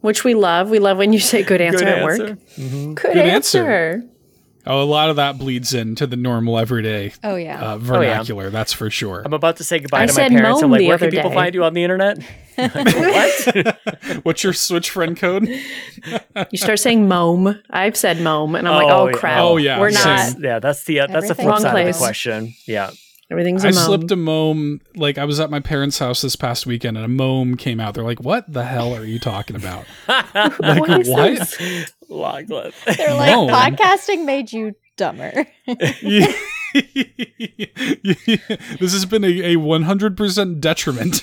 which 0.00 0.24
we 0.24 0.34
love. 0.34 0.68
We 0.70 0.78
love 0.78 0.98
when 0.98 1.12
you 1.12 1.18
say 1.20 1.42
good 1.42 1.60
answer 1.60 1.78
Good 1.84 1.88
at 1.88 2.04
work. 2.04 2.20
answer. 2.20 2.36
Mhm. 2.58 2.94
Good, 2.94 3.12
Good 3.14 3.16
answer. 3.18 3.58
answer. 3.70 4.08
Oh, 4.68 4.82
a 4.82 4.84
lot 4.84 5.10
of 5.10 5.16
that 5.16 5.38
bleeds 5.38 5.72
into 5.74 6.06
the 6.08 6.16
normal 6.16 6.58
everyday 6.58 7.12
Oh 7.22 7.36
yeah. 7.36 7.60
uh, 7.60 7.78
vernacular. 7.78 8.50
That's 8.50 8.72
for 8.72 8.90
sure. 8.90 9.22
I'm 9.24 9.32
about 9.32 9.58
to 9.58 9.64
say 9.64 9.78
goodbye 9.78 10.02
I 10.02 10.06
to 10.06 10.12
my 10.14 10.28
parents. 10.28 10.62
I'm 10.62 10.70
like, 10.70 10.86
"Where 10.86 10.98
can 10.98 11.10
people 11.10 11.30
day." 11.30 11.34
find 11.36 11.54
you 11.54 11.64
on 11.64 11.74
the 11.74 11.82
internet?" 11.84 12.18
Like, 12.58 12.74
what? 12.74 13.76
What's 14.24 14.42
your 14.42 14.54
switch 14.54 14.88
friend 14.88 15.14
code? 15.14 15.46
You 15.46 16.56
start 16.58 16.78
saying 16.78 17.06
mom. 17.06 17.60
I've 17.68 17.98
said 17.98 18.20
mom, 18.22 18.54
and 18.54 18.66
I'm 18.66 18.82
like, 18.82 18.90
Oh, 18.92 19.02
oh 19.02 19.06
yeah. 19.08 19.12
crap. 19.16 19.42
Oh, 19.42 19.56
yeah, 19.58 19.78
we're 19.78 19.90
same. 19.90 20.04
not. 20.32 20.40
yeah, 20.40 20.58
that's 20.58 20.84
the 20.84 21.00
uh, 21.00 21.06
that's 21.06 21.28
the 21.28 21.34
flip 21.34 21.48
Everything's 21.48 21.62
side 21.70 21.86
of 21.88 21.94
the 21.94 21.98
question. 21.98 22.54
Yeah. 22.66 22.90
Everything's 23.30 23.64
a 23.64 23.68
I 23.68 23.70
mom. 23.72 23.78
I 23.82 23.86
slipped 23.86 24.10
a 24.12 24.16
mome. 24.16 24.80
Like 24.94 25.18
I 25.18 25.24
was 25.24 25.40
at 25.40 25.50
my 25.50 25.58
parents' 25.60 25.98
house 25.98 26.22
this 26.22 26.36
past 26.36 26.64
weekend, 26.66 26.96
and 26.96 27.04
a 27.04 27.08
mome 27.08 27.56
came 27.56 27.80
out. 27.80 27.94
They're 27.94 28.04
like, 28.04 28.20
"What 28.20 28.52
the 28.52 28.64
hell 28.64 28.94
are 28.94 29.04
you 29.04 29.18
talking 29.18 29.56
about?" 29.56 29.84
Like 30.08 30.80
What 30.80 31.00
is 31.00 31.08
what? 31.08 31.38
this? 31.38 31.92
Lachlan. 32.08 32.72
They're 32.96 33.14
like 33.14 33.30
No. 33.32 33.48
podcasting 33.48 34.24
made 34.24 34.52
you 34.52 34.74
dumber. 34.96 35.46
this 35.66 36.34
has 38.92 39.06
been 39.06 39.24
a, 39.24 39.54
a 39.54 39.56
100% 39.56 40.60
detriment. 40.60 41.22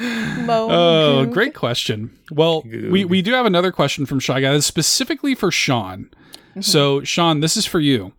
Oh, 0.00 1.26
great 1.26 1.54
question. 1.54 2.18
Well, 2.30 2.62
we, 2.62 3.04
we 3.04 3.22
do 3.22 3.32
have 3.32 3.46
another 3.46 3.72
question 3.72 4.06
from 4.06 4.20
Shy 4.20 4.40
Guy 4.40 4.52
that's 4.52 4.66
specifically 4.66 5.34
for 5.34 5.50
Sean. 5.50 6.10
Mm-hmm. 6.50 6.60
So, 6.60 7.02
Sean, 7.04 7.40
this 7.40 7.56
is 7.56 7.64
for 7.66 7.80
you. 7.80 8.12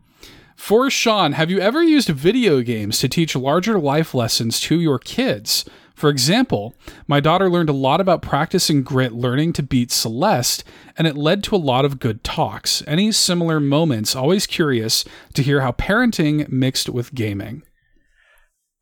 For 0.59 0.91
Sean, 0.91 1.31
have 1.31 1.49
you 1.49 1.59
ever 1.61 1.81
used 1.81 2.09
video 2.09 2.61
games 2.61 2.99
to 2.99 3.07
teach 3.07 3.35
larger 3.35 3.79
life 3.79 4.13
lessons 4.13 4.59
to 4.59 4.79
your 4.79 4.99
kids? 4.99 5.65
For 5.95 6.09
example, 6.11 6.75
my 7.07 7.19
daughter 7.19 7.49
learned 7.49 7.69
a 7.69 7.73
lot 7.73 7.99
about 7.99 8.21
practicing 8.21 8.83
grit 8.83 9.13
learning 9.13 9.53
to 9.53 9.63
beat 9.63 9.89
Celeste, 9.89 10.63
and 10.95 11.07
it 11.07 11.17
led 11.17 11.43
to 11.45 11.55
a 11.55 11.57
lot 11.57 11.85
of 11.85 11.99
good 11.99 12.23
talks. 12.23 12.83
Any 12.85 13.11
similar 13.13 13.59
moments? 13.59 14.15
Always 14.15 14.45
curious 14.45 15.05
to 15.33 15.41
hear 15.41 15.61
how 15.61 15.71
parenting 15.71 16.47
mixed 16.49 16.89
with 16.89 17.15
gaming. 17.15 17.63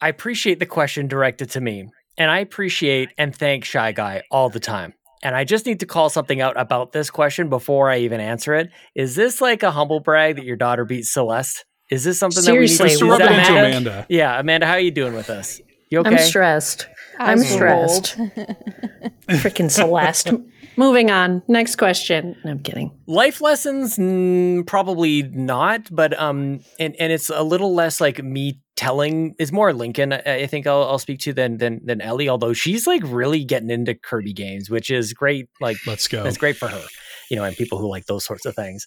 I 0.01 0.09
appreciate 0.09 0.59
the 0.59 0.65
question 0.65 1.07
directed 1.07 1.51
to 1.51 1.61
me, 1.61 1.87
and 2.17 2.29
I 2.29 2.39
appreciate 2.39 3.09
and 3.17 3.33
thank 3.33 3.63
Shy 3.63 3.93
Guy 3.93 4.23
all 4.29 4.49
the 4.49 4.59
time. 4.59 4.93
And 5.23 5.35
I 5.35 5.45
just 5.45 5.65
need 5.65 5.79
to 5.79 5.85
call 5.85 6.09
something 6.09 6.41
out 6.41 6.59
about 6.59 6.91
this 6.91 7.09
question 7.09 7.49
before 7.49 7.89
I 7.89 7.99
even 7.99 8.19
answer 8.19 8.55
it. 8.55 8.69
Is 8.93 9.15
this 9.15 9.41
like 9.41 9.63
a 9.63 9.71
humble 9.71 9.99
brag 9.99 10.35
that 10.35 10.45
your 10.45 10.57
daughter 10.57 10.83
beat 10.83 11.05
Celeste? 11.05 11.63
Is 11.89 12.03
this 12.03 12.19
something 12.19 12.43
Seriously, 12.43 12.77
that 12.77 12.83
we 12.83 12.89
need 12.89 12.99
to 12.99 13.05
to 13.05 13.11
rub 13.11 13.21
it 13.21 13.31
into 13.31 13.51
Amanda? 13.51 13.67
Amanda. 13.69 14.05
Yeah, 14.09 14.39
Amanda, 14.39 14.65
how 14.65 14.73
are 14.73 14.79
you 14.79 14.91
doing 14.91 15.13
with 15.13 15.29
us? 15.29 15.61
You 15.89 15.99
okay? 15.99 16.09
I'm 16.09 16.17
stressed. 16.17 16.87
I'm 17.17 17.39
As 17.39 17.49
stressed. 17.49 18.17
Freaking 19.29 19.71
Celeste. 19.71 20.31
Moving 20.75 21.09
on. 21.09 21.41
Next 21.47 21.77
question. 21.77 22.35
No, 22.43 22.51
I'm 22.51 22.59
kidding. 22.59 22.91
Life 23.07 23.41
lessons, 23.41 23.97
mm, 23.97 24.67
probably 24.67 25.23
not, 25.23 25.87
but 25.89 26.17
um, 26.19 26.59
and 26.79 26.95
and 26.99 27.11
it's 27.11 27.29
a 27.29 27.41
little 27.41 27.73
less 27.73 27.99
like 27.99 28.21
me 28.23 28.61
telling. 28.75 29.33
It's 29.39 29.51
more 29.51 29.73
Lincoln. 29.73 30.13
I 30.13 30.19
I 30.25 30.47
think 30.47 30.67
I'll, 30.67 30.83
I'll 30.83 30.99
speak 30.99 31.19
to 31.21 31.33
than 31.33 31.57
than 31.57 31.81
than 31.83 32.01
Ellie. 32.01 32.29
Although 32.29 32.53
she's 32.53 32.85
like 32.85 33.01
really 33.05 33.43
getting 33.43 33.71
into 33.71 33.95
Kirby 33.95 34.33
games, 34.33 34.69
which 34.69 34.91
is 34.91 35.13
great. 35.13 35.47
Like 35.59 35.77
Let's 35.87 36.07
go. 36.07 36.23
That's 36.23 36.37
great 36.37 36.57
for 36.57 36.67
her, 36.67 36.83
you 37.31 37.37
know, 37.37 37.43
and 37.43 37.55
people 37.55 37.79
who 37.79 37.89
like 37.89 38.05
those 38.05 38.25
sorts 38.25 38.45
of 38.45 38.55
things. 38.55 38.85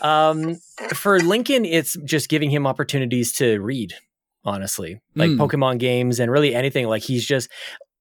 Um, 0.00 0.56
for 0.94 1.20
Lincoln, 1.20 1.64
it's 1.64 1.96
just 2.04 2.28
giving 2.28 2.50
him 2.50 2.66
opportunities 2.66 3.32
to 3.34 3.58
read, 3.60 3.94
honestly, 4.44 5.00
like 5.14 5.30
Mm. 5.30 5.38
Pokemon 5.38 5.78
games 5.78 6.20
and 6.20 6.30
really 6.30 6.54
anything. 6.54 6.86
Like 6.86 7.02
he's 7.02 7.26
just. 7.26 7.48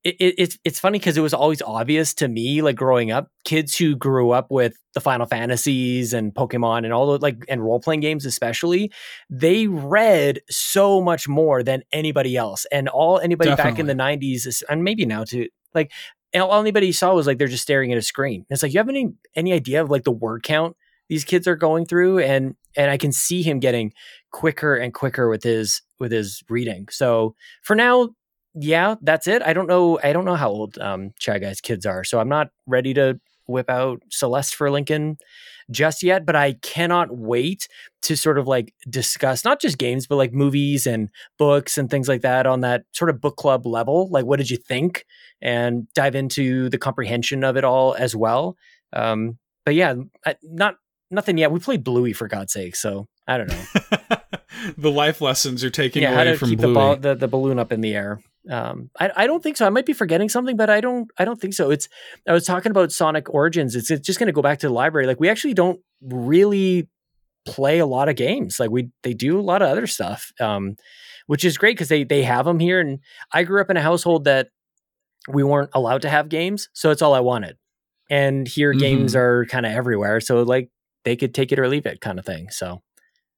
It, 0.04 0.16
it, 0.20 0.36
it's 0.38 0.58
it's 0.64 0.80
funny 0.80 1.00
because 1.00 1.18
it 1.18 1.22
was 1.22 1.34
always 1.34 1.62
obvious 1.62 2.14
to 2.14 2.28
me, 2.30 2.62
like 2.62 2.78
growing 2.78 3.12
up, 3.12 3.30
kids 3.44 3.76
who 3.76 3.96
grew 3.96 4.30
up 4.30 4.50
with 4.52 4.78
the 4.94 5.02
Final 5.02 5.26
Fantasies 5.26 6.14
and 6.14 6.34
Pokemon 6.34 6.86
and 6.86 6.94
all 6.94 7.08
the 7.12 7.18
like 7.18 7.44
and 7.50 7.62
role 7.62 7.80
playing 7.82 8.00
games, 8.00 8.26
especially, 8.26 8.92
they 9.30 9.68
read 9.68 10.40
so 10.50 11.02
much 11.02 11.28
more 11.28 11.62
than 11.62 11.82
anybody 11.92 12.38
else. 12.38 12.66
And 12.72 12.88
all 12.88 13.20
anybody 13.20 13.50
back 13.56 13.80
in 13.80 13.88
the 13.88 13.96
'90s, 13.96 14.64
and 14.70 14.84
maybe 14.84 15.06
now 15.06 15.26
too, 15.26 15.48
like 15.74 15.92
all 16.36 16.62
anybody 16.62 16.92
saw 16.94 17.14
was 17.14 17.28
like 17.28 17.38
they're 17.38 17.48
just 17.48 17.64
staring 17.64 17.92
at 17.92 17.98
a 17.98 18.02
screen. 18.04 18.46
It's 18.50 18.64
like 18.64 18.74
you 18.74 18.80
have 18.80 18.90
any 18.90 19.10
any 19.36 19.52
idea 19.52 19.82
of 19.82 19.90
like 19.90 20.04
the 20.04 20.12
word 20.12 20.44
count 20.44 20.78
these 21.10 21.24
kids 21.24 21.48
are 21.48 21.56
going 21.56 21.86
through, 21.86 22.20
and 22.20 22.56
and 22.76 22.92
I 22.92 22.98
can 22.98 23.12
see 23.12 23.42
him 23.42 23.60
getting 23.60 23.94
quicker 24.32 24.76
and 24.76 24.94
quicker 24.94 25.30
with 25.30 25.44
his 25.44 25.82
with 26.00 26.12
his 26.12 26.44
reading. 26.50 26.88
So 26.92 27.36
for 27.64 27.76
now, 27.76 28.10
yeah, 28.54 28.96
that's 29.02 29.28
it. 29.28 29.42
I 29.42 29.54
don't 29.54 29.68
know. 29.68 30.00
I 30.04 30.14
don't 30.14 30.26
know 30.26 30.36
how 30.36 30.50
old 30.50 30.78
um 30.80 31.12
Shy 31.20 31.40
Guy's 31.40 31.62
kids 31.62 31.86
are, 31.86 32.04
so 32.04 32.20
I'm 32.20 32.30
not 32.30 32.50
ready 32.66 32.94
to 32.96 33.20
whip 33.48 33.70
out 33.70 34.02
Celeste 34.10 34.56
for 34.56 34.70
Lincoln 34.70 35.18
just 35.72 36.04
yet. 36.04 36.26
But 36.26 36.36
I 36.36 36.54
cannot 36.62 37.16
wait 37.18 37.68
to 38.04 38.16
sort 38.16 38.38
of 38.38 38.48
like 38.48 38.74
discuss 38.90 39.44
not 39.44 39.62
just 39.62 39.78
games, 39.78 40.08
but 40.08 40.16
like 40.16 40.34
movies 40.34 40.86
and 40.86 41.10
books 41.38 41.78
and 41.78 41.90
things 41.90 42.08
like 42.08 42.22
that 42.22 42.46
on 42.46 42.62
that 42.62 42.84
sort 42.94 43.10
of 43.10 43.22
book 43.22 43.38
club 43.38 43.66
level. 43.66 44.10
Like, 44.10 44.26
what 44.26 44.38
did 44.38 44.50
you 44.50 44.58
think? 44.58 45.06
And 45.42 45.88
dive 45.94 46.16
into 46.16 46.70
the 46.70 46.78
comprehension 46.78 47.44
of 47.44 47.58
it 47.58 47.64
all 47.64 47.96
as 47.96 48.16
well. 48.16 48.58
Um, 48.94 49.38
but 49.66 49.76
yeah, 49.76 49.96
not 50.44 50.76
nothing 51.12 51.38
yet. 51.38 51.52
We 51.52 51.60
played 51.60 51.84
Bluey 51.84 52.14
for 52.14 52.28
God's 52.28 52.54
sake, 52.54 52.76
so 52.76 53.08
I 53.28 53.38
don't 53.38 53.48
know. 53.50 54.18
the 54.78 54.92
life 54.92 55.22
lessons 55.22 55.64
are 55.64 55.70
taking 55.70 56.04
yeah, 56.04 56.14
how 56.14 56.22
away 56.22 56.32
to 56.32 56.38
from 56.38 56.50
keep 56.50 56.60
Bluey. 56.60 56.70
the, 56.70 56.74
ball, 56.74 56.96
the 56.98 57.16
the 57.16 57.28
balloon 57.28 57.60
up 57.60 57.72
in 57.72 57.82
the 57.82 57.96
air. 57.96 58.20
Um, 58.50 58.90
I, 59.00 59.12
I 59.16 59.28
don't 59.28 59.44
think 59.44 59.58
so. 59.58 59.66
I 59.66 59.70
might 59.70 59.86
be 59.86 59.94
forgetting 59.94 60.30
something, 60.30 60.56
but 60.56 60.70
I 60.70 60.80
don't 60.82 61.10
I 61.18 61.26
don't 61.26 61.40
think 61.40 61.54
so. 61.54 61.70
It's 61.72 61.90
I 62.28 62.32
was 62.34 62.46
talking 62.46 62.70
about 62.72 62.92
Sonic 62.92 63.34
Origins. 63.34 63.76
It's, 63.76 63.92
it's 63.92 64.06
just 64.06 64.20
going 64.20 64.28
to 64.28 64.34
go 64.34 64.42
back 64.42 64.60
to 64.60 64.68
the 64.68 64.74
library. 64.74 65.06
Like 65.08 65.20
we 65.20 65.28
actually 65.30 65.54
don't 65.54 65.80
really 66.02 66.88
play 67.46 67.80
a 67.80 67.86
lot 67.86 68.08
of 68.10 68.16
games. 68.16 68.60
Like 68.60 68.70
we 68.70 68.90
they 69.04 69.14
do 69.14 69.40
a 69.40 69.42
lot 69.42 69.62
of 69.62 69.70
other 69.70 69.88
stuff. 69.88 70.32
Um, 70.40 70.76
which 71.26 71.44
is 71.44 71.58
great 71.58 71.76
because 71.76 71.90
they 71.90 72.06
they 72.06 72.24
have 72.24 72.46
them 72.46 72.60
here. 72.60 72.80
And 72.80 73.00
I 73.34 73.44
grew 73.44 73.60
up 73.60 73.70
in 73.70 73.76
a 73.76 73.82
household 73.82 74.24
that 74.24 74.48
we 75.28 75.44
weren't 75.44 75.72
allowed 75.74 76.04
to 76.04 76.10
have 76.10 76.30
games, 76.30 76.70
so 76.72 76.90
it's 76.90 77.02
all 77.02 77.14
I 77.14 77.20
wanted. 77.20 77.58
And 78.10 78.48
here 78.48 78.74
Mhm. 78.74 78.80
games 78.80 79.16
are 79.16 79.46
kind 79.48 79.66
of 79.66 79.74
everywhere, 79.74 80.22
so 80.22 80.44
like 80.44 80.70
they 81.08 81.16
could 81.16 81.34
take 81.34 81.54
it 81.54 81.60
or 81.60 81.70
leave 81.70 81.86
it, 81.86 82.02
kind 82.02 82.20
of 82.20 82.26
thing. 82.26 82.50
So 82.50 82.82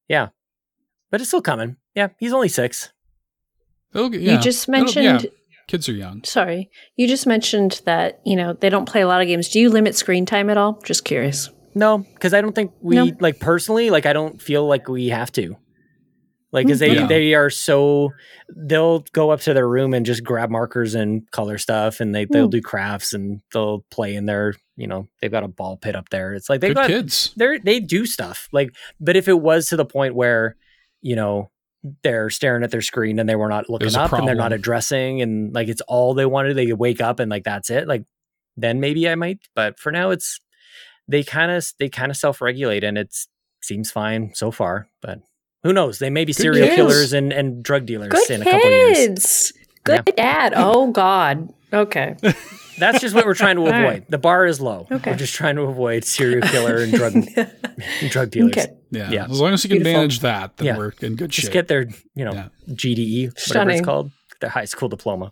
yeah, 0.08 0.30
but 1.12 1.22
it's 1.22 1.30
still 1.30 1.42
coming. 1.42 1.76
Yeah, 1.94 2.08
he's 2.20 2.34
only 2.34 2.50
six. 2.50 2.92
It'll 3.94 4.10
get- 4.10 4.22
yeah. 4.22 4.34
You 4.34 4.40
just 4.40 4.68
It'll- 4.68 4.76
yeah, 4.76 5.12
mentioned 5.14 5.32
kids 5.68 5.88
are 5.88 5.94
young. 5.94 6.24
sorry. 6.24 6.72
You 6.96 7.08
just 7.08 7.28
mentioned 7.28 7.82
that, 7.86 8.20
you 8.26 8.36
know, 8.36 8.54
they 8.54 8.70
don't 8.70 8.88
play 8.90 9.02
a 9.02 9.08
lot 9.08 9.22
of 9.22 9.28
games. 9.28 9.50
Do 9.50 9.60
you 9.60 9.70
limit 9.70 9.94
screen 9.96 10.26
time 10.26 10.50
at 10.50 10.58
all? 10.58 10.80
Just 10.84 11.06
curious. 11.06 11.50
No, 11.76 12.00
because 12.00 12.34
I 12.34 12.42
don't 12.42 12.56
think 12.56 12.72
we 12.82 12.96
No. 12.96 13.12
like 13.20 13.40
personally. 13.40 13.92
Like 13.92 14.08
I 14.08 14.14
don't 14.14 14.42
feel 14.42 14.66
like 14.68 14.88
we 14.90 15.10
have 15.10 15.32
to. 15.34 15.56
Like, 16.52 16.66
because 16.66 16.80
they 16.80 16.96
Yeah. 16.96 17.06
they 17.08 17.34
are 17.36 17.50
so 17.50 18.12
they'll 18.56 19.02
go 19.14 19.30
up 19.30 19.42
to 19.42 19.54
their 19.54 19.68
room 19.68 19.94
and 19.94 20.06
just 20.06 20.24
grab 20.24 20.50
markers 20.50 20.96
and 20.96 21.30
color 21.32 21.58
stuff, 21.60 22.00
and 22.00 22.14
they 22.16 22.26
they'll 22.26 22.46
Hmm. 22.46 22.50
do 22.52 22.62
crafts 22.62 23.14
and 23.14 23.42
they'll 23.54 23.86
play 23.92 24.16
in 24.16 24.26
their 24.26 24.56
you 24.76 24.88
know 24.88 25.08
they've 25.22 25.32
got 25.32 25.44
a 25.44 25.48
ball 25.48 25.78
pit 25.78 25.96
up 25.96 26.10
there. 26.10 26.34
It's 26.34 26.50
like 26.50 26.62
they've 26.62 26.70
Good 26.70 26.76
got 26.76 26.88
kids. 26.88 27.34
they 27.38 27.60
they 27.60 27.80
do 27.80 28.06
stuff 28.06 28.48
like. 28.52 28.72
But 29.00 29.16
if 29.16 29.28
it 29.28 29.40
was 29.40 29.70
to 29.70 29.76
the 29.76 29.86
point 29.86 30.16
where 30.16 30.56
you 31.02 31.16
know 31.16 31.52
they're 32.04 32.30
staring 32.30 32.64
at 32.64 32.72
their 32.72 32.82
screen 32.82 33.20
and 33.20 33.30
they 33.30 33.36
were 33.36 33.48
not 33.48 33.70
looking 33.70 33.86
There's 33.86 33.96
up 33.96 34.12
and 34.12 34.28
they're 34.28 34.36
not 34.36 34.52
addressing 34.52 35.22
and 35.22 35.54
like 35.56 35.70
it's 35.70 35.82
all 35.88 36.14
they 36.14 36.26
wanted, 36.26 36.56
they 36.56 36.66
could 36.66 36.78
wake 36.80 37.00
up 37.00 37.20
and 37.22 37.30
like 37.32 37.44
that's 37.46 37.70
it. 37.70 37.88
Like 37.88 38.04
then 38.58 38.80
maybe 38.82 39.08
I 39.08 39.16
might, 39.16 39.40
but 39.56 39.80
for 39.80 39.90
now 39.92 40.10
it's 40.10 40.42
they 41.08 41.24
kind 41.24 41.52
of 41.52 41.66
they 41.80 41.88
kind 41.90 42.12
of 42.12 42.18
self 42.18 42.42
regulate 42.42 42.84
and 42.84 42.98
it 42.98 43.16
seems 43.62 43.92
fine 43.92 44.32
so 44.34 44.52
far. 44.52 44.90
But 45.02 45.20
who 45.64 45.74
knows? 45.74 46.00
They 46.00 46.10
may 46.10 46.26
be 46.26 46.34
serial 46.34 46.66
kids. 46.68 46.76
killers 46.76 47.14
and, 47.14 47.32
and 47.34 47.64
drug 47.64 47.86
dealers 47.86 48.10
Good 48.12 48.30
in 48.32 48.42
a 48.42 48.46
couple 48.46 48.70
years. 48.70 48.98
kids. 48.98 49.54
Good 49.84 50.12
dad. 50.16 50.54
Oh 50.56 50.92
God. 50.92 51.50
Okay. 51.74 52.16
That's 52.80 53.02
just 53.02 53.14
what 53.14 53.26
we're 53.26 53.34
trying 53.34 53.58
to 53.58 53.62
avoid. 53.68 53.72
right. 53.84 54.10
The 54.12 54.18
bar 54.18 54.46
is 54.46 54.62
low. 54.62 54.88
Okay. 54.90 55.12
We're 55.12 55.18
just 55.18 55.36
trying 55.36 55.58
to 55.58 55.64
avoid 55.64 56.06
serial 56.06 56.42
killer 56.48 56.78
and 56.78 56.94
drug 56.94 57.14
and 57.36 58.10
drug 58.10 58.32
dealers. 58.32 58.54
okay. 58.54 58.74
Yeah. 58.92 59.12
Yeah. 59.12 59.26
As 59.26 59.40
long 59.42 59.54
as 59.54 59.64
you 59.64 59.70
can 59.70 59.78
Beautiful. 59.80 60.00
manage 60.00 60.20
that, 60.22 60.58
then 60.58 60.68
Yeah. 60.68 60.78
we're 60.78 60.94
in 61.02 61.16
good 61.16 61.30
Just 61.30 61.48
shape. 61.48 61.52
Just 61.52 61.52
get 61.52 61.68
their 61.68 61.88
you 62.16 62.26
know 62.26 62.32
Yeah. 62.34 62.48
GDE, 62.70 63.26
whatever 63.28 63.40
Stunning. 63.40 63.78
it's 63.80 63.86
called, 63.86 64.12
their 64.42 64.50
high 64.50 64.66
school 64.66 64.88
diploma. 64.90 65.32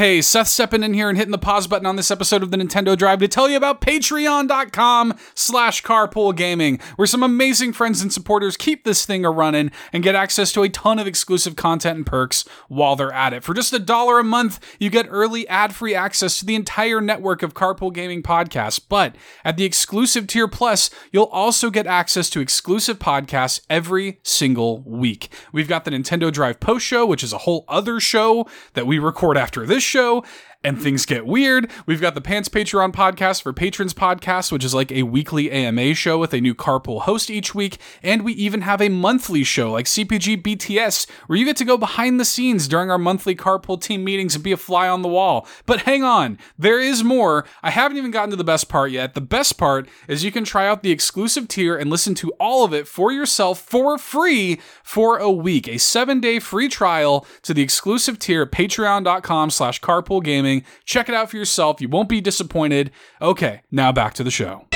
Hey, 0.00 0.22
Seth 0.22 0.48
stepping 0.48 0.82
in 0.82 0.94
here 0.94 1.10
and 1.10 1.18
hitting 1.18 1.30
the 1.30 1.36
pause 1.36 1.66
button 1.66 1.84
on 1.84 1.96
this 1.96 2.10
episode 2.10 2.42
of 2.42 2.50
the 2.50 2.56
Nintendo 2.56 2.96
Drive 2.96 3.18
to 3.18 3.28
tell 3.28 3.50
you 3.50 3.58
about 3.58 3.82
patreon.com 3.82 5.12
slash 5.34 5.82
carpool 5.82 6.34
gaming, 6.34 6.80
where 6.96 7.06
some 7.06 7.22
amazing 7.22 7.74
friends 7.74 8.00
and 8.00 8.10
supporters 8.10 8.56
keep 8.56 8.84
this 8.84 9.04
thing 9.04 9.26
a 9.26 9.30
running 9.30 9.70
and 9.92 10.02
get 10.02 10.14
access 10.14 10.52
to 10.52 10.62
a 10.62 10.70
ton 10.70 10.98
of 10.98 11.06
exclusive 11.06 11.54
content 11.54 11.98
and 11.98 12.06
perks 12.06 12.46
while 12.68 12.96
they're 12.96 13.12
at 13.12 13.34
it. 13.34 13.44
For 13.44 13.52
just 13.52 13.74
a 13.74 13.78
dollar 13.78 14.18
a 14.18 14.24
month, 14.24 14.58
you 14.78 14.88
get 14.88 15.06
early 15.10 15.46
ad-free 15.48 15.94
access 15.94 16.38
to 16.38 16.46
the 16.46 16.54
entire 16.54 17.02
network 17.02 17.42
of 17.42 17.52
carpool 17.52 17.92
gaming 17.92 18.22
podcasts. 18.22 18.80
But 18.88 19.16
at 19.44 19.58
the 19.58 19.66
exclusive 19.66 20.26
tier 20.26 20.48
plus, 20.48 20.88
you'll 21.12 21.24
also 21.24 21.68
get 21.68 21.86
access 21.86 22.30
to 22.30 22.40
exclusive 22.40 22.98
podcasts 22.98 23.60
every 23.68 24.18
single 24.22 24.80
week. 24.80 25.30
We've 25.52 25.68
got 25.68 25.84
the 25.84 25.90
Nintendo 25.90 26.32
Drive 26.32 26.58
post 26.58 26.86
show, 26.86 27.04
which 27.04 27.22
is 27.22 27.34
a 27.34 27.38
whole 27.44 27.66
other 27.68 28.00
show 28.00 28.48
that 28.72 28.86
we 28.86 28.98
record 28.98 29.36
after 29.36 29.66
this 29.66 29.89
show. 29.90 30.24
And 30.62 30.78
things 30.78 31.06
get 31.06 31.24
weird. 31.24 31.70
We've 31.86 32.02
got 32.02 32.14
the 32.14 32.20
Pants 32.20 32.50
Patreon 32.50 32.92
podcast 32.92 33.40
for 33.40 33.50
Patrons 33.50 33.94
podcast, 33.94 34.52
which 34.52 34.62
is 34.62 34.74
like 34.74 34.92
a 34.92 35.04
weekly 35.04 35.50
AMA 35.50 35.94
show 35.94 36.18
with 36.18 36.34
a 36.34 36.40
new 36.42 36.54
carpool 36.54 37.00
host 37.00 37.30
each 37.30 37.54
week. 37.54 37.78
And 38.02 38.22
we 38.22 38.34
even 38.34 38.60
have 38.60 38.82
a 38.82 38.90
monthly 38.90 39.42
show 39.42 39.72
like 39.72 39.86
CPG 39.86 40.42
BTS, 40.42 41.08
where 41.26 41.38
you 41.38 41.46
get 41.46 41.56
to 41.56 41.64
go 41.64 41.78
behind 41.78 42.20
the 42.20 42.26
scenes 42.26 42.68
during 42.68 42.90
our 42.90 42.98
monthly 42.98 43.34
carpool 43.34 43.80
team 43.80 44.04
meetings 44.04 44.34
and 44.34 44.44
be 44.44 44.52
a 44.52 44.58
fly 44.58 44.86
on 44.86 45.00
the 45.00 45.08
wall. 45.08 45.48
But 45.64 45.80
hang 45.80 46.04
on, 46.04 46.36
there 46.58 46.78
is 46.78 47.02
more. 47.02 47.46
I 47.62 47.70
haven't 47.70 47.96
even 47.96 48.10
gotten 48.10 48.28
to 48.28 48.36
the 48.36 48.44
best 48.44 48.68
part 48.68 48.90
yet. 48.90 49.14
The 49.14 49.22
best 49.22 49.56
part 49.56 49.88
is 50.08 50.24
you 50.24 50.30
can 50.30 50.44
try 50.44 50.68
out 50.68 50.82
the 50.82 50.92
exclusive 50.92 51.48
tier 51.48 51.74
and 51.74 51.88
listen 51.88 52.14
to 52.16 52.32
all 52.32 52.66
of 52.66 52.74
it 52.74 52.86
for 52.86 53.10
yourself 53.10 53.62
for 53.62 53.96
free 53.96 54.60
for 54.82 55.16
a 55.16 55.30
week. 55.30 55.68
A 55.68 55.78
seven 55.78 56.20
day 56.20 56.38
free 56.38 56.68
trial 56.68 57.26
to 57.44 57.54
the 57.54 57.62
exclusive 57.62 58.18
tier 58.18 58.42
at 58.42 58.52
patreon.com 58.52 59.48
slash 59.48 59.80
carpool 59.80 60.22
gaming. 60.22 60.49
Check 60.84 61.08
it 61.08 61.14
out 61.14 61.30
for 61.30 61.36
yourself. 61.36 61.80
You 61.80 61.88
won't 61.88 62.08
be 62.08 62.20
disappointed. 62.20 62.90
Okay, 63.20 63.62
now 63.70 63.92
back 63.92 64.14
to 64.14 64.24
the 64.24 64.30
show. 64.30 64.66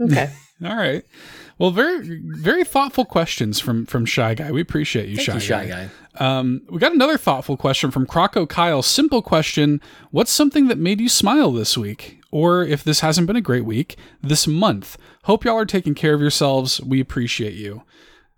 Okay. 0.00 0.30
All 0.64 0.76
right. 0.76 1.02
Well, 1.58 1.70
very 1.70 2.20
very 2.24 2.64
thoughtful 2.64 3.04
questions 3.04 3.60
from 3.60 3.86
from 3.86 4.04
Shy 4.06 4.34
Guy. 4.34 4.50
We 4.50 4.60
appreciate 4.60 5.08
you, 5.08 5.16
Thank 5.16 5.26
Shy, 5.26 5.34
you, 5.34 5.40
shy 5.40 5.66
guy. 5.66 5.90
Um, 6.18 6.62
we 6.70 6.78
got 6.78 6.92
another 6.92 7.16
thoughtful 7.18 7.56
question 7.56 7.90
from 7.90 8.06
CrocoKyle. 8.06 8.82
Simple 8.84 9.22
question: 9.22 9.80
What's 10.10 10.30
something 10.30 10.68
that 10.68 10.78
made 10.78 11.00
you 11.00 11.08
smile 11.08 11.52
this 11.52 11.76
week? 11.78 12.18
Or 12.30 12.62
if 12.62 12.84
this 12.84 13.00
hasn't 13.00 13.26
been 13.26 13.36
a 13.36 13.40
great 13.42 13.64
week, 13.64 13.96
this 14.22 14.46
month. 14.46 14.96
Hope 15.24 15.44
y'all 15.44 15.56
are 15.58 15.66
taking 15.66 15.94
care 15.94 16.14
of 16.14 16.20
yourselves. 16.20 16.80
We 16.80 17.00
appreciate 17.00 17.54
you. 17.54 17.82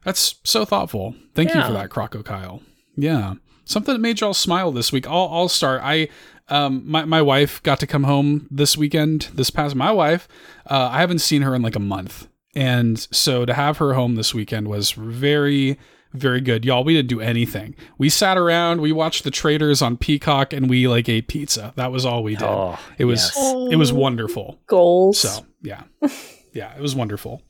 That's 0.05 0.37
so 0.45 0.65
thoughtful. 0.65 1.15
Thank 1.35 1.51
you 1.55 1.61
for 1.61 1.69
Yeah. 1.73 1.83
that, 1.83 1.91
CrocoKyle. 1.91 2.63
Yeah, 2.97 3.35
something 3.65 3.93
that 3.95 4.01
made 4.01 4.21
y'all 4.21 4.35
smile 4.35 4.73
this 4.73 4.93
week. 4.93 5.07
I'll 5.07 5.29
I'll 5.33 5.49
start. 5.49 5.81
I 5.85 6.09
um 6.49 6.83
my 6.85 7.05
my 7.05 7.23
wife 7.23 7.63
got 7.63 7.81
to 7.81 7.87
come 7.87 8.05
home 8.05 8.47
this 8.51 8.77
weekend. 8.77 9.29
This 9.35 9.51
past 9.51 9.75
my 9.75 9.93
wife, 9.93 10.29
uh, 10.67 10.91
I 10.93 11.01
haven't 11.01 11.21
seen 11.21 11.43
her 11.43 11.55
in 11.55 11.63
like 11.63 11.77
a 11.77 11.81
month, 11.81 12.29
and 12.55 12.99
so 13.11 13.45
to 13.45 13.55
have 13.55 13.79
her 13.79 13.95
home 13.95 14.17
this 14.17 14.35
weekend 14.35 14.69
was 14.69 14.93
very 14.93 15.79
very 16.13 16.41
good. 16.41 16.65
Y'all, 16.65 16.85
we 16.85 16.95
didn't 16.95 17.09
do 17.09 17.21
anything. 17.21 17.75
We 17.99 18.09
sat 18.09 18.37
around, 18.37 18.81
we 18.81 18.93
watched 18.93 19.25
the 19.25 19.31
Traitors 19.31 19.81
on 19.81 19.97
Peacock, 19.97 20.53
and 20.53 20.69
we 20.69 20.87
like 20.87 21.09
ate 21.09 21.29
pizza. 21.29 21.73
That 21.77 21.91
was 21.91 22.05
all 22.05 22.23
we 22.23 22.37
did. 22.37 22.45
Oh, 22.45 22.79
it 22.99 23.07
was 23.07 23.33
yes. 23.35 23.55
it 23.71 23.77
was 23.77 23.93
wonderful. 23.93 24.61
Goals. 24.67 25.19
So 25.19 25.47
yeah, 25.63 25.85
yeah, 26.53 26.75
it 26.75 26.81
was 26.81 26.95
wonderful. 26.95 27.43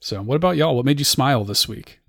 So 0.00 0.20
what 0.22 0.36
about 0.36 0.56
y'all? 0.56 0.76
What 0.76 0.84
made 0.84 0.98
you 0.98 1.04
smile 1.04 1.44
this 1.44 1.68
week? 1.68 2.00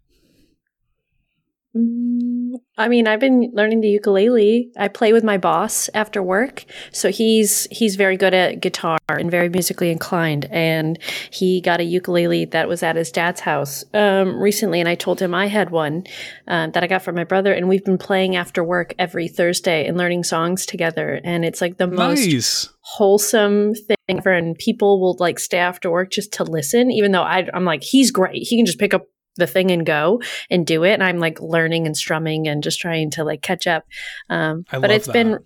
Mm, 1.75 2.34
I 2.77 2.89
mean, 2.89 3.07
I've 3.07 3.21
been 3.21 3.51
learning 3.53 3.81
the 3.81 3.87
ukulele. 3.87 4.69
I 4.77 4.89
play 4.89 5.13
with 5.13 5.23
my 5.23 5.37
boss 5.37 5.89
after 5.93 6.21
work, 6.21 6.65
so 6.91 7.09
he's 7.09 7.67
he's 7.71 7.95
very 7.95 8.17
good 8.17 8.33
at 8.33 8.59
guitar 8.59 8.99
and 9.07 9.31
very 9.31 9.47
musically 9.47 9.91
inclined. 9.91 10.45
And 10.51 10.99
he 11.31 11.61
got 11.61 11.79
a 11.79 11.85
ukulele 11.85 12.45
that 12.45 12.67
was 12.67 12.83
at 12.83 12.97
his 12.97 13.11
dad's 13.11 13.39
house 13.39 13.85
um, 13.93 14.37
recently, 14.37 14.81
and 14.81 14.89
I 14.89 14.95
told 14.95 15.21
him 15.21 15.33
I 15.33 15.47
had 15.47 15.69
one 15.69 16.03
um, 16.47 16.71
that 16.71 16.83
I 16.83 16.87
got 16.87 17.01
from 17.01 17.15
my 17.15 17.23
brother, 17.23 17.53
and 17.53 17.69
we've 17.69 17.85
been 17.85 17.97
playing 17.97 18.35
after 18.35 18.61
work 18.61 18.93
every 18.99 19.29
Thursday 19.29 19.87
and 19.87 19.95
learning 19.97 20.25
songs 20.25 20.65
together. 20.65 21.21
And 21.23 21.45
it's 21.45 21.61
like 21.61 21.77
the 21.77 21.87
most 21.87 22.71
wholesome 22.81 23.73
thing 23.73 23.95
ever 24.09 24.31
and 24.31 24.55
people 24.57 25.01
will 25.01 25.15
like 25.19 25.39
stay 25.39 25.57
after 25.57 25.89
work 25.89 26.11
just 26.11 26.31
to 26.31 26.43
listen 26.43 26.91
even 26.91 27.11
though 27.11 27.23
I, 27.23 27.47
i'm 27.55 27.65
like 27.65 27.81
he's 27.81 28.11
great 28.11 28.43
he 28.43 28.55
can 28.55 28.67
just 28.67 28.77
pick 28.77 28.93
up 28.93 29.07
the 29.37 29.47
thing 29.47 29.71
and 29.71 29.85
go 29.85 30.21
and 30.49 30.65
do 30.65 30.83
it 30.83 30.93
and 30.93 31.03
i'm 31.03 31.19
like 31.19 31.39
learning 31.41 31.85
and 31.85 31.97
strumming 31.97 32.47
and 32.47 32.63
just 32.63 32.79
trying 32.79 33.09
to 33.11 33.23
like 33.23 33.41
catch 33.41 33.67
up. 33.67 33.85
Um, 34.29 34.65
but 34.71 34.91
it's 34.91 35.07
been 35.07 35.39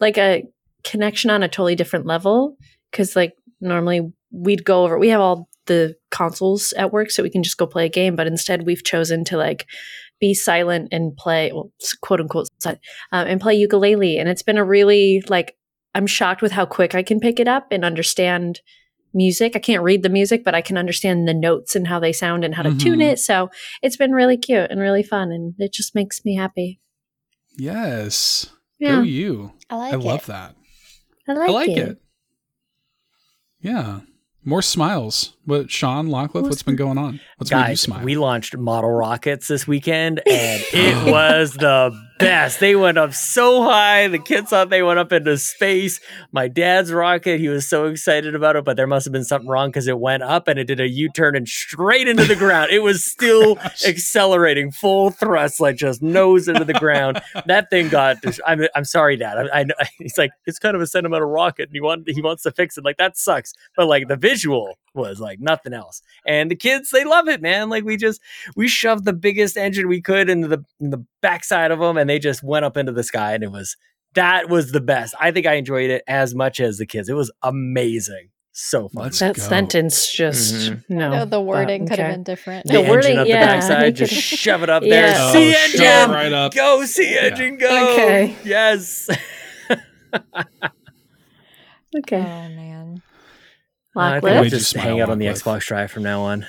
like 0.00 0.18
a 0.18 0.44
connection 0.84 1.30
on 1.30 1.42
a 1.42 1.48
totally 1.48 1.74
different 1.74 2.06
level 2.06 2.56
because 2.90 3.16
like 3.16 3.34
normally 3.60 4.12
we'd 4.30 4.64
go 4.64 4.84
over 4.84 4.98
we 4.98 5.08
have 5.08 5.20
all 5.20 5.48
the 5.66 5.94
consoles 6.10 6.72
at 6.74 6.92
work 6.92 7.10
so 7.10 7.22
we 7.22 7.30
can 7.30 7.42
just 7.42 7.58
go 7.58 7.66
play 7.66 7.86
a 7.86 7.90
game 7.90 8.16
but 8.16 8.26
instead 8.26 8.64
we've 8.64 8.84
chosen 8.84 9.24
to 9.24 9.36
like 9.36 9.66
be 10.20 10.34
silent 10.34 10.88
and 10.92 11.16
play 11.16 11.52
well 11.52 11.70
quote 12.00 12.20
unquote 12.20 12.48
silent, 12.60 12.80
um, 13.12 13.26
and 13.26 13.40
play 13.40 13.54
ukulele 13.54 14.18
and 14.18 14.28
it's 14.28 14.42
been 14.42 14.56
a 14.56 14.64
really 14.64 15.22
like 15.28 15.56
i'm 15.94 16.06
shocked 16.06 16.42
with 16.42 16.52
how 16.52 16.64
quick 16.64 16.94
i 16.94 17.02
can 17.02 17.20
pick 17.20 17.38
it 17.38 17.48
up 17.48 17.66
and 17.70 17.84
understand 17.84 18.60
music 19.14 19.56
i 19.56 19.58
can't 19.58 19.82
read 19.82 20.02
the 20.02 20.08
music 20.08 20.44
but 20.44 20.54
i 20.54 20.60
can 20.60 20.76
understand 20.76 21.26
the 21.26 21.34
notes 21.34 21.74
and 21.74 21.86
how 21.88 21.98
they 21.98 22.12
sound 22.12 22.44
and 22.44 22.54
how 22.54 22.62
to 22.62 22.76
tune 22.76 22.98
Mhm. 22.98 23.12
it 23.12 23.18
so 23.18 23.50
it's 23.82 23.96
been 23.96 24.12
really 24.12 24.36
cute 24.36 24.70
and 24.70 24.80
really 24.80 25.02
fun 25.02 25.32
and 25.32 25.54
it 25.58 25.72
just 25.72 25.94
makes 25.94 26.24
me 26.24 26.36
happy 26.36 26.80
Yes. 27.56 28.46
yeah 28.78 28.96
Go 28.96 29.02
you. 29.02 29.52
I 29.70 29.76
like 29.76 29.92
I 29.94 29.96
love 29.96 30.26
that. 30.26 30.54
i 31.28 31.32
like, 31.32 31.48
I 31.48 31.52
like 31.52 31.70
it. 31.70 31.78
it. 31.88 31.98
Yeah. 33.60 34.00
More 34.44 34.62
smiles. 34.62 35.36
What 35.44 35.70
Sean 35.70 36.06
Lockwood, 36.06 36.44
what's 36.44 36.62
been 36.62 36.76
going 36.76 36.96
on? 36.96 37.20
What's 37.36 37.50
made 37.50 37.58
you 37.58 37.64
Guys, 37.64 37.80
smile? 37.82 38.04
we 38.04 38.16
launched 38.16 38.56
model 38.56 38.90
rockets 38.90 39.48
this 39.48 39.66
weekend, 39.66 40.20
and 40.26 40.62
it 40.72 41.10
was 41.12 41.52
the 41.54 41.90
best. 42.18 42.60
They 42.60 42.76
went 42.76 42.98
up 42.98 43.14
so 43.14 43.62
high. 43.62 44.08
The 44.08 44.18
kids 44.18 44.50
thought 44.50 44.70
they 44.70 44.82
went 44.82 44.98
up 44.98 45.12
into 45.12 45.38
space. 45.38 46.00
My 46.32 46.48
dad's 46.48 46.92
rocket, 46.92 47.40
he 47.40 47.48
was 47.48 47.68
so 47.68 47.86
excited 47.86 48.34
about 48.34 48.56
it, 48.56 48.64
but 48.64 48.76
there 48.76 48.86
must 48.86 49.06
have 49.06 49.12
been 49.12 49.24
something 49.24 49.48
wrong 49.48 49.68
because 49.68 49.86
it 49.86 49.98
went 49.98 50.22
up 50.22 50.48
and 50.48 50.58
it 50.58 50.64
did 50.64 50.80
a 50.80 50.88
U 50.88 51.08
turn 51.10 51.36
and 51.36 51.48
straight 51.48 52.08
into 52.08 52.24
the 52.24 52.36
ground. 52.36 52.70
It 52.70 52.80
was 52.80 53.04
still 53.04 53.58
accelerating 53.86 54.72
full 54.72 55.10
thrust, 55.10 55.60
like 55.60 55.76
just 55.76 56.02
nose 56.02 56.48
into 56.48 56.64
the 56.64 56.74
ground. 56.74 57.20
That 57.46 57.70
thing 57.70 57.88
got. 57.88 58.20
dis- 58.20 58.40
I'm, 58.46 58.66
I'm 58.74 58.84
sorry, 58.84 59.16
Dad. 59.16 59.48
I, 59.52 59.66
I, 59.78 59.88
he's 59.98 60.18
like, 60.18 60.30
it's 60.46 60.58
kind 60.58 60.74
of 60.74 60.82
a 60.82 60.86
sentimental 60.86 61.28
rocket, 61.28 61.68
and 61.68 61.72
he 61.72 61.80
want 61.80 62.08
he 62.08 62.20
wants 62.20 62.42
to 62.42 62.50
fix 62.50 62.76
it. 62.76 62.84
Like 62.84 62.96
that 62.98 63.16
sucks, 63.16 63.54
but 63.76 63.86
like 63.86 64.08
the 64.08 64.16
visual 64.16 64.78
was 64.98 65.20
like 65.20 65.40
nothing 65.40 65.72
else. 65.72 66.02
And 66.26 66.50
the 66.50 66.56
kids, 66.56 66.90
they 66.90 67.04
love 67.04 67.28
it, 67.28 67.40
man. 67.40 67.70
Like 67.70 67.84
we 67.84 67.96
just 67.96 68.20
we 68.56 68.68
shoved 68.68 69.06
the 69.06 69.14
biggest 69.14 69.56
engine 69.56 69.88
we 69.88 70.02
could 70.02 70.28
into 70.28 70.48
the 70.48 70.64
in 70.80 70.90
the 70.90 71.04
backside 71.22 71.70
of 71.70 71.78
them, 71.78 71.96
and 71.96 72.10
they 72.10 72.18
just 72.18 72.42
went 72.42 72.66
up 72.66 72.76
into 72.76 72.92
the 72.92 73.02
sky, 73.04 73.32
and 73.32 73.42
it 73.42 73.50
was 73.52 73.76
that 74.14 74.48
was 74.50 74.72
the 74.72 74.80
best. 74.80 75.14
I 75.20 75.30
think 75.30 75.46
I 75.46 75.54
enjoyed 75.54 75.90
it 75.90 76.02
as 76.06 76.34
much 76.34 76.60
as 76.60 76.76
the 76.78 76.86
kids. 76.86 77.08
It 77.08 77.14
was 77.14 77.30
amazing, 77.42 78.30
so 78.52 78.88
fun. 78.88 79.04
Let's 79.04 79.18
that 79.20 79.36
go. 79.36 79.42
sentence 79.42 80.10
just 80.12 80.54
Mhm. 80.72 80.84
no. 80.88 81.10
No, 81.10 81.24
the 81.24 81.38
Uh, 81.38 81.42
wording 81.42 81.86
could 81.86 81.98
have 81.98 82.12
been 82.12 82.22
different. 82.24 82.66
the 82.66 82.72
the 82.72 82.78
engine 82.80 82.90
wording, 82.90 83.18
up 83.18 83.26
yeah, 83.28 83.40
the 83.40 83.46
backside, 83.46 83.96
just 83.96 84.12
shove 84.42 84.62
it 84.62 84.70
up 84.70 84.82
Yeah. 84.82 85.12
there. 85.12 85.14
Oh, 85.18 85.32
See 85.32 85.54
engine, 85.54 86.10
right 86.10 86.32
up. 86.32 86.54
go 86.54 86.84
see 86.84 87.16
engine, 87.18 87.58
go. 87.58 87.94
Okay. 87.94 88.34
Yes. 88.44 89.08
Okay. 91.96 92.18
Oh 92.18 92.48
man. 92.50 93.02
I 93.98 94.14
Lock 94.14 94.22
think 94.24 94.36
I'll 94.36 94.44
just 94.44 94.70
smile, 94.70 94.84
hang 94.84 95.00
out 95.00 95.10
on 95.10 95.18
the 95.18 95.26
Xbox 95.26 95.66
Drive 95.66 95.90
from 95.90 96.02
now 96.04 96.22
on. 96.22 96.46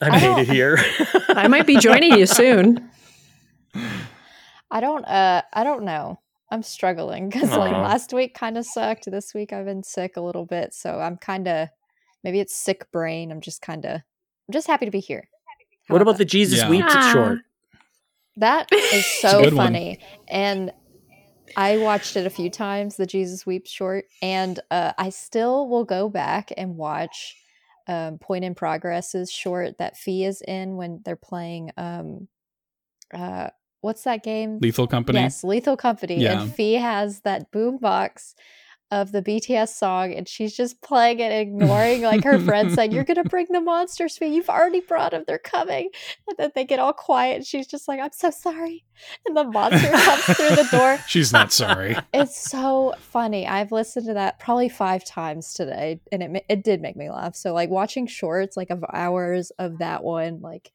I 0.00 0.08
I 0.08 0.20
made 0.20 0.42
it 0.42 0.48
here. 0.48 0.78
I 1.28 1.48
might 1.48 1.66
be 1.66 1.76
joining 1.76 2.18
you 2.18 2.26
soon. 2.26 2.90
I 4.70 4.80
don't 4.80 5.04
uh 5.04 5.42
I 5.52 5.64
don't 5.64 5.84
know. 5.84 6.20
I'm 6.50 6.62
struggling 6.62 7.28
because 7.28 7.50
like 7.56 7.72
last 7.72 8.12
week 8.12 8.34
kind 8.34 8.58
of 8.58 8.66
sucked. 8.66 9.10
This 9.10 9.32
week 9.34 9.52
I've 9.52 9.64
been 9.66 9.82
sick 9.82 10.16
a 10.16 10.20
little 10.20 10.46
bit, 10.46 10.74
so 10.74 10.98
I'm 11.00 11.16
kind 11.16 11.48
of 11.48 11.68
maybe 12.22 12.40
it's 12.40 12.54
sick 12.56 12.90
brain. 12.92 13.30
I'm 13.32 13.40
just 13.40 13.62
kind 13.62 13.84
of 13.84 13.92
I'm 13.92 14.52
just 14.52 14.66
happy 14.66 14.84
to 14.84 14.90
be 14.90 15.00
here. 15.00 15.28
How 15.88 15.94
what 15.94 16.02
about 16.02 16.18
the? 16.18 16.24
Jesus 16.24 16.58
Yeah. 16.60 16.68
Weeps 16.70 16.92
Ah. 16.94 17.10
short? 17.12 17.38
That 18.36 18.68
is 18.72 19.06
so 19.20 19.42
good 19.44 19.54
one. 19.54 19.66
funny. 19.66 20.00
And 20.28 20.72
I 21.56 21.78
watched 21.78 22.16
it 22.16 22.26
a 22.26 22.30
few 22.30 22.50
times, 22.50 22.96
the 22.96 23.06
Jesus 23.06 23.46
Weeps 23.46 23.70
short, 23.70 24.06
and 24.22 24.58
uh, 24.70 24.92
I 24.98 25.10
still 25.10 25.68
will 25.68 25.84
go 25.84 26.08
back 26.08 26.52
and 26.56 26.76
watch 26.76 27.36
um, 27.86 28.18
Point 28.18 28.44
in 28.44 28.54
Progress's 28.54 29.30
short 29.30 29.78
that 29.78 29.96
Fee 29.96 30.24
is 30.24 30.42
in 30.42 30.76
when 30.76 31.00
they're 31.04 31.16
playing. 31.16 31.70
Um, 31.76 32.28
uh, 33.12 33.48
what's 33.80 34.02
that 34.04 34.22
game? 34.22 34.58
Lethal 34.60 34.86
Company. 34.86 35.20
Yes, 35.20 35.44
Lethal 35.44 35.76
Company. 35.76 36.16
Yeah. 36.20 36.42
And 36.42 36.54
Fee 36.54 36.74
has 36.74 37.20
that 37.20 37.50
boom 37.50 37.78
box 37.78 38.34
of 38.94 39.10
the 39.10 39.20
BTS 39.20 39.70
song, 39.70 40.14
and 40.14 40.28
she's 40.28 40.56
just 40.56 40.80
playing 40.80 41.18
it, 41.18 41.32
ignoring 41.32 42.02
like 42.02 42.22
her 42.22 42.38
friends 42.38 42.74
saying, 42.74 42.92
You're 42.92 43.04
gonna 43.10 43.24
bring 43.24 43.46
the 43.50 43.60
monsters, 43.60 44.16
Fee. 44.16 44.28
You've 44.28 44.48
already 44.48 44.80
brought 44.80 45.10
them, 45.10 45.24
they're 45.26 45.38
coming. 45.38 45.90
And 46.28 46.36
then 46.38 46.52
they 46.54 46.64
get 46.64 46.78
all 46.78 46.92
quiet, 46.92 47.36
and 47.36 47.46
she's 47.46 47.66
just 47.66 47.88
like, 47.88 47.98
I'm 47.98 48.12
so 48.12 48.30
sorry. 48.30 48.84
And 49.26 49.36
the 49.36 49.42
monster 49.42 49.90
comes 49.90 50.22
through 50.22 50.50
the 50.50 50.68
door. 50.70 50.98
She's 51.08 51.32
not 51.32 51.52
sorry. 51.64 51.96
It's 52.12 52.40
so 52.48 52.94
funny. 53.00 53.44
I've 53.44 53.72
listened 53.72 54.06
to 54.06 54.14
that 54.14 54.38
probably 54.38 54.68
five 54.68 55.04
times 55.04 55.52
today, 55.52 56.00
and 56.12 56.22
it 56.22 56.44
it 56.48 56.62
did 56.62 56.80
make 56.80 56.94
me 56.94 57.10
laugh. 57.10 57.34
So 57.34 57.52
like 57.52 57.70
watching 57.70 58.06
shorts 58.06 58.56
like 58.56 58.70
of 58.70 58.84
hours 58.92 59.50
of 59.58 59.78
that 59.78 60.04
one, 60.04 60.40
like 60.40 60.70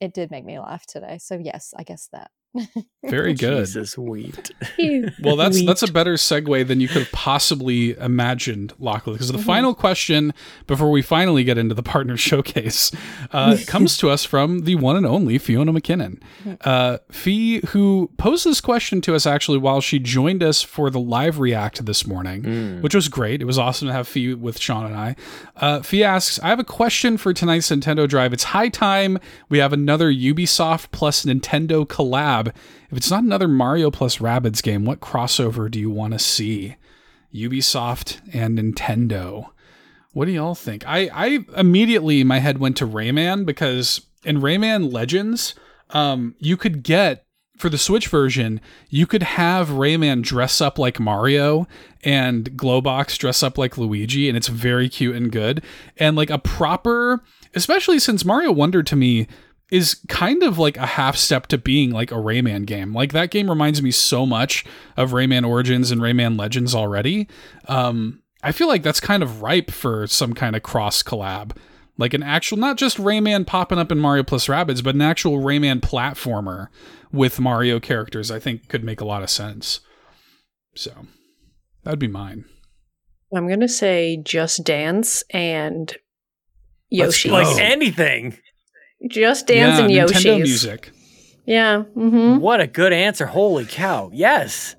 it 0.00 0.14
did 0.14 0.30
make 0.30 0.44
me 0.44 0.60
laugh 0.60 0.86
today. 0.86 1.18
So 1.18 1.36
yes, 1.36 1.74
I 1.76 1.82
guess 1.82 2.08
that. 2.12 2.30
Very 3.04 3.34
good. 3.34 3.66
Jesus 3.66 3.96
Wept. 3.96 4.50
Well, 5.22 5.36
that's 5.36 5.64
that's 5.64 5.82
a 5.82 5.92
better 5.92 6.14
segue 6.14 6.66
than 6.66 6.80
you 6.80 6.88
could 6.88 7.02
have 7.02 7.12
possibly 7.12 7.96
imagined, 7.98 8.72
Lachlan. 8.78 9.14
Because 9.14 9.30
the 9.30 9.38
Mhm. 9.38 9.44
final 9.44 9.74
question 9.74 10.34
before 10.66 10.90
we 10.90 11.00
finally 11.02 11.44
get 11.44 11.58
into 11.58 11.74
the 11.74 11.82
partner 11.82 12.16
showcase 12.28 12.90
uh, 13.32 13.56
comes 13.66 13.96
to 13.98 14.10
us 14.10 14.24
from 14.24 14.60
the 14.60 14.74
one 14.74 14.96
and 14.96 15.06
only 15.06 15.38
Fiona 15.38 15.72
McKinnon. 15.72 16.20
Uh, 16.62 16.98
Fee, 17.10 17.60
who 17.68 18.10
posed 18.18 18.44
this 18.44 18.60
question 18.60 19.00
to 19.02 19.14
us 19.14 19.26
actually 19.26 19.58
while 19.58 19.80
she 19.80 19.98
joined 19.98 20.42
us 20.42 20.62
for 20.62 20.90
the 20.90 21.00
live 21.00 21.38
react 21.38 21.86
this 21.86 22.06
morning, 22.06 22.42
Mm. 22.42 22.82
which 22.82 22.94
was 22.94 23.08
great. 23.08 23.40
It 23.40 23.44
was 23.46 23.58
awesome 23.58 23.88
to 23.88 23.94
have 23.94 24.08
Fee 24.08 24.34
with 24.34 24.58
Sean 24.58 24.86
and 24.86 24.96
I. 24.96 25.16
Uh, 25.56 25.80
Fee 25.82 26.02
asks, 26.02 26.40
I 26.42 26.48
have 26.48 26.58
a 26.60 26.64
question 26.64 27.16
for 27.16 27.32
tonight's 27.32 27.68
Nintendo 27.70 28.08
Drive. 28.08 28.32
It's 28.32 28.44
high 28.44 28.68
time 28.68 29.18
we 29.48 29.58
have 29.58 29.72
another 29.72 30.12
Ubisoft 30.12 30.86
plus 30.92 31.24
Nintendo 31.24 31.86
collab. 31.86 32.47
If 32.90 32.96
it's 32.96 33.10
not 33.10 33.22
another 33.22 33.48
Mario 33.48 33.90
plus 33.90 34.18
Rabbids 34.18 34.62
game, 34.62 34.84
what 34.84 35.00
crossover 35.00 35.70
do 35.70 35.78
you 35.78 35.90
want 35.90 36.12
to 36.12 36.18
see? 36.18 36.76
Ubisoft 37.34 38.20
and 38.32 38.58
Nintendo. 38.58 39.50
What 40.12 40.24
do 40.24 40.32
y'all 40.32 40.54
think? 40.54 40.84
I, 40.86 41.10
I 41.12 41.44
immediately 41.56 42.24
my 42.24 42.38
head 42.38 42.58
went 42.58 42.76
to 42.78 42.86
Rayman 42.86 43.44
because 43.44 44.00
in 44.24 44.40
Rayman 44.40 44.92
Legends, 44.92 45.54
um, 45.90 46.34
you 46.38 46.56
could 46.56 46.82
get 46.82 47.24
for 47.58 47.68
the 47.68 47.78
Switch 47.78 48.06
version, 48.08 48.60
you 48.88 49.06
could 49.06 49.22
have 49.22 49.70
Rayman 49.70 50.22
dress 50.22 50.60
up 50.60 50.78
like 50.78 51.00
Mario 51.00 51.66
and 52.04 52.52
Globox 52.52 53.18
dress 53.18 53.42
up 53.42 53.58
like 53.58 53.76
Luigi, 53.76 54.28
and 54.28 54.36
it's 54.36 54.48
very 54.48 54.88
cute 54.88 55.16
and 55.16 55.30
good. 55.30 55.62
And 55.96 56.16
like 56.16 56.30
a 56.30 56.38
proper, 56.38 57.22
especially 57.54 57.98
since 57.98 58.24
Mario 58.24 58.52
Wonder 58.52 58.82
to 58.84 58.96
me 58.96 59.26
is 59.70 60.00
kind 60.08 60.42
of 60.42 60.58
like 60.58 60.76
a 60.76 60.86
half 60.86 61.16
step 61.16 61.46
to 61.48 61.58
being 61.58 61.90
like 61.90 62.10
a 62.10 62.16
Rayman 62.16 62.66
game. 62.66 62.94
Like 62.94 63.12
that 63.12 63.30
game 63.30 63.50
reminds 63.50 63.82
me 63.82 63.90
so 63.90 64.24
much 64.24 64.64
of 64.96 65.10
Rayman 65.10 65.46
Origins 65.46 65.90
and 65.90 66.00
Rayman 66.00 66.38
Legends 66.38 66.74
already. 66.74 67.28
Um, 67.66 68.22
I 68.42 68.52
feel 68.52 68.68
like 68.68 68.82
that's 68.82 69.00
kind 69.00 69.22
of 69.22 69.42
ripe 69.42 69.70
for 69.70 70.06
some 70.06 70.32
kind 70.32 70.56
of 70.56 70.62
cross 70.62 71.02
collab. 71.02 71.56
Like 71.98 72.14
an 72.14 72.22
actual, 72.22 72.56
not 72.56 72.76
just 72.76 72.96
Rayman 72.96 73.46
popping 73.46 73.78
up 73.78 73.90
in 73.92 73.98
Mario 73.98 74.22
plus 74.22 74.46
Rabbids, 74.46 74.82
but 74.82 74.94
an 74.94 75.02
actual 75.02 75.38
Rayman 75.38 75.80
platformer 75.80 76.68
with 77.12 77.40
Mario 77.40 77.80
characters, 77.80 78.30
I 78.30 78.38
think 78.38 78.68
could 78.68 78.84
make 78.84 79.00
a 79.00 79.04
lot 79.04 79.22
of 79.22 79.30
sense. 79.30 79.80
So 80.74 80.92
that'd 81.82 81.98
be 81.98 82.08
mine. 82.08 82.44
I'm 83.34 83.48
gonna 83.48 83.68
say 83.68 84.16
Just 84.22 84.64
Dance 84.64 85.22
and 85.30 85.88
Let's 86.90 87.24
Yoshi. 87.24 87.30
Like 87.30 87.60
anything. 87.60 88.38
Just 89.06 89.46
Dance 89.46 89.78
yeah, 89.78 89.84
and 89.84 90.10
Nintendo 90.10 90.38
Yoshi's. 90.38 90.48
music. 90.48 90.90
Yeah. 91.46 91.84
Mm-hmm. 91.96 92.38
What 92.40 92.60
a 92.60 92.66
good 92.66 92.92
answer. 92.92 93.26
Holy 93.26 93.64
cow. 93.64 94.10
Yes. 94.12 94.74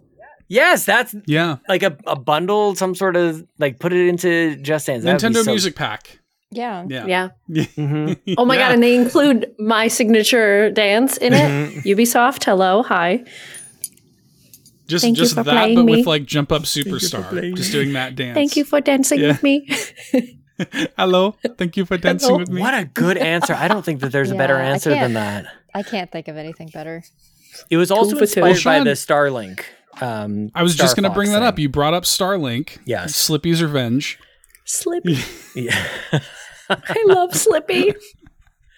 Yes, 0.48 0.84
that's 0.86 1.16
Yeah, 1.28 1.58
like 1.68 1.84
a, 1.84 1.96
a 2.08 2.16
bundle, 2.16 2.74
some 2.76 2.96
sort 2.96 3.16
of 3.16 3.46
like 3.60 3.80
put 3.80 3.94
it 3.94 4.08
into 4.08 4.56
Just 4.58 4.88
Dance. 4.88 5.04
That 5.04 5.20
Nintendo 5.22 5.44
so- 5.44 5.52
Music 5.52 5.76
Pack. 5.76 6.20
Yeah. 6.52 6.86
Yeah. 6.90 7.06
Yeah. 7.06 7.30
Mhm. 7.78 8.20
Oh 8.38 8.46
my 8.46 8.56
Yeah. 8.56 8.68
god, 8.70 8.74
and 8.74 8.84
they 8.84 8.96
include 8.96 9.54
my 9.60 9.88
signature 9.88 10.72
dance 10.72 11.18
in 11.18 11.34
it. 11.34 11.38
Mhm. 11.38 11.84
Ubisoft, 11.84 12.44
hello, 12.46 12.82
hi. 12.82 13.24
Just 14.88 15.04
Thank 15.04 15.18
you 15.18 15.24
just 15.24 15.36
for 15.36 15.44
that, 15.44 15.76
but 15.76 15.84
me. 15.84 15.98
with 15.98 16.08
like 16.08 16.26
Jump 16.26 16.52
Up 16.52 16.64
Superstar. 16.64 17.56
Just 17.56 17.72
doing 17.72 17.94
that 17.94 18.16
dance. 18.16 18.34
Thank 18.34 18.56
you 18.58 18.64
for 18.66 18.82
dancing 18.82 19.20
Yeah. 19.20 19.28
with 19.28 19.44
me. 19.44 19.70
Hello. 20.98 21.36
Thank 21.58 21.78
you 21.78 21.86
for 21.86 21.98
dancing 21.98 22.28
Hello. 22.30 22.40
with 22.40 22.50
me. 22.50 22.62
What 22.62 22.74
a 22.74 22.86
good 22.86 23.18
answer. 23.18 23.54
I 23.54 23.68
don't 23.68 23.84
think 23.84 24.02
that 24.02 24.12
there's 24.12 24.32
a 24.32 24.36
better 24.36 24.56
answer 24.58 24.90
than 24.92 25.14
that. 25.14 25.46
I 25.74 25.84
can't 25.84 26.12
think 26.12 26.28
of 26.28 26.38
anything 26.38 26.70
better. 26.70 27.04
It 27.70 27.78
was 27.78 27.92
also 27.92 28.12
for 28.18 28.26
two. 28.26 28.44
inspired 28.46 28.66
Well, 28.66 28.80
by 28.86 28.90
the 28.90 28.96
Starlink. 28.96 29.64
Um, 30.02 30.52
I 30.56 30.64
was 30.64 30.76
just 30.76 30.96
going 30.96 31.04
to 31.04 31.10
bring 31.10 31.28
Fox 31.30 31.40
that 31.40 31.44
up. 31.46 31.60
You 31.60 31.70
brought 31.70 31.94
up 31.94 32.04
Starlink. 32.04 32.78
Yes. 32.86 33.16
Slippy's 33.16 33.62
Revenge. 33.62 34.18
Slippy. 34.66 35.18
Yeah. 35.56 35.88
I 36.70 37.04
love 37.08 37.36
Slippy. 37.36 37.94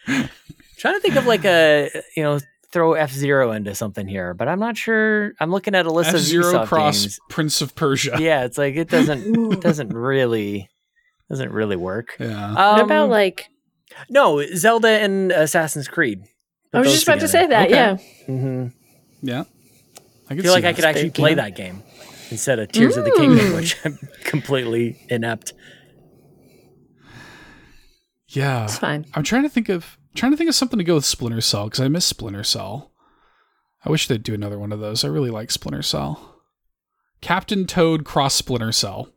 Trying 0.05 0.95
to 0.95 0.99
think 1.01 1.15
of 1.17 1.27
like 1.27 1.43
a 1.45 1.89
you 2.15 2.23
know 2.23 2.39
throw 2.71 2.93
F 2.93 3.11
Zero 3.11 3.51
into 3.51 3.75
something 3.75 4.07
here, 4.07 4.33
but 4.33 4.47
I'm 4.47 4.59
not 4.59 4.77
sure. 4.77 5.33
I'm 5.39 5.51
looking 5.51 5.75
at 5.75 5.85
a 5.85 5.91
list 5.91 6.09
F 6.09 6.15
of 6.15 6.21
Zero 6.21 6.65
Cross 6.65 7.01
games. 7.01 7.19
Prince 7.29 7.61
of 7.61 7.75
Persia. 7.75 8.15
Yeah, 8.19 8.45
it's 8.45 8.57
like 8.57 8.75
it 8.77 8.89
doesn't 8.89 9.53
it 9.53 9.61
doesn't 9.61 9.93
really 9.93 10.69
doesn't 11.31 11.51
really 11.51 11.75
work. 11.77 12.15
Yeah. 12.19 12.49
Um, 12.49 12.55
what 12.55 12.81
about 12.81 13.09
like 13.09 13.47
no 14.09 14.45
Zelda 14.55 14.89
and 14.89 15.31
Assassin's 15.31 15.87
Creed? 15.87 16.23
I 16.73 16.79
was 16.79 16.91
just 16.91 17.03
about 17.03 17.19
to 17.21 17.27
say 17.27 17.47
that, 17.47 17.67
Okay. 17.67 17.73
yeah. 17.75 17.95
hmm 18.27 18.67
Yeah. 19.21 19.43
I 20.29 20.33
I 20.33 20.37
feel 20.37 20.51
like 20.53 20.63
I 20.65 20.73
could 20.73 20.85
actually 20.85 21.03
Thank 21.03 21.15
play 21.15 21.33
that 21.35 21.55
game 21.55 21.83
instead 22.29 22.59
of 22.59 22.71
Tears 22.71 22.95
of 22.97 23.03
the 23.05 23.11
Kingdom, 23.11 23.47
Mm. 23.47 23.55
which 23.55 23.75
I'm 23.85 23.97
completely 24.23 24.97
inept. 25.09 25.53
Yeah. 28.27 28.63
It's 28.65 28.77
fine. 28.77 29.05
I'm 29.13 29.23
trying 29.23 29.43
to 29.43 29.49
think 29.49 29.69
of 29.69 29.97
trying 30.15 30.31
to 30.31 30.37
think 30.37 30.49
of 30.49 30.55
something 30.55 30.77
to 30.77 30.83
go 30.85 30.95
with 30.95 31.05
Splinter 31.05 31.41
Cell 31.41 31.65
because 31.65 31.79
I 31.79 31.87
miss 31.87 32.05
Splinter 32.05 32.43
Cell. 32.43 32.91
I 33.85 33.89
wish 33.89 34.07
they'd 34.07 34.23
do 34.23 34.33
another 34.33 34.59
one 34.59 34.71
of 34.71 34.79
those. 34.79 35.03
I 35.03 35.07
really 35.07 35.31
like 35.31 35.51
Splinter 35.51 35.81
Cell. 35.81 36.35
Captain 37.19 37.65
Toad 37.65 38.03
cross 38.05 38.35
Splinter 38.35 38.71
Cell. 38.71 39.09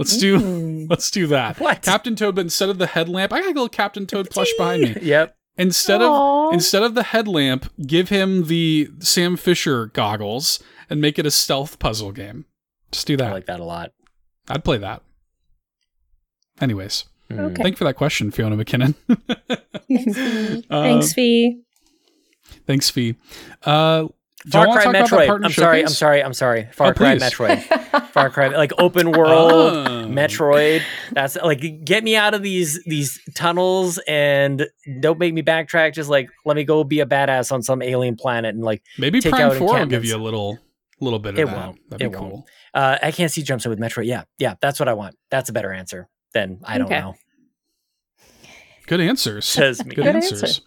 Let's 0.00 0.16
do 0.16 0.38
Mm. 0.40 0.86
let's 0.90 1.10
do 1.10 1.26
that. 1.28 1.60
What? 1.60 1.82
Captain 1.82 2.16
Toad, 2.16 2.34
but 2.34 2.40
instead 2.40 2.70
of 2.70 2.78
the 2.78 2.86
headlamp, 2.86 3.32
I 3.32 3.40
got 3.40 3.46
a 3.46 3.48
little 3.48 3.68
Captain 3.68 4.06
Toad 4.06 4.30
plush 4.30 4.48
behind 4.56 4.82
me. 4.82 4.96
Yep. 5.02 5.36
instead 5.58 6.00
Aw. 6.00 6.48
of 6.48 6.54
instead 6.54 6.82
of 6.82 6.94
the 6.94 7.02
headlamp, 7.02 7.70
give 7.86 8.08
him 8.08 8.46
the 8.46 8.88
Sam 9.00 9.36
Fisher 9.36 9.86
goggles 9.86 10.58
and 10.88 11.00
make 11.02 11.18
it 11.18 11.26
a 11.26 11.30
stealth 11.30 11.78
puzzle 11.78 12.12
game. 12.12 12.46
Just 12.92 13.06
do 13.06 13.16
that. 13.18 13.28
I 13.28 13.32
like 13.32 13.46
that 13.46 13.60
a 13.60 13.64
lot. 13.64 13.92
I'd 14.48 14.64
play 14.64 14.78
that. 14.78 15.02
Anyways, 16.60 17.04
Mm. 17.30 17.52
Okay. 17.52 17.62
thank 17.62 17.74
you 17.74 17.76
for 17.76 17.84
that 17.84 17.94
question, 17.94 18.30
Fiona 18.32 18.56
McKinnon. 18.56 18.94
Thanks, 19.88 20.14
Fee. 20.16 20.64
Uh, 20.68 20.82
Thanks, 20.82 21.12
Fee. 21.12 21.60
Thanks, 22.66 22.90
Fee. 22.90 23.14
Uh, 23.62 24.00
do 24.02 24.08
you 24.08 24.10
Far 24.48 24.64
Cry 24.66 24.84
talk 24.84 24.94
about 24.94 25.10
that 25.10 25.18
Metroid. 25.28 25.44
I'm 25.44 25.50
sorry. 25.52 25.82
I'm 25.82 25.88
sorry. 25.88 26.24
I'm 26.24 26.32
sorry. 26.32 26.68
Far 26.72 26.88
Oh, 26.88 26.92
Cry 26.94 27.18
please. 27.18 27.22
Metroid. 27.30 28.06
Far 28.12 28.30
Cry 28.30 28.48
like 28.48 28.72
open 28.78 29.12
world 29.12 29.52
Oh. 29.52 30.06
Metroid. 30.08 30.82
That's 31.12 31.36
like 31.36 31.84
get 31.84 32.02
me 32.04 32.16
out 32.16 32.32
of 32.32 32.42
these 32.42 32.82
these 32.84 33.20
tunnels 33.34 34.00
and 34.08 34.66
don't 35.00 35.18
make 35.18 35.34
me 35.34 35.42
backtrack. 35.42 35.92
Just 35.94 36.08
like 36.08 36.30
let 36.46 36.56
me 36.56 36.64
go 36.64 36.84
be 36.84 37.00
a 37.00 37.06
badass 37.06 37.52
on 37.52 37.62
some 37.62 37.82
alien 37.82 38.16
planet 38.16 38.54
and 38.54 38.64
like 38.64 38.82
Maybe 38.98 39.20
take 39.20 39.32
Prime 39.32 39.50
out 39.50 39.56
Four 39.56 39.78
will 39.78 39.86
give 39.86 40.04
you 40.06 40.16
a 40.16 40.18
little 40.18 40.58
little 41.00 41.18
bit 41.18 41.34
of 41.34 41.38
It 41.40 41.46
that. 41.46 41.56
won't. 41.56 41.90
That'd 41.90 42.10
be 42.10 42.16
It 42.16 42.18
cool. 42.18 42.30
won't. 42.30 42.44
uh 42.72 42.98
I 43.02 43.10
can't 43.12 43.30
see 43.30 43.42
jumps 43.42 43.66
in 43.66 43.70
with 43.70 43.78
Metroid. 43.78 44.06
Yeah, 44.06 44.24
yeah, 44.38 44.54
that's 44.62 44.80
what 44.80 44.88
I 44.88 44.94
want. 44.94 45.16
That's 45.30 45.50
a 45.50 45.52
better 45.52 45.72
answer 45.72 46.08
than 46.32 46.60
I 46.64 46.78
don't 46.78 46.86
Okay. 46.86 47.00
know. 47.00 47.14
Good 48.86 49.00
answers. 49.00 49.44
Says 49.44 49.84
me. 49.84 49.94
Good, 49.94 50.04
Good 50.04 50.16
answers. 50.16 50.42
answer. 50.42 50.62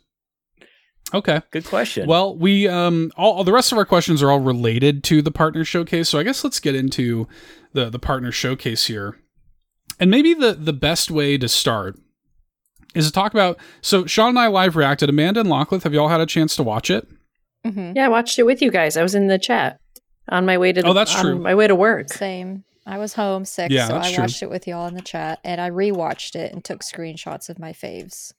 Okay. 1.14 1.42
Good 1.52 1.66
question. 1.66 2.08
Well, 2.08 2.36
we 2.36 2.68
um 2.68 3.12
all, 3.16 3.34
all 3.34 3.44
the 3.44 3.52
rest 3.54 3.72
of 3.72 3.78
our 3.78 3.86
questions 3.86 4.24
are 4.24 4.32
all 4.32 4.40
related 4.40 5.04
to 5.06 5.22
the 5.22 5.32
partner 5.32 5.64
showcase. 5.64 6.10
So 6.10 6.20
I 6.20 6.24
guess 6.24 6.44
let's 6.44 6.60
get 6.60 6.76
into 6.76 7.28
the 7.74 7.90
the 7.90 8.00
partner 8.00 8.32
showcase 8.32 8.86
here. 8.88 9.20
And 10.00 10.10
maybe 10.10 10.34
the 10.34 10.54
the 10.54 10.74
best 10.74 11.12
way 11.12 11.38
to 11.38 11.48
start 11.48 12.00
is 12.96 13.06
to 13.08 13.12
talk 13.12 13.34
about 13.34 13.58
so 13.82 14.06
Sean 14.06 14.30
and 14.30 14.40
I 14.40 14.48
live 14.48 14.76
reacted. 14.76 15.10
Amanda 15.10 15.42
and 15.42 15.50
Lachlan, 15.50 15.82
have 15.82 15.94
y'all 15.94 16.08
had 16.10 16.22
a 16.22 16.26
chance 16.26 16.56
to 16.56 16.64
watch 16.64 16.90
it? 16.90 17.08
Mhm. 17.66 17.96
Yeah, 17.96 18.06
I 18.06 18.10
watched 18.10 18.40
it 18.40 18.44
with 18.44 18.62
you 18.62 18.72
guys. 18.72 18.98
I 18.98 19.04
was 19.04 19.16
in 19.16 19.28
the 19.28 19.40
chat 19.40 19.80
on 20.30 20.46
my 20.46 20.58
way 20.58 20.74
to. 20.74 20.82
The, 20.82 20.88
Oh, 20.88 20.94
that's 20.94 21.16
on 21.16 21.22
true. 21.22 21.40
My 21.40 21.54
way 21.56 21.68
to 21.68 21.76
work. 21.76 22.10
Same. 22.12 22.64
I 22.86 22.98
was 22.98 23.14
homesick, 23.14 23.72
Yeah, 23.72 23.88
so 23.88 23.94
that's 23.94 24.08
I 24.08 24.14
true. 24.14 24.24
watched 24.24 24.44
it 24.44 24.50
with 24.50 24.68
y'all 24.68 24.88
in 24.88 24.96
the 24.96 25.02
chat, 25.02 25.40
and 25.46 25.62
I 25.62 25.70
rewatched 25.70 26.36
it 26.36 26.52
and 26.52 26.62
took 26.66 26.82
screenshots 26.82 27.48
of 27.50 27.58
my 27.58 27.72
faves. 27.72 28.34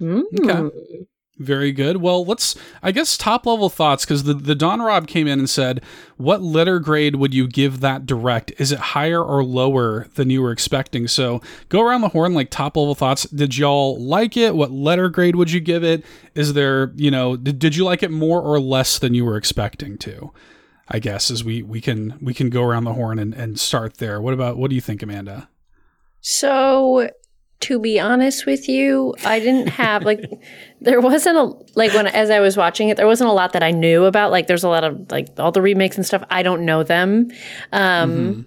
Mm. 0.00 0.22
Okay. 0.40 1.06
Very 1.40 1.72
good. 1.72 1.96
Well, 2.02 2.22
let's 2.22 2.54
I 2.82 2.92
guess 2.92 3.16
top 3.16 3.46
level 3.46 3.70
thoughts 3.70 4.04
because 4.04 4.24
the 4.24 4.34
the 4.34 4.54
Don 4.54 4.82
Rob 4.82 5.06
came 5.06 5.26
in 5.26 5.38
and 5.38 5.48
said, 5.48 5.82
"What 6.18 6.42
letter 6.42 6.78
grade 6.78 7.16
would 7.16 7.32
you 7.32 7.48
give 7.48 7.80
that 7.80 8.04
direct? 8.04 8.52
Is 8.58 8.72
it 8.72 8.78
higher 8.78 9.24
or 9.24 9.42
lower 9.42 10.06
than 10.16 10.28
you 10.28 10.42
were 10.42 10.52
expecting?" 10.52 11.08
So 11.08 11.40
go 11.70 11.80
around 11.80 12.02
the 12.02 12.08
horn 12.08 12.34
like 12.34 12.50
top 12.50 12.76
level 12.76 12.94
thoughts. 12.94 13.24
Did 13.24 13.56
y'all 13.56 13.98
like 13.98 14.36
it? 14.36 14.54
What 14.54 14.70
letter 14.70 15.08
grade 15.08 15.34
would 15.34 15.50
you 15.50 15.60
give 15.60 15.82
it? 15.82 16.04
Is 16.34 16.52
there 16.52 16.92
you 16.94 17.10
know 17.10 17.38
did, 17.38 17.58
did 17.58 17.74
you 17.74 17.86
like 17.86 18.02
it 18.02 18.10
more 18.10 18.42
or 18.42 18.60
less 18.60 18.98
than 18.98 19.14
you 19.14 19.24
were 19.24 19.38
expecting 19.38 19.96
to? 19.98 20.32
I 20.90 20.98
guess 20.98 21.30
as 21.30 21.42
we 21.42 21.62
we 21.62 21.80
can 21.80 22.18
we 22.20 22.34
can 22.34 22.50
go 22.50 22.64
around 22.64 22.84
the 22.84 22.92
horn 22.92 23.18
and, 23.18 23.32
and 23.32 23.58
start 23.58 23.94
there. 23.94 24.20
What 24.20 24.34
about 24.34 24.58
what 24.58 24.68
do 24.68 24.74
you 24.74 24.82
think, 24.82 25.02
Amanda? 25.02 25.48
So, 26.20 27.08
to 27.60 27.78
be 27.78 28.00
honest 28.00 28.46
with 28.46 28.68
you, 28.68 29.14
I 29.24 29.38
didn't 29.38 29.68
have 29.68 30.04
like 30.04 30.24
there 30.80 31.00
wasn't 31.00 31.36
a 31.36 31.52
like 31.76 31.92
when 31.92 32.06
as 32.06 32.30
I 32.30 32.40
was 32.40 32.56
watching 32.56 32.88
it, 32.88 32.96
there 32.96 33.06
wasn't 33.06 33.30
a 33.30 33.34
lot 33.34 33.52
that 33.52 33.62
I 33.62 33.70
knew 33.70 34.04
about. 34.04 34.30
Like, 34.30 34.46
there's 34.46 34.64
a 34.64 34.68
lot 34.68 34.84
of 34.84 35.10
like 35.10 35.28
all 35.38 35.52
the 35.52 35.62
remakes 35.62 35.96
and 35.96 36.06
stuff. 36.06 36.24
I 36.30 36.42
don't 36.42 36.64
know 36.64 36.82
them. 36.82 37.30
Um, 37.72 38.10
Mhm. 38.10 38.44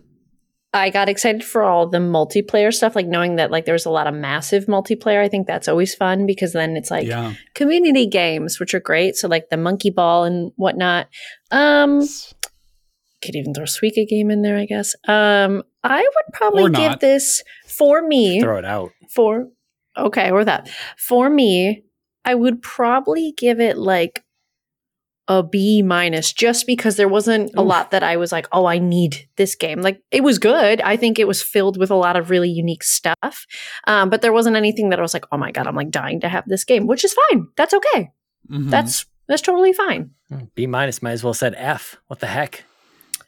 I 0.76 0.90
got 0.90 1.08
excited 1.08 1.44
for 1.44 1.62
all 1.62 1.88
the 1.88 2.00
multiplayer 2.00 2.74
stuff, 2.74 2.96
like 2.96 3.06
knowing 3.06 3.36
that 3.36 3.52
like 3.52 3.66
there 3.66 3.76
was 3.76 3.86
a 3.86 3.92
lot 3.92 4.08
of 4.08 4.16
massive 4.16 4.66
multiplayer. 4.66 5.22
I 5.22 5.30
think 5.30 5.46
that's 5.46 5.68
always 5.68 5.94
fun 5.94 6.26
because 6.26 6.54
then 6.54 6.76
it's 6.76 6.90
like 6.90 7.06
yeah. 7.06 7.34
community 7.54 8.08
games, 8.08 8.60
which 8.60 8.74
are 8.74 8.80
great. 8.80 9.16
So 9.16 9.28
like 9.28 9.50
the 9.52 9.58
monkey 9.58 9.92
ball 9.92 10.24
and 10.24 10.52
whatnot. 10.56 11.10
Um, 11.52 12.02
could 13.24 13.36
even 13.36 13.54
throw 13.54 13.66
Suika 13.66 14.08
game 14.08 14.30
in 14.32 14.42
there, 14.42 14.58
I 14.58 14.66
guess. 14.66 14.96
Um, 15.08 15.64
I 15.84 16.00
would 16.02 16.34
probably 16.34 16.70
give 16.72 17.00
this 17.00 17.44
for 17.68 18.02
me 18.02 18.42
Throw 18.42 18.58
it 18.58 18.66
out. 18.66 18.92
for 19.10 19.50
okay, 19.98 20.32
or 20.32 20.44
that 20.46 20.70
for 20.98 21.30
me, 21.30 21.84
I 22.26 22.36
would 22.36 22.62
probably 22.62 23.34
give 23.38 23.60
it 23.60 23.78
like 23.78 24.24
a 25.30 25.42
B 25.42 25.82
minus 25.82 26.34
just 26.34 26.68
because 26.68 26.98
there 26.98 27.08
wasn't 27.08 27.52
a 27.56 27.62
lot 27.62 27.92
that 27.92 28.04
I 28.04 28.18
was 28.18 28.34
like, 28.34 28.46
oh, 28.52 28.66
I 28.66 28.78
need 28.78 29.26
this 29.38 29.56
game. 29.56 29.80
Like 29.82 30.02
it 30.12 30.22
was 30.22 30.38
good. 30.38 30.82
I 30.82 30.98
think 30.98 31.18
it 31.18 31.28
was 31.28 31.42
filled 31.42 31.78
with 31.78 31.90
a 31.90 31.96
lot 31.96 32.18
of 32.18 32.30
really 32.30 32.50
unique 32.50 32.84
stuff. 32.84 33.46
Um, 33.88 34.10
but 34.10 34.22
there 34.22 34.34
wasn't 34.34 34.58
anything 34.58 34.90
that 34.90 35.00
I 35.00 35.02
was 35.02 35.14
like, 35.14 35.26
oh 35.32 35.38
my 35.38 35.52
God, 35.52 35.66
I'm 35.66 35.76
like 35.78 35.92
dying 35.92 36.20
to 36.22 36.28
have 36.30 36.44
this 36.48 36.66
game, 36.66 36.88
which 36.88 37.06
is 37.06 37.16
fine. 37.30 37.48
That's 37.56 37.74
okay. 37.74 38.12
Mhm. 38.52 38.70
That's 38.70 39.06
that's 39.30 39.42
totally 39.42 39.72
fine. 39.72 40.12
B 40.56 40.68
minus 40.68 41.02
might 41.02 41.12
as 41.12 41.24
well 41.24 41.34
said 41.34 41.54
F. 41.58 41.96
What 42.08 42.20
the 42.20 42.28
heck? 42.28 42.66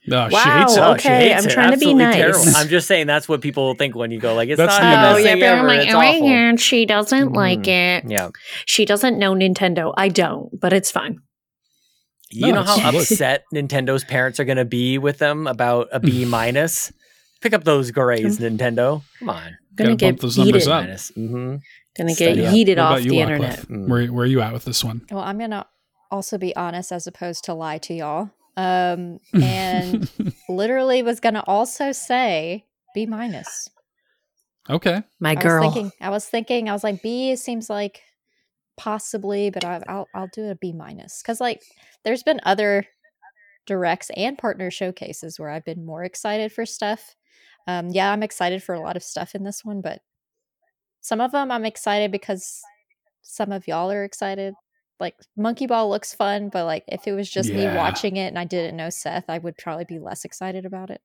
No, 0.07 0.30
she 0.30 0.36
Wow. 0.36 0.60
hates 0.60 0.76
it. 0.77 0.80
Oh, 0.80 0.98
she 0.98 1.07
okay, 1.10 1.30
hates 1.30 1.44
I'm 1.44 1.49
it. 1.49 1.53
trying 1.53 1.72
to 1.72 1.77
be 1.77 1.94
nice. 1.94 2.15
terrible. 2.15 2.40
I'm 2.56 2.68
just 2.68 2.88
saying 2.88 3.07
that's 3.07 3.27
what 3.27 3.41
people 3.41 3.73
think 3.76 3.95
when 3.95 4.11
you 4.11 4.19
go 4.19 4.34
like 4.36 4.49
it's 4.49 4.57
That's 4.57 4.77
not 4.77 4.82
the 4.82 4.86
the 4.88 4.94
enough. 4.94 5.15
best 5.15 5.23
thing 5.23 5.44
ever. 5.44 5.73
it's 5.73 5.94
awful. 5.94 6.27
and 6.30 6.60
she 6.61 6.86
doesn't 6.86 7.34
like 7.34 7.60
Mhm. 7.64 8.03
it. 8.06 8.11
Yeah. 8.11 8.30
She 8.65 8.86
doesn't 8.86 9.18
know 9.18 9.34
Nintendo. 9.34 9.94
I 9.98 10.10
don't, 10.10 10.49
but 10.60 10.73
it's 10.73 10.91
fine. 10.91 11.19
You 12.32 12.48
No, 12.48 12.56
know 12.56 12.64
how 12.64 12.90
it's- 12.90 13.11
upset 13.11 13.44
Nintendo's 13.53 14.03
parents 14.03 14.40
are 14.40 14.45
going 14.45 14.57
to 14.57 14.65
be 14.65 14.98
with 14.98 15.19
them 15.19 15.48
about 15.48 15.88
a 15.91 15.99
B 15.99 16.26
minus? 16.38 16.91
Pick 17.41 17.53
up 17.53 17.64
those 17.64 17.91
grades, 17.91 18.40
Nintendo. 18.40 19.03
Come 19.19 19.30
on. 19.30 19.57
Gonna 19.76 19.95
get 19.95 20.11
bump 20.14 20.22
those 20.22 20.38
numbers 20.38 20.64
heated. 20.64 20.72
up. 20.73 20.84
Minus. 20.84 21.11
Mm-hmm. 21.11 21.56
Gonna 21.98 22.10
Steady 22.15 22.36
get 22.36 22.45
up. 22.48 22.53
heated 22.53 22.77
What 22.77 22.84
off 22.86 23.03
you, 23.03 23.10
the 23.11 23.18
Lachlan? 23.19 23.36
internet. 23.44 23.60
Mm. 23.68 23.88
Where 23.90 24.06
where 24.07 24.23
are 24.23 24.27
you 24.27 24.41
at 24.41 24.53
with 24.53 24.65
this 24.65 24.84
one? 24.84 25.02
Well, 25.11 25.22
I'm 25.22 25.38
gonna 25.38 25.65
also 26.10 26.38
be 26.38 26.56
honest 26.56 26.91
as 26.94 27.06
opposed 27.07 27.44
to 27.45 27.53
lie 27.53 27.77
to 27.80 27.94
y'all. 27.94 28.30
Um, 28.57 29.19
and 29.34 30.10
literally 30.49 31.03
was 31.03 31.19
gonna 31.19 31.44
also 31.45 31.91
say 31.91 32.65
B 32.94 33.06
minus. 33.06 33.69
okay. 34.69 35.03
My 35.19 35.32
I 35.32 35.36
girl. 35.36 35.65
was 35.65 35.73
thinking. 35.73 35.91
I 36.02 36.10
was 36.10 36.26
thinking. 36.26 36.69
I 36.69 36.73
was 36.73 36.84
like 36.84 37.02
B 37.02 37.36
seems 37.36 37.69
like 37.69 38.02
possibly, 38.77 39.49
but 39.49 39.65
I, 39.65 39.82
I'll 39.88 40.07
I'll 40.14 40.30
do 40.34 40.49
a 40.49 40.56
B 40.56 40.72
minus 40.73 41.22
because 41.22 41.41
like 41.41 41.61
there's 42.03 42.23
been 42.23 42.40
other 42.44 42.86
directs 43.65 44.11
and 44.15 44.38
partner 44.38 44.69
showcases 44.72 45.40
where 45.40 45.49
I've 45.49 45.65
been 45.65 45.86
more 45.86 46.03
excited 46.03 46.52
for 46.52 46.65
stuff. 46.65 47.15
Um, 47.68 47.90
yeah, 47.90 48.11
I'm 48.11 48.23
excited 48.23 48.61
for 48.61 48.76
a 48.76 48.80
lot 48.80 48.95
of 48.95 49.03
stuff 49.03 49.34
in 49.36 49.44
this 49.44 49.65
one, 49.65 49.82
but 49.82 50.02
some 51.02 51.19
of 51.19 51.32
them 51.32 51.52
I'm 51.52 51.65
excited 51.65 52.11
because 52.11 52.61
some 53.22 53.52
of 53.52 53.68
y'all 53.68 53.91
are 53.91 54.03
excited. 54.03 54.53
Like 55.00 55.16
Monkey 55.36 55.68
Ball 55.68 55.90
looks 55.90 56.14
fun, 56.14 56.50
but 56.50 56.66
like 56.66 56.84
if 56.88 57.06
it 57.08 57.12
was 57.14 57.30
just 57.30 57.50
me 57.52 57.66
watching 57.68 58.16
it 58.18 58.28
and 58.28 58.40
I 58.40 58.46
didn't 58.46 58.78
know 58.78 58.90
Seth, 58.90 59.26
I 59.30 59.38
would 59.40 59.58
probably 59.58 59.86
be 59.86 60.00
less 60.00 60.24
excited 60.24 60.66
about 60.66 60.90
it. 60.90 61.02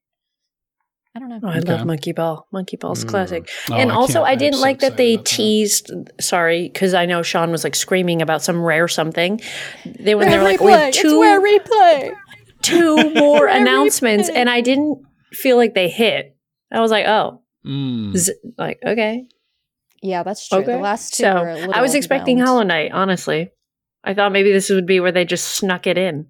I 1.17 1.19
don't 1.19 1.29
know. 1.29 1.41
Oh, 1.43 1.49
I 1.49 1.59
Okay. 1.59 1.73
love 1.73 1.85
Monkey 1.87 2.13
Ball. 2.13 2.47
Monkey 2.53 2.77
Ball's 2.77 3.05
Mm. 3.05 3.09
classic. 3.09 3.49
Oh, 3.69 3.75
and 3.75 3.91
I 3.91 3.95
also, 3.97 4.13
can't- 4.21 4.27
I 4.27 4.33
I'm 4.33 4.39
didn't 4.39 4.55
so 4.59 4.61
like 4.63 4.79
that 4.79 4.97
they 4.97 5.15
excited 5.15 5.19
about 5.19 5.25
that. 5.25 5.37
teased. 5.37 5.91
Sorry, 6.21 6.63
because 6.69 6.95
I 6.95 7.05
know 7.07 7.23
Sean 7.23 7.51
was 7.51 7.65
like 7.65 7.75
screaming 7.75 8.23
about 8.23 8.43
some 8.43 8.63
rare 8.63 8.87
something. 8.87 9.41
They 9.85 10.15
when 10.15 10.31
they 10.31 10.39
were 10.39 10.45
Rare 10.45 10.53
like, 10.53 10.61
"We 10.61 10.71
have 10.71 10.81
replay. 10.83 10.89
It's 10.91 11.03
two 11.03 11.21
rare 11.21 11.41
replay. 11.41 12.15
two 12.63 12.97
more 13.15 13.47
announcements," 13.49 14.31
replay. 14.31 14.37
and 14.37 14.49
I 14.49 14.61
didn't 14.61 15.03
feel 15.33 15.57
like 15.57 15.75
they 15.75 15.89
hit. 15.89 16.37
I 16.71 16.79
was 16.81 16.93
like, 16.93 17.07
"Oh, 17.09 17.43
Mm. 17.67 18.17
z- 18.17 18.35
like 18.57 18.79
okay." 18.87 19.27
Yeah, 20.03 20.23
that's 20.23 20.49
true. 20.49 20.63
The 20.63 20.79
last 20.79 21.15
two 21.15 21.25
So 21.25 21.35
were 21.35 21.49
a 21.49 21.55
little 21.57 21.75
I 21.75 21.83
was 21.83 21.97
expecting 21.97 22.37
overwhelmed. 22.41 22.71
Hollow 22.71 22.83
Knight. 22.83 22.93
Honestly, 22.93 23.51
I 24.05 24.15
thought 24.15 24.33
maybe 24.33 24.53
this 24.53 24.71
would 24.71 24.87
be 24.87 25.01
where 25.01 25.13
they 25.13 25.25
just 25.25 25.47
snuck 25.57 25.87
it 25.87 25.99
in. 25.99 26.27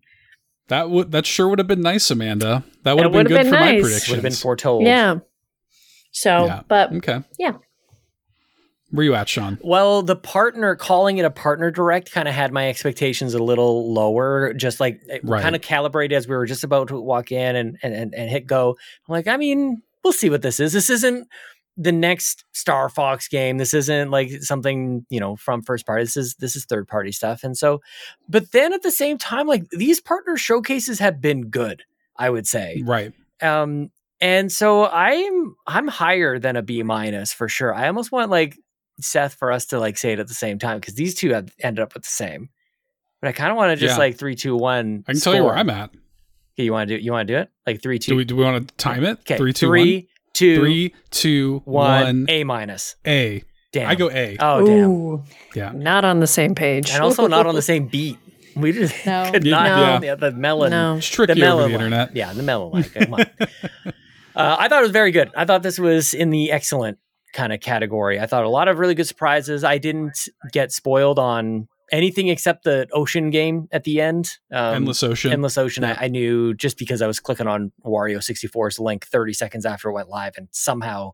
That 0.69 0.91
would 0.91 1.13
that 1.13 1.27
sure 1.27 1.49
would 1.49 1.59
have 1.59 1.69
been 1.69 1.83
nice, 1.83 2.11
Amanda. 2.11 2.65
That 2.85 2.97
would 2.97 3.05
have 3.05 3.13
been 3.13 3.27
good 3.27 3.35
been 3.43 3.47
for 3.47 3.59
my 3.61 3.81
prediction. 3.81 4.13
Would 4.13 4.17
have 4.17 4.23
been 4.23 4.33
foretold. 4.33 4.85
Yeah. 4.85 5.17
So, 6.13 6.47
Yeah. 6.47 6.63
but 6.69 6.93
Okay. 6.93 7.21
Yeah. 7.39 7.53
Where 8.93 9.05
you 9.05 9.15
at, 9.15 9.29
Sean? 9.29 9.59
Well, 9.63 10.03
the 10.03 10.17
partner 10.17 10.75
calling 10.75 11.19
it 11.19 11.25
a 11.25 11.31
partner 11.31 11.71
direct 11.71 12.11
kind 12.11 12.27
of 12.27 12.35
had 12.35 12.53
my 12.53 12.69
expectations 12.69 13.35
a 13.35 13.43
little 13.43 13.93
lower, 13.95 14.53
just 14.55 14.81
like 14.81 15.01
eh, 15.09 15.21
Right. 15.23 15.43
kind 15.43 15.55
of 15.55 15.63
calibrated 15.63 16.17
as 16.17 16.27
we 16.27 16.35
were 16.35 16.47
just 16.47 16.65
about 16.65 16.89
to 16.89 17.01
walk 17.01 17.31
in 17.31 17.55
and, 17.55 17.79
and, 17.85 17.95
and, 17.95 18.15
and 18.15 18.29
hit 18.31 18.47
go. 18.49 18.77
I'm 19.09 19.13
like, 19.13 19.29
I 19.29 19.37
mean, 19.37 19.81
we'll 20.03 20.13
see 20.13 20.29
what 20.29 20.43
this 20.43 20.59
is. 20.59 20.73
This 20.73 20.91
isn't 20.91 21.29
the 21.83 21.93
next 21.93 22.45
Star 22.53 22.91
Fox 22.91 23.27
game. 23.27 23.57
This 23.57 23.73
isn't 23.73 24.11
like 24.11 24.31
something, 24.43 25.07
you 25.09 25.19
know, 25.19 25.37
from 25.37 25.63
first 25.63 25.87
party. 25.87 26.03
This 26.05 26.17
is 26.17 26.35
this 26.35 26.55
is 26.55 26.67
third 26.67 26.87
party 26.87 27.11
stuff. 27.11 27.43
And 27.43 27.57
so 27.57 27.81
but 28.29 28.53
then 28.53 28.73
at 28.75 28.83
the 28.83 28.91
same 28.91 29.17
time, 29.17 29.47
like 29.47 29.69
these 29.71 29.99
partner 30.01 30.37
showcases 30.37 30.99
have 30.99 31.21
been 31.21 31.49
good, 31.49 31.83
I 32.17 32.29
would 32.29 32.47
say. 32.47 32.83
Right. 32.85 33.13
Um, 33.41 33.91
and 34.21 34.53
so 34.53 34.87
I'm 34.87 35.57
I'm 35.67 35.89
higher 35.89 36.39
than 36.39 36.57
a 36.57 36.63
B 36.63 36.83
minus 36.83 37.33
for 37.33 37.49
sure. 37.49 37.75
I 37.75 37.87
almost 37.87 38.13
want 38.13 38.31
like 38.31 38.59
Seth 39.01 39.33
for 39.35 39.51
us 39.51 39.65
to 39.67 39.81
like 39.81 39.97
say 39.97 40.13
it 40.13 40.19
at 40.19 40.29
the 40.29 40.35
same 40.35 40.59
time 40.59 40.79
because 40.79 40.95
these 40.95 41.15
two 41.15 41.31
have 41.33 41.51
ended 41.61 41.83
up 41.83 41.95
with 41.95 42.03
the 42.03 42.11
same. 42.11 42.51
But 43.23 43.29
I 43.29 43.33
kind 43.33 43.51
of 43.51 43.57
want 43.57 43.71
to 43.71 43.77
just 43.77 43.95
Yeah. 43.95 43.99
like 43.99 44.19
three, 44.19 44.35
two, 44.35 44.55
one. 44.57 45.05
I 45.09 45.13
can 45.13 45.21
tell 45.23 45.35
you 45.35 45.45
where 45.45 45.57
I'm 45.57 45.71
at. 45.71 45.91
Okay, 46.55 46.65
you 46.65 46.73
want 46.73 46.89
to 46.91 46.99
do 46.99 47.03
you 47.03 47.13
want 47.13 47.27
to 47.29 47.35
do 47.35 47.39
it 47.39 47.51
like 47.67 47.81
three, 47.81 47.99
two. 47.99 48.13
Do 48.13 48.17
we 48.17 48.25
do 48.27 48.37
we 48.37 48.45
want 48.45 48.69
to 48.69 48.75
time 48.77 49.05
it? 49.05 49.21
okay, 49.21 49.39
Three, 49.39 49.55
two, 49.55 49.69
one? 49.69 50.03
Three, 50.35 50.55
two, 50.55 50.61
Three, 50.61 50.95
two, 51.11 51.63
one, 51.65 52.03
one. 52.05 52.27
A 52.29 52.45
minus. 52.45 52.97
A. 53.07 53.43
Damn. 53.73 53.89
I 53.89 53.95
go 53.95 54.11
A. 54.11 54.37
Oh 54.41 54.67
damn. 54.67 54.91
Ooh, 54.91 55.25
yeah. 55.55 55.71
not 55.73 56.05
on 56.05 56.19
the 56.21 56.27
same 56.27 56.55
page. 56.55 56.91
And 56.91 57.03
also 57.03 57.27
not 57.29 57.47
on 57.47 57.55
the 57.55 57.63
same 57.73 57.87
beat. 57.87 58.19
We 58.57 58.73
just 58.73 59.07
No. 59.07 59.29
could 59.33 59.45
Yeah. 59.45 59.57
not. 59.63 60.01
No. 60.03 60.07
Yeah, 60.09 60.15
the 60.17 60.33
melon. 60.33 60.71
No. 60.71 60.97
It's 60.97 61.07
tricky 61.09 61.35
the 61.35 61.47
over 61.47 61.57
melon 61.69 61.73
the 61.73 61.79
line. 61.79 61.85
internet. 61.87 62.17
Yeah, 62.17 62.33
the 62.33 62.43
melon 62.43 62.73
line. 62.73 62.83
Come 62.85 63.15
on. 63.15 63.21
uh, 64.37 64.57
I 64.59 64.69
thought 64.69 64.81
it 64.81 64.83
was 64.83 64.91
very 64.91 65.13
good. 65.13 65.31
I 65.37 65.45
thought 65.45 65.63
this 65.63 65.79
was 65.79 66.15
in 66.15 66.31
the 66.31 66.51
excellent 66.51 66.99
kind 67.33 67.53
of 67.53 67.61
category. 67.61 68.19
I 68.19 68.27
thought 68.27 68.45
a 68.45 68.49
lot 68.49 68.67
of 68.67 68.79
really 68.81 68.97
good 68.97 69.07
surprises. 69.07 69.63
I 69.63 69.79
didn't 69.79 70.29
get 70.53 70.73
spoiled 70.73 71.21
on 71.21 71.69
anything 71.91 72.29
except 72.29 72.65
the 72.65 72.87
ocean 72.93 73.31
game 73.31 73.69
at 73.73 73.85
the 73.85 74.01
end. 74.01 74.39
Um, 74.53 74.77
Endless 74.77 75.03
Ocean. 75.03 75.33
Endless 75.33 75.59
Ocean, 75.59 75.83
Yeah. 75.83 75.97
I, 75.99 76.05
I 76.05 76.09
knew 76.09 76.55
just 76.55 76.79
because 76.79 77.03
I 77.03 77.07
was 77.07 77.21
clicking 77.21 77.47
on 77.47 77.73
Wario 77.85 78.19
64's 78.19 78.79
link 78.79 79.07
30 79.07 79.33
seconds 79.33 79.67
after 79.67 79.89
it 79.89 79.93
went 79.93 80.09
live, 80.09 80.35
and 80.37 80.49
somehow, 80.51 81.13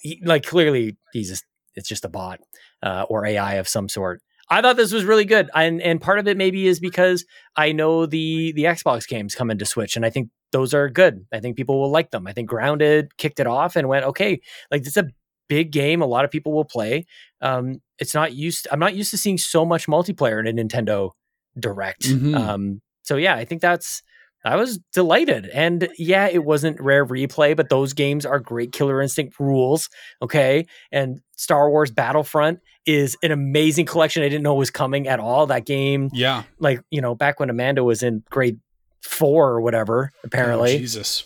he, 0.00 0.20
like, 0.24 0.44
clearly, 0.44 0.96
he's 1.12 1.28
just, 1.28 1.44
it's 1.74 1.88
just 1.88 2.04
a 2.04 2.08
bot 2.08 2.40
uh, 2.82 3.04
or 3.08 3.26
AI 3.26 3.54
of 3.54 3.68
some 3.68 3.88
sort. 3.88 4.22
I 4.50 4.62
thought 4.62 4.76
this 4.76 4.92
was 4.92 5.04
really 5.04 5.26
good, 5.26 5.50
and 5.54 5.82
and 5.82 6.00
part 6.00 6.18
of 6.18 6.26
it 6.26 6.36
maybe 6.36 6.66
is 6.66 6.80
because 6.80 7.26
I 7.54 7.72
know 7.72 8.06
the 8.06 8.52
the 8.52 8.64
Xbox 8.64 9.06
games 9.06 9.34
come 9.34 9.50
into 9.50 9.66
Switch, 9.66 9.94
and 9.94 10.06
I 10.06 10.10
think 10.10 10.30
those 10.52 10.72
are 10.72 10.88
good. 10.88 11.26
I 11.32 11.40
think 11.40 11.56
people 11.56 11.78
will 11.78 11.90
like 11.90 12.10
them. 12.12 12.26
I 12.26 12.32
think 12.32 12.48
Grounded 12.48 13.14
kicked 13.18 13.40
it 13.40 13.46
off 13.46 13.76
and 13.76 13.88
went 13.88 14.06
okay, 14.06 14.40
like 14.70 14.86
it's 14.86 14.96
a 14.96 15.08
big 15.48 15.70
game. 15.70 16.00
A 16.00 16.06
lot 16.06 16.24
of 16.24 16.30
people 16.30 16.52
will 16.52 16.64
play. 16.64 17.06
Um, 17.42 17.82
it's 17.98 18.14
not 18.14 18.34
used. 18.34 18.68
I'm 18.70 18.78
not 18.78 18.94
used 18.94 19.10
to 19.12 19.18
seeing 19.18 19.38
so 19.38 19.64
much 19.64 19.86
multiplayer 19.86 20.44
in 20.44 20.58
a 20.58 20.62
Nintendo 20.62 21.10
Direct. 21.58 22.02
Mhm. 22.02 22.36
Um, 22.36 22.80
so 23.02 23.16
yeah, 23.16 23.34
I 23.34 23.44
think 23.44 23.60
that's. 23.60 24.02
I 24.44 24.54
was 24.54 24.78
delighted, 24.94 25.46
and 25.48 25.88
yeah, 25.98 26.28
it 26.28 26.44
wasn't 26.44 26.80
rare 26.80 27.04
replay, 27.04 27.56
but 27.56 27.68
those 27.68 27.92
games 27.92 28.24
are 28.24 28.38
great 28.38 28.70
Killer 28.70 29.02
Instinct 29.02 29.40
rules. 29.40 29.90
Okay, 30.22 30.66
and 30.92 31.20
Star 31.36 31.68
Wars 31.68 31.90
Battlefront 31.90 32.60
is 32.86 33.16
an 33.24 33.32
amazing 33.32 33.86
collection. 33.86 34.22
I 34.22 34.28
didn't 34.28 34.44
know 34.44 34.54
was 34.54 34.70
coming 34.70 35.08
at 35.08 35.18
all. 35.18 35.46
That 35.46 35.66
game, 35.66 36.08
yeah. 36.12 36.44
like 36.60 36.80
you 36.90 37.00
know, 37.00 37.16
back 37.16 37.40
when 37.40 37.50
Amanda 37.50 37.82
was 37.82 38.04
in 38.04 38.22
grade 38.30 38.60
four 39.02 39.50
or 39.50 39.60
whatever, 39.60 40.12
apparently 40.22 40.76
Oh, 40.76 40.78
Jesus. 40.78 41.24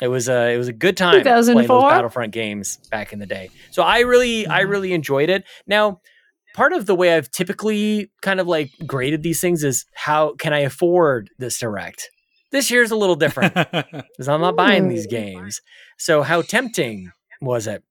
It 0.00 0.08
was 0.08 0.28
a 0.28 0.52
it 0.52 0.58
was 0.58 0.68
a 0.68 0.72
good 0.72 0.96
time 0.96 1.14
playing 1.56 1.68
those 1.68 1.90
Battlefront 1.90 2.32
games 2.32 2.78
back 2.90 3.12
in 3.12 3.18
the 3.18 3.26
day. 3.26 3.50
So 3.70 3.82
I 3.82 4.00
really 4.00 4.46
I 4.46 4.60
really 4.60 4.92
enjoyed 4.92 5.28
it. 5.28 5.44
Now, 5.66 6.00
part 6.54 6.72
of 6.72 6.86
the 6.86 6.94
way 6.94 7.14
I've 7.14 7.30
typically 7.30 8.10
kind 8.22 8.40
of 8.40 8.46
like 8.46 8.70
graded 8.86 9.22
these 9.22 9.40
things 9.40 9.64
is 9.64 9.84
how 9.94 10.34
can 10.36 10.52
I 10.52 10.60
afford 10.60 11.30
this 11.38 11.58
direct? 11.58 12.10
This 12.50 12.70
year's 12.70 12.90
a 12.90 12.96
little 12.96 13.16
different 13.16 13.54
because 13.72 14.28
I'm 14.28 14.40
not 14.40 14.56
buying 14.56 14.88
these 14.88 15.06
games. 15.06 15.60
So 15.98 16.22
how 16.22 16.42
tempting 16.42 17.10
was 17.42 17.66
it? 17.66 17.82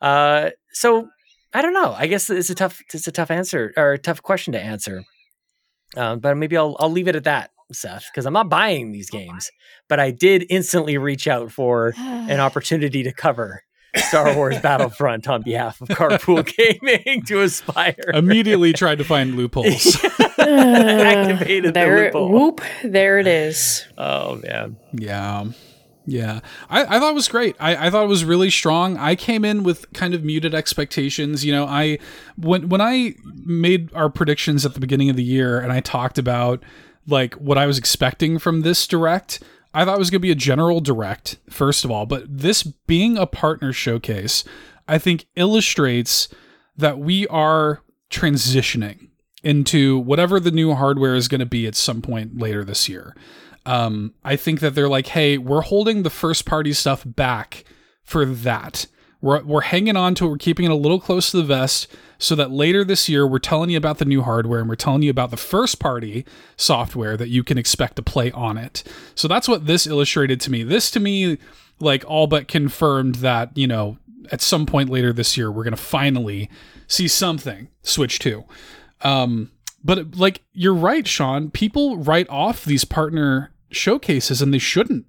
Uh, 0.00 0.50
so 0.72 1.08
I 1.52 1.62
don't 1.62 1.74
know. 1.74 1.94
I 1.96 2.06
guess 2.06 2.30
it's 2.30 2.50
a 2.50 2.54
tough 2.54 2.80
it's 2.92 3.06
a 3.06 3.12
tough 3.12 3.30
answer 3.30 3.72
or 3.76 3.92
a 3.92 3.98
tough 3.98 4.22
question 4.22 4.52
to 4.52 4.60
answer. 4.60 5.04
Um, 5.96 6.20
but 6.20 6.36
maybe 6.36 6.56
I'll 6.56 6.76
I'll 6.78 6.90
leave 6.90 7.08
it 7.08 7.16
at 7.16 7.24
that, 7.24 7.50
Seth, 7.72 8.06
because 8.12 8.26
I'm 8.26 8.32
not 8.32 8.48
buying 8.48 8.92
these 8.92 9.10
games. 9.10 9.50
But 9.88 10.00
I 10.00 10.10
did 10.10 10.46
instantly 10.50 10.98
reach 10.98 11.26
out 11.28 11.50
for 11.52 11.94
an 11.98 12.40
opportunity 12.40 13.02
to 13.02 13.12
cover 13.12 13.62
Star 13.96 14.34
Wars 14.36 14.58
Battlefront 14.60 15.28
on 15.28 15.42
behalf 15.42 15.80
of 15.80 15.88
Carpool 15.88 16.44
Gaming 16.46 17.22
to 17.24 17.34
Aspyr. 17.36 18.14
Immediately 18.14 18.72
tried 18.72 18.98
to 18.98 19.04
find 19.04 19.34
loopholes. 19.34 19.96
Activated 20.38 21.64
the 21.70 21.72
there, 21.72 22.04
loophole. 22.04 22.28
Whoop! 22.30 22.60
There 22.84 23.18
it 23.18 23.26
is. 23.26 23.84
Oh 23.98 24.36
man. 24.36 24.76
Yeah. 24.92 25.46
Yeah. 26.06 26.40
I, 26.70 26.96
I 26.96 26.98
thought 26.98 27.10
it 27.10 27.14
was 27.14 27.28
great. 27.28 27.54
I, 27.60 27.86
I 27.86 27.90
thought 27.90 28.04
it 28.04 28.08
was 28.08 28.24
really 28.24 28.48
strong. 28.50 28.96
I 28.96 29.14
came 29.14 29.44
in 29.44 29.62
with 29.62 29.92
kind 29.92 30.14
of 30.14 30.24
muted 30.24 30.54
expectations. 30.54 31.44
You 31.44 31.52
know, 31.52 31.66
I 31.66 31.98
when 32.36 32.68
when 32.68 32.80
I 32.80 33.14
made 33.44 33.92
our 33.94 34.08
predictions 34.08 34.64
at 34.64 34.74
the 34.74 34.80
beginning 34.80 35.10
of 35.10 35.16
the 35.16 35.22
year 35.22 35.60
and 35.60 35.70
I 35.72 35.80
talked 35.80 36.16
about 36.18 36.62
like 37.06 37.34
what 37.34 37.58
I 37.58 37.66
was 37.66 37.78
expecting 37.78 38.38
from 38.38 38.60
this 38.60 38.86
direct, 38.86 39.42
I 39.72 39.84
thought 39.84 39.96
it 39.96 40.00
was 40.00 40.10
gonna 40.10 40.20
be 40.20 40.30
a 40.30 40.36
general 40.36 40.80
direct, 40.80 41.38
first 41.48 41.84
of 41.84 41.90
all. 41.90 42.06
But 42.06 42.24
this 42.26 42.62
being 42.62 43.16
a 43.16 43.26
partner 43.26 43.72
showcase, 43.72 44.44
I 44.88 44.98
think 44.98 45.26
illustrates 45.36 46.28
that 46.76 46.98
we 46.98 47.26
are 47.28 47.82
transitioning 48.10 49.08
into 49.42 49.98
whatever 49.98 50.40
the 50.40 50.50
new 50.50 50.74
hardware 50.74 51.14
is 51.14 51.28
going 51.28 51.38
to 51.38 51.46
be 51.46 51.66
at 51.66 51.74
some 51.74 52.02
point 52.02 52.38
later 52.38 52.64
this 52.64 52.88
year. 52.88 53.16
Um, 53.66 54.14
I 54.24 54.36
think 54.36 54.60
that 54.60 54.74
they're 54.74 54.88
like, 54.88 55.08
hey, 55.08 55.38
we're 55.38 55.60
holding 55.62 56.02
the 56.02 56.10
first 56.10 56.44
party 56.44 56.72
stuff 56.72 57.02
back 57.06 57.64
for 58.02 58.24
that. 58.24 58.86
We're, 59.20 59.42
we're 59.42 59.60
hanging 59.62 59.96
on 59.96 60.14
to 60.16 60.26
it. 60.26 60.28
We're 60.30 60.38
keeping 60.38 60.64
it 60.64 60.70
a 60.70 60.76
little 60.76 61.00
close 61.00 61.30
to 61.30 61.38
the 61.38 61.44
vest 61.44 61.88
so 62.18 62.34
that 62.34 62.50
later 62.50 62.84
this 62.84 63.08
year, 63.08 63.26
we're 63.26 63.38
telling 63.38 63.70
you 63.70 63.76
about 63.76 63.98
the 63.98 64.04
new 64.04 64.22
hardware 64.22 64.60
and 64.60 64.68
we're 64.68 64.76
telling 64.76 65.02
you 65.02 65.10
about 65.10 65.30
the 65.30 65.36
first 65.36 65.78
party 65.78 66.24
software 66.56 67.16
that 67.16 67.28
you 67.28 67.44
can 67.44 67.58
expect 67.58 67.96
to 67.96 68.02
play 68.02 68.30
on 68.32 68.56
it. 68.56 68.82
So 69.14 69.28
that's 69.28 69.48
what 69.48 69.66
this 69.66 69.86
illustrated 69.86 70.40
to 70.42 70.50
me. 70.50 70.62
This 70.62 70.90
to 70.92 71.00
me, 71.00 71.38
like, 71.80 72.04
all 72.06 72.26
but 72.26 72.48
confirmed 72.48 73.16
that, 73.16 73.56
you 73.56 73.66
know, 73.66 73.98
at 74.32 74.40
some 74.40 74.66
point 74.66 74.90
later 74.90 75.12
this 75.12 75.36
year, 75.36 75.50
we're 75.50 75.64
going 75.64 75.76
to 75.76 75.82
finally 75.82 76.50
see 76.86 77.08
something 77.08 77.68
Switch 77.82 78.18
2. 78.18 78.44
Um, 79.02 79.50
but 79.82 80.16
like 80.16 80.42
you're 80.52 80.74
right, 80.74 81.06
Sean. 81.06 81.50
People 81.50 81.98
write 81.98 82.28
off 82.28 82.64
these 82.64 82.84
partner 82.84 83.50
showcases, 83.70 84.42
and 84.42 84.52
they 84.52 84.58
shouldn't. 84.58 85.06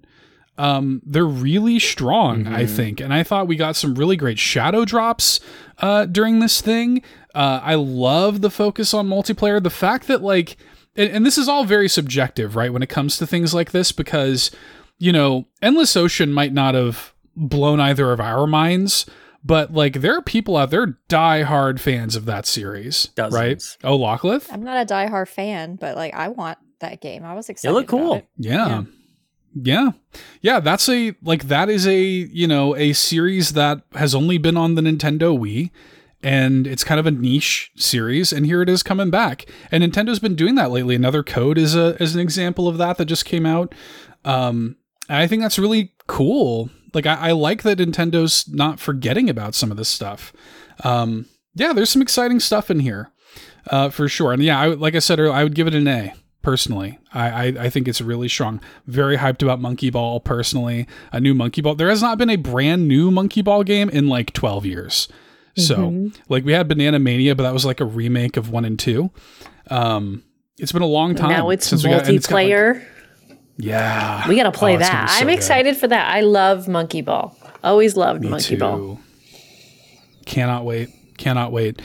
Um, 0.58 1.00
they're 1.04 1.24
really 1.24 1.78
strong, 1.78 2.46
I 2.46 2.66
think, 2.66 3.00
and 3.00 3.12
I 3.12 3.22
thought 3.22 3.48
we 3.48 3.56
got 3.56 3.74
some 3.74 3.94
really 3.94 4.16
great 4.16 4.38
shadow 4.38 4.84
drops 4.84 5.40
uh, 5.78 6.04
during 6.06 6.40
this 6.40 6.60
thing. 6.60 7.02
Uh, 7.34 7.60
I 7.62 7.74
love 7.74 8.42
the 8.42 8.50
focus 8.50 8.92
on 8.92 9.08
multiplayer. 9.08 9.62
The 9.62 9.70
fact 9.70 10.08
that 10.08 10.22
like, 10.22 10.56
and, 10.94 11.10
and 11.10 11.26
this 11.26 11.38
is 11.38 11.48
all 11.48 11.64
very 11.64 11.88
subjective, 11.88 12.54
right? 12.54 12.72
When 12.72 12.82
it 12.82 12.90
comes 12.90 13.16
to 13.16 13.26
things 13.26 13.54
like 13.54 13.72
this, 13.72 13.92
because 13.92 14.50
you 14.98 15.10
know, 15.10 15.46
Endless 15.60 15.96
Ocean 15.96 16.32
might 16.32 16.52
not 16.52 16.74
have 16.74 17.12
blown 17.34 17.80
either 17.80 18.12
of 18.12 18.20
our 18.20 18.46
minds, 18.46 19.06
but 19.42 19.72
like 19.72 19.94
there 19.94 20.16
are 20.16 20.22
people 20.22 20.56
out 20.56 20.70
there 20.70 20.98
die 21.08 21.42
hard 21.42 21.80
fans 21.80 22.14
of 22.14 22.26
that 22.26 22.46
series, 22.46 23.06
Dozens. 23.16 23.34
right? 23.34 23.88
Oh, 23.90 23.96
Lachlan, 23.96 24.42
I'm 24.50 24.62
not 24.62 24.82
a 24.82 24.94
diehard 24.94 25.28
fan, 25.28 25.76
but 25.76 25.96
like 25.96 26.14
I 26.14 26.28
want 26.28 26.58
that 26.80 27.00
game. 27.00 27.24
I 27.24 27.34
was 27.34 27.48
excited. 27.48 27.72
look 27.74 27.90
about 27.92 27.98
cool. 27.98 28.14
it. 28.14 28.28
yeah. 28.36 28.68
yeah, 28.68 28.82
yeah. 29.54 29.92
Yeah, 30.40 30.60
that's 30.60 30.88
a 30.88 31.14
like 31.22 31.44
that 31.44 31.68
is 31.68 31.86
a 31.86 31.98
you 32.00 32.46
know 32.46 32.76
a 32.76 32.92
series 32.92 33.52
that 33.52 33.82
has 33.94 34.14
only 34.14 34.38
been 34.38 34.56
on 34.56 34.74
the 34.74 34.82
Nintendo 34.82 35.38
Wii. 35.38 35.70
And 36.24 36.68
it's 36.68 36.84
kind 36.84 37.00
of 37.00 37.06
a 37.06 37.10
niche 37.10 37.72
series, 37.74 38.32
and 38.32 38.46
here 38.46 38.62
it 38.62 38.68
is 38.68 38.84
coming 38.84 39.10
back. 39.10 39.44
And 39.72 39.82
Nintendo's 39.82 40.20
been 40.20 40.36
doing 40.36 40.54
that 40.54 40.70
lately. 40.70 40.94
Another 40.94 41.24
Code 41.24 41.58
is 41.58 41.74
a 41.74 42.00
is 42.00 42.14
an 42.14 42.20
example 42.20 42.68
of 42.68 42.78
that 42.78 42.96
that 42.98 43.06
just 43.06 43.24
came 43.24 43.44
out. 43.44 43.74
Um, 44.24 44.76
I 45.08 45.26
think 45.26 45.42
that's 45.42 45.58
really 45.58 45.92
cool. 46.06 46.70
Like 46.94 47.06
I, 47.06 47.14
I 47.14 47.32
like 47.32 47.62
that 47.62 47.78
Nintendo's 47.78 48.48
not 48.48 48.78
forgetting 48.78 49.28
about 49.28 49.56
some 49.56 49.72
of 49.72 49.76
this 49.76 49.88
stuff. 49.88 50.32
Um, 50.84 51.26
yeah, 51.54 51.72
there's 51.72 51.90
some 51.90 52.02
exciting 52.02 52.38
stuff 52.38 52.70
in 52.70 52.80
here, 52.80 53.10
uh, 53.68 53.90
for 53.90 54.08
sure. 54.08 54.32
And 54.32 54.42
yeah, 54.42 54.60
I, 54.60 54.68
like 54.68 54.94
I 54.94 55.00
said 55.00 55.18
earlier, 55.18 55.32
I 55.32 55.42
would 55.42 55.54
give 55.54 55.66
it 55.66 55.74
an 55.74 55.88
A. 55.88 56.14
Personally, 56.42 56.98
I, 57.14 57.28
I 57.28 57.44
I 57.60 57.70
think 57.70 57.86
it's 57.86 58.00
really 58.00 58.28
strong. 58.28 58.60
Very 58.86 59.16
hyped 59.16 59.42
about 59.42 59.60
Monkey 59.60 59.90
Ball. 59.90 60.18
Personally, 60.20 60.86
a 61.12 61.20
new 61.20 61.34
Monkey 61.34 61.60
Ball. 61.62 61.76
There 61.76 61.88
has 61.88 62.02
not 62.02 62.18
been 62.18 62.30
a 62.30 62.36
brand 62.36 62.88
new 62.88 63.10
Monkey 63.12 63.42
Ball 63.42 63.62
game 63.62 63.88
in 63.88 64.08
like 64.08 64.32
12 64.32 64.66
years. 64.66 65.08
So, 65.56 66.10
like 66.28 66.44
we 66.44 66.52
had 66.52 66.66
Banana 66.66 66.98
Mania, 66.98 67.34
but 67.36 67.42
that 67.44 67.52
was 67.52 67.64
like 67.64 67.80
a 67.80 67.84
remake 67.84 68.36
of 68.36 68.50
one 68.50 68.64
and 68.64 68.78
two. 68.78 69.10
Um, 69.70 70.22
it's 70.58 70.72
been 70.72 70.82
a 70.82 70.86
long 70.86 71.14
time. 71.14 71.30
now 71.30 71.50
it's 71.50 71.66
since 71.66 71.84
we 71.84 71.90
got- 71.90 72.08
it's 72.08 72.26
got, 72.26 72.34
like- 72.36 72.46
multiplayer. 72.48 72.82
yeah, 73.58 74.26
we 74.28 74.34
gotta 74.36 74.50
play 74.50 74.76
Oh, 74.76 74.78
that. 74.78 75.10
so 75.10 75.16
I'm 75.20 75.26
good. 75.28 75.34
excited 75.34 75.76
for 75.76 75.86
that. 75.88 76.10
I 76.12 76.22
love 76.22 76.68
Monkey 76.68 77.02
Ball. 77.02 77.36
Always 77.62 77.96
loved 77.96 78.22
Me 78.22 78.28
Monkey 78.30 78.56
Ball. 78.56 78.98
Cannot 80.26 80.64
wait. 80.64 80.88
Cannot 81.18 81.52
wait. 81.52 81.80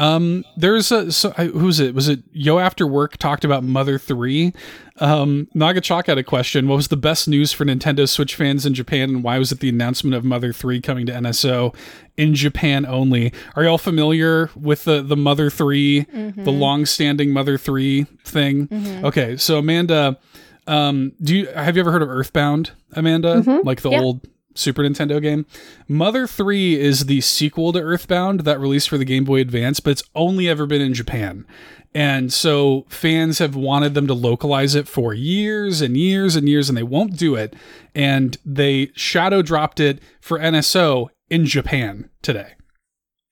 Um, 0.00 0.44
there's 0.56 0.90
a 0.90 1.12
so, 1.12 1.32
I- 1.36 1.46
who's 1.46 1.78
it? 1.78 1.94
Was 1.94 2.08
it 2.08 2.20
Yo 2.32 2.58
After 2.58 2.86
Work 2.86 3.18
talked 3.18 3.44
about 3.44 3.62
Mother 3.62 3.98
Three? 3.98 4.52
Um, 4.98 5.46
Nagachak 5.54 6.06
had 6.06 6.16
a 6.18 6.22
question. 6.24 6.68
What 6.68 6.76
was 6.76 6.88
the 6.88 6.96
best 6.96 7.28
news 7.28 7.52
for 7.52 7.64
Nintendo 7.64 8.08
Switch 8.08 8.34
fans 8.34 8.64
in 8.66 8.72
Japan, 8.74 9.10
and 9.10 9.22
why 9.22 9.38
was 9.38 9.52
it 9.52 9.60
the 9.60 9.68
announcement 9.68 10.14
of 10.14 10.24
Mother 10.24 10.52
Three 10.52 10.80
coming 10.80 11.04
to 11.06 11.12
NSO 11.12 11.74
in 12.16 12.34
Japan 12.34 12.86
only? 12.86 13.32
Are 13.56 13.62
y'all 13.64 13.78
familiar 13.78 14.50
with 14.56 14.84
the 14.84 15.02
the 15.02 15.16
Mother 15.16 15.50
3 15.50 16.00
the 16.36 16.50
long-standing 16.50 17.30
Mother 17.30 17.58
Three 17.58 18.04
thing? 18.24 18.68
Okay, 19.04 19.36
so 19.36 19.58
Amanda, 19.58 20.18
um, 20.66 21.12
do 21.22 21.36
you 21.36 21.46
have 21.48 21.76
you 21.76 21.80
ever 21.80 21.92
heard 21.92 22.02
of 22.02 22.08
Earthbound, 22.08 22.70
Amanda? 22.92 23.60
Like 23.64 23.82
the 23.82 23.90
Yeah. 23.90 24.00
old 24.00 24.26
Super 24.54 24.82
Nintendo 24.82 25.20
game. 25.22 25.46
Mother 25.88 26.26
3 26.26 26.78
is 26.78 27.06
the 27.06 27.20
sequel 27.20 27.72
to 27.72 27.80
Earthbound 27.80 28.40
that 28.40 28.58
released 28.60 28.88
for 28.88 28.98
the 28.98 29.04
Game 29.04 29.24
Boy 29.24 29.40
Advance, 29.40 29.80
but 29.80 29.90
it's 29.90 30.02
only 30.14 30.48
ever 30.48 30.66
been 30.66 30.80
in 30.80 30.94
Japan. 30.94 31.46
And 31.94 32.32
so 32.32 32.86
fans 32.88 33.38
have 33.40 33.56
wanted 33.56 33.94
them 33.94 34.06
to 34.06 34.14
localize 34.14 34.74
it 34.76 34.86
for 34.86 35.12
years 35.12 35.80
and 35.80 35.96
years 35.96 36.36
and 36.36 36.48
years, 36.48 36.68
and 36.68 36.78
they 36.78 36.82
won't 36.84 37.16
do 37.16 37.34
it. 37.34 37.54
And 37.94 38.36
they 38.44 38.90
shadow 38.94 39.42
dropped 39.42 39.80
it 39.80 40.00
for 40.20 40.38
NSO 40.38 41.08
in 41.28 41.46
Japan 41.46 42.08
today. 42.22 42.52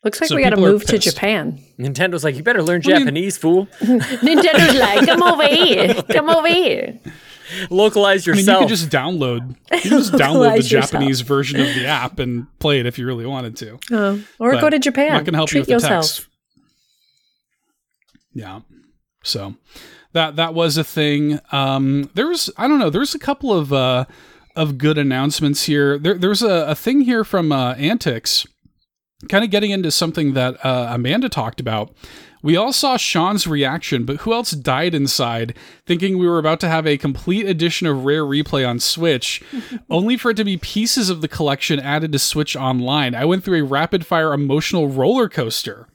Looks 0.05 0.20
like 0.20 0.28
So 0.28 0.36
we 0.36 0.43
got 0.43 0.51
to 0.51 0.57
move 0.57 0.85
to. 0.86 0.99
Japan. 0.99 1.61
Nintendo's 1.78 2.23
like, 2.24 2.36
you 2.36 2.43
better 2.43 2.62
learn 2.62 2.81
I 2.85 2.89
mean- 2.89 2.99
Japanese, 3.01 3.36
fool. 3.36 3.66
Nintendo's 3.81 4.78
like, 4.78 5.07
come 5.07 5.23
over 5.23 5.47
here, 5.47 5.95
come 6.11 6.28
over 6.31 6.49
here. 6.49 6.99
Localize 7.70 8.29
I 8.29 8.33
mean, 8.33 8.47
you 8.47 8.59
could 8.59 8.69
just 8.69 8.91
download. 8.91 9.57
You 9.73 9.81
could 9.81 9.91
just 9.91 10.12
download 10.12 10.19
the 10.19 10.29
Localize 10.39 10.73
yourself. 10.73 10.91
Japanese 10.93 11.20
version 11.23 11.61
of 11.61 11.66
the 11.75 11.87
app 11.87 12.19
and 12.19 12.47
play 12.59 12.81
it 12.81 12.87
if 12.87 12.99
you 12.99 13.07
really 13.07 13.27
wanted 13.27 13.57
to. 13.59 13.79
Oh, 13.93 14.23
or 14.39 14.53
But 14.53 14.61
go 14.61 14.70
to 14.70 14.79
Japan. 14.79 15.12
not 15.12 15.25
gonna 15.25 15.39
help 15.39 15.49
Treat 15.49 15.69
you 15.69 15.75
with 15.75 15.83
yourself. 15.83 16.07
the 16.07 16.12
text. 16.15 16.27
Yeah. 18.33 18.61
So 19.25 19.55
that 20.12 20.37
that 20.37 20.55
was 20.55 20.77
a 20.77 20.85
thing. 20.85 21.41
Um, 21.53 22.11
there 22.15 22.29
was 22.29 22.51
I 22.57 22.69
don't 22.69 22.79
know. 22.79 22.91
There's 22.91 23.15
a 23.15 23.19
couple 23.19 23.53
of 23.53 23.73
uh, 23.73 24.05
of 24.57 24.79
good 24.79 24.99
announcements 24.99 25.65
here. 25.65 25.99
There 25.99 26.15
there's 26.15 26.43
a, 26.43 26.66
a 26.69 26.75
thing 26.75 27.03
here 27.03 27.25
from 27.25 27.53
uh, 27.53 27.75
Antics, 27.75 28.47
kind 29.29 29.45
of 29.45 29.51
getting 29.51 29.70
into 29.70 29.91
something 29.91 30.35
that 30.35 30.65
uh, 30.65 30.89
Amanda 30.91 31.29
talked 31.29 31.61
about. 31.61 31.95
We 32.43 32.56
all 32.56 32.73
saw 32.73 32.97
Sean's 32.97 33.47
reaction, 33.47 34.05
but 34.05 34.19
who 34.19 34.32
else 34.32 34.52
died 34.52 34.94
inside 34.94 35.56
thinking 35.86 36.19
we 36.19 36.28
were 36.28 36.39
about 36.39 36.60
to 36.60 36.69
have 36.69 36.86
a 36.86 36.97
complete 36.97 37.47
edition 37.47 37.86
of 37.86 38.05
Rare 38.05 38.24
Replay 38.24 38.69
on 38.69 38.78
Switch, 38.78 39.43
only 39.90 40.16
for 40.16 40.31
it 40.31 40.36
to 40.36 40.44
be 40.44 40.56
pieces 40.56 41.10
of 41.10 41.20
the 41.20 41.28
collection 41.28 41.81
added 41.81 42.12
to 42.12 42.19
Switch 42.19 42.55
Online? 42.56 43.15
I 43.15 43.24
went 43.24 43.44
through 43.44 43.60
a 43.60 43.65
rapid 43.65 44.06
fire 44.06 44.32
emotional 44.32 44.89
roller 44.89 45.28
coaster 45.28 45.89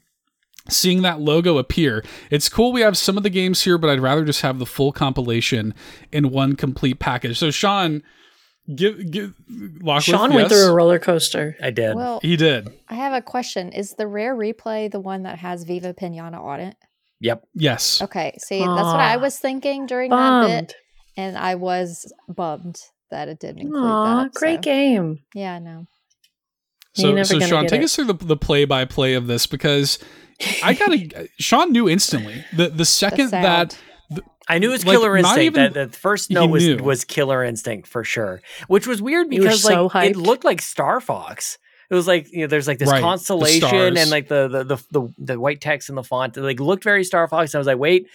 seeing 0.69 1.01
that 1.01 1.19
logo 1.19 1.57
appear. 1.57 2.03
It's 2.29 2.49
cool 2.49 2.71
we 2.71 2.81
have 2.81 2.97
some 2.97 3.17
of 3.17 3.23
the 3.23 3.29
games 3.29 3.63
here, 3.63 3.77
but 3.77 3.89
I'd 3.89 3.99
rather 3.99 4.23
just 4.23 4.41
have 4.41 4.59
the 4.59 4.65
full 4.65 4.91
compilation 4.91 5.73
in 6.11 6.29
one 6.29 6.55
complete 6.55 6.99
package. 6.99 7.37
So 7.37 7.51
Sean, 7.51 8.01
give 8.75 9.11
give 9.11 9.33
Lockwood, 9.81 10.03
Sean 10.03 10.33
went 10.33 10.49
yes? 10.49 10.51
through 10.51 10.71
a 10.71 10.73
roller 10.75 10.99
coaster. 10.99 11.55
I 11.61 11.69
did. 11.71 11.95
Well, 11.95 12.19
He 12.21 12.35
did. 12.37 12.69
I 12.89 12.95
have 12.95 13.13
a 13.13 13.21
question. 13.21 13.71
Is 13.71 13.93
the 13.97 14.07
rare 14.07 14.35
replay 14.35 14.89
the 14.91 14.99
one 14.99 15.23
that 15.23 15.39
has 15.39 15.63
Viva 15.63 15.93
Pinata 15.93 16.39
on 16.39 16.59
it? 16.59 16.75
yep. 17.19 17.43
Yes. 17.53 18.01
Okay, 18.01 18.35
see, 18.39 18.59
that's 18.59 18.69
what 18.69 18.99
I 18.99 19.17
was 19.17 19.37
thinking 19.39 19.85
during 19.85 20.09
that 20.11 20.47
bit, 20.47 20.75
and 21.17 21.37
I 21.37 21.55
was 21.55 22.11
bummed 22.27 22.77
that 23.11 23.27
it 23.29 23.39
didn't 23.39 23.61
include 23.61 23.83
Aw, 23.85 24.23
that. 24.23 24.33
great 24.33 24.61
game. 24.61 25.19
Yeah, 25.33 25.59
no. 25.59 25.85
So, 26.95 27.23
so 27.23 27.39
Sean, 27.39 27.65
take 27.67 27.81
it. 27.81 27.85
us 27.85 27.95
through 27.95 28.05
the, 28.05 28.13
the 28.13 28.37
play 28.37 28.65
by 28.65 28.85
play 28.85 29.13
of 29.15 29.25
this 29.27 29.47
because 29.47 29.97
I 30.63 30.73
gotta. 30.73 31.27
Sean 31.39 31.71
knew 31.71 31.89
instantly 31.89 32.43
the 32.55 32.69
the 32.69 32.69
The 32.69 32.85
second 32.85 33.29
sound. 33.29 33.43
that 33.45 33.77
I 34.47 34.59
knew 34.59 34.69
it 34.69 34.73
was 34.73 34.85
Like, 34.85 34.95
Killer 34.97 35.17
Instinct. 35.17 35.39
even- 35.41 35.73
that 35.73 35.91
the 35.91 35.97
first 35.97 36.27
he 36.29 36.33
note 36.35 36.47
was 36.49 36.67
knew. 36.67 36.77
was 36.77 37.05
Killer 37.05 37.43
Instinct 37.43 37.87
for 37.87 38.03
sure, 38.03 38.41
which 38.67 38.85
was 38.87 39.01
weird 39.01 39.33
You 39.33 39.41
were 39.41 39.47
because 39.47 39.63
so 39.63 39.89
like 39.93 40.11
it 40.11 40.15
looked 40.15 40.43
like 40.43 40.61
Star 40.61 40.99
Fox. 40.99 41.57
It 41.89 41.95
was 41.95 42.07
like 42.07 42.27
you 42.31 42.41
know, 42.41 42.47
there's 42.47 42.67
like 42.67 42.79
this 42.79 42.89
Right, 42.89 43.01
constellation 43.01 43.97
and 43.97 44.09
like 44.09 44.27
the 44.27 44.47
the, 44.47 44.63
the 44.63 44.77
the 44.91 45.13
the 45.19 45.39
white 45.39 45.61
text 45.61 45.89
in 45.89 45.95
the 45.95 46.03
font. 46.03 46.35
It 46.37 46.41
like 46.41 46.59
looked 46.59 46.83
very 46.83 47.03
Star 47.03 47.27
Fox. 47.27 47.53
I 47.53 47.57
was 47.57 47.67
like, 47.67 47.77
wait, 47.77 48.07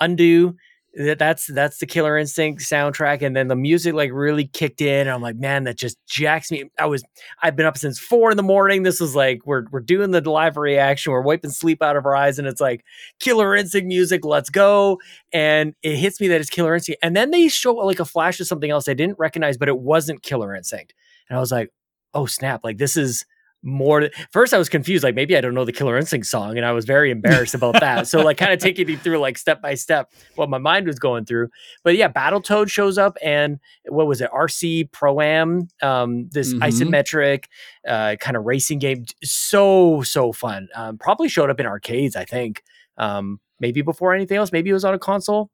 undo. 0.00 0.56
That 0.96 1.18
that's 1.18 1.46
that's 1.46 1.78
the 1.78 1.86
Killer 1.86 2.16
Instinct 2.16 2.62
soundtrack, 2.62 3.22
and 3.22 3.34
then 3.34 3.48
the 3.48 3.56
music 3.56 3.94
like 3.94 4.10
really 4.12 4.46
kicked 4.46 4.80
in. 4.80 5.08
I'm 5.08 5.22
like, 5.22 5.34
man, 5.34 5.64
that 5.64 5.76
just 5.76 5.98
jacks 6.06 6.52
me. 6.52 6.70
I 6.78 6.86
was 6.86 7.02
I've 7.42 7.56
been 7.56 7.66
up 7.66 7.76
since 7.76 7.98
four 7.98 8.30
in 8.30 8.36
the 8.36 8.44
morning. 8.44 8.84
This 8.84 9.00
was 9.00 9.16
like 9.16 9.44
we're 9.44 9.64
we're 9.72 9.80
doing 9.80 10.12
the 10.12 10.20
live 10.20 10.56
reaction. 10.56 11.12
We're 11.12 11.22
wiping 11.22 11.50
sleep 11.50 11.82
out 11.82 11.96
of 11.96 12.06
our 12.06 12.14
eyes, 12.14 12.38
and 12.38 12.46
it's 12.46 12.60
like 12.60 12.84
Killer 13.18 13.56
Instinct 13.56 13.88
music. 13.88 14.24
Let's 14.24 14.50
go 14.50 15.00
and 15.32 15.74
it 15.82 15.96
hits 15.96 16.20
me 16.20 16.28
that 16.28 16.40
it's 16.40 16.48
Killer 16.48 16.74
Instinct. 16.74 17.00
And 17.02 17.16
then 17.16 17.32
they 17.32 17.48
show 17.48 17.74
like 17.74 17.98
a 17.98 18.04
flash 18.04 18.38
of 18.38 18.46
something 18.46 18.70
else 18.70 18.88
I 18.88 18.94
didn't 18.94 19.18
recognize, 19.18 19.56
but 19.56 19.68
it 19.68 19.78
wasn't 19.78 20.22
Killer 20.22 20.54
Instinct. 20.54 20.94
And 21.28 21.36
I 21.36 21.40
was 21.40 21.50
like, 21.50 21.70
oh 22.14 22.26
snap! 22.26 22.60
Like 22.62 22.78
this 22.78 22.96
is 22.96 23.26
more. 23.66 24.10
First, 24.30 24.52
I 24.52 24.58
was 24.58 24.68
confused. 24.68 25.02
Like 25.02 25.14
maybe 25.14 25.36
I 25.36 25.40
don't 25.40 25.54
know 25.54 25.64
the 25.64 25.72
Killer 25.72 25.96
Instinct 25.96 26.26
song, 26.26 26.56
and 26.56 26.66
I 26.66 26.72
was 26.72 26.84
very 26.84 27.10
embarrassed 27.10 27.54
about 27.54 27.80
that. 27.80 28.06
So 28.06 28.22
like 28.22 28.36
kind 28.36 28.52
of 28.52 28.58
taking 28.60 28.86
me 28.86 28.96
through 28.96 29.18
like 29.18 29.38
step 29.38 29.62
by 29.62 29.74
step 29.74 30.12
what 30.36 30.50
my 30.50 30.58
mind 30.58 30.86
was 30.86 30.98
going 30.98 31.24
through. 31.24 31.48
But 31.82 31.96
yeah, 31.96 32.08
Battletoad 32.08 32.70
shows 32.70 32.98
up, 32.98 33.16
and 33.22 33.58
what 33.88 34.06
was 34.06 34.20
it? 34.20 34.30
RC 34.30 34.92
Pro 34.92 35.20
Am. 35.20 35.68
Um, 35.82 36.28
this 36.30 36.52
Mhm. 36.54 36.60
isometric 36.60 37.44
uh, 37.88 38.16
kind 38.20 38.36
of 38.36 38.44
racing 38.44 38.78
game. 38.78 39.04
So 39.24 40.02
so 40.02 40.32
fun. 40.32 40.68
Um, 40.74 40.98
probably 40.98 41.28
showed 41.28 41.48
up 41.50 41.58
in 41.58 41.66
arcades. 41.66 42.16
I 42.16 42.24
think 42.26 42.62
um, 42.98 43.40
maybe 43.60 43.82
before 43.82 44.14
anything 44.14 44.36
else. 44.36 44.52
Maybe 44.52 44.70
it 44.70 44.74
was 44.74 44.84
on 44.84 44.94
a 44.94 44.98
console, 44.98 45.50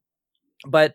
but 0.66 0.94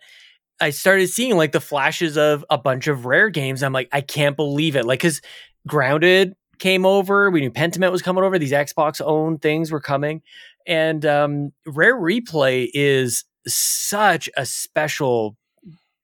I 0.62 0.70
started 0.70 1.08
seeing 1.10 1.36
like 1.38 1.52
the 1.52 1.60
flashes 1.62 2.18
of 2.18 2.46
a 2.50 2.58
bunch 2.58 2.88
of 2.88 3.06
rare 3.06 3.30
games. 3.30 3.62
I'm 3.64 3.74
like, 3.74 3.90
I 3.92 4.02
can't 4.02 4.36
believe 4.38 4.76
it. 4.76 4.86
Like, 4.86 5.00
because 5.00 5.22
Grounded 5.68 6.36
came 6.60 6.86
over, 6.86 7.30
we 7.30 7.42
knew 7.42 7.52
Pentiment 7.52 7.92
was 7.92 8.02
coming 8.02 8.24
over. 8.24 8.38
These 8.38 8.52
Xbox 8.52 9.02
owned 9.04 9.42
things 9.42 9.72
were 9.72 9.82
coming, 9.82 10.22
and 10.66 11.06
um, 11.06 11.54
Rare 11.66 11.96
Replay 11.96 12.70
is 12.74 13.26
such 13.48 14.30
a 14.38 14.46
special 14.46 15.38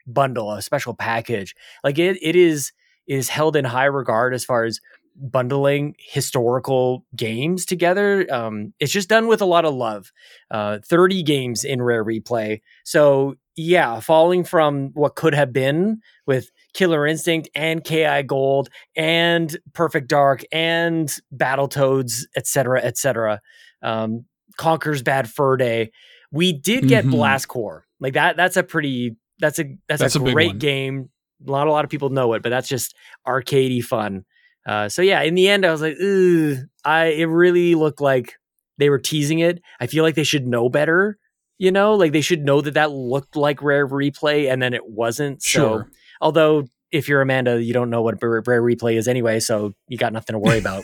bundle, 0.07 0.51
a 0.51 0.61
special 0.61 0.93
package. 0.93 1.55
Like 1.83 1.99
it, 1.99 2.17
it 2.21 2.35
is 2.35 2.71
is 3.07 3.29
held 3.29 3.55
in 3.55 3.65
high 3.65 3.85
regard 3.85 4.33
as 4.33 4.45
far 4.45 4.63
as 4.63 4.79
bundling 5.15 5.95
historical 5.99 7.05
games 7.15 7.65
together. 7.65 8.25
Um, 8.33 8.73
it's 8.79 8.91
just 8.91 9.09
done 9.09 9.27
with 9.27 9.41
a 9.41 9.45
lot 9.45 9.65
of 9.65 9.73
love. 9.73 10.11
Uh, 10.49 10.79
30 10.85 11.23
games 11.23 11.63
in 11.63 11.81
Rare 11.81 12.05
Replay. 12.05 12.61
So 12.83 13.35
yeah, 13.55 13.99
falling 13.99 14.43
from 14.43 14.91
what 14.93 15.15
could 15.15 15.33
have 15.33 15.51
been 15.51 16.01
with 16.25 16.51
Killer 16.73 17.05
Instinct 17.05 17.49
and 17.55 17.83
KI 17.83 18.23
Gold 18.23 18.69
and 18.95 19.55
Perfect 19.73 20.07
Dark 20.07 20.43
and 20.51 21.13
Battletoads, 21.35 22.21
etc., 22.35 22.81
etc. 22.81 23.41
Um, 23.81 24.25
Conker's 24.57 25.01
Bad 25.01 25.29
Fur 25.29 25.57
Day. 25.57 25.91
We 26.31 26.53
did 26.53 26.87
get 26.87 27.05
Mhm. 27.05 27.11
Blast 27.11 27.47
Corps. 27.47 27.85
Like 27.99 28.13
that. 28.13 28.37
That's 28.37 28.57
a 28.57 28.63
pretty. 28.63 29.15
That's 29.39 29.59
a 29.59 29.63
that's, 29.87 30.01
That's 30.01 30.15
a 30.15 30.21
a 30.23 30.31
great 30.31 30.59
game. 30.59 31.09
Not 31.43 31.67
a 31.67 31.71
lot 31.71 31.83
of 31.83 31.89
people 31.89 32.09
know 32.09 32.33
it, 32.33 32.43
but 32.43 32.49
that's 32.49 32.67
just 32.67 32.95
arcadey 33.27 33.83
fun. 33.83 34.23
Uh, 34.67 34.87
so 34.89 35.01
yeah, 35.01 35.21
in 35.23 35.33
the 35.33 35.49
end, 35.49 35.65
I 35.65 35.71
was 35.71 35.81
like, 35.81 35.97
I 36.85 37.05
it 37.05 37.25
really 37.25 37.73
looked 37.75 37.99
like 38.01 38.35
they 38.77 38.89
were 38.89 38.99
teasing 38.99 39.39
it. 39.39 39.59
I 39.79 39.87
feel 39.87 40.03
like 40.03 40.15
they 40.15 40.23
should 40.23 40.45
know 40.45 40.69
better. 40.69 41.17
You 41.57 41.71
know, 41.71 41.93
like 41.95 42.11
they 42.11 42.21
should 42.21 42.43
know 42.43 42.61
that 42.61 42.75
that 42.75 42.91
looked 42.91 43.35
like 43.35 43.61
Rare 43.61 43.87
Replay, 43.87 44.51
and 44.51 44.61
then 44.61 44.73
it 44.73 44.87
wasn't. 44.87 45.41
Sure. 45.41 45.87
So, 45.91 45.97
although 46.21 46.67
if 46.91 47.07
you're 47.07 47.21
Amanda, 47.21 47.61
you 47.61 47.73
don't 47.73 47.89
know 47.89 48.01
what 48.01 48.21
Rare 48.21 48.43
Rare 48.45 48.61
Replay 48.61 48.95
is 48.95 49.07
anyway, 49.07 49.39
so 49.39 49.73
you 49.87 49.97
got 49.97 50.13
nothing 50.13 50.33
to 50.33 50.39
worry 50.39 50.59
about. 50.65 50.83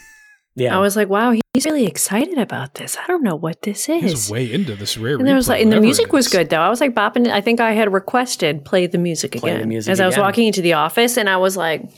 Yeah, 0.55 0.75
I 0.75 0.79
was 0.79 0.95
like, 0.95 1.07
wow, 1.07 1.35
he's 1.53 1.65
really 1.65 1.85
excited 1.85 2.39
about 2.39 2.73
this. 2.73 2.97
I 2.97 3.05
don't 3.05 3.21
know 3.21 3.35
what 3.35 3.61
this 3.61 3.87
is. 3.87 4.01
He's 4.01 4.13
is. 4.13 4.31
way 4.31 4.51
into 4.51 4.75
this 4.75 4.97
rare. 4.97 5.15
And 5.17 5.27
there 5.27 5.35
was 5.35 5.45
replay, 5.45 5.49
like, 5.49 5.61
and 5.61 5.71
the 5.71 5.79
music 5.81 6.11
was 6.11 6.27
good 6.29 6.49
though. 6.49 6.61
I 6.61 6.69
was 6.69 6.81
like 6.81 6.95
bopping. 6.95 7.29
I 7.29 7.41
think 7.41 7.59
I 7.59 7.73
had 7.73 7.93
requested 7.93 8.65
play 8.65 8.87
the 8.87 8.97
music 8.97 9.33
Play 9.33 9.51
the 9.51 9.57
again 9.57 9.69
music 9.69 9.91
as 9.91 9.99
I 9.99 10.07
was 10.07 10.17
walking 10.17 10.47
into 10.47 10.61
the 10.63 10.73
office, 10.73 11.15
and 11.15 11.29
I 11.29 11.37
was 11.37 11.55
like 11.55 11.91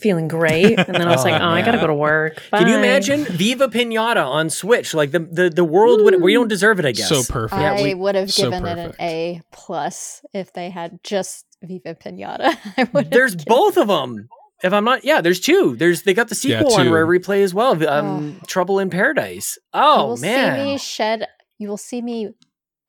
feeling 0.00 0.28
great. 0.28 0.78
And 0.78 0.94
then 0.94 1.02
I 1.02 1.10
was 1.10 1.20
Oh, 1.26 1.28
like, 1.28 1.42
oh, 1.42 1.44
I 1.44 1.60
gotta 1.60 1.76
go 1.76 1.88
to 1.88 1.94
work. 1.94 2.42
Can 2.50 2.68
you 2.68 2.76
imagine 2.78 3.26
Viva 3.26 3.68
Pinata 3.68 4.24
on 4.24 4.48
Switch? 4.48 4.94
Like 4.94 5.10
the 5.10 5.18
the, 5.18 5.50
the 5.50 5.64
world 5.64 6.02
would 6.02 6.22
we 6.22 6.32
don't 6.32 6.48
deserve 6.48 6.78
it. 6.78 6.86
I 6.86 6.92
guess. 6.92 7.08
So 7.08 7.22
perfect. 7.30 7.60
Yeah, 7.60 7.74
I 7.74 7.82
we- 7.82 7.94
would 7.94 8.14
have 8.14 8.32
so 8.32 8.44
given 8.50 8.64
it 8.66 8.78
an. 8.78 8.94
A 8.98 9.42
plus 9.52 10.24
if 10.32 10.54
they 10.54 10.70
had 10.70 11.00
just 11.04 11.44
Viva 11.62 11.94
Pinata. 11.94 12.56
I 12.76 12.84
would. 12.92 13.04
have 13.04 13.10
There's 13.10 13.34
given- 13.34 13.44
both 13.48 13.76
of 13.76 13.88
them. 13.88 14.28
If 14.62 14.72
I'm 14.74 14.84
not, 14.84 15.04
yeah, 15.04 15.20
there's 15.22 15.40
two. 15.40 15.74
There's 15.76 16.02
they 16.02 16.12
got 16.12 16.28
the 16.28 16.34
Yeah, 16.46 16.58
sequel 16.60 16.74
on. 16.74 16.90
Rare 16.90 17.06
Replay 17.06 17.42
as 17.42 17.54
well. 17.54 17.82
Um, 17.88 18.40
Trouble 18.46 18.78
in 18.78 18.90
Paradise. 18.90 19.56
Oh 19.72 19.78
you 19.80 20.02
Oh 20.02 20.06
will 20.08 20.16
man, 20.18 20.58
see 20.58 20.64
me 20.72 20.78
shed. 20.78 21.26
You 21.58 21.68
will 21.68 21.76
see 21.78 22.02
me. 22.02 22.30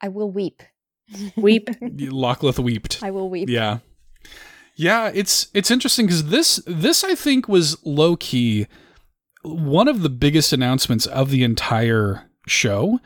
I 0.02 0.10
will 0.10 0.30
weep. 0.32 0.64
Weep. 1.38 1.70
Lachlan 1.82 2.54
weeped. 2.64 3.00
I 3.04 3.12
will 3.12 3.30
weep. 3.30 3.48
Yeah. 3.50 3.80
Yeah, 4.76 5.12
it's 5.14 5.48
it's 5.54 5.70
interesting 5.72 6.06
because 6.08 6.26
this 6.30 6.62
this 6.66 7.04
I 7.04 7.16
think 7.16 7.48
was 7.48 7.78
low 7.86 8.16
key 8.16 8.68
one 9.44 9.88
of 9.88 10.02
the 10.04 10.10
biggest 10.10 10.54
announcements 10.54 11.06
of 11.06 11.30
the 11.30 11.44
entire 11.44 12.30
show 12.48 13.00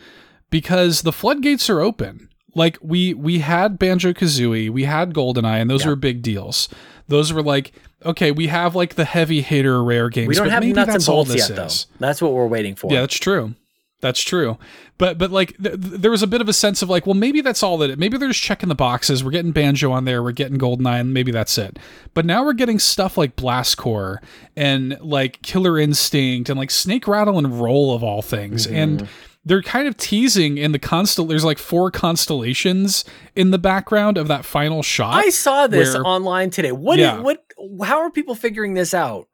because 0.50 1.02
the 1.02 1.12
floodgates 1.14 1.70
are 1.70 1.82
open. 1.82 2.30
Like 2.56 2.77
we 2.82 3.14
we 3.14 3.40
had 3.40 3.77
Banjo 3.77 4.14
Kazooie, 4.14 4.69
we 4.69 4.86
had 4.86 5.14
GoldenEye, 5.14 5.61
and 5.61 5.69
those 5.69 5.84
Yeah. 5.84 5.90
were 5.91 5.95
big 5.95 6.22
deals. 6.22 6.68
Those 7.07 7.32
were 7.32 7.44
like 7.44 7.72
okay, 8.03 8.32
we 8.32 8.48
have 8.48 8.76
like 8.76 8.95
the 8.95 9.06
heavy 9.06 9.41
hitter 9.41 9.84
rare 9.84 10.10
games. 10.10 10.30
we 10.30 10.36
don't 10.36 10.49
have 10.49 10.64
nuts 10.64 10.94
and 10.94 11.06
bolts 11.06 11.36
yet, 11.36 11.56
though. 11.56 11.65
is. 11.65 11.88
That's 11.99 12.22
what 12.22 12.34
we're 12.34 12.45
waiting 12.48 12.76
for. 12.76 12.91
Yeah, 12.94 13.02
that's 13.02 13.18
true. 13.18 13.56
That's 14.02 14.22
true. 14.22 14.57
But 14.99 15.18
but 15.18 15.32
like 15.32 15.57
th- 15.57 15.82
th- 15.82 16.02
there 16.02 16.11
was 16.11 16.22
a 16.22 16.27
bit 16.27 16.40
of 16.40 16.48
a 16.48 16.53
sense 16.53 16.82
of 16.84 16.90
like, 16.90 17.07
well, 17.07 17.15
maybe 17.15 17.41
that's 17.41 17.64
all 17.64 17.77
that. 17.80 17.90
It, 17.90 17.98
maybe 17.99 18.18
they're 18.18 18.27
just 18.30 18.44
checking 18.44 18.69
the 18.69 18.76
boxes. 18.76 19.23
We're 19.23 19.32
getting 19.32 19.52
banjo 19.52 19.91
on 19.91 20.06
there. 20.06 20.22
We're 20.22 20.32
getting 20.34 20.60
Goldeneye, 20.60 20.99
and 20.99 21.14
maybe 21.14 21.32
that's 21.32 21.57
it. 21.57 21.80
But 22.14 22.26
now 22.26 22.44
we're 22.45 22.53
getting 22.53 22.77
stuff 22.77 23.18
like 23.18 23.36
Blast 23.36 23.77
Corps 23.77 24.22
and 24.56 24.98
like 25.02 25.41
Killer 25.41 25.80
Instinct 25.80 26.49
and 26.49 26.60
like 26.60 26.69
Snake 26.72 27.07
Rattle 27.07 27.38
and 27.40 27.60
Roll 27.60 27.95
of 27.95 28.03
all 28.03 28.22
things. 28.22 28.68
Mm-hmm. 28.68 28.76
And 28.76 29.10
they're 29.46 29.62
kind 29.62 29.88
of 29.88 29.96
teasing 29.96 30.58
in 30.58 30.72
the 30.72 30.80
constel. 30.80 31.28
There's 31.28 31.46
like 31.46 31.60
four 31.60 31.92
constellations 31.92 33.06
in 33.36 33.52
the 33.52 33.60
background 33.60 34.18
of 34.18 34.28
that 34.28 34.44
final 34.44 34.82
shot. 34.82 35.14
I 35.24 35.30
saw 35.30 35.68
this 35.68 35.94
where- 35.94 36.06
online 36.06 36.50
today. 36.50 36.72
What? 36.72 36.98
Yeah. 37.00 37.20
what? 37.22 37.46
How 37.84 38.00
are 38.00 38.10
people 38.10 38.36
figuring 38.36 38.74
this 38.74 38.94
out? 38.94 39.28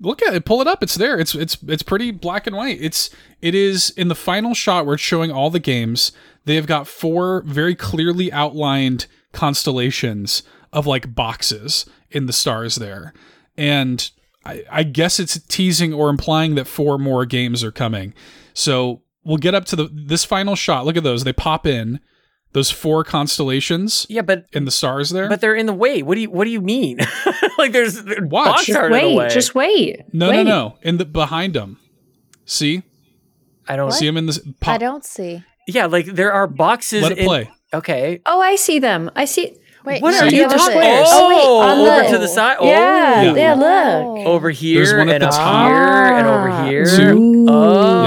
look 0.00 0.22
at 0.22 0.34
it 0.34 0.44
pull 0.44 0.60
it 0.60 0.66
up 0.66 0.82
it's 0.82 0.96
there 0.96 1.18
it's 1.18 1.34
it's 1.34 1.56
it's 1.68 1.82
pretty 1.82 2.10
black 2.10 2.46
and 2.46 2.54
white 2.54 2.78
it's 2.80 3.08
it 3.40 3.54
is 3.54 3.90
in 3.90 4.08
the 4.08 4.14
final 4.14 4.52
shot 4.52 4.84
where 4.84 4.94
it's 4.94 5.02
showing 5.02 5.32
all 5.32 5.48
the 5.48 5.58
games 5.58 6.12
they 6.44 6.54
have 6.54 6.66
got 6.66 6.86
four 6.86 7.42
very 7.46 7.74
clearly 7.74 8.30
outlined 8.32 9.06
constellations 9.32 10.42
of 10.72 10.86
like 10.86 11.14
boxes 11.14 11.86
in 12.10 12.26
the 12.26 12.32
stars 12.32 12.76
there 12.76 13.14
and 13.56 14.10
I, 14.44 14.64
I 14.70 14.82
guess 14.82 15.18
it's 15.18 15.40
teasing 15.48 15.94
or 15.94 16.10
implying 16.10 16.56
that 16.56 16.66
four 16.66 16.98
more 16.98 17.24
games 17.24 17.64
are 17.64 17.72
coming 17.72 18.12
so 18.52 19.00
we'll 19.26 19.36
get 19.38 19.54
up 19.54 19.64
to 19.66 19.76
the 19.76 19.88
this 19.92 20.24
final 20.24 20.54
shot 20.56 20.84
look 20.86 20.96
at 20.96 21.02
those 21.02 21.24
they 21.24 21.32
pop 21.32 21.66
in 21.66 22.00
those 22.52 22.70
four 22.70 23.04
constellations 23.04 24.06
Yeah, 24.08 24.22
but 24.22 24.46
in 24.52 24.64
the 24.64 24.70
stars 24.70 25.10
there 25.10 25.28
but 25.28 25.40
they're 25.42 25.54
in 25.54 25.66
the 25.66 25.74
way. 25.74 26.02
What 26.02 26.14
do 26.14 26.20
you 26.22 26.30
What 26.30 26.44
do 26.44 26.50
you 26.50 26.60
mean? 26.62 26.98
like 27.58 27.72
there's 27.72 28.02
Watch. 28.20 28.66
Just 28.66 28.78
art 28.78 28.90
the 28.90 28.94
way. 28.96 29.14
wait. 29.16 29.30
Just 29.30 29.54
wait. 29.54 30.02
no 30.14 30.30
wait. 30.30 30.36
no 30.36 30.42
no 30.44 30.78
in 30.82 30.96
the 30.96 31.04
behind 31.04 31.52
them 31.54 31.78
see 32.46 32.82
I 33.68 33.76
don't 33.76 33.92
see 33.92 34.06
them 34.06 34.16
in 34.16 34.26
this 34.26 34.38
pop, 34.60 34.74
I 34.74 34.78
don't 34.78 35.04
see. 35.04 35.42
Yeah, 35.66 35.86
like 35.86 36.06
there 36.06 36.32
are 36.32 36.46
boxes. 36.46 37.02
let 37.02 37.12
it 37.12 37.18
in- 37.18 37.26
play 37.26 37.50
Okay. 37.74 38.22
Oh, 38.24 38.40
I 38.40 38.54
see 38.54 38.78
them. 38.78 39.10
I 39.16 39.24
see. 39.24 39.58
Wait, 39.84 40.00
What 40.00 40.14
are 40.14 40.24
you 40.26 40.30
the 40.30 40.44
other 40.44 40.56
talking- 40.56 40.72
squares. 40.76 41.08
Oh, 41.10 41.24
Oh, 41.24 41.28
wait, 41.28 41.42
oh, 41.44 41.58
on 41.60 41.78
over 41.80 42.04
the- 42.06 42.12
to 42.12 42.18
the 42.18 42.28
side. 42.28 42.56
Oh, 42.60 42.66
Yeah, 42.68 43.22
Yeah. 43.22 43.34
yeah. 43.34 43.54
Look. 43.54 44.26
over 44.26 44.50
here 44.50 44.84
There's 44.86 44.96
one 44.96 45.08
at 45.08 45.16
and 45.16 45.24
the 45.24 45.36
top. 45.36 45.66
here 45.66 46.16
and 46.16 46.26
over 46.28 46.64
here. 46.70 46.84
Two. 46.86 47.46
Oh, 47.48 48.04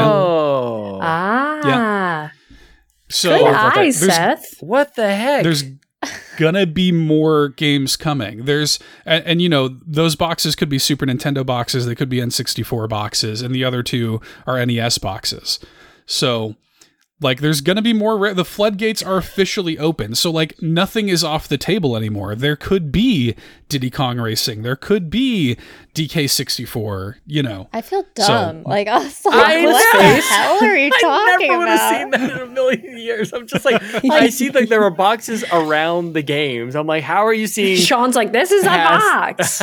Ah, 1.63 2.31
so 3.09 3.29
good 3.29 3.39
Sorry 3.39 3.45
eye, 3.45 3.49
about. 3.49 3.75
There's- 3.75 3.97
Seth. 3.97 4.55
what 4.61 4.95
the 4.95 5.13
heck? 5.13 5.43
there's 5.43 5.63
gonna 6.37 6.65
be 6.65 6.93
more 6.93 7.49
games 7.49 7.97
coming 7.97 8.45
there's 8.45 8.79
and, 9.05 9.21
and 9.25 9.41
you 9.41 9.49
know 9.49 9.77
those 9.85 10.15
boxes 10.15 10.55
could 10.55 10.69
be 10.69 10.79
super 10.79 11.05
nintendo 11.05 11.45
boxes 11.45 11.85
they 11.85 11.93
could 11.95 12.07
be 12.07 12.19
n64 12.19 12.87
boxes 12.87 13.41
and 13.41 13.53
the 13.53 13.65
other 13.65 13.83
two 13.83 14.21
are 14.47 14.65
nes 14.65 14.97
boxes 14.97 15.59
so 16.05 16.55
like 17.21 17.41
there's 17.41 17.61
gonna 17.61 17.81
be 17.81 17.93
more 17.93 18.17
ra- 18.17 18.33
the 18.33 18.45
floodgates 18.45 19.03
are 19.03 19.17
officially 19.17 19.77
open 19.77 20.15
so 20.15 20.31
like 20.31 20.61
nothing 20.61 21.09
is 21.09 21.23
off 21.23 21.47
the 21.47 21.57
table 21.57 21.95
anymore 21.97 22.33
there 22.35 22.55
could 22.55 22.91
be 22.91 23.35
diddy 23.67 23.89
kong 23.89 24.17
racing 24.19 24.61
there 24.61 24.75
could 24.75 25.09
be 25.09 25.57
dk64 25.95 27.15
you 27.25 27.43
know 27.43 27.67
I 27.73 27.81
feel 27.81 28.03
So- 28.17 28.27
dumb. 28.27 28.63
like 28.63 28.87
I 28.87 28.99
was 28.99 29.25
like, 29.25 29.35
I 29.45 29.65
what 29.65 29.93
know. 29.93 29.99
the 30.15 30.21
hell 30.21 30.63
are 30.63 30.77
you 30.77 30.91
I 30.93 30.99
talking 31.01 31.47
never 31.47 31.59
would 31.59 31.67
have 31.67 31.79
about? 31.79 31.99
seen 31.99 32.09
that 32.11 32.31
in 32.31 32.37
a 32.39 32.45
million 32.51 32.97
years. 32.97 33.33
I'm 33.33 33.47
just 33.47 33.65
like, 33.65 33.81
I 34.11 34.29
see 34.29 34.49
like 34.49 34.69
there 34.69 34.83
are 34.83 34.89
boxes 34.91 35.43
around 35.51 36.13
the 36.13 36.21
games. 36.21 36.75
I'm 36.75 36.87
like, 36.87 37.03
how 37.03 37.25
are 37.25 37.33
you 37.33 37.47
seeing? 37.47 37.77
Sean's 37.77 38.15
like, 38.15 38.31
this 38.31 38.51
is 38.51 38.63
a 38.63 38.67
box. 38.69 39.61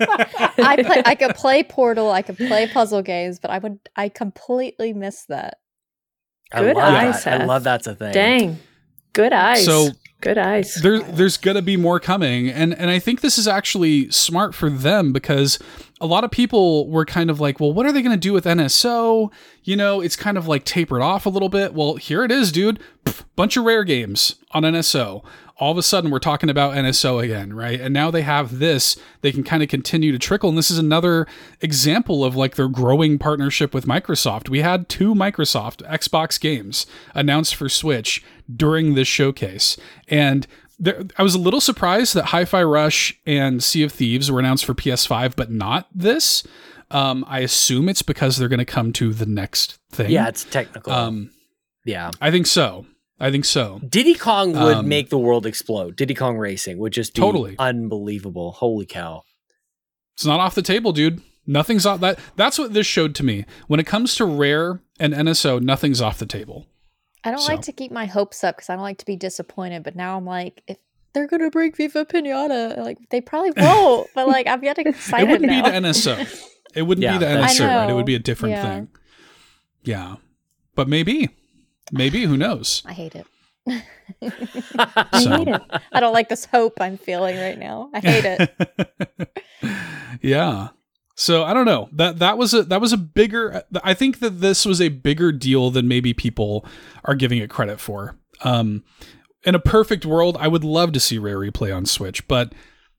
I 0.00 0.82
play, 0.84 1.02
I 1.04 1.14
could 1.14 1.34
play 1.34 1.62
Portal, 1.62 2.10
I 2.10 2.22
could 2.22 2.36
play 2.36 2.68
puzzle 2.68 3.02
games, 3.02 3.38
but 3.38 3.50
I 3.50 3.58
would 3.58 3.78
I 3.96 4.08
completely 4.08 4.92
miss 4.92 5.24
that. 5.26 5.58
I 6.52 6.60
Good 6.60 6.76
love 6.76 6.92
eye, 6.94 7.12
that. 7.12 7.40
I 7.42 7.44
love 7.44 7.64
that's 7.64 7.86
a 7.86 7.94
thing. 7.94 8.12
Dang, 8.12 8.58
good 9.12 9.32
eyes. 9.32 9.64
So- 9.64 9.90
good 10.20 10.36
eyes. 10.36 10.74
there 10.82 10.98
there's 11.00 11.38
gonna 11.38 11.62
be 11.62 11.78
more 11.78 11.98
coming 11.98 12.50
and 12.50 12.74
and 12.74 12.90
i 12.90 12.98
think 12.98 13.22
this 13.22 13.38
is 13.38 13.48
actually 13.48 14.10
smart 14.10 14.54
for 14.54 14.68
them 14.68 15.14
because 15.14 15.58
a 15.98 16.04
lot 16.04 16.24
of 16.24 16.30
people 16.30 16.86
were 16.90 17.06
kind 17.06 17.30
of 17.30 17.40
like 17.40 17.58
well 17.58 17.72
what 17.72 17.86
are 17.86 17.92
they 17.92 18.02
gonna 18.02 18.18
do 18.18 18.34
with 18.34 18.44
nso 18.44 19.32
you 19.64 19.74
know 19.74 20.02
it's 20.02 20.16
kind 20.16 20.36
of 20.36 20.46
like 20.46 20.66
tapered 20.66 21.00
off 21.00 21.24
a 21.24 21.30
little 21.30 21.48
bit 21.48 21.72
well 21.72 21.96
here 21.96 22.22
it 22.22 22.30
is 22.30 22.52
dude 22.52 22.78
Pff, 23.06 23.24
bunch 23.34 23.56
of 23.56 23.64
rare 23.64 23.82
games 23.82 24.34
on 24.50 24.62
nso 24.62 25.24
all 25.60 25.70
of 25.70 25.78
a 25.78 25.82
sudden 25.82 26.10
we're 26.10 26.18
talking 26.18 26.50
about 26.50 26.74
nso 26.74 27.22
again 27.22 27.52
right 27.52 27.80
and 27.80 27.94
now 27.94 28.10
they 28.10 28.22
have 28.22 28.58
this 28.58 28.96
they 29.20 29.30
can 29.30 29.44
kind 29.44 29.62
of 29.62 29.68
continue 29.68 30.10
to 30.10 30.18
trickle 30.18 30.48
and 30.48 30.58
this 30.58 30.70
is 30.70 30.78
another 30.78 31.26
example 31.60 32.24
of 32.24 32.34
like 32.34 32.56
their 32.56 32.68
growing 32.68 33.18
partnership 33.18 33.72
with 33.72 33.86
microsoft 33.86 34.48
we 34.48 34.60
had 34.60 34.88
two 34.88 35.14
microsoft 35.14 35.86
xbox 35.90 36.40
games 36.40 36.86
announced 37.14 37.54
for 37.54 37.68
switch 37.68 38.24
during 38.56 38.94
this 38.94 39.06
showcase 39.06 39.76
and 40.08 40.46
there, 40.82 41.04
I 41.18 41.22
was 41.22 41.34
a 41.34 41.38
little 41.38 41.60
surprised 41.60 42.14
that 42.14 42.26
Hi-Fi 42.26 42.62
Rush 42.62 43.20
and 43.26 43.62
Sea 43.62 43.82
of 43.82 43.92
Thieves 43.92 44.32
were 44.32 44.40
announced 44.40 44.64
for 44.64 44.72
PS5, 44.74 45.36
but 45.36 45.50
not 45.50 45.86
this. 45.94 46.42
Um, 46.90 47.22
I 47.28 47.40
assume 47.40 47.88
it's 47.88 48.00
because 48.00 48.38
they're 48.38 48.48
going 48.48 48.60
to 48.60 48.64
come 48.64 48.92
to 48.94 49.12
the 49.12 49.26
next 49.26 49.78
thing. 49.90 50.10
Yeah, 50.10 50.28
it's 50.28 50.44
technical. 50.44 50.92
Um, 50.92 51.30
yeah. 51.84 52.10
I 52.20 52.30
think 52.30 52.46
so. 52.46 52.86
I 53.20 53.30
think 53.30 53.44
so. 53.44 53.80
Diddy 53.86 54.14
Kong 54.14 54.52
would 54.52 54.76
Um, 54.78 54.88
make 54.88 55.10
the 55.10 55.18
world 55.18 55.44
explode. 55.46 55.94
Diddy 55.96 56.14
Kong 56.14 56.38
Racing 56.38 56.78
would 56.78 56.92
just 56.94 57.14
be 57.14 57.20
Totally. 57.20 57.54
unbelievable. 57.58 58.52
Holy 58.52 58.86
cow. 58.86 59.22
It's 60.14 60.24
not 60.24 60.40
off 60.40 60.54
the 60.54 60.62
table, 60.62 60.92
dude. 60.92 61.20
Nothing's 61.46 61.84
off 61.84 62.00
that. 62.00 62.18
That's 62.36 62.58
what 62.58 62.72
this 62.72 62.86
showed 62.86 63.14
to 63.16 63.22
me. 63.24 63.44
When 63.66 63.78
it 63.80 63.86
comes 63.86 64.14
to 64.16 64.24
Rare 64.24 64.80
and 64.98 65.12
NSO, 65.12 65.60
nothing's 65.60 66.00
off 66.00 66.18
the 66.18 66.26
table. 66.26 66.66
I 67.22 67.30
don't 67.30 67.40
So- 67.40 67.52
like 67.52 67.62
to 67.62 67.72
keep 67.72 67.92
my 67.92 68.06
hopes 68.06 68.42
up 68.42 68.56
because 68.56 68.70
I 68.70 68.74
don't 68.74 68.82
like 68.82 68.98
to 68.98 69.06
be 69.06 69.16
disappointed. 69.16 69.82
But 69.82 69.96
now 69.96 70.16
I'm 70.16 70.24
like, 70.24 70.62
if 70.66 70.78
they're 71.12 71.26
gonna 71.26 71.50
bring 71.50 71.72
Viva 71.72 72.06
Pinata, 72.06 72.78
like 72.78 72.96
they 73.10 73.20
probably 73.20 73.50
won't. 73.56 74.08
but 74.14 74.28
like 74.28 74.46
I'm 74.46 74.60
getting 74.62 74.86
excited 74.88 75.28
it 75.28 75.30
wouldn't 75.30 75.50
now. 75.50 75.64
be 75.64 75.70
the 75.70 75.76
NSO. 75.76 76.46
It 76.74 76.82
wouldn't 76.82 77.02
Yeah, 77.02 77.18
be 77.18 77.24
the 77.24 77.30
NSO, 77.30 77.66
right? 77.66 77.90
It 77.90 77.94
would 77.94 78.06
be 78.06 78.14
a 78.14 78.18
different 78.20 78.54
Yeah. 78.54 78.62
thing. 78.62 78.88
Yeah. 79.82 80.16
But 80.74 80.88
maybe. 80.88 81.28
Maybe. 81.90 82.24
Who 82.24 82.36
knows? 82.36 82.82
I 82.86 82.92
hate 82.92 83.14
it. 83.14 83.26
So- 83.68 83.74
I 84.78 85.08
hate 85.22 85.48
it. 85.48 85.62
I 85.92 86.00
don't 86.00 86.12
like 86.12 86.28
this 86.28 86.44
hope 86.46 86.80
I'm 86.80 86.96
feeling 86.98 87.36
right 87.38 87.58
now. 87.58 87.90
I 87.94 88.00
hate 88.00 88.24
it. 88.24 89.28
yeah. 90.22 90.68
So 91.14 91.44
I 91.44 91.52
don't 91.52 91.66
know. 91.66 91.88
That 91.92 92.18
that 92.20 92.38
was 92.38 92.54
a 92.54 92.62
that 92.64 92.80
was 92.80 92.92
a 92.92 92.96
bigger 92.96 93.62
I 93.84 93.92
think 93.94 94.20
that 94.20 94.40
this 94.40 94.64
was 94.64 94.80
a 94.80 94.88
bigger 94.88 95.32
deal 95.32 95.70
than 95.70 95.86
maybe 95.86 96.14
people 96.14 96.64
are 97.04 97.14
giving 97.14 97.38
it 97.38 97.50
credit 97.50 97.78
for. 97.80 98.16
Um 98.42 98.84
in 99.44 99.54
a 99.54 99.58
perfect 99.60 100.04
world, 100.06 100.36
I 100.40 100.48
would 100.48 100.64
love 100.64 100.92
to 100.92 101.00
see 101.00 101.18
Rare 101.18 101.38
Replay 101.38 101.74
on 101.74 101.84
Switch, 101.86 102.26
but 102.28 102.54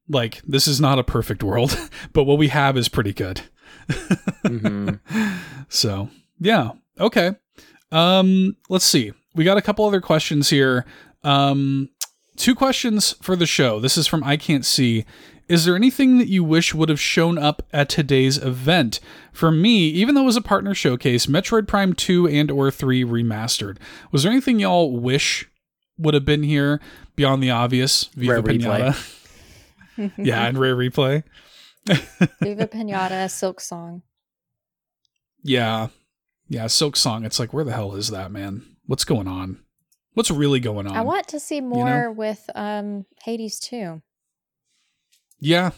like 0.08 0.42
this 0.44 0.68
is 0.68 0.80
not 0.80 1.00
a 1.00 1.04
perfect 1.04 1.44
world, 1.44 1.78
but 2.14 2.26
what 2.26 2.38
we 2.38 2.50
have 2.50 2.78
is 2.78 2.90
pretty 2.90 3.14
good. 3.14 3.42
Mhm. 4.46 5.00
So, 5.70 6.10
yeah. 6.40 6.72
Okay. 7.00 7.32
Um 7.92 8.56
let's 8.70 8.86
see. 8.86 9.12
We 9.36 9.44
got 9.44 9.58
a 9.58 9.62
couple 9.62 9.86
other 9.86 10.02
questions 10.02 10.50
here. 10.50 10.86
Um 11.24 11.90
two 12.36 12.56
questions 12.56 13.14
for 13.22 13.36
the 13.36 13.46
show. 13.46 13.80
This 13.80 13.98
is 13.98 14.08
from 14.08 14.24
I 14.24 14.38
Can't 14.38 14.66
See. 14.66 15.06
Is 15.48 15.66
there 15.66 15.76
anything 15.76 16.18
that 16.18 16.30
you 16.30 16.46
wish 16.46 16.74
would 16.74 16.88
have 16.88 17.00
shown 17.00 17.38
up 17.38 17.62
at 17.74 17.90
today's 17.90 18.38
event? 18.38 19.02
For 19.34 19.52
me, 19.52 19.90
even 19.90 20.16
though 20.16 20.22
it 20.22 20.26
was 20.26 20.38
a 20.38 20.42
partner 20.42 20.74
showcase, 20.74 21.26
Metroid 21.26 21.68
Prime 21.68 21.92
2 21.92 22.26
and 22.26 22.50
or 22.50 22.72
3 22.72 23.04
remastered. 23.04 23.76
Was 24.14 24.24
there 24.24 24.32
anything 24.32 24.62
y'all 24.62 24.98
wish 24.98 25.50
would 25.98 26.14
have 26.14 26.24
been 26.24 26.44
here 26.44 26.80
beyond 27.18 27.44
the 27.44 27.52
obvious? 27.52 28.06
Viva 28.16 28.36
Rare 28.36 28.44
Replay. 28.44 28.94
Pinata. 29.98 30.12
yeah, 30.18 30.48
and 30.48 30.58
Rare 30.58 30.76
Replay. 30.78 31.24
Viva 31.86 32.68
Pinata, 32.68 33.30
Silk 33.30 33.60
Song. 33.60 34.04
Yeah. 35.44 35.88
Yeah, 36.52 36.68
Silk 36.68 36.98
Song. 36.98 37.24
It's 37.24 37.40
like, 37.40 37.54
where 37.54 37.64
the 37.64 37.72
hell 37.72 37.96
is 37.96 38.10
that, 38.10 38.30
man? 38.30 38.64
What's 38.86 39.06
going 39.06 39.26
on? 39.26 39.60
What's 40.16 40.30
really 40.30 40.60
going 40.60 40.86
on? 40.86 40.98
I 40.98 41.02
want 41.02 41.30
to 41.30 41.40
see 41.40 41.62
more 41.62 42.12
with 42.12 42.50
um 42.54 43.06
Hades 43.24 43.58
too. 43.58 44.02
Yeah. 45.40 45.72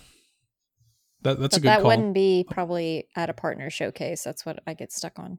That 1.21 1.39
that's 1.39 1.55
but 1.55 1.57
a 1.57 1.61
good 1.61 1.67
that 1.67 1.79
call. 1.81 1.89
wouldn't 1.89 2.15
be 2.15 2.43
probably 2.49 3.07
at 3.15 3.29
a 3.29 3.33
partner 3.33 3.69
showcase. 3.69 4.23
That's 4.23 4.47
what 4.47 4.63
I 4.65 4.73
get 4.73 4.91
stuck 4.91 5.19
on. 5.19 5.37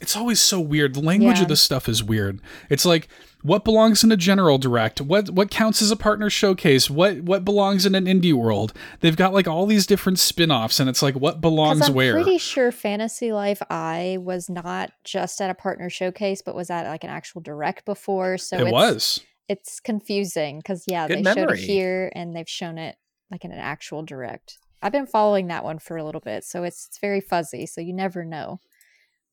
It's 0.00 0.16
always 0.16 0.40
so 0.40 0.60
weird. 0.60 0.94
The 0.94 1.00
language 1.00 1.36
Yeah. 1.36 1.42
of 1.42 1.48
this 1.48 1.62
stuff 1.62 1.88
is 1.88 2.02
weird. 2.02 2.40
It's 2.68 2.84
like 2.84 3.08
what 3.42 3.62
belongs 3.62 4.02
in 4.02 4.10
a 4.10 4.16
general 4.16 4.58
direct? 4.58 5.00
What 5.00 5.30
what 5.30 5.50
counts 5.50 5.82
as 5.82 5.90
a 5.90 5.96
partner 5.96 6.30
showcase? 6.30 6.90
What 6.90 7.20
what 7.20 7.44
belongs 7.44 7.86
in 7.86 7.94
an 7.94 8.06
indie 8.06 8.32
world? 8.32 8.72
They've 9.00 9.16
got 9.16 9.32
like 9.32 9.46
all 9.46 9.66
these 9.66 9.86
different 9.86 10.18
spin-offs 10.18 10.80
and 10.80 10.88
it's 10.88 11.02
like 11.02 11.14
what 11.14 11.40
belongs 11.40 11.90
where. 11.90 12.16
I'm 12.16 12.22
pretty 12.22 12.38
sure 12.38 12.72
Fantasy 12.72 13.32
Life 13.32 13.62
I 13.70 14.18
was 14.20 14.48
not 14.48 14.92
just 15.04 15.40
at 15.40 15.50
a 15.50 15.54
partner 15.54 15.88
showcase, 15.90 16.42
but 16.42 16.54
was 16.54 16.70
at 16.70 16.88
like 16.88 17.04
an 17.04 17.10
actual 17.10 17.40
direct 17.42 17.84
before. 17.84 18.38
So 18.38 18.56
it 18.56 18.62
it's, 18.62 18.72
was. 18.72 19.20
it's 19.48 19.78
confusing 19.78 20.58
because 20.58 20.84
yeah, 20.88 21.06
Good 21.06 21.24
they 21.24 21.34
showed 21.34 21.52
it 21.52 21.58
here 21.58 22.10
and 22.14 22.34
they've 22.34 22.48
shown 22.48 22.78
it 22.78 22.96
like 23.30 23.44
in 23.44 23.52
an 23.52 23.58
actual 23.58 24.02
direct. 24.02 24.58
I've 24.82 24.92
been 24.92 25.06
following 25.06 25.46
that 25.48 25.64
one 25.64 25.78
for 25.78 25.96
a 25.96 26.04
little 26.04 26.20
bit, 26.20 26.44
so 26.44 26.64
it's 26.64 26.86
it's 26.88 26.98
very 26.98 27.20
fuzzy. 27.20 27.66
So 27.66 27.80
you 27.80 27.92
never 27.92 28.24
know 28.24 28.60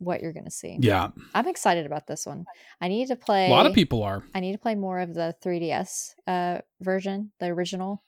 what 0.02 0.22
you're 0.22 0.34
gonna 0.34 0.52
see. 0.52 0.78
Yeah. 0.80 1.10
I'm 1.34 1.48
excited 1.48 1.86
about 1.86 2.07
this 2.07 2.26
one. 2.26 2.45
I 2.82 2.88
need 2.88 3.07
to 3.07 3.15
play. 3.15 3.48
A 3.48 3.49
lot 3.52 3.65
of 3.68 3.73
people 3.73 4.03
are. 4.03 4.23
I 4.36 4.40
need 4.40 4.52
to 4.53 4.57
play 4.57 4.76
more 4.76 4.99
of 4.99 5.14
the 5.14 5.36
3DS 5.44 6.14
uh, 6.28 6.60
version, 6.82 7.32
the 7.40 7.48
original. 7.48 8.03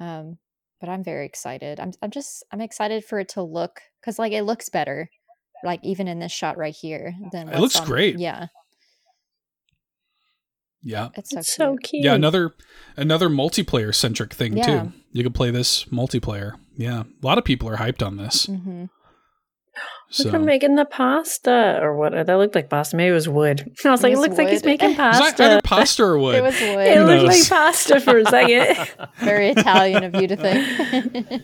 Um, 0.00 0.38
but 0.80 0.88
I'm 0.88 1.04
very 1.04 1.24
excited. 1.26 1.78
I'm 1.78 1.92
I'm 2.02 2.10
just 2.10 2.44
I'm 2.50 2.60
excited 2.60 3.04
for 3.04 3.18
it 3.20 3.28
to 3.30 3.42
look 3.42 3.80
because 4.00 4.18
like 4.18 4.32
it 4.32 4.42
looks 4.42 4.68
better, 4.68 5.08
like 5.62 5.78
even 5.84 6.08
in 6.08 6.18
this 6.18 6.32
shot 6.32 6.56
right 6.58 6.74
here 6.74 7.14
than 7.30 7.48
It 7.48 7.60
looks 7.60 7.78
on- 7.78 7.86
great. 7.86 8.18
Yeah, 8.18 8.46
Yeah. 10.82 11.10
It's 11.14 11.30
so, 11.30 11.38
It's 11.38 11.54
so 11.54 11.70
cute. 11.76 11.82
cute. 11.84 12.04
Yeah, 12.04 12.14
another 12.14 12.54
another 12.96 13.28
multiplayer 13.28 13.94
centric 13.94 14.32
thing 14.32 14.56
Yeah. 14.56 14.64
too. 14.66 14.92
You 15.12 15.22
could 15.22 15.34
play 15.34 15.50
this 15.52 15.84
multiplayer. 15.84 16.54
Yeah. 16.76 17.04
A 17.22 17.26
lot 17.26 17.38
of 17.38 17.44
people 17.44 17.68
are 17.68 17.76
hyped 17.76 18.04
on 18.04 18.16
this. 18.16 18.48
Mhm. 20.12 20.14
So 20.14 20.28
at 20.28 20.34
him 20.34 20.44
making 20.44 20.74
the 20.76 20.84
pasta 20.84 21.78
or 21.80 21.96
what? 21.96 22.12
That 22.12 22.34
looked 22.36 22.54
like 22.54 22.68
pasta. 22.68 22.96
Maybe 22.96 23.10
it 23.10 23.14
was 23.14 23.28
wood. 23.30 23.60
I 23.84 23.90
was 23.90 24.00
It 24.00 24.02
like, 24.04 24.12
it 24.12 24.16
was 24.18 24.26
looks 24.28 24.36
like 24.38 24.48
he's 24.48 24.62
wood. 24.62 24.66
making 24.68 24.90
Is 24.90 24.96
that 24.98 25.36
pasta. 25.36 25.60
pasta 25.64 26.02
or 26.04 26.18
wood? 26.18 26.34
It 26.34 26.42
was 26.42 26.54
it 26.60 26.76
wood. 26.76 26.96
Who 26.98 27.04
looked 27.04 27.28
like 27.28 27.48
pasta 27.48 28.00
for 28.00 28.18
a 28.18 28.24
second. 28.26 28.76
Very 29.24 29.48
Italian 29.50 30.04
of 30.04 30.14
you 30.20 30.28
to 30.28 30.36
think. 30.36 31.42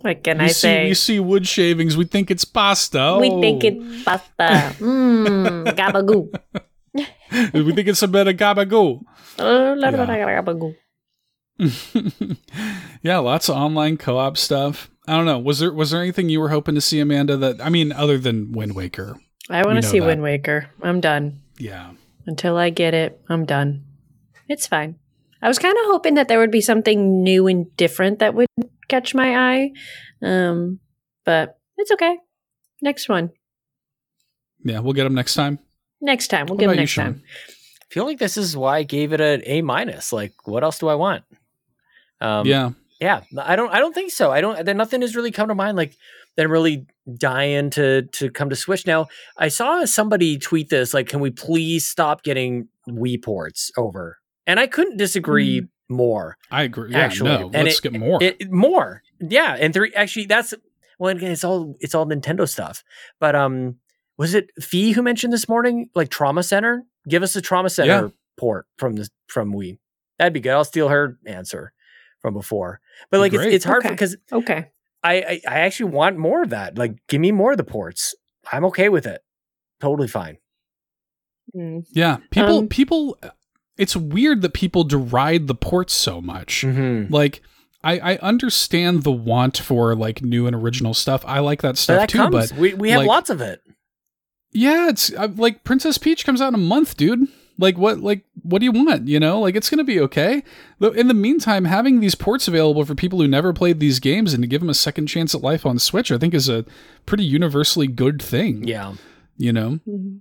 what 0.00 0.22
can 0.22 0.38
we 0.38 0.44
I 0.44 0.48
see 0.48 0.52
say? 0.54 0.88
we 0.88 0.94
see 0.94 1.18
wood 1.18 1.48
shavings, 1.48 1.96
we 1.96 2.04
think 2.04 2.30
it's 2.30 2.44
pasta. 2.44 3.18
We 3.20 3.30
Oh. 3.32 3.40
think 3.40 3.64
it's 3.64 4.04
pasta. 4.04 4.76
Mmm, 4.78 5.66
gabagoo. 5.74 6.30
we 6.94 7.72
think 7.74 7.88
it's 7.88 8.02
a 8.02 8.08
bit 8.08 8.28
of 8.28 8.36
gabagoo. 8.36 9.00
Oh, 9.40 9.74
la- 9.76 9.88
la- 9.88 9.90
Yeah. 9.90 10.04
la- 10.04 10.42
gabagoo. 10.42 10.76
yeah, 13.02 13.18
lots 13.18 13.48
of 13.48 13.56
online 13.56 13.96
co-op 13.96 14.36
stuff. 14.36 14.90
I 15.06 15.16
don't 15.16 15.26
know. 15.26 15.38
Was 15.38 15.58
there 15.58 15.72
was 15.72 15.90
there 15.90 16.00
anything 16.00 16.28
you 16.28 16.40
were 16.40 16.48
hoping 16.48 16.74
to 16.74 16.80
see, 16.80 17.00
Amanda? 17.00 17.36
That 17.36 17.60
I 17.64 17.68
mean, 17.68 17.92
other 17.92 18.18
than 18.18 18.52
Wind 18.52 18.74
Waker. 18.74 19.16
I 19.50 19.64
want 19.64 19.76
to 19.76 19.88
see 19.88 20.00
that. 20.00 20.06
Wind 20.06 20.22
Waker. 20.22 20.70
I'm 20.82 21.00
done. 21.00 21.42
Yeah. 21.58 21.92
Until 22.26 22.56
I 22.56 22.70
get 22.70 22.94
it, 22.94 23.20
I'm 23.28 23.44
done. 23.44 23.84
It's 24.48 24.66
fine. 24.66 24.96
I 25.42 25.48
was 25.48 25.58
kind 25.58 25.76
of 25.76 25.84
hoping 25.86 26.14
that 26.14 26.28
there 26.28 26.38
would 26.38 26.50
be 26.50 26.62
something 26.62 27.22
new 27.22 27.46
and 27.46 27.74
different 27.76 28.20
that 28.20 28.34
would 28.34 28.46
catch 28.88 29.14
my 29.14 29.36
eye. 29.36 29.72
Um, 30.22 30.80
but 31.26 31.58
it's 31.76 31.90
okay. 31.92 32.16
Next 32.80 33.08
one. 33.10 33.30
Yeah, 34.64 34.78
we'll 34.78 34.94
get 34.94 35.04
them 35.04 35.14
next 35.14 35.34
time. 35.34 35.58
Next 36.00 36.28
time. 36.28 36.46
We'll 36.46 36.56
What 36.56 36.60
give 36.60 36.70
about 36.70 36.72
it 36.72 36.76
you, 36.76 36.82
next 36.82 36.94
time. 36.94 37.22
I 37.82 37.94
feel 37.94 38.06
like 38.06 38.18
this 38.18 38.38
is 38.38 38.56
why 38.56 38.78
I 38.78 38.82
gave 38.84 39.12
it 39.12 39.20
an 39.20 39.42
A 39.44 39.60
minus. 39.60 40.12
Like, 40.12 40.32
what 40.46 40.64
else 40.64 40.78
do 40.78 40.88
I 40.88 40.94
want? 40.94 41.24
Um, 42.24 42.46
yeah. 42.46 42.70
yeah. 43.00 43.20
I 43.38 43.56
don't. 43.56 43.70
I 43.72 43.78
don't 43.78 43.94
think 43.94 44.10
so. 44.12 44.30
I 44.32 44.40
don't. 44.40 44.64
Then 44.64 44.76
nothing 44.76 45.00
has 45.02 45.14
really 45.16 45.30
come 45.30 45.48
to 45.48 45.54
mind. 45.54 45.76
Like 45.76 45.96
that 46.36 46.44
I'm 46.44 46.50
really 46.52 46.86
dying 47.16 47.70
to 47.70 48.02
to 48.02 48.30
come 48.30 48.50
to 48.50 48.56
Switch. 48.56 48.86
Now 48.86 49.06
I 49.38 49.48
saw 49.48 49.84
somebody 49.84 50.38
tweet 50.38 50.68
this. 50.70 50.94
Like, 50.94 51.08
can 51.08 51.20
we 51.20 51.30
please 51.30 51.86
stop 51.86 52.22
getting 52.22 52.68
Wii 52.88 53.22
ports 53.22 53.70
over? 53.76 54.18
And 54.46 54.58
I 54.60 54.66
couldn't 54.66 54.96
disagree 54.98 55.66
more. 55.88 56.36
I 56.50 56.62
agree. 56.64 56.90
Yeah, 56.92 56.98
Actually, 56.98 57.38
no. 57.38 57.50
and 57.54 57.64
Let's 57.64 57.78
it- 57.78 57.82
get 57.82 57.98
more. 58.00 58.22
It- 58.22 58.50
more, 58.50 59.02
yeah. 59.20 59.56
And 59.58 59.72
three 59.74 59.92
actually, 59.94 60.26
that's 60.26 60.52
well, 60.98 61.14
again, 61.16 61.30
it's 61.30 61.44
all 61.44 61.76
it's 61.80 61.94
all 61.94 62.06
Nintendo 62.06 62.48
stuff. 62.48 62.82
But 63.20 63.34
um, 63.36 63.76
was 64.16 64.34
it 64.34 64.50
Fee 64.62 64.92
who 64.92 65.02
mentioned 65.02 65.32
this 65.32 65.48
morning, 65.48 65.88
like 65.94 66.08
Trauma 66.10 66.42
Center? 66.42 66.84
Give 67.08 67.22
us 67.22 67.36
a 67.36 67.42
Trauma 67.42 67.68
Center 67.70 68.02
Yeah. 68.04 68.08
port 68.38 68.66
from 68.78 68.94
the 68.96 69.08
from 69.28 69.52
Wii. 69.52 69.78
That'd 70.18 70.32
be 70.32 70.40
good. 70.40 70.52
I'll 70.52 70.64
steal 70.64 70.88
her 70.88 71.18
answer 71.26 71.72
from 72.24 72.32
before. 72.32 72.80
But 73.10 73.20
like, 73.20 73.34
it's, 73.34 73.42
Great. 73.42 73.52
it's 73.52 73.64
hard 73.66 73.84
Okay. 73.84 73.90
because 73.90 74.16
Okay. 74.32 74.70
I, 75.02 75.12
I 75.14 75.40
I 75.46 75.58
actually 75.60 75.90
want 75.90 76.16
more 76.16 76.42
of 76.42 76.48
that. 76.48 76.78
Like, 76.78 76.96
give 77.08 77.20
me 77.20 77.32
more 77.32 77.50
of 77.52 77.58
the 77.58 77.64
ports. 77.64 78.14
I'm 78.50 78.64
okay 78.64 78.88
with 78.88 79.04
it. 79.06 79.20
Totally 79.78 80.08
fine. 80.08 80.38
Mm. 81.54 81.84
yeah. 81.90 82.16
People 82.30 82.58
Um, 82.60 82.68
people 82.68 83.18
it's 83.76 83.94
weird 83.94 84.40
that 84.40 84.54
people 84.54 84.84
deride 84.84 85.46
the 85.46 85.54
ports 85.54 85.92
so 85.92 86.22
much. 86.22 86.62
Mm-hmm. 86.62 87.12
Like 87.12 87.42
I, 87.82 87.98
I 88.14 88.16
understand 88.22 89.02
the 89.02 89.12
want 89.12 89.58
for 89.58 89.94
like 89.94 90.22
new 90.22 90.46
and 90.46 90.56
original 90.56 90.94
stuff. 90.94 91.22
I 91.26 91.40
like 91.40 91.60
that 91.60 91.76
stuff 91.76 91.98
that 92.00 92.08
too. 92.08 92.16
comes. 92.18 92.50
But 92.52 92.58
we 92.58 92.72
we 92.72 92.88
have 92.90 93.00
like- 93.00 93.08
lots 93.08 93.28
of 93.28 93.42
it. 93.42 93.60
yeah, 94.52 94.88
it's 94.88 95.12
uh, 95.12 95.28
like 95.36 95.64
Princess 95.64 95.98
Peach 95.98 96.24
comes 96.24 96.40
out 96.40 96.48
in 96.48 96.54
a 96.54 96.58
month, 96.58 96.96
dude. 96.96 97.28
Like 97.58 97.76
what? 97.76 97.98
Like 98.00 98.24
what 98.44 98.60
do 98.60 98.64
you 98.66 98.72
want? 98.72 99.08
You 99.08 99.18
know, 99.18 99.40
like 99.40 99.56
it's 99.56 99.68
gonna 99.68 99.82
be 99.84 99.98
okay. 100.00 100.42
But 100.78 100.96
in 100.96 101.08
the 101.08 101.14
meantime, 101.14 101.64
having 101.64 101.98
these 102.00 102.14
ports 102.14 102.46
available 102.46 102.84
for 102.84 102.94
people 102.94 103.18
who 103.20 103.26
never 103.26 103.52
played 103.52 103.80
these 103.80 103.98
games 103.98 104.32
and 104.32 104.42
to 104.42 104.46
give 104.46 104.60
them 104.60 104.70
a 104.70 104.74
second 104.74 105.06
chance 105.08 105.34
at 105.34 105.40
life 105.42 105.66
on 105.66 105.78
Switch, 105.78 106.12
I 106.12 106.18
think 106.18 106.34
is 106.34 106.48
a 106.48 106.64
pretty 107.06 107.24
universally 107.24 107.86
good 107.88 108.22
thing. 108.22 108.68
Yeah. 108.68 108.94
You 109.36 109.52
know, 109.52 109.80
Mhm. 109.88 110.20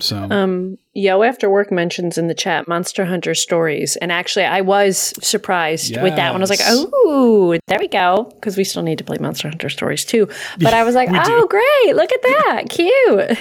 so 0.00 0.16
Um, 0.30 0.78
Yo 0.94 1.22
After 1.22 1.50
Work 1.50 1.70
mentions 1.70 2.16
in 2.16 2.26
the 2.28 2.34
chat 2.34 2.66
Monster 2.68 3.04
Hunter 3.04 3.34
Stories. 3.34 3.96
And 3.96 4.10
actually, 4.10 4.44
I 4.46 4.62
was 4.62 5.12
surprised 5.20 5.94
with 6.00 6.16
that 6.16 6.32
one. 6.32 6.40
I 6.40 6.44
was 6.44 6.48
like, 6.50 6.60
oh, 6.64 7.58
there 7.66 7.78
we 7.78 7.88
go. 7.88 8.30
Because 8.34 8.56
we 8.56 8.64
still 8.64 8.82
need 8.82 8.96
to 8.98 9.04
play 9.04 9.18
Monster 9.20 9.48
Hunter 9.48 9.68
Stories 9.68 10.04
too. 10.06 10.26
But 10.58 10.72
I 10.72 10.84
was 10.84 10.94
like, 11.00 11.10
We 11.10 11.18
do. 11.18 11.24
oh, 11.32 11.46
great. 11.48 11.96
Look 11.96 12.12
at 12.12 12.22
that. 12.22 12.62
Cute. 12.70 13.38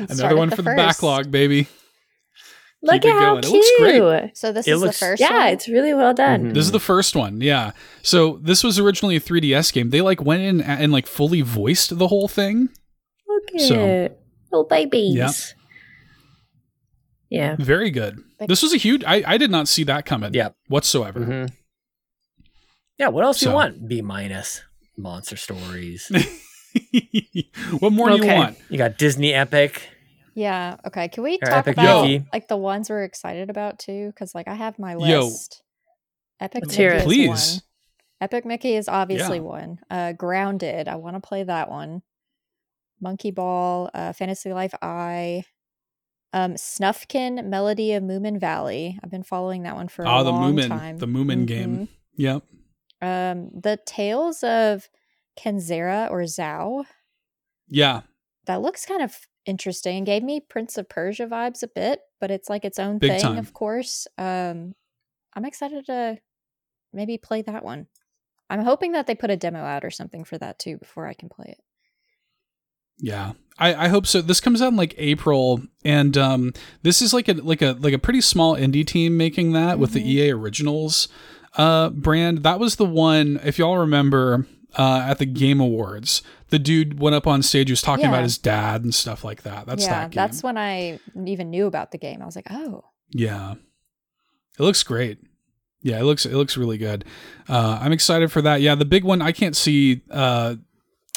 Another 0.10 0.36
one 0.36 0.50
the 0.50 0.56
for 0.56 0.62
the 0.62 0.74
backlog, 0.76 1.30
baby. 1.30 1.66
Look 2.84 3.04
at 3.04 3.12
how 3.12 3.34
going. 3.40 3.44
It 3.44 3.48
looks 3.50 3.70
great. 3.78 4.00
cute. 4.24 4.36
So 4.36 4.52
this 4.52 4.66
It 4.66 4.72
is 4.72 4.80
looks- 4.80 4.98
the 4.98 5.06
first 5.06 5.20
Yeah, 5.20 5.38
one? 5.44 5.48
it's 5.52 5.68
really 5.68 5.94
well 5.94 6.12
done. 6.14 6.46
Mhm. 6.50 6.54
This 6.54 6.64
is 6.64 6.72
the 6.72 6.80
first 6.80 7.14
one, 7.14 7.40
yeah. 7.40 7.70
So 8.02 8.40
this 8.42 8.64
was 8.64 8.78
originally 8.78 9.14
a 9.16 9.20
3DS 9.20 9.70
game. 9.72 9.90
They 9.90 10.00
like 10.00 10.20
went 10.20 10.42
in 10.42 10.60
and 10.60 10.90
like 10.92 11.06
fully 11.06 11.42
voiced 11.42 11.96
the 11.98 12.08
whole 12.08 12.26
thing. 12.28 12.70
Look 13.28 13.44
at 13.54 13.60
So- 13.60 13.74
it. 13.86 14.18
Little 14.50 14.64
babies. 14.64 15.14
Yep. 15.14 15.30
Yeah. 17.30 17.56
Very 17.58 17.90
good. 17.90 18.18
This 18.46 18.62
was 18.62 18.74
a 18.74 18.76
huge. 18.76 19.02
I, 19.04 19.22
I 19.26 19.36
did 19.38 19.50
not 19.50 19.68
see 19.68 19.84
that 19.84 20.04
coming. 20.04 20.34
Yep. 20.34 20.54
whatsoever. 20.68 21.20
Mhm. 21.20 21.52
Yeah. 22.98 23.08
What 23.08 23.24
else 23.24 23.38
do 23.38 23.44
So- 23.44 23.50
you 23.50 23.54
want? 23.54 23.88
B 23.88 24.02
minus. 24.02 24.62
Monster 24.98 25.36
stories. 25.36 26.10
what 27.78 27.92
more 27.92 28.10
do 28.10 28.16
you 28.16 28.26
want? 28.26 28.58
You 28.68 28.76
got 28.76 28.98
Disney 28.98 29.32
Epic. 29.32 29.88
Yeah. 30.34 30.76
Okay. 30.86 31.08
Can 31.08 31.22
we 31.24 31.34
Or 31.36 31.46
talk 31.46 31.58
Epic 31.58 31.74
about 31.74 32.02
Mickey. 32.06 32.24
like 32.32 32.48
the 32.48 32.56
ones 32.56 32.88
we're 32.88 33.04
excited 33.04 33.50
about 33.50 33.78
too? 33.78 34.08
Because 34.08 34.34
like 34.34 34.48
I 34.48 34.54
have 34.54 34.78
my 34.78 34.92
Yo. 34.92 35.26
list. 35.26 35.62
Epic 36.40 36.62
Let's 36.64 36.72
Mickey 36.72 36.82
hear 36.82 36.92
it. 36.92 36.96
is 36.98 37.04
Please. 37.04 37.28
one. 37.28 37.62
Epic 38.22 38.44
Mickey 38.46 38.74
is 38.76 38.88
obviously 38.88 39.38
Yeah. 39.38 39.42
one. 39.42 39.78
Uh, 39.90 40.12
Grounded. 40.12 40.88
I 40.88 40.96
want 40.96 41.16
to 41.16 41.20
play 41.26 41.42
that 41.42 41.68
one. 41.70 42.02
Monkey 43.00 43.30
Ball. 43.30 43.90
Uh, 43.92 44.12
Fantasy 44.12 44.52
Life 44.52 44.74
I. 44.80 45.44
Um, 46.32 46.54
Snufkin 46.54 47.44
Melody 47.46 47.92
of 47.92 48.02
Moomin 48.02 48.40
Valley. 48.40 48.98
I've 49.04 49.10
been 49.10 49.22
following 49.24 49.64
that 49.64 49.74
one 49.74 49.88
for 49.88 50.06
Ah, 50.06 50.20
a 50.20 50.24
the 50.24 50.30
long 50.30 50.54
Moomin, 50.54 50.68
time. 50.68 50.96
the 50.98 51.06
Moomin 51.06 51.46
game. 51.46 51.88
Yep. 52.16 52.42
Mhm. 53.02 53.32
Um, 53.32 53.50
the 53.60 53.78
Tales 53.84 54.42
of 54.42 54.88
Kenzera 55.38 56.10
or 56.10 56.22
Zau. 56.22 56.84
Yeah. 57.68 58.02
that 58.46 58.60
looks 58.62 58.84
kind 58.86 59.02
of 59.02 59.16
interesting. 59.46 60.04
Gave 60.04 60.22
me 60.22 60.40
Prince 60.40 60.78
of 60.78 60.88
Persia 60.88 61.26
vibes 61.26 61.62
a 61.62 61.68
bit, 61.68 62.00
but 62.20 62.30
it's 62.30 62.48
like 62.48 62.64
its 62.64 62.78
own 62.78 62.98
Big 62.98 63.10
thing, 63.12 63.20
time. 63.20 63.38
of 63.38 63.52
course. 63.52 64.06
Um, 64.18 64.74
I'm 65.34 65.44
excited 65.44 65.86
to 65.86 66.18
maybe 66.92 67.18
play 67.18 67.42
that 67.42 67.64
one. 67.64 67.86
I'm 68.50 68.62
hoping 68.64 68.92
that 68.92 69.06
they 69.06 69.14
put 69.14 69.30
a 69.30 69.36
demo 69.36 69.60
out 69.60 69.84
or 69.84 69.90
something 69.90 70.24
for 70.24 70.36
that 70.38 70.58
too 70.58 70.76
before 70.78 71.06
I 71.06 71.14
can 71.14 71.28
play 71.28 71.46
it. 71.48 71.60
Yeah. 72.98 73.32
I, 73.58 73.74
I 73.86 73.88
hope 73.88 74.06
so. 74.06 74.20
This 74.20 74.40
comes 74.40 74.62
out 74.62 74.68
in 74.68 74.76
like 74.76 74.94
April, 74.96 75.60
and 75.84 76.16
um, 76.16 76.52
this 76.82 77.02
is 77.02 77.12
like 77.12 77.28
a 77.28 77.34
like 77.34 77.60
a 77.62 77.76
like 77.80 77.92
a 77.92 77.98
pretty 77.98 78.20
small 78.20 78.56
indie 78.56 78.86
team 78.86 79.16
making 79.16 79.52
that 79.52 79.78
with 79.78 79.92
the 79.92 80.00
Mhm. 80.02 80.06
EA 80.06 80.30
Originals 80.32 81.08
uh, 81.56 81.90
brand. 81.90 82.42
That 82.44 82.58
was 82.58 82.76
the 82.76 82.84
one, 82.86 83.38
if 83.44 83.58
y'all 83.58 83.76
remember, 83.78 84.46
uh, 84.78 85.04
at 85.06 85.18
the 85.18 85.26
Game 85.26 85.60
Awards, 85.60 86.22
the 86.52 86.58
dude 86.58 87.00
went 87.00 87.14
up 87.16 87.26
on 87.26 87.42
stage, 87.42 87.68
he 87.68 87.72
was 87.72 87.80
talking 87.80 88.04
Yeah. 88.04 88.10
about 88.10 88.22
his 88.24 88.36
dad 88.36 88.84
and 88.84 88.94
stuff 88.94 89.24
like 89.24 89.42
that. 89.42 89.64
That's 89.66 89.84
yeah, 89.84 90.02
that 90.02 90.10
game. 90.10 90.16
that's 90.16 90.42
when 90.42 90.58
I 90.58 91.00
even 91.26 91.48
knew 91.50 91.66
about 91.66 91.90
the 91.92 91.98
game. 91.98 92.20
I 92.22 92.26
was 92.26 92.36
like, 92.36 92.46
oh, 92.50 92.84
Yeah. 93.10 93.54
It 94.58 94.62
looks 94.62 94.82
great. 94.82 95.18
Yeah, 95.80 95.98
it 95.98 96.02
looks 96.04 96.26
it 96.26 96.34
looks 96.34 96.56
really 96.58 96.76
good. 96.76 97.04
Uh, 97.48 97.78
I'm 97.80 97.90
excited 97.90 98.30
for 98.30 98.42
that. 98.42 98.60
Yeah, 98.60 98.74
the 98.74 98.84
big 98.84 99.02
one 99.02 99.22
I 99.22 99.32
can't 99.32 99.56
see 99.56 100.02
uh, 100.10 100.56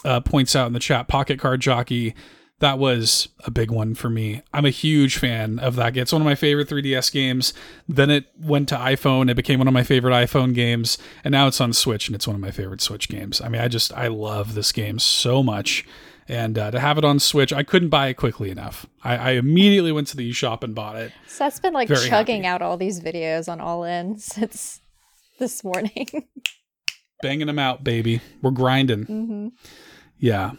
uh, 0.06 0.22
points 0.22 0.56
out 0.56 0.68
in 0.68 0.74
the 0.74 0.80
chat. 0.80 1.08
Pocket 1.10 1.38
Card 1.38 1.60
Jockey. 1.60 2.16
That 2.60 2.80
was 2.80 3.28
a 3.44 3.52
big 3.52 3.70
one 3.70 3.96
for 3.96 4.10
me. 4.10 4.42
I'm 4.54 4.64
a 4.66 4.70
huge 4.70 5.18
fan 5.18 5.60
of 5.60 5.76
that. 5.76 5.98
It's 5.98 6.14
one 6.14 6.22
of 6.22 6.26
my 6.26 6.36
favorite 6.36 6.70
3DS 6.70 7.12
games. 7.12 7.54
Then 7.88 8.10
it 8.10 8.28
went 8.40 8.70
to 8.70 8.76
iPhone. 8.78 9.30
It 9.30 9.36
became 9.36 9.60
one 9.60 9.68
of 9.68 9.74
my 9.74 9.84
favorite 9.84 10.14
iPhone 10.14 10.54
games, 10.56 10.98
and 11.26 11.34
now 11.34 11.48
it's 11.48 11.60
on 11.60 11.74
Switch, 11.74 12.08
and 12.08 12.16
it's 12.16 12.26
one 12.28 12.36
of 12.36 12.42
my 12.42 12.52
favorite 12.52 12.80
Switch 12.82 13.10
games. 13.10 13.42
I 13.42 13.50
mean, 13.50 13.62
I 13.62 13.68
just 13.68 13.92
I 13.94 14.08
love 14.08 14.54
this 14.56 14.72
game 14.72 15.00
so 15.00 15.44
much, 15.44 15.86
and 16.30 16.58
uh, 16.58 16.72
to 16.72 16.80
have 16.80 16.98
it 16.98 17.04
on 17.04 17.20
Switch, 17.20 17.52
I 17.52 17.64
couldn't 17.64 17.90
buy 17.90 18.08
it 18.08 18.14
quickly 18.14 18.50
enough. 18.52 18.86
I, 19.04 19.18
I 19.18 19.32
immediately 19.32 19.92
went 19.92 20.08
to 20.08 20.18
the 20.18 20.32
eShop 20.32 20.64
and 20.64 20.74
bought 20.74 20.96
it. 20.96 21.12
Seth's 21.28 21.60
been 21.60 21.74
like 21.74 21.90
Very 21.90 22.08
chugging 22.08 22.44
happy. 22.44 22.54
out 22.54 22.62
all 22.62 22.78
these 22.78 23.02
videos 23.02 23.52
on 23.52 23.60
All 23.60 23.84
In 23.84 24.18
since 24.18 24.80
this 25.40 25.62
morning. 25.62 26.08
banging 27.22 27.48
them 27.48 27.60
out, 27.60 27.84
baby. 27.84 28.22
We're 28.42 28.52
grinding. 28.52 29.04
hmm 29.04 29.48
Yeah. 30.20 30.52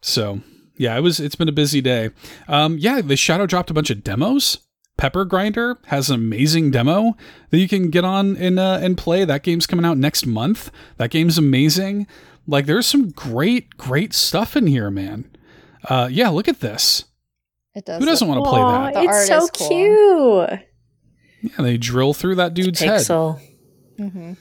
So 0.00 0.40
yeah, 0.82 0.96
it 0.96 1.00
was. 1.00 1.20
It's 1.20 1.36
been 1.36 1.48
a 1.48 1.52
busy 1.52 1.80
day. 1.80 2.10
Um, 2.48 2.76
yeah, 2.76 3.00
the 3.00 3.16
Shadow 3.16 3.46
dropped 3.46 3.70
a 3.70 3.74
bunch 3.74 3.88
of 3.88 4.02
demos. 4.02 4.58
Pepper 4.98 5.24
Grinder 5.24 5.78
has 5.86 6.10
an 6.10 6.16
amazing 6.16 6.70
demo 6.70 7.16
that 7.50 7.58
you 7.58 7.68
can 7.68 7.88
get 7.88 8.04
on 8.04 8.36
and 8.36 8.58
uh, 8.58 8.78
and 8.82 8.98
play. 8.98 9.24
That 9.24 9.42
game's 9.44 9.66
coming 9.66 9.86
out 9.86 9.96
next 9.96 10.26
month. 10.26 10.70
That 10.96 11.10
game's 11.10 11.38
amazing. 11.38 12.06
Like 12.46 12.66
there's 12.66 12.86
some 12.86 13.10
great 13.10 13.76
great 13.76 14.12
stuff 14.12 14.56
in 14.56 14.66
here, 14.66 14.90
man. 14.90 15.30
Uh, 15.88 16.08
yeah, 16.10 16.28
look 16.28 16.48
at 16.48 16.60
this. 16.60 17.04
It 17.74 17.86
does. 17.86 18.00
Who 18.00 18.06
doesn't 18.06 18.26
want 18.28 18.44
to 18.44 18.50
play 18.50 18.60
that? 18.60 18.94
The 18.94 19.02
it's 19.02 19.26
so 19.28 19.48
cool. 19.48 19.68
cute. 19.68 20.60
Yeah, 21.42 21.64
they 21.64 21.78
drill 21.78 22.12
through 22.12 22.34
that 22.36 22.54
dude's 22.54 22.80
head. 22.80 23.00
Pixel. 23.00 23.40
Mm-hmm. 23.98 24.32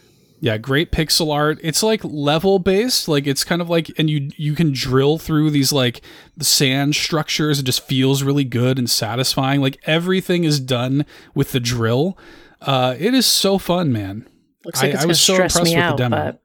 Yeah, 0.44 0.58
great 0.58 0.92
pixel 0.92 1.32
art. 1.32 1.60
It's 1.62 1.84
like 1.84 2.04
level 2.04 2.58
based, 2.58 3.08
like 3.08 3.28
it's 3.28 3.44
kind 3.44 3.62
of 3.62 3.70
like, 3.70 3.92
and 4.00 4.10
you 4.10 4.32
you 4.38 4.56
can 4.56 4.72
drill 4.74 5.20
through 5.20 5.52
these 5.52 5.72
like 5.72 6.02
the 6.36 6.44
sand 6.44 6.96
structures. 6.96 7.60
It 7.60 7.64
just 7.64 7.86
feels 7.86 8.24
really 8.24 8.44
good 8.44 8.80
and 8.80 8.90
satisfying. 8.90 9.62
Like 9.62 9.78
everything 9.86 10.44
is 10.44 10.60
done 10.60 11.06
with 11.36 11.52
the 11.52 11.60
drill. 11.60 12.18
Uh, 12.60 12.96
it 12.98 13.14
is 13.14 13.28
so 13.28 13.60
fun, 13.60 13.92
man. 13.94 14.28
Looks 14.66 14.82
like 14.82 14.92
I- 14.92 14.94
it's 14.96 15.04
I 15.04 15.06
was 15.08 15.22
so 15.22 15.34
impressed 15.36 15.60
with 15.62 15.70
the 15.70 15.76
out, 15.78 15.98
demo. 15.98 16.38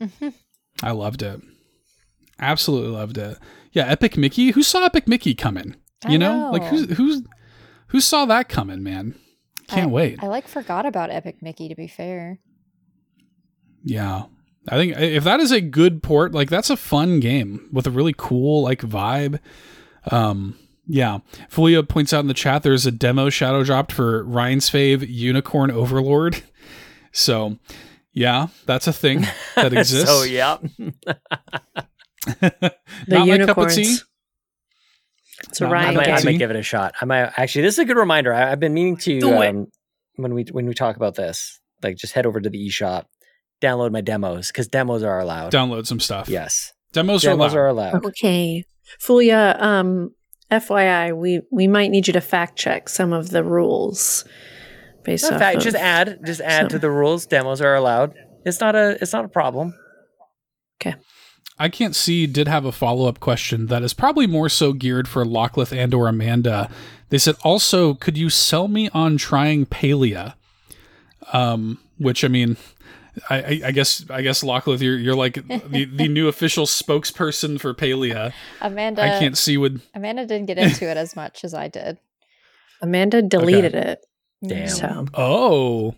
but 0.00 0.32
I 0.82 0.92
loved 0.92 1.22
it. 1.22 1.40
Absolutely 2.38 2.90
loved 2.90 3.18
it. 3.18 3.38
Yeah, 3.72 3.86
Epic 3.86 4.16
Mickey. 4.16 4.50
Who 4.52 4.62
saw 4.62 4.84
Epic 4.84 5.06
Mickey 5.06 5.34
coming? 5.34 5.76
You 6.08 6.18
know, 6.18 6.50
like 6.52 6.62
who's 6.64 6.90
who's 6.96 7.22
who 7.88 8.00
saw 8.00 8.24
that 8.26 8.48
coming, 8.48 8.82
man? 8.82 9.14
Can't 9.68 9.88
I- 9.88 9.92
wait. 9.92 10.22
I 10.22 10.28
like 10.28 10.48
forgot 10.48 10.86
about 10.86 11.10
Epic 11.10 11.42
Mickey 11.42 11.68
to 11.68 11.74
be 11.74 11.86
fair. 11.88 12.38
Yeah. 13.86 14.24
I 14.68 14.76
think 14.76 14.96
if 14.98 15.22
that 15.22 15.38
is 15.38 15.52
a 15.52 15.60
good 15.60 16.02
port, 16.02 16.32
like 16.32 16.50
that's 16.50 16.70
a 16.70 16.76
fun 16.76 17.20
game 17.20 17.68
with 17.72 17.86
a 17.86 17.90
really 17.90 18.14
cool 18.16 18.62
like 18.62 18.80
vibe. 18.80 19.38
Um 20.10 20.58
yeah. 20.88 21.18
Fulia 21.50 21.88
points 21.88 22.12
out 22.12 22.20
in 22.20 22.26
the 22.26 22.34
chat 22.34 22.62
there's 22.64 22.84
a 22.84 22.90
demo 22.90 23.30
shadow 23.30 23.62
dropped 23.62 23.92
for 23.92 24.24
Ryan's 24.24 24.68
fave 24.68 25.06
Unicorn 25.08 25.70
Overlord. 25.70 26.42
So 27.12 27.56
yeah, 28.12 28.48
that's 28.66 28.86
a 28.86 28.92
thing 28.92 29.24
that 29.54 29.72
exists. 29.76 30.06
so 30.10 30.22
yeah, 30.24 30.58
the 32.40 32.74
Not 33.08 33.26
my 33.26 33.38
cup 33.38 33.56
of 33.56 33.72
tea. 33.72 33.82
unicorns. 33.84 34.04
It's 35.48 35.60
a 35.60 35.64
Not 35.64 35.70
I 35.70 35.72
Ryan 35.72 35.94
might, 35.94 36.08
I 36.08 36.22
might 36.24 36.38
give 36.38 36.50
it 36.50 36.56
a 36.56 36.62
shot. 36.62 36.94
I 37.00 37.06
might 37.06 37.32
actually. 37.38 37.62
This 37.62 37.74
is 37.74 37.78
a 37.78 37.84
good 37.86 37.96
reminder. 37.96 38.34
I, 38.34 38.52
I've 38.52 38.60
been 38.60 38.74
meaning 38.74 38.98
to 38.98 39.18
um, 39.48 39.68
when 40.16 40.34
we 40.34 40.44
when 40.50 40.66
we 40.66 40.74
talk 40.74 40.96
about 40.96 41.14
this, 41.14 41.58
like 41.82 41.96
just 41.96 42.12
head 42.12 42.26
over 42.26 42.38
to 42.40 42.50
the 42.50 42.68
eShop, 42.68 43.04
download 43.62 43.92
my 43.92 44.00
demos 44.00 44.48
because 44.48 44.68
demos 44.68 45.02
are 45.02 45.18
allowed. 45.20 45.52
Download 45.52 45.86
some 45.86 46.00
stuff. 46.00 46.28
yes, 46.28 46.72
Demos, 46.92 47.24
are 47.24 47.30
demos 47.30 47.52
allowed. 47.52 47.58
are 47.60 47.66
allowed. 47.68 48.06
Okay. 48.06 48.64
Fulia, 49.00 49.60
um, 49.60 50.10
FYI, 50.50 51.16
we, 51.16 51.40
we 51.50 51.66
might 51.66 51.90
need 51.90 52.06
you 52.06 52.12
to 52.12 52.20
fact 52.20 52.56
check 52.56 52.88
some 52.88 53.12
of 53.12 53.30
the 53.30 53.42
rules 53.42 54.24
based 55.04 55.26
In 55.26 55.34
off 55.34 55.40
fact, 55.40 55.56
of- 55.58 55.62
just 55.64 55.76
add 55.76 56.18
just 56.24 56.40
add 56.40 56.62
some- 56.62 56.68
to 56.70 56.78
the 56.78 56.90
rules. 56.90 57.26
Demos 57.26 57.60
are 57.60 57.74
allowed. 57.74 58.14
It's 58.44 58.60
not 58.60 58.76
a 58.76 58.96
it's 59.02 59.12
not 59.12 59.24
a 59.24 59.28
problem. 59.28 59.74
Okay. 60.80 60.94
I 61.58 61.68
can't 61.70 61.96
see 61.96 62.26
did 62.26 62.48
have 62.48 62.64
a 62.66 62.70
follow 62.72 63.08
up 63.08 63.18
question 63.18 63.66
that 63.68 63.82
is 63.82 63.94
probably 63.94 64.26
more 64.26 64.48
so 64.50 64.72
geared 64.74 65.08
for 65.08 65.24
Lachlan 65.24 65.66
and 65.72 65.94
or 65.94 66.06
Amanda. 66.06 66.70
They 67.08 67.18
said 67.18 67.34
also, 67.42 67.94
could 67.94 68.18
you 68.18 68.28
sell 68.30 68.68
me 68.68 68.88
on 68.90 69.16
trying 69.16 69.64
Palia? 69.66 70.34
Um, 71.32 71.78
which 71.98 72.24
I 72.24 72.28
mean, 72.28 72.56
I, 73.30 73.36
I, 73.36 73.60
I 73.66 73.70
guess 73.72 74.04
I 74.10 74.22
guess 74.22 74.42
Lachlan, 74.42 74.80
you're 74.80 74.98
you're 74.98 75.14
like 75.16 75.34
the, 75.34 75.84
the 75.84 76.08
new 76.16 76.28
official 76.28 76.66
spokesperson 76.66 77.60
for 77.60 77.72
Palia. 77.74 78.32
Amanda 78.60 79.02
I 79.02 79.18
can't 79.18 79.36
see 79.36 79.56
what 79.56 79.72
Amanda 79.94 80.26
didn't 80.26 80.46
get 80.46 80.58
into 80.58 80.88
it 80.88 80.96
as 80.96 81.16
much 81.22 81.44
as 81.44 81.54
I 81.54 81.68
did. 81.68 81.98
Amanda 82.82 83.22
deleted 83.22 83.74
it. 83.74 84.00
Mm. 84.44 84.48
Damn. 84.48 84.68
So, 84.68 85.06
oh 85.14 85.94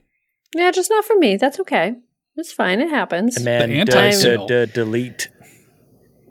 yeah, 0.54 0.70
just 0.70 0.90
not 0.90 1.04
for 1.04 1.16
me. 1.16 1.36
That's 1.36 1.58
okay. 1.60 1.96
It's 2.36 2.52
fine. 2.52 2.80
It 2.80 2.88
happens. 2.90 3.36
And 3.36 3.46
then 3.46 3.70
The 3.70 3.84
d- 3.84 4.10
d- 4.22 4.46
d- 4.66 4.72
delete. 4.72 5.28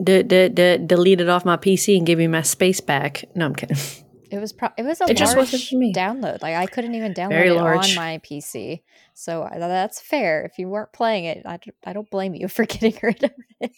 D- 0.02 0.22
d- 0.22 0.48
d- 0.48 0.78
delete 0.86 1.20
it 1.20 1.28
off 1.28 1.44
my 1.44 1.56
PC 1.56 1.98
and 1.98 2.06
give 2.06 2.18
me 2.18 2.26
my 2.28 2.40
space 2.42 2.80
back. 2.80 3.24
No, 3.34 3.46
I'm 3.46 3.54
kidding. 3.54 3.76
It 4.30 4.38
was 4.38 4.52
pro- 4.52 4.68
it 4.76 4.82
was 4.82 5.00
a 5.00 5.04
It 5.04 5.16
just 5.16 5.34
large 5.36 5.52
wasn't 5.52 5.62
for 5.64 5.76
me. 5.76 5.92
download. 5.94 6.42
Like 6.42 6.54
I 6.54 6.66
couldn't 6.66 6.94
even 6.94 7.14
download 7.14 7.30
Very 7.30 7.48
it 7.48 7.54
large. 7.54 7.88
on 7.90 7.94
my 7.94 8.18
PC. 8.18 8.82
So 9.14 9.42
I- 9.42 9.58
that's 9.58 10.00
fair. 10.00 10.44
If 10.44 10.58
you 10.58 10.68
weren't 10.68 10.92
playing 10.92 11.24
it, 11.24 11.42
I, 11.46 11.58
I 11.84 11.92
don't 11.92 12.10
blame 12.10 12.34
you 12.34 12.48
for 12.56 12.64
getting 12.66 12.98
rid 13.02 13.24
of 13.24 13.30
it. 13.60 13.72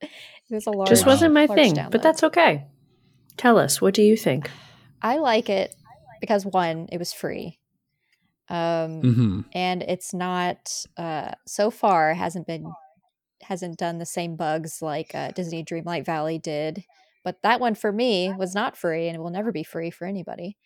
It 0.00 0.10
was 0.50 0.66
a 0.66 0.70
large 0.70 0.88
just 0.88 1.06
wasn't 1.06 1.34
my 1.34 1.46
thing, 1.46 1.74
download. 1.74 1.90
but 1.90 2.02
that's 2.02 2.22
okay. 2.22 2.66
Tell 3.36 3.58
us, 3.58 3.80
what 3.80 3.94
do 3.94 4.02
you 4.02 4.16
think? 4.16 4.50
I 5.00 5.18
like 5.18 5.48
it 5.48 5.74
because 6.20 6.44
one, 6.44 6.88
it 6.92 6.98
was 6.98 7.12
free. 7.12 7.58
Um 8.48 9.00
hmm 9.02 9.40
and 9.52 9.82
it's 9.82 10.14
not 10.14 10.84
uh 10.96 11.32
so 11.46 11.70
far 11.70 12.14
hasn't 12.14 12.46
been 12.46 12.64
hasn't 13.42 13.78
done 13.78 13.98
the 13.98 14.06
same 14.06 14.36
bugs 14.36 14.80
like 14.82 15.14
uh, 15.14 15.30
Disney 15.32 15.62
Dreamlight 15.64 16.04
Valley 16.04 16.38
did. 16.38 16.84
But 17.28 17.42
that 17.42 17.60
one 17.60 17.74
for 17.74 17.92
me 17.92 18.32
was 18.38 18.54
not 18.54 18.74
free 18.74 19.06
and 19.06 19.14
it 19.14 19.18
will 19.18 19.28
never 19.28 19.52
be 19.52 19.62
free 19.62 19.90
for 19.90 20.06
anybody. 20.06 20.56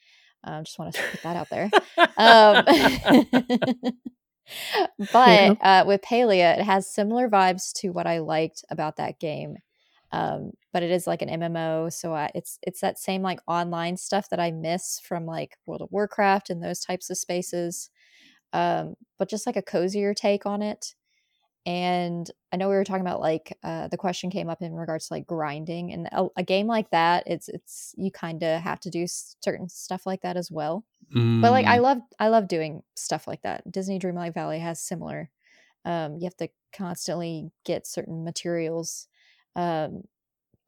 Um, 0.44 0.62
just 0.62 0.78
want 0.78 0.94
to 0.94 1.02
put 1.10 1.22
that 1.24 1.34
out 1.34 1.48
there. 1.50 1.68
Um, 2.16 2.64
but 5.12 5.58
uh, 5.60 5.82
with 5.88 6.02
Palia, 6.02 6.56
it 6.56 6.62
has 6.62 6.94
similar 6.94 7.28
vibes 7.28 7.72
to 7.80 7.88
what 7.88 8.06
I 8.06 8.18
liked 8.20 8.64
about 8.70 8.98
that 8.98 9.18
game. 9.18 9.56
Um, 10.12 10.52
but 10.72 10.84
it 10.84 10.92
is 10.92 11.08
like 11.08 11.20
an 11.20 11.40
MMO, 11.40 11.92
so 11.92 12.14
I, 12.14 12.30
it's 12.32 12.60
it's 12.62 12.80
that 12.80 13.00
same 13.00 13.22
like 13.22 13.40
online 13.48 13.96
stuff 13.96 14.28
that 14.30 14.38
I 14.38 14.52
miss 14.52 15.00
from 15.00 15.26
like 15.26 15.56
World 15.66 15.82
of 15.82 15.88
Warcraft 15.90 16.48
and 16.48 16.62
those 16.62 16.78
types 16.78 17.10
of 17.10 17.18
spaces. 17.18 17.90
Um, 18.52 18.94
but 19.18 19.28
just 19.28 19.46
like 19.46 19.56
a 19.56 19.62
cozier 19.62 20.14
take 20.14 20.46
on 20.46 20.62
it. 20.62 20.94
And 21.64 22.28
I 22.52 22.56
know 22.56 22.68
we 22.68 22.74
were 22.74 22.84
talking 22.84 23.02
about 23.06 23.20
like 23.20 23.56
uh, 23.62 23.88
the 23.88 23.96
question 23.96 24.30
came 24.30 24.48
up 24.48 24.62
in 24.62 24.74
regards 24.74 25.08
to 25.08 25.14
like 25.14 25.26
grinding, 25.26 25.92
and 25.92 26.08
a, 26.12 26.26
a 26.36 26.42
game 26.42 26.66
like 26.66 26.90
that, 26.90 27.24
it's 27.26 27.48
it's 27.48 27.94
you 27.96 28.10
kind 28.10 28.42
of 28.42 28.60
have 28.62 28.80
to 28.80 28.90
do 28.90 29.06
certain 29.06 29.68
stuff 29.68 30.04
like 30.06 30.22
that 30.22 30.36
as 30.36 30.50
well. 30.50 30.84
But 31.40 31.52
like 31.52 31.66
Mm. 31.66 31.70
i 31.70 31.78
love 31.78 31.98
i 32.18 32.28
love 32.28 32.48
doing 32.48 32.82
stuff 32.96 33.26
like 33.28 33.42
that. 33.42 33.70
Disney 33.70 33.98
dreamlight 33.98 34.34
valley 34.34 34.58
has 34.60 34.80
similar 34.80 35.30
um 35.84 36.16
you 36.18 36.24
have 36.24 36.36
to 36.38 36.48
constantly 36.72 37.50
get 37.64 37.86
certain 37.86 38.24
materials 38.24 39.08
um 39.56 40.02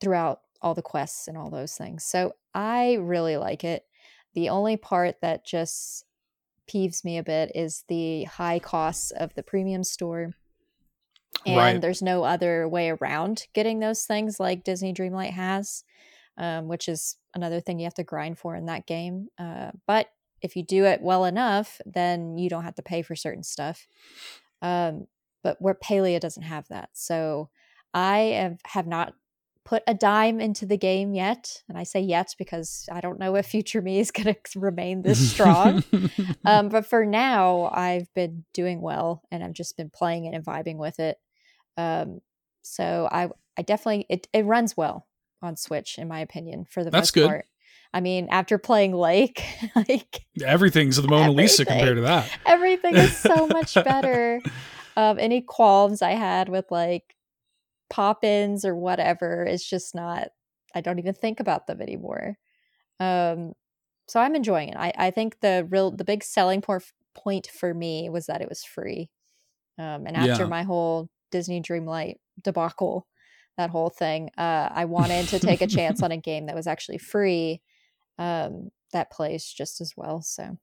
throughout 0.00 0.40
all 0.62 0.74
the 0.74 0.82
quests 0.82 1.28
and 1.28 1.36
all 1.36 1.50
those 1.50 1.76
things. 1.76 2.04
So 2.04 2.34
i 2.54 2.94
really 2.94 3.36
like 3.36 3.64
it. 3.64 3.84
The 4.34 4.48
only 4.50 4.76
part 4.76 5.16
that 5.22 5.44
just 5.46 6.04
peeves 6.70 7.04
me 7.04 7.18
a 7.18 7.22
bit 7.22 7.52
is 7.54 7.84
the 7.88 8.24
high 8.24 8.58
costs 8.58 9.10
of 9.12 9.34
the 9.34 9.42
premium 9.42 9.84
store 9.84 10.34
and 11.46 11.56
Right. 11.56 11.80
there's 11.80 12.02
no 12.02 12.24
other 12.24 12.68
way 12.68 12.90
around 12.90 13.46
getting 13.54 13.80
those 13.80 14.04
things 14.04 14.40
like 14.40 14.64
disney 14.64 14.92
dreamlight 14.92 15.32
has 15.32 15.84
um, 16.36 16.66
which 16.66 16.88
is 16.88 17.16
another 17.34 17.60
thing 17.60 17.78
you 17.78 17.84
have 17.84 17.94
to 17.94 18.04
grind 18.04 18.38
for 18.38 18.56
in 18.56 18.66
that 18.66 18.86
game 18.86 19.28
uh, 19.38 19.70
but 19.86 20.08
if 20.44 20.56
you 20.56 20.62
do 20.62 20.84
it 20.84 21.00
well 21.00 21.24
enough, 21.24 21.80
then 21.86 22.36
you 22.36 22.50
don't 22.50 22.64
have 22.64 22.74
to 22.74 22.82
pay 22.82 23.00
for 23.00 23.16
certain 23.16 23.42
stuff. 23.42 23.88
Um, 24.60 25.06
but 25.42 25.56
where 25.58 25.74
Palia 25.74 26.20
doesn't 26.20 26.42
have 26.42 26.68
that. 26.68 26.90
So 26.92 27.48
I 27.94 28.18
have, 28.18 28.58
have 28.66 28.86
not 28.86 29.14
put 29.64 29.82
a 29.86 29.94
dime 29.94 30.40
into 30.40 30.66
the 30.66 30.76
game 30.76 31.14
yet. 31.14 31.62
And 31.66 31.78
I 31.78 31.84
say 31.84 32.00
yet 32.00 32.34
because 32.36 32.86
I 32.92 33.00
don't 33.00 33.18
know 33.18 33.36
if 33.36 33.46
future 33.46 33.80
me 33.80 33.98
is 34.00 34.10
going 34.10 34.34
to 34.52 34.60
remain 34.60 35.00
this 35.00 35.30
strong. 35.30 35.82
um, 36.44 36.68
but 36.68 36.84
for 36.84 37.06
now, 37.06 37.70
I've 37.72 38.12
been 38.12 38.44
doing 38.52 38.82
well 38.82 39.22
and 39.30 39.42
I've 39.42 39.54
just 39.54 39.78
been 39.78 39.88
playing 39.88 40.26
it 40.26 40.34
and 40.34 40.44
vibing 40.44 40.76
with 40.76 41.00
it. 41.00 41.16
Um, 41.76 42.20
so 42.62 43.08
I, 43.10 43.28
I 43.58 43.62
definitely, 43.62 44.06
it, 44.08 44.26
it 44.32 44.44
runs 44.44 44.76
well 44.76 45.06
on 45.42 45.56
Switch, 45.56 45.98
in 45.98 46.08
my 46.08 46.20
opinion, 46.20 46.66
for 46.68 46.84
the 46.84 46.90
That's 46.90 47.08
most 47.08 47.14
good. 47.14 47.26
part. 47.28 47.46
I 47.92 48.00
mean, 48.00 48.28
after 48.30 48.58
playing 48.58 48.92
Lake, 48.92 49.44
like 49.76 50.24
Everything's 50.42 50.96
the 51.00 51.06
Mona 51.08 51.30
Lisa 51.30 51.64
compared 51.64 51.96
to 51.96 52.02
that. 52.02 52.28
everything 52.46 52.94
is 52.96 53.16
so 53.16 53.46
much 53.46 53.74
better. 53.84 54.40
Um, 54.96 55.18
any 55.18 55.40
qualms 55.42 56.02
I 56.02 56.12
had 56.12 56.48
with 56.48 56.66
like 56.70 57.14
pop 57.90 58.24
ins 58.24 58.64
or 58.64 58.74
whatever, 58.74 59.44
it's 59.44 59.68
just 59.68 59.94
not, 59.94 60.28
I 60.74 60.80
don't 60.80 60.98
even 60.98 61.14
think 61.14 61.38
about 61.40 61.66
them 61.66 61.80
anymore. 61.80 62.36
Um, 62.98 63.52
so 64.08 64.20
I'm 64.20 64.34
enjoying 64.34 64.70
it. 64.70 64.76
I, 64.76 64.92
I 64.96 65.10
think 65.10 65.40
the 65.40 65.66
real, 65.70 65.90
the 65.90 66.04
big 66.04 66.24
selling 66.24 66.60
por- 66.62 66.82
point 67.14 67.46
for 67.46 67.72
me 67.72 68.08
was 68.10 68.26
that 68.26 68.40
it 68.40 68.48
was 68.48 68.64
free. 68.64 69.10
Um, 69.78 70.06
and 70.06 70.16
after 70.16 70.42
Yeah. 70.44 70.48
my 70.48 70.62
whole 70.64 71.08
Disney 71.34 71.60
Dreamlight 71.60 72.14
debacle, 72.40 73.08
that 73.58 73.70
whole 73.70 73.90
thing, 73.90 74.30
uh, 74.38 74.68
I 74.70 74.84
wanted 74.84 75.26
to 75.28 75.40
take 75.40 75.62
a 75.62 75.66
chance 75.66 76.00
on 76.00 76.12
a 76.12 76.16
game 76.30 76.46
that 76.46 76.54
was 76.54 76.68
actually 76.68 76.98
free 76.98 77.60
um, 78.18 78.70
that 78.92 79.10
plays 79.10 79.44
just 79.44 79.80
as 79.80 79.92
well. 79.96 80.22
So 80.22 80.58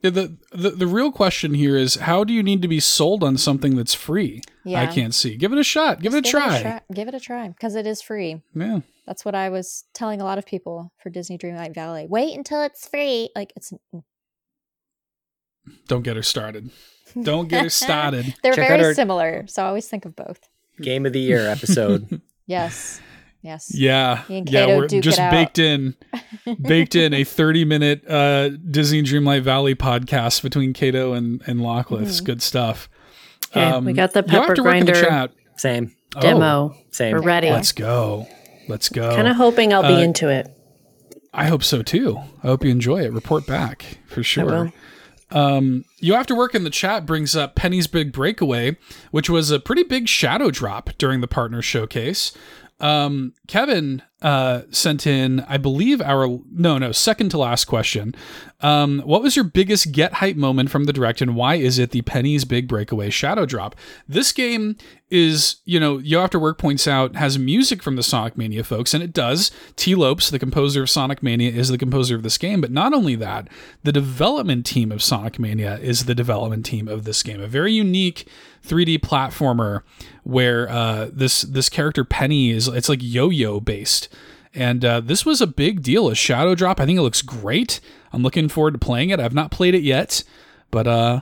Yeah, 0.00 0.10
the, 0.10 0.38
the 0.52 0.70
the 0.70 0.86
real 0.86 1.10
question 1.10 1.54
here 1.54 1.76
is 1.76 1.96
how 1.96 2.22
do 2.22 2.32
you 2.32 2.42
need 2.44 2.62
to 2.62 2.68
be 2.68 2.78
sold 2.78 3.24
on 3.24 3.36
something 3.36 3.74
that's 3.74 3.94
free? 3.94 4.42
yeah, 4.64 4.82
I 4.82 4.86
can't 4.86 5.12
see. 5.14 5.36
Give 5.36 5.52
it 5.52 5.58
a 5.58 5.64
shot. 5.64 6.00
Give 6.00 6.12
Just 6.12 6.26
it 6.26 6.28
a 6.28 6.30
try. 6.30 6.62
try- 6.62 6.80
Give 6.94 7.08
it 7.08 7.14
a 7.14 7.20
try 7.20 7.48
because 7.48 7.74
it 7.74 7.86
is 7.86 8.00
free. 8.00 8.42
Yeah. 8.54 8.80
That's 9.06 9.24
what 9.24 9.34
I 9.34 9.48
was 9.48 9.84
telling 9.94 10.20
a 10.20 10.24
lot 10.24 10.38
of 10.38 10.46
people 10.46 10.92
for 11.02 11.10
Disney 11.10 11.36
Dreamlight 11.36 11.74
Valley. 11.74 12.06
Wait 12.08 12.36
until 12.36 12.62
it's 12.62 12.86
free. 12.88 13.30
Like 13.34 13.52
it's 13.56 13.72
Don't 15.88 16.02
get 16.02 16.14
her 16.16 16.22
started. 16.22 16.70
Don't 17.20 17.48
get 17.48 17.64
her 17.64 17.70
started. 17.70 18.34
They're 18.42 18.54
Check 18.54 18.64
out 18.70 18.76
very 18.78 18.84
our- 18.84 18.94
similar, 18.94 19.46
so 19.46 19.62
I 19.62 19.66
always 19.66 19.88
think 19.88 20.04
of 20.04 20.14
both. 20.16 20.40
Game 20.80 21.04
of 21.06 21.12
the 21.12 21.20
year 21.20 21.48
episode. 21.48 22.20
Yes. 22.46 23.00
Yes. 23.40 23.72
Yeah, 23.74 24.24
yeah, 24.28 24.66
we're 24.76 24.88
just 24.88 25.18
it 25.18 25.22
out. 25.22 25.30
baked 25.30 25.58
in, 25.60 25.94
baked 26.60 26.94
in 26.96 27.14
a 27.14 27.22
thirty-minute 27.24 28.08
uh, 28.08 28.48
Disney 28.50 29.02
Dreamlight 29.02 29.42
Valley 29.42 29.74
podcast 29.76 30.42
between 30.42 30.72
Cato 30.72 31.12
and 31.12 31.40
and 31.46 31.60
Lachlan. 31.62 32.04
Mm-hmm. 32.04 32.24
Good 32.24 32.42
stuff. 32.42 32.88
Okay, 33.54 33.78
we 33.80 33.92
got 33.94 34.12
the 34.12 34.22
you'll 34.26 34.30
have 34.40 34.42
pepper 34.42 34.54
to 34.56 34.62
work 34.64 34.74
in 34.76 34.86
the 34.86 34.92
grinder 34.92 35.08
chat. 35.08 35.32
Same. 35.56 35.94
Oh, 36.16 36.20
demo. 36.20 36.74
Same. 36.90 37.14
We're 37.14 37.22
ready. 37.22 37.50
let's 37.50 37.72
go. 37.72 38.26
Let's 38.68 38.88
go. 38.88 39.14
Kind 39.14 39.28
of 39.28 39.36
hoping 39.36 39.72
I'll 39.72 39.84
Uh, 39.84 39.96
be 39.96 40.02
into 40.02 40.28
it. 40.28 40.48
I 41.32 41.46
hope 41.46 41.62
so 41.64 41.82
too. 41.82 42.18
I 42.42 42.48
hope 42.48 42.64
you 42.64 42.70
enjoy 42.70 43.02
it. 43.02 43.12
Report 43.12 43.46
back 43.46 43.98
for 44.06 44.22
sure. 44.22 44.72
Um, 45.32 45.84
you 45.98 46.14
have 46.14 46.26
to 46.26 46.34
work 46.34 46.54
in 46.54 46.64
the 46.64 46.70
chat 46.70 47.06
brings 47.06 47.34
up 47.34 47.54
Penny's 47.54 47.86
Big 47.86 48.12
Breakaway, 48.12 48.76
which 49.10 49.30
was 49.30 49.50
a 49.50 49.58
pretty 49.58 49.82
big 49.82 50.08
shadow 50.08 50.50
drop 50.50 50.90
during 50.98 51.20
the 51.20 51.28
partner 51.28 51.62
showcase. 51.62 52.32
Um, 52.80 53.32
Kevin 53.48 54.02
uh, 54.22 54.62
sent 54.70 55.06
in, 55.06 55.40
I 55.40 55.56
believe, 55.56 56.00
our 56.00 56.38
no, 56.50 56.78
no, 56.78 56.92
second 56.92 57.30
to 57.30 57.38
last 57.38 57.64
question. 57.66 58.14
Um, 58.60 59.00
what 59.00 59.22
was 59.22 59.34
your 59.34 59.44
biggest 59.44 59.90
get 59.90 60.14
hype 60.14 60.36
moment 60.36 60.70
from 60.70 60.84
the 60.84 60.92
direct, 60.92 61.20
and 61.20 61.34
why 61.34 61.56
is 61.56 61.80
it 61.80 61.90
the 61.90 62.02
Penny's 62.02 62.44
Big 62.44 62.68
Breakaway 62.68 63.10
shadow 63.10 63.44
drop? 63.44 63.74
This 64.06 64.30
game 64.30 64.76
is, 65.10 65.56
you 65.64 65.80
know, 65.80 65.98
Yo 65.98 66.22
After 66.22 66.38
Work 66.38 66.58
points 66.58 66.86
out, 66.86 67.16
has 67.16 67.38
music 67.38 67.82
from 67.82 67.96
the 67.96 68.02
Sonic 68.04 68.38
Mania 68.38 68.62
folks, 68.62 68.94
and 68.94 69.02
it 69.02 69.12
does. 69.12 69.50
Tee 69.74 69.96
Lopes, 69.96 70.30
the 70.30 70.38
composer 70.38 70.82
of 70.82 70.90
Sonic 70.90 71.22
Mania, 71.22 71.50
is 71.50 71.68
the 71.68 71.76
composer 71.76 72.14
of 72.14 72.22
this 72.22 72.38
game, 72.38 72.60
but 72.60 72.70
not 72.70 72.94
only 72.94 73.16
that, 73.16 73.48
the 73.82 73.92
development 73.92 74.64
team 74.64 74.92
of 74.92 75.02
Sonic 75.02 75.40
Mania 75.40 75.78
is 75.78 76.04
the 76.04 76.14
development 76.14 76.64
team 76.64 76.86
of 76.86 77.02
this 77.02 77.24
game. 77.24 77.40
A 77.40 77.48
very 77.48 77.72
unique 77.72 78.28
3D 78.64 79.00
platformer 79.00 79.82
where 80.22 80.68
uh, 80.68 81.08
this 81.12 81.42
this 81.42 81.68
character 81.68 82.04
Penny 82.04 82.50
is 82.50 82.68
it's 82.68 82.88
like 82.88 83.00
yo-yo 83.02 83.60
based. 83.60 84.08
And 84.54 84.84
uh, 84.84 85.00
this 85.00 85.24
was 85.24 85.40
a 85.40 85.46
big 85.46 85.82
deal, 85.82 86.08
a 86.08 86.14
shadow 86.14 86.54
drop. 86.54 86.80
I 86.80 86.86
think 86.86 86.98
it 86.98 87.02
looks 87.02 87.22
great. 87.22 87.80
I'm 88.12 88.22
looking 88.22 88.48
forward 88.48 88.72
to 88.72 88.78
playing 88.78 89.10
it. 89.10 89.20
I've 89.20 89.34
not 89.34 89.50
played 89.50 89.74
it 89.74 89.82
yet, 89.82 90.22
but 90.70 90.86
uh, 90.86 91.20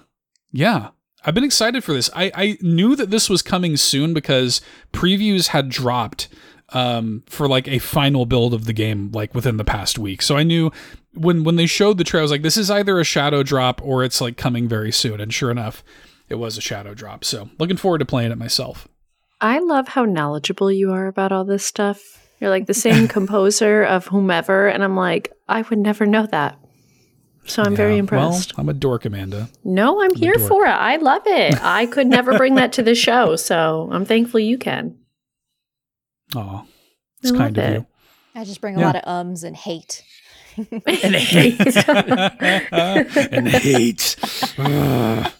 yeah, 0.51 0.89
I've 1.24 1.35
been 1.35 1.44
excited 1.44 1.85
for 1.85 1.93
this. 1.93 2.11
I, 2.15 2.32
I 2.35 2.59
knew 2.61 2.97
that 2.97 3.11
this 3.11 3.31
was 3.31 3.43
coming 3.43 3.77
soon 3.77 4.15
because 4.15 4.61
previews 4.93 5.48
had 5.48 5.69
dropped 5.69 6.28
um, 6.70 7.23
for 7.27 7.48
like 7.48 7.69
a 7.69 7.78
final 7.78 8.27
build 8.27 8.55
of 8.55 8.65
the 8.65 8.73
game 8.73 9.11
like 9.12 9.35
within 9.35 9.57
the 9.57 9.65
past 9.65 9.98
week. 9.98 10.23
So 10.23 10.36
I 10.36 10.43
knew 10.43 10.70
when 11.15 11.44
when 11.44 11.57
they 11.57 11.66
showed 11.66 11.98
the 11.98 12.05
trailer, 12.05 12.23
I 12.23 12.24
was 12.24 12.31
like, 12.31 12.43
this 12.43 12.57
is 12.57 12.70
either 12.70 12.98
a 12.98 13.05
shadow 13.05 13.43
drop 13.43 13.81
or 13.85 14.05
it's 14.05 14.20
like 14.20 14.36
coming 14.36 14.69
very 14.69 14.93
soon. 14.93 15.20
And 15.20 15.32
sure 15.32 15.51
enough, 15.51 15.85
it 16.28 16.36
was 16.36 16.57
a 16.57 16.61
shadow 16.61 16.94
drop. 16.94 17.24
So 17.24 17.51
looking 17.59 17.77
forward 17.77 17.98
to 17.98 18.05
playing 18.05 18.32
it 18.32 18.39
myself. 18.39 18.89
I 19.40 19.59
love 19.59 19.89
how 19.89 20.05
knowledgeable 20.05 20.70
you 20.70 20.93
are 20.93 21.07
about 21.07 21.32
all 21.32 21.44
this 21.44 21.65
stuff. 21.65 22.20
You're 22.41 22.51
like 22.51 22.67
the 22.67 22.75
same 22.75 23.07
composer 23.17 23.85
of 23.85 24.07
whomever, 24.07 24.67
and 24.69 24.83
I'm 24.83 24.97
like, 24.97 25.33
I 25.49 25.62
would 25.62 25.79
never 25.79 26.07
know 26.07 26.27
that. 26.27 26.59
So 27.47 27.62
I'm 27.62 27.75
very 27.75 27.97
impressed. 27.99 28.57
Well, 28.57 28.62
I'm 28.62 28.69
a 28.69 28.73
dork, 28.75 29.05
Amanda. 29.07 29.49
no, 29.65 30.03
I'm 30.03 30.15
here 30.15 30.39
for 30.39 30.67
it. 30.67 30.71
I 30.71 30.97
love 30.97 31.23
it. 31.27 31.55
I 31.62 31.87
could 31.87 32.07
never 32.07 32.37
bring 32.37 32.55
that 32.57 32.73
to 32.75 32.83
the 32.83 32.95
show, 32.95 33.37
so 33.37 33.89
I'm 33.91 34.05
thankful 34.05 34.41
you 34.41 34.57
can. 34.59 34.97
Oh, 36.37 36.65
it's 37.23 37.33
kind 37.33 37.57
love 37.57 37.65
of 37.67 37.71
it. 37.73 37.79
you. 37.81 37.87
I 38.35 38.45
just 38.45 38.61
bring 38.61 38.77
a 38.77 38.81
Yeah. 38.81 38.87
lot 38.87 38.97
of 38.97 39.03
ums 39.07 39.43
and 39.45 39.57
hate. 39.57 40.03
And 40.57 41.15
hate. 41.15 41.77
and 41.89 43.49
hate. 43.49 44.17
Ugh. 44.59 45.33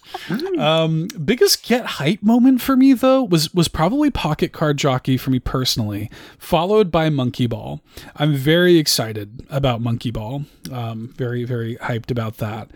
Um, 0.57 1.07
biggest 1.23 1.63
get 1.63 1.85
hype 1.85 2.21
moment 2.21 2.61
for 2.61 2.75
me 2.75 2.93
though 2.93 3.23
was 3.23 3.53
was 3.53 3.67
probably 3.67 4.09
Pocket 4.11 4.51
Card 4.53 4.77
Jockey 4.77 5.17
for 5.17 5.29
me 5.31 5.39
personally, 5.39 6.09
followed 6.37 6.91
by 6.91 7.09
Monkey 7.09 7.47
Ball. 7.47 7.81
I'm 8.15 8.33
very 8.35 8.77
excited 8.77 9.45
about 9.49 9.81
Monkey 9.81 10.11
Ball. 10.11 10.43
Um, 10.71 11.13
very 11.17 11.43
very 11.43 11.75
hyped 11.77 12.11
about 12.11 12.37
that. 12.37 12.69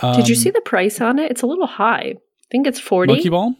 Um, 0.00 0.16
Did 0.16 0.28
you 0.28 0.34
see 0.34 0.50
the 0.50 0.60
price 0.62 1.00
on 1.00 1.18
it? 1.18 1.30
It's 1.30 1.42
a 1.42 1.46
little 1.46 1.66
high. 1.66 2.14
I 2.16 2.48
think 2.50 2.66
it's 2.66 2.80
40. 2.80 3.12
Monkey 3.12 3.28
Ball? 3.28 3.54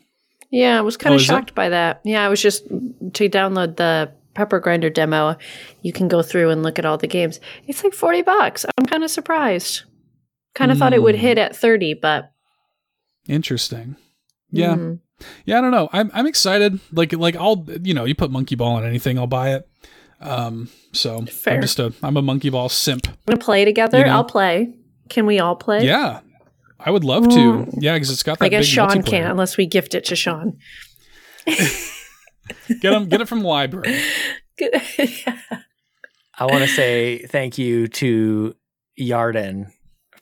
Yeah, 0.50 0.78
I 0.78 0.80
was 0.82 0.96
kind 0.96 1.12
Oh, 1.12 1.16
of 1.16 1.22
it? 1.22 1.24
shocked 1.24 1.54
by 1.54 1.68
that. 1.70 2.00
Yeah, 2.04 2.24
I 2.24 2.28
was 2.28 2.42
just 2.42 2.66
to 2.68 3.28
download 3.28 3.76
the 3.76 4.12
Pepper 4.34 4.60
Grinder 4.60 4.90
demo. 4.90 5.36
You 5.82 5.92
can 5.92 6.08
go 6.08 6.22
through 6.22 6.50
and 6.50 6.62
look 6.62 6.78
at 6.78 6.84
all 6.84 6.98
the 6.98 7.06
games. 7.06 7.38
It's 7.66 7.84
like 7.84 7.92
40 7.94 8.22
bucks. 8.22 8.66
I'm 8.76 8.86
kind 8.86 9.04
of 9.04 9.10
surprised. 9.10 9.82
Kind 10.54 10.70
of 10.72 10.78
thought 10.78 10.92
it 10.92 11.02
would 11.02 11.14
Hmm. 11.14 11.20
hit 11.22 11.38
at 11.38 11.56
30, 11.56 11.94
but 11.94 12.31
Interesting. 13.28 13.96
Yeah. 14.50 14.74
mm, 14.74 15.00
Yeah, 15.44 15.58
I 15.58 15.60
don't 15.60 15.70
know. 15.70 15.88
I'm 15.92 16.10
I'm 16.12 16.26
excited. 16.26 16.80
Like 16.92 17.12
like 17.12 17.36
I'll 17.36 17.66
you 17.82 17.94
know, 17.94 18.04
you 18.04 18.14
put 18.14 18.30
Monkey 18.30 18.54
Ball 18.54 18.76
on 18.76 18.84
anything, 18.84 19.18
I'll 19.18 19.26
buy 19.26 19.54
it. 19.54 19.68
Um 20.20 20.68
so 20.92 21.22
Fair. 21.26 21.54
I'm 21.54 21.62
just 21.62 21.78
a 21.78 21.92
I'm 22.02 22.16
a 22.16 22.22
Monkey 22.22 22.50
Ball 22.50 22.68
simp. 22.68 23.06
I'm 23.08 23.14
going 23.26 23.38
to 23.38 23.44
play 23.44 23.64
together. 23.64 23.98
You 23.98 24.04
know? 24.04 24.12
I'll 24.12 24.24
play. 24.24 24.74
Can 25.08 25.26
we 25.26 25.40
all 25.40 25.56
play? 25.56 25.84
Yeah. 25.84 26.20
I 26.78 26.90
would 26.90 27.04
love 27.04 27.24
to. 27.28 27.36
Mm. 27.36 27.74
Yeah, 27.78 27.94
because 27.94 28.10
it's 28.10 28.22
got 28.22 28.38
that 28.40 28.44
I 28.46 28.48
guess 28.48 28.64
big 28.64 28.74
Sean 28.74 28.88
multiplayer. 28.88 29.06
can't 29.06 29.30
unless 29.30 29.56
we 29.56 29.66
gift 29.66 29.94
it 29.94 30.04
to 30.06 30.16
Sean. 30.16 30.58
Get 31.46 32.90
them 32.90 33.08
get 33.08 33.20
it 33.20 33.28
from 33.28 33.40
the 33.40 33.48
library. 33.48 34.00
I 34.60 36.46
want 36.46 36.62
to 36.62 36.68
say 36.68 37.18
thank 37.26 37.56
you 37.58 37.88
to 37.88 38.54
Yarden 38.98 39.70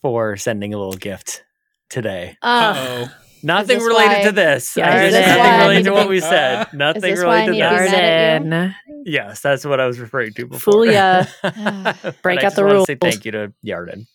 for 0.01 0.37
sending 0.37 0.75
a 0.75 0.79
little 0.79 0.93
gift 0.95 1.43
today. 1.91 2.37
Uh, 2.41 2.75
oh. 2.77 3.15
Nothing 3.43 3.81
related 3.81 4.09
why- 4.19 4.23
to 4.25 4.33
this. 4.33 4.77
Yeah, 4.77 4.91
I- 4.91 5.05
is 5.05 5.13
this 5.15 5.27
why 5.27 5.37
nothing 5.37 5.61
related 5.63 5.85
to 5.85 5.91
to 5.91 5.95
what 5.95 6.09
we 6.11 6.21
said. 6.21 6.73
Nothing 6.75 7.03
this 7.03 7.25
why 7.25 7.43
I 7.43 7.47
related 7.47 7.47
to 7.47 7.53
to 7.53 7.53
be 7.53 7.61
this. 7.61 7.93
mad 7.93 7.95
at 7.95 8.43
you? 8.43 8.51
Yarden. 8.51 8.75
Yes, 9.07 9.41
that's 9.41 9.65
what 9.65 9.81
I 9.81 9.87
was 9.87 9.99
referring 9.99 10.35
to 10.35 10.47
before. 10.47 10.73
Fool 10.73 10.87
ya. 10.87 11.25
Break 12.23 12.45
out 12.45 12.55
the 12.55 12.65
rules. 12.65 12.87
Say 12.87 12.97
thank 12.97 13.25
you 13.25 13.33
to 13.33 13.53
Yarden. 13.65 14.07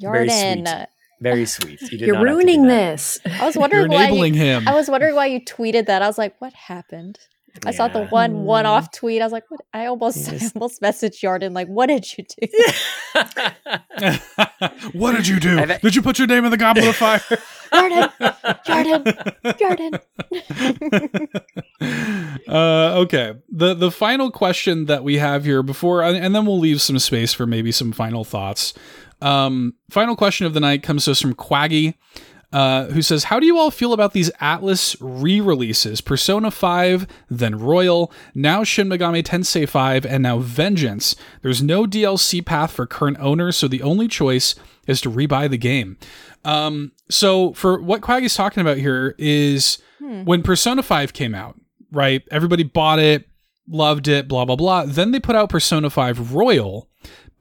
Very 0.00 0.28
sweet. 0.28 0.68
Very 1.20 1.46
sweet. 1.46 1.80
You 1.82 1.98
did 1.98 2.00
You're 2.06 2.16
not 2.16 2.26
have 2.26 2.38
to 2.38 2.44
do 2.44 2.46
ruining 2.46 2.66
this. 2.68 3.18
I 3.24 3.46
was 3.46 3.54
You're 3.54 3.60
wondering 3.60 3.90
why 3.90 4.04
enabling 4.04 4.34
you, 4.34 4.40
him. 4.40 4.68
I 4.68 4.74
was 4.74 4.88
wondering 4.88 5.14
why 5.14 5.26
you 5.26 5.40
tweeted 5.40 5.86
that. 5.86 6.02
I 6.02 6.06
was 6.06 6.18
like, 6.18 6.40
what 6.40 6.52
happened? 6.52 7.18
I 7.66 7.70
saw 7.70 7.88
the 7.88 8.06
one 8.06 8.44
one 8.44 8.66
off 8.66 8.90
tweet. 8.92 9.20
I 9.22 9.24
was 9.26 9.32
like, 9.32 9.44
what? 9.50 9.60
I 9.72 9.86
almost 9.86 10.28
I 10.32 10.38
almost 10.54 10.80
messaged 10.82 11.18
Jordan 11.18 11.52
like, 11.54 11.68
what 11.68 11.86
did 11.86 12.06
you 12.16 12.24
do? 12.24 12.48
what 14.92 15.12
did 15.12 15.26
you 15.28 15.38
do? 15.40 15.58
I've- 15.58 15.78
Did 15.82 15.94
you 15.94 16.02
put 16.02 16.18
your 16.18 16.26
name 16.28 16.44
in 16.44 16.50
the 16.50 16.56
goblet 16.56 16.86
of 16.88 16.96
fire? 16.96 17.20
Jordan, 17.72 18.10
Jordan, 18.66 19.04
Jordan. 19.58 19.98
uh, 22.48 22.94
okay. 23.00 23.34
The 23.50 23.74
the 23.74 23.90
final 23.90 24.30
question 24.30 24.86
that 24.86 25.04
we 25.04 25.18
have 25.18 25.44
here 25.44 25.62
before, 25.62 26.02
and 26.02 26.34
then 26.34 26.46
we'll 26.46 26.58
leave 26.58 26.80
some 26.82 26.98
space 26.98 27.32
for 27.32 27.46
maybe 27.46 27.72
some 27.72 27.92
final 27.92 28.24
thoughts. 28.24 28.74
Um, 29.20 29.74
final 29.90 30.16
question 30.16 30.46
of 30.46 30.54
the 30.54 30.60
night 30.60 30.82
comes 30.82 31.04
to 31.04 31.12
us 31.12 31.20
from 31.20 31.34
Quaggy, 31.34 31.94
uh, 32.52 32.86
who 32.86 33.02
says, 33.02 33.24
"How 33.24 33.40
do 33.40 33.46
you 33.46 33.58
all 33.58 33.70
feel 33.70 33.92
about 33.92 34.12
these 34.12 34.30
Atlus 34.40 34.96
re-releases? 35.00 36.00
Persona 36.00 36.50
Five, 36.50 37.06
then 37.30 37.58
Royal, 37.58 38.12
now 38.34 38.64
Shin 38.64 38.88
Megami 38.88 39.22
Tensei 39.22 39.68
Five, 39.68 40.04
and 40.04 40.22
now 40.22 40.38
Vengeance. 40.38 41.16
There's 41.42 41.62
no 41.62 41.86
DLC 41.86 42.44
path 42.44 42.72
for 42.72 42.86
current 42.86 43.18
owners, 43.20 43.56
so 43.56 43.68
the 43.68 43.82
only 43.82 44.08
choice 44.08 44.54
is 44.86 45.00
to 45.02 45.10
rebuy 45.10 45.48
the 45.48 45.58
game." 45.58 45.96
Um, 46.44 46.92
so 47.08 47.52
for 47.52 47.80
what 47.80 48.00
Quaggy's 48.00 48.34
talking 48.34 48.60
about 48.60 48.78
here 48.78 49.14
is 49.18 49.78
when 50.24 50.42
Persona 50.42 50.82
5 50.82 51.12
came 51.12 51.34
out, 51.34 51.58
right? 51.92 52.22
Everybody 52.30 52.64
bought 52.64 52.98
it, 52.98 53.28
loved 53.68 54.08
it, 54.08 54.28
blah 54.28 54.44
blah 54.44 54.56
blah. 54.56 54.84
Then 54.84 55.12
they 55.12 55.20
put 55.20 55.36
out 55.36 55.48
Persona 55.48 55.88
5 55.90 56.34
Royal, 56.34 56.88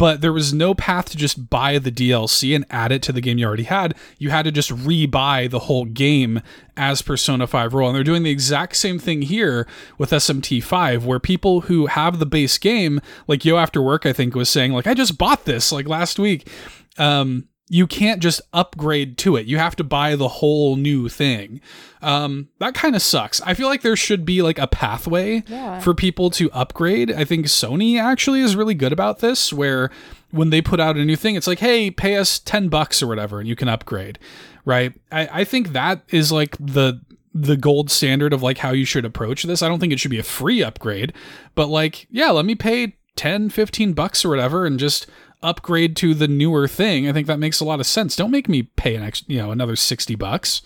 but 0.01 0.21
there 0.21 0.33
was 0.33 0.51
no 0.51 0.73
path 0.73 1.11
to 1.11 1.15
just 1.15 1.47
buy 1.51 1.77
the 1.77 1.91
DLC 1.91 2.55
and 2.55 2.65
add 2.71 2.91
it 2.91 3.03
to 3.03 3.11
the 3.11 3.21
game 3.21 3.37
you 3.37 3.45
already 3.45 3.65
had. 3.65 3.93
You 4.17 4.31
had 4.31 4.45
to 4.45 4.51
just 4.51 4.71
re-buy 4.71 5.45
the 5.45 5.59
whole 5.59 5.85
game 5.85 6.41
as 6.75 7.03
Persona 7.03 7.45
5 7.45 7.75
Royal. 7.75 7.89
And 7.89 7.95
they're 7.95 8.03
doing 8.03 8.23
the 8.23 8.31
exact 8.31 8.77
same 8.77 8.97
thing 8.97 9.21
here 9.21 9.67
with 9.99 10.09
SMT5, 10.09 11.05
where 11.05 11.19
people 11.19 11.61
who 11.61 11.85
have 11.85 12.17
the 12.17 12.25
base 12.25 12.57
game, 12.57 12.99
like 13.27 13.45
Yo 13.45 13.57
After 13.57 13.79
Work, 13.79 14.07
I 14.07 14.11
think 14.11 14.33
was 14.33 14.49
saying, 14.49 14.71
like, 14.73 14.87
I 14.87 14.95
just 14.95 15.19
bought 15.19 15.45
this 15.45 15.71
like 15.71 15.87
last 15.87 16.17
week. 16.17 16.49
Um, 16.97 17.47
you 17.73 17.87
can't 17.87 18.21
just 18.21 18.41
upgrade 18.51 19.17
to 19.19 19.37
it. 19.37 19.45
You 19.45 19.57
have 19.57 19.77
to 19.77 19.83
buy 19.85 20.17
the 20.17 20.27
whole 20.27 20.75
new 20.75 21.07
thing. 21.07 21.61
Um, 22.01 22.49
that 22.59 22.73
kind 22.73 22.97
of 22.97 23.01
sucks. 23.01 23.39
I 23.43 23.53
feel 23.53 23.69
like 23.69 23.81
there 23.81 23.95
should 23.95 24.25
be 24.25 24.41
like 24.41 24.59
a 24.59 24.67
pathway 24.67 25.41
Yeah. 25.47 25.79
for 25.79 25.93
people 25.93 26.29
to 26.31 26.51
upgrade. 26.51 27.13
I 27.13 27.23
think 27.23 27.45
Sony 27.45 27.97
actually 27.97 28.41
is 28.41 28.57
really 28.57 28.73
good 28.73 28.91
about 28.91 29.19
this, 29.19 29.53
where 29.53 29.89
when 30.31 30.49
they 30.49 30.61
put 30.61 30.81
out 30.81 30.97
a 30.97 31.05
new 31.05 31.15
thing, 31.15 31.35
it's 31.35 31.47
like, 31.47 31.59
hey, 31.59 31.89
pay 31.89 32.17
us 32.17 32.39
10 32.39 32.67
bucks 32.67 33.01
or 33.01 33.07
whatever, 33.07 33.39
and 33.39 33.47
you 33.47 33.55
can 33.55 33.69
upgrade. 33.69 34.19
Right. 34.65 34.91
I, 35.09 35.29
I 35.31 35.43
think 35.45 35.69
that 35.69 36.01
is 36.09 36.29
like 36.31 36.57
the 36.59 36.99
the 37.33 37.55
gold 37.55 37.89
standard 37.89 38.33
of 38.33 38.43
like 38.43 38.57
how 38.57 38.71
you 38.71 38.83
should 38.83 39.05
approach 39.05 39.43
this. 39.43 39.61
I 39.61 39.69
don't 39.69 39.79
think 39.79 39.93
it 39.93 39.99
should 40.01 40.11
be 40.11 40.19
a 40.19 40.23
free 40.23 40.61
upgrade, 40.61 41.13
but 41.55 41.67
like, 41.67 42.05
yeah, 42.11 42.31
let 42.31 42.43
me 42.43 42.55
pay 42.55 42.97
10, 43.15 43.49
15 43.49 43.93
bucks 43.93 44.25
or 44.25 44.29
whatever 44.29 44.65
and 44.65 44.77
just 44.77 45.07
upgrade 45.43 45.95
to 45.97 46.13
the 46.13 46.27
newer 46.27 46.67
thing. 46.67 47.07
I 47.07 47.13
think 47.13 47.27
that 47.27 47.39
makes 47.39 47.59
a 47.59 47.65
lot 47.65 47.79
of 47.79 47.85
sense. 47.85 48.15
Don't 48.15 48.31
make 48.31 48.47
me 48.49 48.63
pay 48.63 48.95
an 48.95 49.03
extra, 49.03 49.33
you 49.33 49.39
know, 49.39 49.51
another 49.51 49.75
60 49.75 50.15
bucks. 50.15 50.61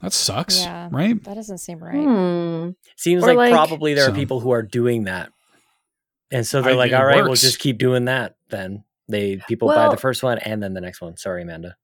That 0.00 0.12
sucks, 0.12 0.62
Yeah. 0.62 0.88
right? 0.90 1.22
That 1.24 1.34
doesn't 1.34 1.58
seem 1.58 1.78
right. 1.78 1.94
Hmm. 1.94 2.70
Seems 2.96 3.22
like, 3.22 3.36
like- 3.36 3.52
probably 3.52 3.94
there 3.94 4.06
So- 4.06 4.12
are 4.12 4.14
people 4.14 4.40
who 4.40 4.50
are 4.50 4.62
doing 4.62 5.04
that 5.04 5.30
And 6.32 6.46
so 6.46 6.62
they're 6.62 6.72
I- 6.72 6.76
like, 6.76 6.90
it 6.92 6.94
all 6.94 7.04
right, 7.04 7.22
we'll 7.22 7.34
just 7.34 7.58
keep 7.58 7.76
doing 7.78 8.06
that. 8.06 8.36
Then 8.48 8.84
they 9.08 9.36
people 9.48 9.68
buy 9.68 9.88
the 9.90 9.96
first 9.98 10.22
one 10.22 10.38
and 10.38 10.62
then 10.62 10.72
the 10.72 10.80
next 10.80 11.00
one. 11.02 11.16
Sorry, 11.18 11.42
Amanda. 11.42 11.76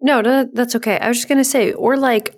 No, 0.00 0.20
no, 0.20 0.46
that's 0.52 0.76
okay. 0.76 0.98
I 0.98 1.08
was 1.08 1.16
just 1.16 1.28
gonna 1.28 1.42
say, 1.42 1.72
or 1.72 1.96
like, 1.96 2.34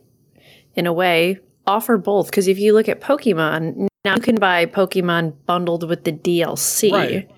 in 0.76 0.86
a 0.86 0.93
way, 0.93 1.40
offer 1.66 1.98
both 1.98 2.30
because 2.30 2.47
if 2.47 2.59
you 2.59 2.72
look 2.72 2.89
at 2.89 3.01
Pokemon, 3.01 3.89
now 4.05 4.14
you 4.14 4.20
can 4.22 4.36
buy 4.36 4.64
Pokemon 4.66 5.35
bundled 5.44 5.89
with 5.89 6.05
the 6.05 6.12
DLC. 6.12 6.93
Right. 6.93 7.28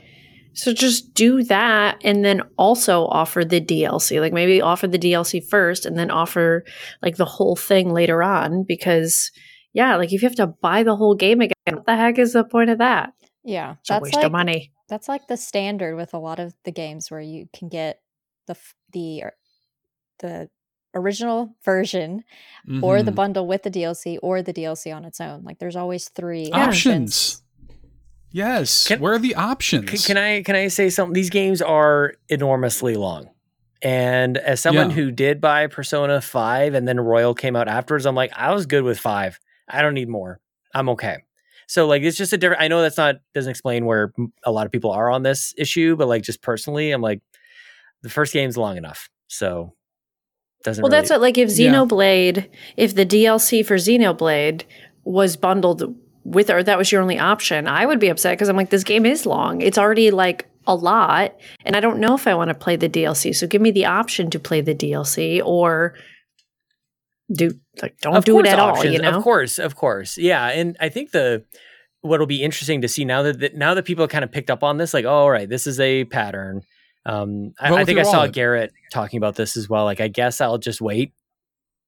So 0.52 0.72
just 0.72 1.14
do 1.14 1.42
that, 1.44 1.98
and 2.04 2.24
then 2.24 2.42
also 2.58 3.06
offer 3.06 3.44
the 3.44 3.60
DLC. 3.60 4.20
Like 4.20 4.32
maybe 4.32 4.60
offer 4.60 4.86
the 4.88 4.98
DLC 4.98 5.40
first, 5.48 5.86
and 5.86 5.96
then 5.98 6.10
offer 6.10 6.64
like 7.02 7.16
the 7.16 7.24
whole 7.24 7.56
thing 7.56 7.92
later 7.92 8.22
on. 8.22 8.64
Because 8.66 9.30
yeah, 9.72 9.96
like 9.96 10.12
if 10.12 10.22
you 10.22 10.28
have 10.28 10.36
to 10.36 10.48
buy 10.48 10.82
the 10.82 10.96
whole 10.96 11.14
game 11.14 11.40
again, 11.40 11.54
what 11.66 11.86
the 11.86 11.96
heck 11.96 12.18
is 12.18 12.32
the 12.32 12.44
point 12.44 12.70
of 12.70 12.78
that? 12.78 13.12
Yeah, 13.44 13.76
It's 13.80 13.90
a 13.90 13.92
that's 13.94 14.02
waste 14.02 14.14
like 14.16 14.26
of 14.26 14.32
money. 14.32 14.72
that's 14.88 15.08
like 15.08 15.28
the 15.28 15.36
standard 15.36 15.96
with 15.96 16.12
a 16.14 16.18
lot 16.18 16.40
of 16.40 16.54
the 16.64 16.72
games 16.72 17.10
where 17.10 17.20
you 17.20 17.46
can 17.54 17.68
get 17.68 18.00
the 18.46 18.56
the 18.92 19.22
uh, 19.26 19.30
the 20.18 20.50
original 20.94 21.54
version 21.64 22.24
or 22.82 23.02
the 23.02 23.12
Mhm. 23.12 23.14
bundle 23.14 23.46
with 23.46 23.62
the 23.62 23.70
DLC 23.70 24.18
or 24.22 24.42
the 24.42 24.52
DLC 24.52 24.90
on 24.94 25.04
its 25.04 25.20
own. 25.20 25.44
Like 25.44 25.58
there's 25.60 25.76
always 25.76 26.08
three 26.08 26.50
options. 26.52 27.42
Yes. 28.32 28.86
Can- 28.86 29.00
Where 29.00 29.14
are 29.14 29.18
the 29.18 29.34
options? 29.34 30.06
Can 30.06 30.16
I 30.16 30.42
can 30.42 30.54
I 30.56 30.68
say 30.68 30.90
something? 30.90 31.12
These 31.14 31.30
games 31.30 31.60
are 31.62 32.14
enormously 32.28 32.94
long. 32.94 33.30
And 33.82 34.36
as 34.36 34.60
someone 34.60 34.90
Yeah. 34.90 34.96
who 34.96 35.10
did 35.10 35.40
buy 35.40 35.66
Persona 35.66 36.20
5 36.20 36.74
and 36.74 36.86
then 36.86 37.00
Royal 37.00 37.34
came 37.34 37.56
out 37.56 37.66
afterwards, 37.66 38.04
I'm 38.06 38.14
like, 38.14 38.30
I 38.36 38.52
was 38.52 38.66
good 38.66 38.84
with 38.84 38.98
5. 38.98 39.40
I 39.68 39.80
don't 39.82 39.94
need 39.94 40.08
more. 40.08 40.38
I'm 40.74 40.88
okay. 40.90 41.24
So 41.66 41.86
like 41.86 42.02
it's 42.02 42.16
just 42.16 42.32
a 42.32 42.36
different 42.38 42.62
I 42.62 42.68
know 42.68 42.82
that's 42.82 42.96
not 42.98 43.16
doesn't 43.34 43.50
explain 43.50 43.84
where 43.86 44.12
a 44.44 44.52
lot 44.52 44.66
of 44.66 44.72
people 44.72 44.90
are 44.90 45.10
on 45.10 45.22
this 45.22 45.54
issue, 45.56 45.96
but 45.96 46.08
like 46.08 46.22
just 46.22 46.42
personally, 46.42 46.90
I'm 46.90 47.00
like 47.02 47.20
the 48.02 48.08
first 48.10 48.32
game's 48.32 48.56
long 48.56 48.76
enough. 48.76 49.08
So 49.28 49.74
doesn't 50.64 50.82
Well, 50.82 50.90
really, 50.90 51.00
that's 51.00 51.10
what, 51.10 51.20
like 51.20 51.38
if 51.38 51.56
Yeah. 51.58 51.72
Xenoblade, 51.72 52.48
if 52.76 52.94
the 52.94 53.06
DLC 53.06 53.64
for 53.64 53.76
Xenoblade 53.76 54.62
was 55.04 55.36
bundled 55.36 55.94
with, 56.24 56.50
or 56.50 56.62
that 56.62 56.78
was 56.78 56.90
your 56.92 57.02
only 57.02 57.18
option, 57.18 57.66
I 57.66 57.86
would 57.86 57.98
be 58.00 58.08
upset 58.08 58.32
because 58.36 58.48
I'm 58.48 58.56
like, 58.56 58.70
this 58.70 58.84
game 58.84 59.06
is 59.06 59.26
long. 59.26 59.60
It's 59.62 59.78
already 59.78 60.10
like 60.10 60.48
a 60.66 60.74
lot, 60.74 61.34
and 61.64 61.74
I 61.76 61.80
don't 61.80 61.98
know 61.98 62.14
if 62.14 62.26
I 62.26 62.34
want 62.34 62.48
to 62.48 62.54
play 62.54 62.76
the 62.76 62.88
DLC. 62.88 63.34
So 63.34 63.46
give 63.46 63.62
me 63.62 63.70
the 63.70 63.86
option 63.86 64.30
to 64.30 64.38
play 64.38 64.60
the 64.60 64.74
DLC 64.74 65.42
or 65.44 65.94
do 67.34 67.52
like 67.80 67.96
don't 68.00 68.16
Of 68.16 68.24
do 68.24 68.32
it 68.40 68.42
course 68.42 68.48
at 68.52 68.58
all. 68.58 68.84
You 68.84 68.98
know, 69.00 69.10
Of 69.10 69.22
course, 69.22 69.58
of 69.58 69.76
course. 69.76 70.18
Yeah. 70.18 70.48
And 70.48 70.76
I 70.80 70.88
think 70.88 71.12
the 71.12 71.44
what'll 72.02 72.26
be 72.26 72.42
interesting 72.42 72.80
to 72.82 72.88
see 72.88 73.04
now 73.04 73.22
that 73.22 73.40
that- 73.40 73.54
now 73.56 73.74
that 73.74 73.84
people 73.84 74.06
kind 74.08 74.24
of 74.24 74.32
picked 74.32 74.50
up 74.50 74.62
on 74.62 74.78
this, 74.78 74.92
like, 74.92 75.04
oh, 75.04 75.08
all 75.10 75.30
right, 75.30 75.48
this 75.48 75.66
is 75.66 75.78
a 75.80 76.04
pattern. 76.06 76.62
Um, 77.06 77.52
I, 77.58 77.72
I 77.74 77.84
think 77.84 77.98
I 77.98 78.02
saw 78.02 78.18
wallet. 78.18 78.32
Garrett 78.32 78.72
talking 78.92 79.16
about 79.16 79.34
this 79.36 79.56
as 79.56 79.68
well. 79.68 79.84
Like, 79.84 80.00
I 80.00 80.08
guess 80.08 80.40
I'll 80.40 80.58
just 80.58 80.80
wait, 80.82 81.12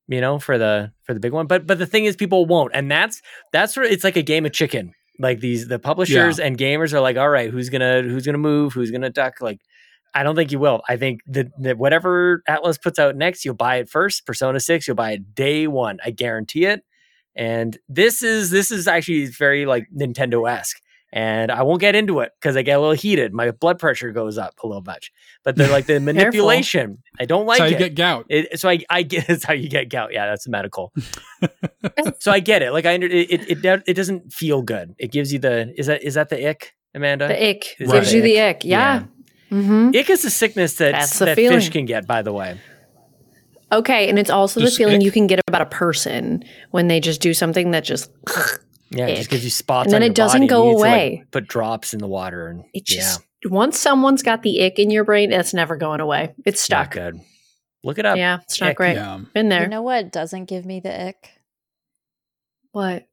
you 0.09 0.21
know, 0.21 0.39
for 0.39 0.59
the 0.59 0.93
for 1.05 1.15
the 1.15 1.21
big 1.21 1.33
one. 1.33 1.47
But 1.47 1.67
but 1.67 1.79
the 1.79 1.87
thing 1.87 2.05
is, 2.05 2.17
people 2.17 2.47
won't, 2.47 2.73
and 2.75 2.91
that's 2.91 3.23
that's 3.53 3.77
where 3.77 3.87
it's 3.87 4.05
like 4.05 4.17
a 4.17 4.23
game 4.23 4.47
of 4.47 4.53
chicken. 4.53 4.95
Like 5.19 5.41
these 5.41 5.69
the 5.69 5.79
publishers 5.79 6.39
and 6.39 6.59
gamers 6.59 6.93
are 6.93 7.01
like, 7.01 7.17
all 7.17 7.29
right, 7.29 7.51
who's 7.51 7.69
gonna 7.69 8.03
who's 8.03 8.27
gonna 8.27 8.39
move, 8.39 8.73
who's 8.73 8.91
gonna 8.91 9.11
duck, 9.11 9.35
like. 9.41 9.61
I 10.15 10.25
don't 10.25 10.37
think 10.37 10.53
you 10.53 10.59
will. 10.59 10.83
I 10.87 10.99
think 10.99 11.21
that, 11.29 11.47
that 11.63 11.79
whatever 11.79 12.43
Atlus 12.47 12.79
puts 12.79 12.99
out 12.99 13.17
next, 13.17 13.47
you'll 13.47 13.55
buy 13.55 13.77
it 13.77 13.89
first. 13.89 14.27
Persona 14.27 14.61
6, 14.61 14.87
you'll 14.87 14.95
buy 14.95 15.13
it 15.13 15.35
day 15.35 15.67
one. 15.67 16.01
I 16.05 16.11
guarantee 16.11 16.67
it. 16.67 16.85
And 17.35 17.79
this 17.89 18.23
is 18.23 18.51
this 18.51 18.71
is 18.71 18.87
actually 18.87 19.25
very 19.29 19.65
like 19.65 19.87
Nintendo 19.91 20.47
esque. 20.47 20.82
And 21.15 21.53
I 21.53 21.63
won't 21.63 21.81
get 21.81 21.95
into 21.95 22.21
it 22.21 22.33
because 22.41 22.57
I 22.57 22.63
get 22.63 22.79
a 22.79 22.81
little 22.81 22.95
heated. 22.95 23.35
My 23.35 23.51
blood 23.51 23.79
pressure 23.79 24.13
goes 24.13 24.39
up 24.39 24.55
a 24.65 24.67
little 24.67 24.83
much. 24.83 25.13
But 25.45 25.57
they're 25.57 25.69
like 25.71 25.85
the 25.85 26.01
manipulation. 26.01 27.03
I 27.21 27.27
don't 27.27 27.45
like 27.45 27.59
That's 27.59 27.71
how 27.71 27.77
it. 27.77 27.81
you 27.81 27.87
get 27.89 27.95
gout. 27.95 28.27
It, 28.31 28.59
so 28.59 28.71
I, 28.71 28.79
I 28.89 29.03
get 29.03 29.29
it's 29.29 29.45
how 29.45 29.53
you 29.53 29.69
get 29.69 29.91
gout. 29.91 30.13
Yeah, 30.15 30.27
that's 30.27 30.49
medical. 30.49 30.93
so 32.19 32.33
I 32.33 32.41
get 32.41 32.63
it. 32.63 32.73
Like 32.73 32.87
I 32.87 32.95
under 32.95 33.07
it, 33.07 33.31
it 33.31 33.51
it 33.65 33.83
it 33.87 33.95
doesn't 33.95 34.33
feel 34.33 34.63
good. 34.63 34.95
It 34.99 35.13
gives 35.13 35.33
you 35.33 35.39
the 35.39 35.75
is 35.79 35.87
that 35.89 36.03
is 36.03 36.15
that 36.15 36.31
the 36.31 36.49
ick, 36.49 36.75
Amanda? 36.95 37.29
the 37.29 37.49
ick 37.51 37.77
Is 37.79 37.93
gives 37.93 38.15
you 38.15 38.23
the 38.23 38.33
the 38.35 38.41
ick. 38.41 38.65
Yeah. 38.65 39.05
hmm 39.51 39.91
Ick 39.95 40.09
is 40.09 40.25
a 40.25 40.31
sickness 40.31 40.77
that 40.77 40.93
That's 40.93 41.19
the 41.19 41.27
that 41.27 41.37
feeling. 41.37 41.59
fish 41.59 41.69
can 41.69 41.85
get. 41.85 42.07
By 42.07 42.23
the 42.23 42.33
way, 42.33 42.59
Okay, 43.71 44.09
and 44.09 44.19
it's 44.19 44.31
also 44.31 44.61
Just 44.61 44.79
the 44.79 44.85
feeling 44.85 44.97
ick? 45.01 45.05
you 45.05 45.11
can 45.13 45.27
get 45.27 45.41
about 45.47 45.61
a 45.63 45.67
person 45.67 46.43
when 46.71 46.89
they 46.89 47.01
just 47.01 47.21
do 47.21 47.35
something 47.35 47.71
that 47.73 47.85
just 47.85 48.11
yeah, 48.95 49.07
it 49.07 49.11
Ick. 49.13 49.17
just 49.19 49.31
gives 49.31 49.45
you 49.45 49.51
spots, 49.51 49.87
And 49.87 49.93
then 49.95 50.03
on 50.03 50.07
it 50.07 50.09
your 50.11 50.15
doesn't 50.27 50.41
body. 50.43 50.49
go 50.49 50.63
You 50.65 50.69
need 50.71 50.75
to, 50.77 50.79
like, 50.81 50.91
away. 50.91 51.25
put 51.31 51.49
drops 51.49 51.93
in 51.95 52.01
the 52.01 52.07
water, 52.09 52.49
and 52.49 52.65
it 52.75 52.89
yeah, 52.91 52.97
just 52.97 53.21
once 53.47 53.79
someone's 53.79 54.23
got 54.23 54.43
the 54.43 54.63
ick 54.65 54.79
in 54.79 54.91
your 54.91 55.05
brain, 55.05 55.33
it's 55.33 55.53
never 55.55 55.77
going 55.77 56.01
away. 56.01 56.35
It's 56.45 56.69
not 56.71 56.87
stuck. 56.87 56.91
good. 56.93 57.21
Look 57.85 57.99
it 57.99 58.07
up. 58.07 58.17
Yeah, 58.17 58.39
it's 58.43 58.61
not 58.61 58.71
Ick. 58.71 58.77
great. 58.77 58.95
Yeah. 58.95 59.21
Been 59.35 59.49
there. 59.49 59.63
You 59.63 59.69
know 59.69 59.83
what 59.83 60.13
doesn't 60.13 60.45
give 60.45 60.65
me 60.65 60.79
the 60.81 61.07
ick? 61.09 61.31
what? 62.73 63.07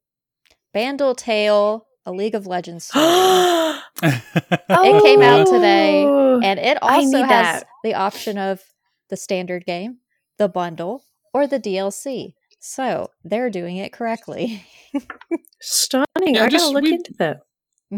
Bandle 0.72 1.14
Tale, 1.16 1.86
a 2.06 2.12
League 2.12 2.34
of 2.36 2.46
Legends 2.46 2.84
story. 2.86 3.02
it 4.02 5.02
came 5.04 5.22
out 5.22 5.46
today, 5.46 6.04
Oh. 6.06 6.40
and 6.42 6.58
it 6.60 6.78
also 6.82 7.18
has 7.18 7.26
that. 7.26 7.64
the 7.82 7.94
option 7.94 8.38
of 8.38 8.62
the 9.08 9.16
standard 9.16 9.66
game, 9.66 9.98
the 10.38 10.48
bundle, 10.48 11.02
or 11.34 11.46
the 11.46 11.58
DLC. 11.60 12.34
So 12.60 13.10
they're 13.24 13.50
doing 13.50 13.76
it 13.78 13.92
correctly. 13.92 14.64
Stunning. 15.60 16.06
Yeah, 16.34 16.44
I 16.44 16.48
just- 16.48 16.64
gotta 16.66 16.74
look 16.74 16.84
we- 16.84 16.94
into 16.94 17.14
that. 17.18 17.40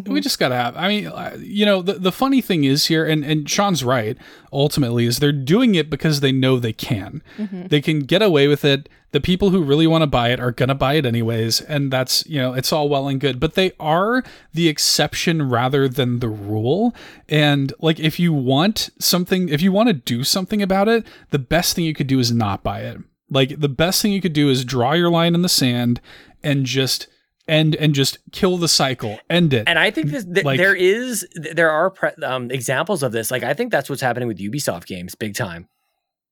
we 0.06 0.22
just 0.22 0.38
gotta 0.38 0.54
have 0.56 0.74
i 0.74 0.88
mean 0.88 1.06
uh, 1.06 1.36
you 1.38 1.66
know 1.66 1.82
the, 1.82 1.92
the 1.92 2.10
funny 2.10 2.40
thing 2.40 2.64
is 2.64 2.86
here 2.86 3.04
and, 3.04 3.22
and 3.26 3.46
sean's 3.50 3.84
right 3.84 4.16
ultimately 4.50 5.04
is 5.04 5.18
they're 5.18 5.32
doing 5.32 5.74
it 5.74 5.90
because 5.90 6.20
they 6.20 6.32
know 6.32 6.58
they 6.58 6.72
can 6.72 7.22
Mhm. 7.36 7.68
they 7.68 7.82
can 7.82 7.98
get 8.00 8.22
away 8.22 8.48
with 8.48 8.64
it 8.64 8.88
the 9.10 9.20
people 9.20 9.50
who 9.50 9.62
really 9.62 9.86
want 9.86 10.00
to 10.00 10.06
buy 10.06 10.30
it 10.30 10.40
are 10.40 10.50
gonna 10.50 10.74
buy 10.74 10.94
it 10.94 11.04
anyways 11.04 11.60
and 11.60 11.92
that's 11.92 12.24
you 12.26 12.40
know 12.40 12.54
it's 12.54 12.72
all 12.72 12.88
well 12.88 13.06
and 13.06 13.20
good 13.20 13.38
but 13.38 13.52
they 13.52 13.72
are 13.78 14.24
the 14.54 14.66
exception 14.66 15.50
rather 15.50 15.86
than 15.88 16.20
the 16.20 16.28
rule 16.30 16.94
and 17.28 17.74
like 17.80 18.00
if 18.00 18.18
you 18.18 18.32
want 18.32 18.88
something 18.98 19.50
if 19.50 19.60
you 19.60 19.72
want 19.72 19.88
to 19.90 19.92
do 19.92 20.24
something 20.24 20.62
about 20.62 20.88
it 20.88 21.06
the 21.32 21.38
best 21.38 21.76
thing 21.76 21.84
you 21.84 21.92
could 21.92 22.06
do 22.06 22.18
is 22.18 22.32
not 22.32 22.62
buy 22.62 22.80
it 22.80 22.96
like 23.32 23.58
the 23.60 23.68
best 23.68 24.02
thing 24.02 24.12
you 24.12 24.20
could 24.20 24.32
do 24.32 24.48
is 24.48 24.64
draw 24.64 24.92
your 24.92 25.10
line 25.10 25.34
in 25.34 25.42
the 25.42 25.48
sand 25.48 26.00
and 26.42 26.66
just 26.66 27.06
end 27.48 27.74
and 27.76 27.94
just 27.94 28.18
kill 28.30 28.56
the 28.56 28.68
cycle 28.68 29.18
end 29.28 29.52
it 29.52 29.64
And 29.66 29.78
I 29.78 29.90
think 29.90 30.10
this, 30.10 30.24
th- 30.24 30.44
Like- 30.44 30.58
there 30.58 30.74
is 30.76 31.26
there 31.34 31.70
are 31.70 31.90
pre- 31.90 32.10
um, 32.22 32.50
examples 32.50 33.02
of 33.02 33.10
this. 33.12 33.30
Like 33.30 33.42
I 33.42 33.54
think 33.54 33.72
that's 33.72 33.88
what's 33.90 34.02
happening 34.02 34.28
with 34.28 34.38
Ubisoft 34.38 34.86
games, 34.86 35.14
big 35.16 35.34
time. 35.34 35.68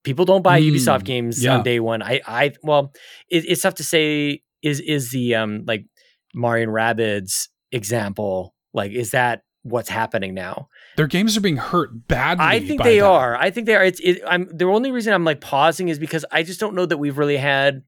People 0.04 0.24
don't 0.24 0.42
buy 0.42 0.60
Mm, 0.60 0.72
Ubisoft 0.72 1.04
games 1.04 1.42
yeah. 1.42 1.56
on 1.58 1.62
day 1.64 1.80
one. 1.80 2.02
I 2.02 2.20
I 2.26 2.52
well, 2.62 2.92
it, 3.28 3.44
it's 3.46 3.62
tough 3.62 3.74
to 3.76 3.84
say. 3.84 4.42
Is 4.62 4.78
is 4.80 5.10
the 5.10 5.34
um 5.36 5.64
like 5.66 5.86
Mario 6.34 6.64
and 6.64 6.72
Rabbids 6.72 7.48
example 7.72 8.54
like 8.74 8.92
is 8.92 9.12
that 9.12 9.42
what's 9.62 9.88
happening 9.88 10.34
now? 10.34 10.68
Their 11.00 11.06
games 11.06 11.34
are 11.34 11.40
being 11.40 11.56
hurt 11.56 12.08
badly. 12.08 12.44
I 12.44 12.60
think 12.60 12.82
they 12.82 12.98
that. 12.98 13.06
are. 13.06 13.34
I 13.34 13.50
think 13.50 13.64
they 13.64 13.74
are. 13.74 13.82
It's. 13.82 14.00
It, 14.00 14.20
I'm 14.28 14.54
the 14.54 14.66
only 14.66 14.90
reason 14.90 15.14
I'm 15.14 15.24
like 15.24 15.40
pausing 15.40 15.88
is 15.88 15.98
because 15.98 16.26
I 16.30 16.42
just 16.42 16.60
don't 16.60 16.74
know 16.74 16.84
that 16.84 16.98
we've 16.98 17.16
really 17.16 17.38
had 17.38 17.84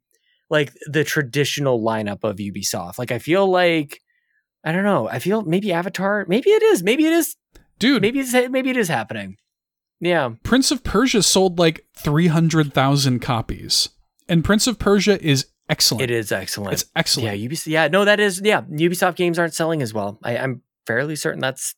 like 0.49 0.73
the 0.87 1.05
traditional 1.05 1.79
lineup 1.79 2.25
of 2.25 2.37
Ubisoft. 2.37 2.99
Like 2.99 3.13
I 3.13 3.19
feel 3.19 3.47
like 3.47 4.01
I 4.65 4.73
don't 4.73 4.85
know. 4.85 5.11
I 5.11 5.19
feel 5.19 5.43
maybe 5.43 5.75
Avatar. 5.75 6.25
Maybe 6.27 6.49
it 6.53 6.63
is. 6.63 6.83
Maybe 6.83 7.05
it 7.05 7.13
is. 7.13 7.37
Dude, 7.79 8.01
Maybe 8.01 8.21
it's 8.21 8.33
maybe 8.33 8.71
it 8.71 8.79
is 8.79 8.89
happening. 8.89 9.37
Yeah. 10.01 10.31
Prince 10.43 10.71
of 10.71 10.83
Persia 10.83 11.23
sold 11.23 11.59
like 11.59 11.85
300,000 11.99 13.21
copies. 13.21 13.91
And 14.27 14.43
Prince 14.43 14.67
of 14.67 14.79
Persia 14.79 15.23
is 15.23 15.49
excellent. 15.69 16.05
It 16.05 16.11
is 16.11 16.33
excellent. 16.33 16.73
It's 16.73 16.87
excellent. 16.97 17.39
Yeah, 17.39 17.47
Ubisoft. 17.47 17.67
Yeah, 17.67 17.89
no, 17.89 18.07
that 18.07 18.21
is. 18.21 18.41
Yeah, 18.43 18.63
Ubisoft 18.63 19.17
games 19.17 19.39
aren't 19.39 19.53
selling 19.53 19.83
as 19.83 19.93
well. 19.93 20.19
I, 20.25 20.39
I'm 20.39 20.63
fairly 20.87 21.15
certain 21.15 21.43
that's 21.43 21.75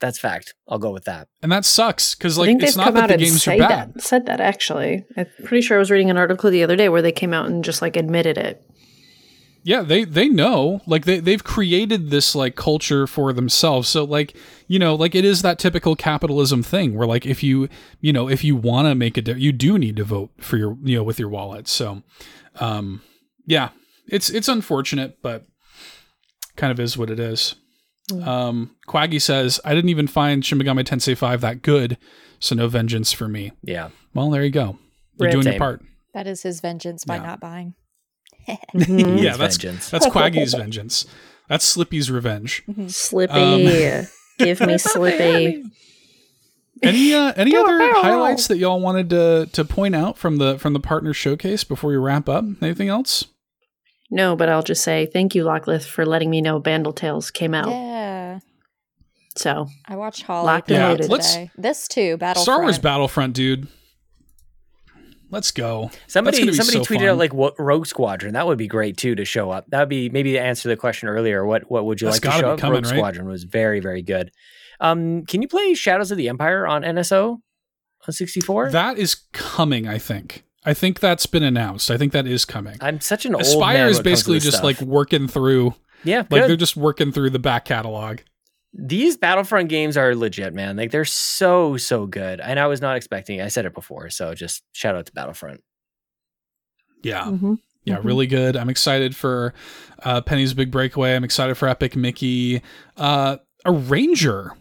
that's 0.00 0.18
fact. 0.18 0.54
I'll 0.68 0.78
go 0.78 0.90
with 0.90 1.04
that. 1.04 1.28
And 1.42 1.50
that 1.52 1.64
sucks 1.64 2.14
because 2.14 2.38
I 2.38 2.42
like 2.42 2.48
think 2.48 2.62
it's 2.62 2.76
not 2.76 2.86
come 2.86 2.94
that 2.94 3.04
out 3.04 3.06
the 3.08 3.14
and 3.14 3.22
games 3.22 3.48
are 3.48 3.56
bad. 3.58 3.94
that, 3.94 4.02
said 4.02 4.26
that 4.26 4.40
actually. 4.40 5.04
I'm 5.16 5.26
pretty 5.44 5.62
sure 5.62 5.76
I 5.76 5.78
was 5.78 5.90
reading 5.90 6.10
an 6.10 6.16
article 6.16 6.50
the 6.50 6.62
other 6.62 6.76
day 6.76 6.88
where 6.88 7.02
they 7.02 7.12
came 7.12 7.32
out 7.32 7.46
and 7.46 7.64
just 7.64 7.80
like 7.80 7.96
admitted 7.96 8.36
it. 8.36 8.62
Yeah, 9.66 9.80
they 9.80 10.04
they 10.04 10.28
know. 10.28 10.82
Like 10.86 11.06
they 11.06 11.20
they've 11.20 11.42
created 11.42 12.10
this 12.10 12.34
like 12.34 12.54
culture 12.54 13.06
for 13.06 13.32
themselves. 13.32 13.88
So 13.88 14.04
like, 14.04 14.36
you 14.68 14.78
know, 14.78 14.94
like 14.94 15.14
it 15.14 15.24
is 15.24 15.40
that 15.40 15.58
typical 15.58 15.96
capitalism 15.96 16.62
thing 16.62 16.94
where 16.94 17.06
like 17.06 17.24
if 17.24 17.42
you, 17.42 17.70
you 18.00 18.12
know, 18.12 18.28
if 18.28 18.44
you 18.44 18.56
want 18.56 18.88
to 18.88 18.94
make 18.94 19.16
a 19.16 19.22
di- 19.22 19.40
you 19.40 19.52
do 19.52 19.78
need 19.78 19.96
to 19.96 20.04
vote 20.04 20.32
for 20.38 20.58
your, 20.58 20.76
you 20.82 20.98
know, 20.98 21.02
with 21.02 21.18
your 21.18 21.30
wallet. 21.30 21.66
So 21.66 22.02
um 22.60 23.00
yeah, 23.46 23.70
it's 24.06 24.28
it's 24.28 24.48
unfortunate, 24.48 25.22
but 25.22 25.46
kind 26.56 26.70
of 26.70 26.78
is 26.78 26.98
what 26.98 27.08
it 27.08 27.18
is. 27.18 27.54
Um 28.22 28.74
Quaggy 28.88 29.20
says, 29.20 29.60
"I 29.64 29.74
didn't 29.74 29.90
even 29.90 30.06
find 30.06 30.44
Shin 30.44 30.58
Megami 30.58 30.84
Tensei 30.84 31.16
5 31.16 31.40
that 31.40 31.62
good, 31.62 31.96
so 32.38 32.54
no 32.54 32.68
vengeance 32.68 33.12
for 33.12 33.28
me." 33.28 33.52
Yeah. 33.62 33.90
Well, 34.14 34.30
there 34.30 34.44
you 34.44 34.50
go. 34.50 34.78
You're 35.18 35.26
Rip. 35.28 35.32
doing 35.32 35.46
your 35.46 35.58
part. 35.58 35.82
That 36.12 36.26
is 36.26 36.42
his 36.42 36.60
vengeance 36.60 37.04
by 37.04 37.16
Yeah. 37.16 37.22
not 37.22 37.40
buying. 37.40 37.74
Yeah, 38.74 39.36
that's 39.36 39.56
vengeance. 39.56 39.88
that's 39.90 40.06
Quaggy's 40.06 40.54
vengeance. 40.64 41.06
That's 41.48 41.64
Slippy's 41.64 42.10
revenge. 42.10 42.62
Slippy. 42.88 44.06
Give 44.38 44.60
me 44.60 44.78
Slippy. 44.78 45.62
Any 46.82 47.14
uh, 47.14 47.32
any 47.36 47.52
Do 47.52 47.64
other 47.64 47.78
barrel 47.78 48.02
highlights 48.02 48.48
that 48.48 48.58
y'all 48.58 48.80
wanted 48.80 49.08
to 49.10 49.48
to 49.52 49.64
point 49.64 49.94
out 49.94 50.18
from 50.18 50.36
the 50.38 50.58
from 50.58 50.72
the 50.74 50.80
partner 50.80 51.14
showcase 51.14 51.64
before 51.64 51.90
we 51.90 51.96
wrap 51.96 52.28
up? 52.28 52.44
Anything 52.60 52.88
else? 52.88 53.24
No, 54.14 54.36
but 54.36 54.48
I'll 54.48 54.62
just 54.62 54.84
say 54.84 55.06
thank 55.12 55.34
you, 55.34 55.42
Lachlan, 55.44 55.80
for 55.80 56.06
letting 56.06 56.30
me 56.30 56.40
know 56.40 56.60
Bandle 56.60 56.92
Tales 56.92 57.30
came 57.32 57.52
out. 57.52 57.68
Yeah. 57.68 58.38
So 59.36 59.66
I 59.86 59.96
watched 59.96 60.22
Holly 60.22 60.46
Locked 60.46 60.70
and 60.70 60.82
loaded. 60.82 61.02
today. 61.02 61.12
Let's- 61.12 61.36
this 61.58 61.88
too, 61.88 62.16
Battlefront. 62.16 62.44
Star 62.44 62.62
Wars 62.62 62.78
Battlefront, 62.78 63.34
dude. 63.34 63.66
Let's 65.30 65.50
go. 65.50 65.90
Somebody 66.06 66.52
somebody 66.52 66.78
so 66.78 66.82
tweeted 66.84 66.98
fun. 67.00 67.08
out 67.08 67.18
like 67.18 67.34
what 67.34 67.54
Rogue 67.58 67.86
Squadron. 67.86 68.34
That 68.34 68.46
would 68.46 68.58
be 68.58 68.68
great 68.68 68.96
too 68.96 69.16
to 69.16 69.24
show 69.24 69.50
up. 69.50 69.64
That 69.70 69.80
would 69.80 69.88
be 69.88 70.08
maybe 70.08 70.32
to 70.32 70.38
answer 70.40 70.68
the 70.68 70.76
question 70.76 71.08
earlier. 71.08 71.44
What 71.44 71.68
what 71.68 71.84
would 71.86 72.00
you 72.00 72.06
That's 72.08 72.24
like 72.24 72.34
to 72.34 72.40
show 72.40 72.52
up? 72.52 72.60
coming, 72.60 72.76
Rogue 72.76 72.84
right? 72.84 72.94
Squadron 72.96 73.26
was 73.26 73.42
very 73.42 73.80
very 73.80 74.02
good. 74.02 74.30
Um, 74.78 75.24
can 75.26 75.42
you 75.42 75.48
play 75.48 75.74
Shadows 75.74 76.12
of 76.12 76.18
the 76.18 76.28
Empire 76.28 76.66
on 76.68 76.82
NSO 76.82 77.38
on 78.06 78.12
64? 78.12 78.70
That 78.70 78.96
is 78.96 79.16
coming, 79.32 79.88
I 79.88 79.98
think. 79.98 80.44
I 80.64 80.72
think 80.74 81.00
that's 81.00 81.26
been 81.26 81.42
announced. 81.42 81.90
I 81.90 81.96
think 81.98 82.12
that 82.12 82.26
is 82.26 82.44
coming. 82.44 82.76
I'm 82.80 83.00
such 83.00 83.26
an 83.26 83.34
old 83.34 83.44
Aspyr 83.44 83.48
is 83.50 83.56
when 83.56 83.76
it 83.76 83.82
comes 83.84 83.96
to 83.98 84.02
basically 84.04 84.38
just 84.40 84.56
stuff. 84.58 84.64
like 84.64 84.80
working 84.80 85.28
through 85.28 85.74
yeah, 86.04 86.18
like 86.18 86.28
good. 86.30 86.48
they're 86.50 86.56
just 86.56 86.76
working 86.76 87.12
through 87.12 87.30
the 87.30 87.38
back 87.38 87.64
catalog. 87.64 88.18
these 88.72 89.16
Battlefront 89.16 89.68
games 89.68 89.96
are 89.96 90.14
legit, 90.14 90.52
man. 90.54 90.76
Like 90.76 90.90
they're 90.90 91.04
so 91.04 91.76
so 91.76 92.06
good, 92.06 92.40
and 92.40 92.58
I 92.58 92.66
was 92.66 92.80
not 92.80 92.96
expecting. 92.96 93.38
it. 93.40 93.44
I 93.44 93.48
said 93.48 93.66
it 93.66 93.74
before, 93.74 94.10
so 94.10 94.34
just 94.34 94.62
shout 94.72 94.94
out 94.96 95.06
to 95.06 95.12
Battlefront. 95.12 95.62
Yeah. 97.02 97.24
mhm. 97.24 97.58
Yeah, 97.84 97.96
Mhm. 97.98 98.04
really 98.04 98.26
good. 98.26 98.56
I'm 98.56 98.70
excited 98.70 99.14
for 99.14 99.52
uh, 100.02 100.22
Penny's 100.22 100.54
Big 100.54 100.70
Breakaway. 100.70 101.14
I'm 101.14 101.24
excited 101.24 101.54
for 101.56 101.68
Epic 101.68 101.94
Mickey. 101.96 102.62
Uh, 102.96 103.36
Arranger 103.66 104.52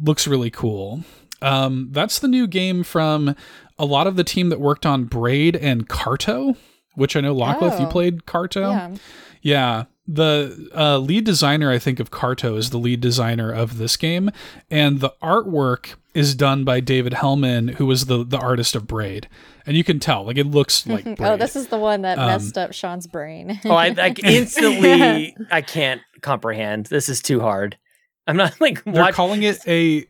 looks 0.00 0.26
really 0.26 0.50
cool. 0.50 1.04
Um, 1.40 1.88
that's 1.92 2.18
the 2.18 2.26
new 2.28 2.46
game 2.48 2.82
from 2.82 3.36
a 3.78 3.84
lot 3.84 4.06
of 4.06 4.16
the 4.16 4.24
team 4.24 4.48
that 4.50 4.60
worked 4.60 4.86
on 4.86 5.04
Braid 5.04 5.56
and 5.56 5.88
Carto, 5.88 6.56
which 6.94 7.16
I 7.16 7.20
know 7.20 7.34
Lachlan, 7.34 7.72
you 7.80 7.86
Oh. 7.86 7.90
played 7.90 8.24
Carto. 8.26 8.70
Yeah. 8.70 8.94
Yeah. 9.42 9.84
The 10.06 10.68
uh, 10.76 10.98
lead 10.98 11.24
designer, 11.24 11.70
I 11.70 11.78
think, 11.78 11.98
of 11.98 12.10
Carto 12.10 12.56
is 12.58 12.68
the 12.70 12.78
lead 12.78 13.00
designer 13.00 13.50
of 13.50 13.78
this 13.78 13.96
game. 13.96 14.30
And 14.70 15.00
the 15.00 15.10
artwork 15.22 15.94
is 16.12 16.34
done 16.34 16.62
by 16.64 16.80
David 16.80 17.14
Hellman, 17.14 17.74
who 17.76 17.86
was 17.86 18.04
the, 18.06 18.22
the 18.22 18.36
artist 18.38 18.76
of 18.76 18.86
Braid. 18.86 19.28
And 19.66 19.76
you 19.78 19.82
can 19.82 19.98
tell, 19.98 20.24
like, 20.26 20.36
it 20.36 20.44
looks 20.46 20.86
like 20.86 21.04
Braid. 21.04 21.20
oh, 21.22 21.36
this 21.38 21.56
is 21.56 21.68
the 21.68 21.78
one 21.78 22.02
that 22.02 22.18
Um, 22.18 22.26
messed 22.26 22.58
up 22.58 22.72
Sean's 22.74 23.06
brain. 23.06 23.58
Oh, 23.64 23.72
I, 23.72 23.94
I 23.98 24.14
instantly 24.22 25.34
I 25.50 25.62
can't 25.62 26.02
comprehend. 26.20 26.86
This 26.86 27.08
is 27.08 27.20
too 27.22 27.40
hard. 27.40 27.78
I'm 28.26 28.36
not 28.36 28.60
like 28.60 28.84
They're 28.84 28.94
watch- 29.02 29.14
calling 29.14 29.42
it 29.42 29.58
a. 29.66 30.06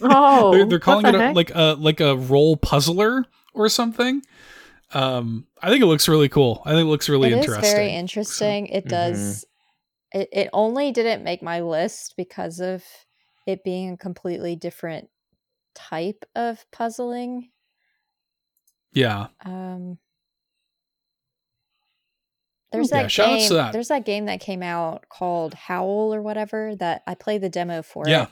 Oh, 0.00 0.52
they're, 0.52 0.66
they're 0.66 0.78
calling 0.80 1.04
what 1.04 1.14
it 1.14 1.18
the 1.18 1.24
a, 1.24 1.26
heck? 1.28 1.36
like 1.36 1.50
a 1.54 1.76
like 1.78 2.00
a 2.00 2.16
role 2.16 2.56
puzzler 2.56 3.24
or 3.52 3.68
something. 3.68 4.22
Um, 4.92 5.46
I 5.62 5.70
think 5.70 5.82
it 5.82 5.86
looks 5.86 6.08
really 6.08 6.28
cool. 6.28 6.62
I 6.64 6.70
think 6.70 6.82
it 6.82 6.90
looks 6.90 7.08
really 7.08 7.28
It 7.32 7.38
is 7.38 7.44
interesting. 7.46 7.74
very 7.76 7.90
interesting. 7.92 8.66
It 8.66 8.84
Mhm. 8.86 8.88
does. 8.88 9.44
It, 10.12 10.28
it 10.32 10.50
only 10.52 10.92
didn't 10.92 11.24
make 11.24 11.42
my 11.42 11.60
list 11.60 12.14
because 12.16 12.60
of 12.60 12.84
it 13.46 13.64
being 13.64 13.90
a 13.92 13.96
completely 13.96 14.54
different 14.56 15.08
type 15.74 16.24
of 16.36 16.64
puzzling. 16.70 17.50
yeah, 18.92 19.26
Um, 19.44 19.98
there's 22.70 22.90
Yeah, 22.92 23.02
that 23.02 23.10
shout 23.10 23.38
game. 23.38 23.52
that. 23.52 23.72
There's 23.72 23.88
that 23.88 24.04
game 24.04 24.26
that 24.26 24.40
came 24.40 24.62
out 24.62 25.08
called 25.08 25.54
Howl 25.54 26.14
or 26.14 26.22
whatever 26.22 26.74
that 26.76 27.02
I 27.06 27.14
played 27.16 27.40
the 27.40 27.48
demo 27.48 27.82
for. 27.82 28.08
Yeah. 28.08 28.24
It. 28.24 28.28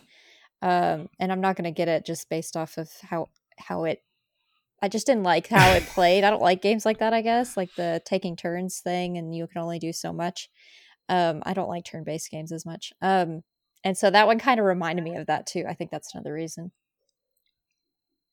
Um, 0.63 1.09
and 1.19 1.33
I'm 1.33 1.41
not 1.41 1.57
gonna 1.57 1.73
get 1.73 1.89
it 1.89 2.07
just 2.07 2.29
based 2.31 2.57
off 2.57 2.79
of 2.79 2.91
how 3.03 3.29
how 3.59 3.85
it. 3.85 4.03
I 4.81 4.89
just 4.89 5.07
didn't 5.07 5.25
like 5.25 5.49
how 5.49 5.73
it 5.73 5.87
played. 5.95 6.25
I 6.25 6.31
don't 6.31 6.43
like 6.43 6.63
games 6.63 6.87
like 6.87 6.99
that. 6.99 7.13
I 7.13 7.21
guess 7.21 7.57
like 7.57 7.75
the 7.77 8.01
taking 8.05 8.37
turns 8.37 8.81
thing, 8.81 9.19
and 9.19 9.35
you 9.35 9.47
can 9.47 9.61
only 9.61 9.79
do 9.79 9.93
so 9.93 10.13
much. 10.13 10.49
Um, 11.09 11.43
I 11.45 11.53
don't 11.53 11.69
like 11.69 11.85
turn-based 11.85 12.31
games 12.31 12.53
as 12.53 12.65
much. 12.65 12.93
Um, 13.03 13.43
and 13.85 13.99
so 13.99 14.11
that 14.11 14.27
one 14.27 14.39
kind 14.39 14.61
of 14.61 14.67
reminded 14.67 15.05
me 15.05 15.17
of 15.17 15.27
that 15.27 15.47
too. 15.47 15.65
I 15.69 15.75
think 15.75 15.91
that's 15.91 16.15
another 16.15 16.33
reason. 16.33 16.73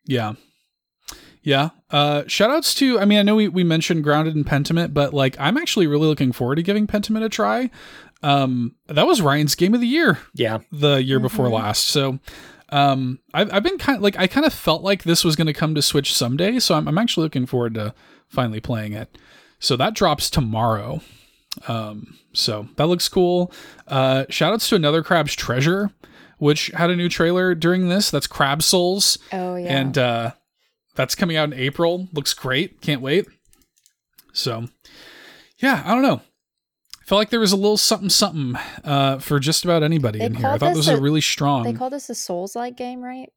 yeah, 0.06 0.34
yeah. 1.42 1.70
Uh, 1.90 2.24
shout 2.28 2.52
outs 2.52 2.76
to. 2.76 3.00
I 3.00 3.06
mean, 3.06 3.20
I 3.20 3.24
know 3.24 3.36
we 3.36 3.48
we 3.48 3.64
mentioned 3.64 4.04
Grounded 4.04 4.36
and 4.36 4.46
Pentiment, 4.46 4.94
but 4.94 5.14
like, 5.14 5.36
I'm 5.40 5.58
actually 5.58 5.88
really 5.88 6.08
looking 6.08 6.32
forward 6.32 6.56
to 6.56 6.64
giving 6.64 6.88
Pentiment 6.88 7.24
a 7.24 7.30
try. 7.30 7.70
Um, 8.22 8.76
that 8.88 9.08
was 9.08 9.22
Ryan's 9.22 9.56
game 9.56 9.74
of 9.74 9.80
the 9.82 9.88
year 9.88 10.18
yeah. 10.34 10.60
the 10.72 11.02
year 11.04 11.20
before 11.20 11.48
Mhm. 11.48 11.54
last. 11.54 11.86
So 11.88 12.20
um 12.72 13.20
I've, 13.34 13.52
I've 13.54 13.64
been 13.64 13.78
kind 13.78 13.96
of 13.98 14.04
like 14.04 14.18
I 14.20 14.28
kind 14.28 14.46
of 14.46 14.54
felt 14.54 14.84
like 14.84 15.04
this 15.04 15.24
was 15.24 15.36
going 15.36 15.48
to 15.48 15.54
come 15.54 15.74
to 15.76 15.82
Switch 15.82 16.14
someday. 16.14 16.60
So 16.60 16.76
I'm, 16.76 16.88
I'm 16.88 16.98
actually 16.98 17.24
looking 17.24 17.46
forward 17.46 17.74
to 17.76 17.94
finally 18.28 18.60
playing 18.60 18.94
it. 18.94 19.18
So 19.60 19.76
that 19.78 19.94
drops 19.96 20.30
tomorrow. 20.30 21.02
Um 21.68 22.18
so 22.34 22.68
that 22.76 22.88
looks 22.88 23.08
cool. 23.10 23.52
Uh 23.88 24.26
shout 24.30 24.54
outs 24.54 24.68
to 24.70 24.76
another 24.76 25.02
Crab's 25.02 25.34
Treasure, 25.36 25.90
which 26.40 26.68
had 26.76 26.90
a 26.90 26.96
new 26.96 27.10
trailer 27.10 27.56
during 27.56 27.88
this. 27.90 28.12
That's 28.12 28.28
Crab 28.28 28.62
Souls. 28.62 29.18
Oh 29.32 29.56
yeah. 29.56 29.80
And 29.80 29.98
uh 29.98 30.32
that's 30.96 31.16
coming 31.16 31.38
out 31.38 31.54
in 31.54 31.58
April. 31.58 32.08
Looks 32.14 32.34
great. 32.34 32.82
Can't 32.82 33.02
wait. 33.02 33.28
So 34.34 34.66
yeah, 35.58 35.82
I 35.86 35.94
don't 35.94 36.04
know. 36.04 36.22
Felt 37.10 37.18
like 37.22 37.32
there 37.32 37.40
was 37.40 37.54
a 37.54 37.56
little 37.56 37.76
something 37.76 38.10
something 38.10 38.56
uh, 38.84 39.18
for 39.18 39.40
just 39.40 39.64
about 39.66 39.82
anybody 39.82 40.20
They 40.20 40.26
in 40.26 40.36
here. 40.36 40.46
I 40.48 40.60
thought 40.60 40.76
this 40.76 40.78
was 40.78 40.88
a- 40.90 41.02
really 41.02 41.22
strong. 41.22 41.64
they 41.64 41.74
call 41.74 41.90
this 41.90 42.08
a 42.08 42.14
Souls-like 42.14 42.78
game, 42.78 43.02
right? 43.02 43.34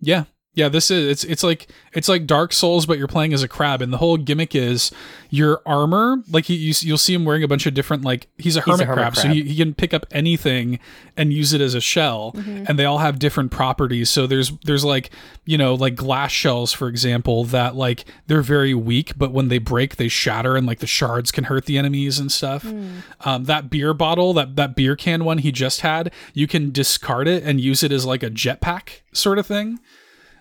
Yeah. 0.00 0.24
Yeah, 0.56 0.68
this 0.68 0.88
is 0.88 1.08
it's 1.10 1.24
it's 1.24 1.42
like 1.42 1.66
it's 1.94 2.08
like 2.08 2.26
Dark 2.26 2.52
Souls, 2.52 2.86
but 2.86 2.96
you're 2.96 3.08
playing 3.08 3.34
as 3.34 3.42
a 3.42 3.48
crab, 3.48 3.82
and 3.82 3.92
the 3.92 3.96
whole 3.98 4.16
gimmick 4.16 4.54
is 4.54 4.92
your 5.28 5.60
armor. 5.66 6.22
Like 6.30 6.44
he, 6.44 6.54
you, 6.54 6.72
you'll 6.80 6.96
see 6.96 7.12
him 7.12 7.24
wearing 7.24 7.42
a 7.42 7.48
bunch 7.48 7.66
of 7.66 7.74
different 7.74 8.04
like 8.04 8.28
he's 8.38 8.56
a 8.56 8.60
He's 8.60 8.80
a 8.80 8.84
hermit, 8.84 8.86
hermit 8.86 9.02
crab, 9.02 9.16
so 9.16 9.22
crab. 9.22 9.34
he, 9.34 9.42
he 9.42 9.56
can 9.56 9.74
pick 9.74 9.92
up 9.92 10.06
anything 10.12 10.78
and 11.16 11.32
use 11.32 11.52
it 11.52 11.60
as 11.60 11.74
a 11.74 11.80
shell, 11.80 12.32
Mhm. 12.36 12.68
and 12.68 12.78
they 12.78 12.84
all 12.84 12.98
have 12.98 13.18
different 13.18 13.50
properties. 13.50 14.10
So 14.10 14.28
there's 14.28 14.52
there's 14.64 14.84
like 14.84 15.10
you 15.44 15.58
know 15.58 15.74
like 15.74 15.96
glass 15.96 16.30
shells, 16.30 16.72
for 16.72 16.86
example, 16.86 17.42
that 17.46 17.74
like 17.74 18.04
they're 18.28 18.40
very 18.40 18.74
weak, 18.74 19.14
but 19.18 19.32
when 19.32 19.48
they 19.48 19.58
break, 19.58 19.96
they 19.96 20.06
shatter, 20.08 20.56
and 20.56 20.68
like 20.68 20.78
the 20.78 20.86
shards 20.86 21.32
can 21.32 21.44
hurt 21.44 21.66
the 21.66 21.78
enemies 21.78 22.20
and 22.20 22.30
stuff. 22.30 22.62
Hmm. 22.62 22.98
Um, 23.22 23.44
that 23.46 23.70
beer 23.70 23.92
bottle, 23.92 24.32
that 24.34 24.54
that 24.54 24.76
beer 24.76 24.94
can 24.94 25.24
one 25.24 25.38
he 25.38 25.50
just 25.50 25.80
had, 25.80 26.12
you 26.32 26.46
can 26.46 26.70
discard 26.70 27.26
it 27.26 27.42
and 27.42 27.60
use 27.60 27.82
it 27.82 27.90
as 27.90 28.06
like 28.06 28.22
a 28.22 28.30
jetpack 28.30 29.00
sort 29.12 29.40
of 29.40 29.46
thing. 29.48 29.80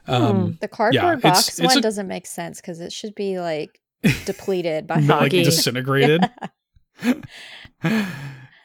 Um, 0.07 0.57
The 0.61 0.67
cardboard 0.67 1.19
it's- 1.19 1.21
box 1.21 1.59
it's 1.59 1.61
one 1.61 1.77
a- 1.77 1.81
doesn't 1.81 2.07
make 2.07 2.25
sense 2.27 2.59
because 2.59 2.79
it 2.81 2.91
should 2.91 3.15
be 3.15 3.39
like 3.39 3.79
depleted 4.25 4.85
by 4.87 4.99
not, 4.99 5.21
like 5.23 5.31
disintegrated. 5.31 6.29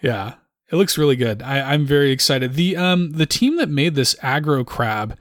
yeah, 0.02 0.34
it 0.70 0.76
looks 0.76 0.98
really 0.98 1.16
good. 1.16 1.42
I, 1.42 1.72
I'm 1.72 1.86
very 1.86 2.10
excited. 2.10 2.54
The 2.54 2.76
um 2.76 3.12
the 3.12 3.26
team 3.26 3.56
that 3.56 3.68
made 3.68 3.94
this 3.94 4.14
aggro 4.16 4.64
crab, 4.66 5.16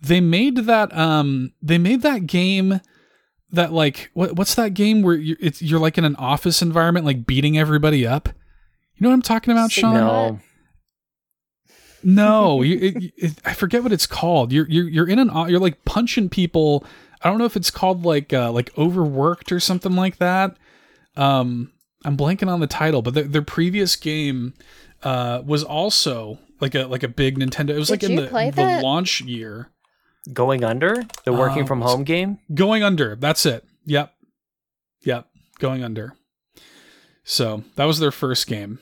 they 0.00 0.20
made 0.20 0.56
that 0.58 0.96
um 0.96 1.52
they 1.62 1.78
made 1.78 2.02
that 2.02 2.26
game 2.26 2.80
that 3.50 3.72
like 3.72 4.10
what 4.14 4.36
what's 4.36 4.54
that 4.54 4.74
game 4.74 5.02
where 5.02 5.14
you're 5.14 5.36
it's 5.40 5.62
you're 5.62 5.80
like 5.80 5.98
in 5.98 6.04
an 6.04 6.16
office 6.16 6.62
environment 6.62 7.06
like 7.06 7.26
beating 7.26 7.58
everybody 7.58 8.06
up. 8.06 8.28
You 8.28 9.02
know 9.04 9.08
what 9.08 9.14
I'm 9.14 9.22
talking 9.22 9.52
about, 9.52 9.72
Sigma 9.72 9.90
Sean? 9.90 9.94
No. 9.94 10.40
No, 12.04 12.62
you, 12.62 12.78
it, 12.78 13.12
it, 13.16 13.32
I 13.44 13.54
forget 13.54 13.82
what 13.82 13.92
it's 13.92 14.06
called. 14.06 14.52
You're 14.52 14.68
you're 14.68 14.88
you're 14.88 15.08
in 15.08 15.18
an 15.18 15.30
you're 15.48 15.60
like 15.60 15.84
punching 15.84 16.28
people. 16.28 16.84
I 17.22 17.28
don't 17.30 17.38
know 17.38 17.46
if 17.46 17.56
it's 17.56 17.70
called 17.70 18.04
like 18.04 18.32
uh, 18.32 18.52
like 18.52 18.76
overworked 18.76 19.50
or 19.52 19.60
something 19.60 19.96
like 19.96 20.18
that. 20.18 20.56
Um, 21.16 21.72
I'm 22.04 22.16
blanking 22.16 22.48
on 22.48 22.60
the 22.60 22.66
title, 22.66 23.00
but 23.00 23.14
their, 23.14 23.24
their 23.24 23.42
previous 23.42 23.96
game 23.96 24.54
uh, 25.02 25.42
was 25.44 25.64
also 25.64 26.38
like 26.60 26.74
a 26.74 26.84
like 26.84 27.02
a 27.02 27.08
big 27.08 27.38
Nintendo. 27.38 27.70
It 27.70 27.78
was 27.78 27.88
Did 27.88 28.02
like 28.02 28.10
in 28.10 28.16
the, 28.16 28.52
the 28.54 28.80
launch 28.82 29.20
year. 29.22 29.70
Going 30.32 30.64
under 30.64 31.04
the 31.24 31.32
working 31.34 31.64
Oh, 31.64 31.66
from 31.66 31.82
home 31.82 32.02
game. 32.04 32.38
Going 32.54 32.82
under. 32.82 33.14
That's 33.14 33.44
it. 33.44 33.64
Yep. 33.84 34.12
Yep. 35.02 35.28
Going 35.58 35.84
under. 35.84 36.14
So 37.24 37.64
that 37.76 37.84
was 37.84 37.98
their 37.98 38.10
first 38.10 38.46
game, 38.46 38.78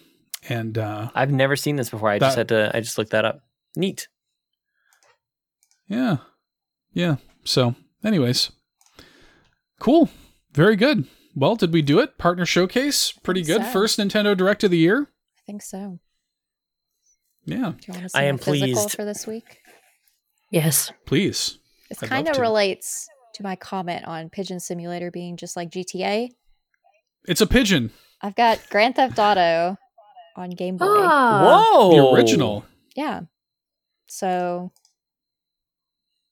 and 0.48 0.76
uh, 0.78 1.10
I've 1.14 1.30
never 1.30 1.56
seen 1.56 1.76
this 1.76 1.90
before. 1.90 2.08
I 2.10 2.18
just 2.18 2.36
had 2.36 2.48
to. 2.48 2.70
I 2.74 2.80
just 2.80 2.98
looked 2.98 3.10
that 3.12 3.24
up. 3.24 3.40
Neat. 3.76 4.08
Yeah. 5.86 6.18
Yeah. 6.92 7.16
So, 7.44 7.74
anyways, 8.04 8.50
cool. 9.80 10.08
Very 10.52 10.76
good. 10.76 11.06
Well, 11.34 11.56
did 11.56 11.72
we 11.72 11.80
do 11.82 11.98
it? 11.98 12.18
Partner 12.18 12.44
showcase? 12.44 13.12
Pretty 13.22 13.42
good. 13.42 13.62
so. 13.62 13.68
First 13.68 13.98
Nintendo 13.98 14.36
Direct 14.36 14.64
of 14.64 14.70
the 14.70 14.78
year? 14.78 15.08
I 15.38 15.40
think 15.46 15.62
so. 15.62 15.98
Yeah, 17.44 17.72
Do 17.80 17.86
you 17.88 17.92
want 17.94 18.02
to 18.04 18.08
see 18.10 18.18
I 18.18 18.24
am 18.24 18.36
my 18.36 18.38
pleased. 18.42 18.92
for 18.92 19.04
this 19.04 19.26
week? 19.26 19.58
Yes. 20.50 20.92
please. 21.06 21.58
This 21.88 22.00
I'd 22.02 22.08
kind 22.08 22.28
of 22.28 22.38
relates 22.38 23.08
to 23.34 23.42
my 23.42 23.56
comment 23.56 24.04
on 24.06 24.30
Pigeon 24.30 24.60
Simulator 24.60 25.10
being 25.10 25.36
just 25.36 25.56
like 25.56 25.70
GTA. 25.70 26.28
It's 27.26 27.40
a 27.40 27.46
pigeon. 27.46 27.90
I've 28.20 28.36
got 28.36 28.60
Grand 28.70 28.94
Theft 28.94 29.18
Auto 29.18 29.76
on 30.36 30.50
Game 30.50 30.76
Boy. 30.76 30.86
Ah. 30.88 31.70
Whoa. 31.72 31.90
The 31.96 32.08
original. 32.14 32.64
yeah. 32.96 33.20
So 34.06 34.72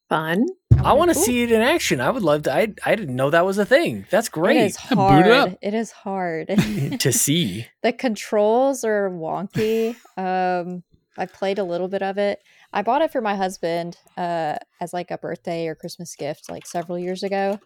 Fun. 0.08 0.46
I 0.84 0.92
want 0.94 1.12
to 1.12 1.18
Ooh, 1.18 1.22
see 1.22 1.42
it 1.42 1.52
in 1.52 1.60
action. 1.60 2.00
I 2.00 2.10
would 2.10 2.22
love 2.22 2.42
to. 2.42 2.52
I 2.52 2.72
I 2.84 2.94
didn't 2.96 3.14
know 3.14 3.30
that 3.30 3.44
was 3.46 3.58
a 3.58 3.64
thing. 3.66 4.06
That's 4.10 4.28
great 4.28 4.56
is 4.56 4.76
Yeah, 4.84 4.88
boot 4.90 4.96
hard. 4.98 5.26
it 5.26 5.32
up. 5.32 5.58
It 5.62 5.74
is 5.74 5.92
hard. 5.92 6.48
to 6.98 7.12
see. 7.12 7.66
the 7.82 7.92
controls 7.92 8.82
are 8.84 9.08
wonky. 9.10 9.94
Um, 10.16 10.82
I 11.16 11.26
played 11.26 11.58
a 11.58 11.64
little 11.64 11.86
bit 11.88 12.02
of 12.02 12.18
it. 12.18 12.42
I 12.72 12.82
bought 12.82 13.02
it 13.02 13.12
for 13.12 13.20
my 13.20 13.34
husband 13.36 13.98
uh, 14.16 14.56
as 14.80 14.92
like 14.92 15.10
a 15.10 15.18
birthday 15.18 15.66
or 15.68 15.74
Christmas 15.74 16.16
gift 16.16 16.50
like 16.50 16.66
several 16.66 16.98
years 16.98 17.22
ago. 17.22 17.60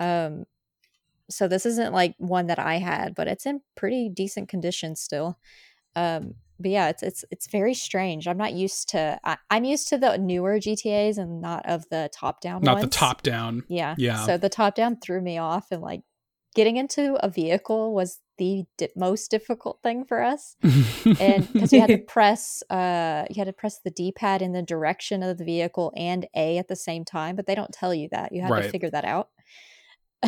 Um, 0.00 0.44
so 1.30 1.48
this 1.48 1.66
isn't 1.66 1.92
like 1.92 2.14
one 2.18 2.46
that 2.46 2.58
I 2.58 2.76
had, 2.76 3.14
but 3.14 3.28
it's 3.28 3.46
in 3.46 3.60
pretty 3.76 4.08
decent 4.08 4.48
condition 4.48 4.96
still. 4.96 5.38
Um, 5.94 6.34
but 6.60 6.70
yeah, 6.70 6.88
it's 6.88 7.02
it's 7.02 7.24
it's 7.30 7.46
very 7.48 7.74
strange. 7.74 8.26
I'm 8.26 8.36
not 8.36 8.52
used 8.52 8.88
to. 8.90 9.18
I, 9.22 9.36
I'm 9.50 9.64
used 9.64 9.88
to 9.88 9.98
the 9.98 10.16
newer 10.18 10.58
GTA's 10.58 11.18
and 11.18 11.40
not 11.40 11.64
of 11.66 11.88
the 11.88 12.10
top 12.12 12.40
down. 12.40 12.62
Not 12.62 12.80
the 12.80 12.86
top 12.88 13.22
down. 13.22 13.64
Yeah. 13.68 13.94
Yeah. 13.96 14.26
So 14.26 14.36
the 14.36 14.48
top 14.48 14.74
down 14.74 14.96
threw 14.96 15.20
me 15.20 15.38
off, 15.38 15.68
and 15.70 15.82
like 15.82 16.02
getting 16.54 16.76
into 16.76 17.14
a 17.24 17.28
vehicle 17.28 17.94
was 17.94 18.20
the 18.38 18.64
di- 18.76 18.88
most 18.96 19.30
difficult 19.30 19.80
thing 19.82 20.04
for 20.04 20.22
us. 20.22 20.56
And 21.20 21.52
because 21.52 21.72
you 21.72 21.80
had 21.80 21.90
to 21.90 21.98
press, 22.06 22.62
uh, 22.70 23.24
you 23.30 23.40
had 23.40 23.46
to 23.46 23.52
press 23.52 23.80
the 23.84 23.90
D 23.90 24.10
pad 24.10 24.42
in 24.42 24.52
the 24.52 24.62
direction 24.62 25.22
of 25.22 25.38
the 25.38 25.44
vehicle 25.44 25.92
and 25.96 26.26
A 26.34 26.58
at 26.58 26.66
the 26.68 26.76
same 26.76 27.04
time, 27.04 27.36
but 27.36 27.46
they 27.46 27.54
don't 27.54 27.72
tell 27.72 27.94
you 27.94 28.08
that. 28.10 28.32
You 28.32 28.42
have 28.42 28.50
to 28.64 28.70
figure 28.70 28.90
that 28.90 29.04
out. 29.04 29.28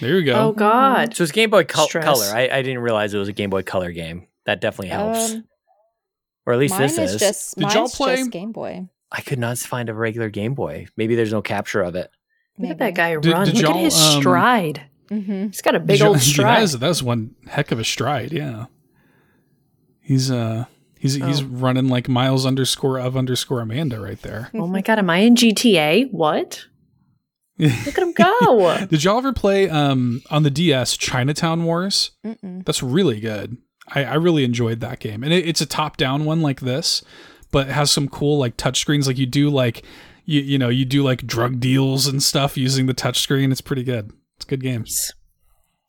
there 0.00 0.18
you 0.18 0.24
go. 0.24 0.34
Oh 0.34 0.52
God. 0.52 1.14
So 1.14 1.22
it's 1.22 1.32
Game 1.32 1.50
Boy 1.50 1.64
Col- 1.64 1.88
Color. 1.88 2.26
I, 2.34 2.48
I 2.50 2.62
didn't 2.62 2.80
realize 2.80 3.12
it 3.14 3.18
was 3.18 3.28
a 3.28 3.32
Game 3.32 3.50
Boy 3.50 3.62
Color 3.62 3.92
game. 3.92 4.26
That 4.44 4.60
definitely 4.60 4.88
helps. 4.88 5.34
Um, 5.34 5.44
or 6.46 6.52
at 6.52 6.58
least 6.58 6.72
mine 6.74 6.82
this 6.82 6.98
is 6.98 7.14
is. 7.14 7.20
just 7.20 7.54
Did 7.56 7.62
mine's 7.62 7.74
y'all 7.74 7.88
play- 7.88 8.16
just 8.16 8.30
Game 8.30 8.52
Boy. 8.52 8.88
I 9.12 9.20
could 9.20 9.38
not 9.38 9.58
find 9.58 9.88
a 9.88 9.94
regular 9.94 10.28
Game 10.30 10.54
Boy. 10.54 10.86
Maybe 10.96 11.14
there's 11.14 11.32
no 11.32 11.42
capture 11.42 11.82
of 11.82 11.94
it. 11.94 12.10
Look 12.58 12.70
at 12.72 12.78
that 12.78 12.94
guy 12.94 13.16
Did- 13.16 13.32
run. 13.32 13.46
did 13.46 13.54
Look 13.56 13.64
at 13.64 13.70
y'all, 13.70 13.78
his 13.78 14.00
um, 14.00 14.20
stride. 14.20 14.82
hmm 15.08 15.46
He's 15.46 15.62
got 15.62 15.74
a 15.74 15.80
big 15.80 16.00
old 16.02 16.16
yeah, 16.18 16.22
stride. 16.22 16.56
that, 16.58 16.62
is, 16.62 16.78
that 16.78 16.88
was 16.88 17.02
one 17.02 17.34
heck 17.46 17.70
of 17.72 17.78
a 17.78 17.84
stride. 17.84 18.32
Yeah. 18.32 18.66
He's 20.00 20.30
uh 20.30 20.64
he's 20.98 21.14
he's 21.14 21.42
Oh. 21.42 21.46
running 21.46 21.88
like 21.88 22.08
miles 22.08 22.46
underscore 22.46 22.98
of 22.98 23.16
underscore 23.16 23.60
Amanda 23.60 24.00
right 24.00 24.20
there. 24.22 24.50
oh 24.54 24.66
my 24.66 24.80
god, 24.80 24.98
am 24.98 25.10
I 25.10 25.18
in 25.18 25.34
GTA? 25.34 26.10
What? 26.12 26.66
Look 27.58 27.72
at 27.96 27.98
him 27.98 28.12
go. 28.12 28.86
Did 28.90 29.02
y'all 29.04 29.18
ever 29.18 29.32
play 29.32 29.68
um 29.70 30.22
on 30.30 30.42
the 30.42 30.50
DS 30.50 30.96
Chinatown 30.96 31.64
Wars? 31.64 32.10
Mm-mm. 32.24 32.64
That's 32.64 32.82
really 32.82 33.20
good. 33.20 33.56
I, 33.88 34.04
I 34.04 34.14
really 34.14 34.44
enjoyed 34.44 34.80
that 34.80 34.98
game, 34.98 35.22
and 35.22 35.32
it, 35.32 35.46
it's 35.46 35.60
a 35.60 35.66
top-down 35.66 36.24
one 36.24 36.42
like 36.42 36.60
this, 36.60 37.02
but 37.52 37.68
it 37.68 37.72
has 37.72 37.90
some 37.90 38.08
cool 38.08 38.36
like 38.38 38.56
touchscreens. 38.56 39.06
Like 39.06 39.16
you 39.18 39.26
do 39.26 39.48
like 39.48 39.84
you 40.24 40.40
you 40.40 40.58
know 40.58 40.68
you 40.68 40.84
do 40.84 41.02
like 41.04 41.26
drug 41.26 41.60
deals 41.60 42.06
and 42.06 42.22
stuff 42.22 42.56
using 42.56 42.86
the 42.86 42.94
touchscreen. 42.94 43.52
It's 43.52 43.60
pretty 43.60 43.84
good. 43.84 44.10
It's 44.36 44.44
a 44.44 44.48
good 44.48 44.60
game. 44.62 44.84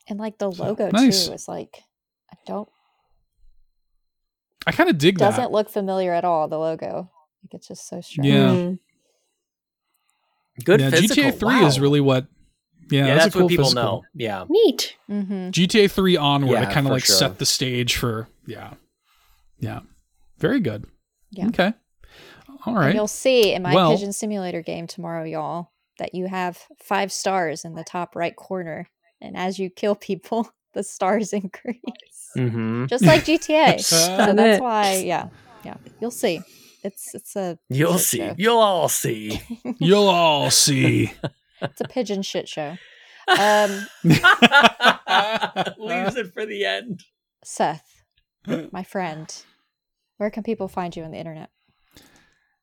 And 0.07 0.19
like 0.19 0.37
the 0.37 0.51
So, 0.51 0.63
logo 0.63 0.89
nice. 0.91 1.27
too 1.27 1.33
is 1.33 1.47
like 1.47 1.83
I 2.31 2.37
don't 2.45 2.69
I 4.65 4.71
kind 4.71 4.89
of 4.89 4.97
dig 4.97 5.15
It 5.15 5.19
doesn't 5.19 5.41
that. 5.41 5.51
look 5.51 5.69
familiar 5.69 6.13
at 6.13 6.23
all. 6.23 6.47
The 6.47 6.59
logo, 6.59 7.09
like 7.43 7.53
it's 7.53 7.67
just 7.67 7.87
so 7.89 7.99
strange. 8.01 8.27
Yeah. 8.27 8.49
Mm. 8.49 8.79
Good 10.63 10.79
yeah, 10.81 10.89
physical. 10.89 11.23
GTA 11.31 11.39
Three 11.39 11.65
is 11.65 11.79
really 11.79 12.01
what. 12.01 12.25
Yeah, 12.89 12.99
Yeah, 12.99 13.07
that's, 13.15 13.25
that's, 13.25 13.35
a 13.35 13.37
cool 13.37 13.45
what 13.45 13.49
people 13.49 13.65
physical. 13.65 13.83
know. 13.83 14.03
Yeah. 14.13 14.45
Neat. 14.49 14.95
Mm-hmm. 15.09 15.49
GTA 15.49 15.91
3 15.91 16.15
onward, 16.17 16.53
Yeah, 16.53 16.69
it 16.69 16.73
kind 16.73 16.87
of 16.87 16.93
like 16.93 17.03
sure. 17.03 17.15
set 17.17 17.37
the 17.37 17.45
stage 17.45 17.97
for 17.97 18.29
yeah. 18.45 18.75
Yeah. 19.59 19.81
Very 20.37 20.61
good. 20.61 20.85
Yeah. 21.31 21.47
Okay. 21.47 21.73
All 22.65 22.75
right. 22.75 22.85
And 22.87 22.95
you'll 22.95 23.07
see 23.09 23.53
in 23.53 23.61
my 23.61 23.73
Well- 23.73 23.91
Pigeon 23.91 24.13
Simulator 24.13 24.61
game 24.61 24.87
tomorrow, 24.87 25.25
y'all, 25.25 25.71
that 25.99 26.15
you 26.15 26.27
have 26.27 26.59
five 26.81 27.11
stars 27.11 27.65
in 27.65 27.75
the 27.75 27.83
top 27.83 28.15
right 28.15 28.35
corner. 28.35 28.87
And 29.19 29.35
as 29.35 29.59
you 29.59 29.69
kill 29.69 29.95
people, 29.95 30.49
the 30.73 30.83
stars 30.83 31.33
increase. 31.33 31.81
Mm-hmm. 32.37 32.85
Just 32.85 33.03
like 33.03 33.25
GTA. 33.25 33.79
so 33.81 34.33
that's 34.33 34.61
why, 34.61 35.03
yeah. 35.05 35.27
Yeah. 35.65 35.75
You'll 35.99 36.11
see. 36.11 36.39
It's 36.83 37.13
it's 37.15 37.35
a 37.35 37.57
You'll 37.69 37.97
see. 37.97 38.17
show. 38.19 38.35
You'll 38.37 38.57
all 38.59 38.89
see. 38.89 39.41
You'll 39.79 40.07
all 40.07 40.49
see. 40.51 41.11
It's 41.59 41.81
a 41.81 41.85
pigeon 41.87 42.21
shit 42.21 42.47
show. 42.47 42.77
Um 43.27 43.87
Leaves 45.77 46.15
it 46.15 46.33
for 46.33 46.45
the 46.45 46.65
end. 46.65 47.03
Seth, 47.43 48.03
my 48.71 48.83
friend, 48.83 49.33
where 50.17 50.29
can 50.29 50.43
people 50.43 50.67
find 50.67 50.95
you 50.95 51.03
on 51.03 51.11
the 51.11 51.17
internet? 51.17 51.49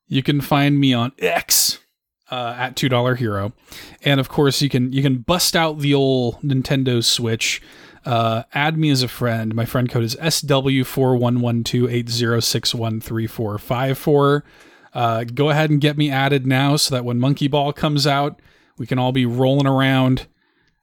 you 0.06 0.22
can 0.22 0.40
find 0.40 0.78
me 0.78 0.92
on 0.92 1.10
X 1.18 1.78
uh, 2.30 2.54
at 2.58 2.76
two 2.76 2.88
dollar 2.88 3.14
hero, 3.14 3.52
and 4.04 4.20
of 4.20 4.28
course 4.28 4.60
you 4.62 4.68
can 4.68 4.92
you 4.92 5.02
can 5.02 5.18
bust 5.18 5.56
out 5.56 5.78
the 5.80 5.94
old 5.94 6.40
Nintendo 6.42 7.02
Switch. 7.02 7.60
Uh, 8.04 8.42
add 8.52 8.76
me 8.76 8.90
as 8.90 9.02
a 9.02 9.08
friend. 9.08 9.54
My 9.54 9.64
friend 9.64 9.88
code 9.88 10.04
is 10.04 10.16
SW 10.28 10.84
four 10.84 11.16
one 11.16 11.40
one 11.40 11.64
two 11.64 11.88
eight 11.88 12.08
zero 12.08 12.40
six 12.40 12.74
one 12.74 13.00
three 13.00 13.26
four 13.26 13.58
five 13.58 13.96
four. 13.96 14.44
Uh, 14.92 15.24
go 15.24 15.50
ahead 15.50 15.70
and 15.70 15.80
get 15.80 15.96
me 15.96 16.10
added 16.10 16.46
now, 16.46 16.76
so 16.76 16.94
that 16.94 17.04
when 17.04 17.18
Monkey 17.18 17.48
Ball 17.48 17.72
comes 17.72 18.06
out, 18.06 18.40
we 18.78 18.86
can 18.86 18.98
all 18.98 19.12
be 19.12 19.26
rolling 19.26 19.66
around 19.66 20.26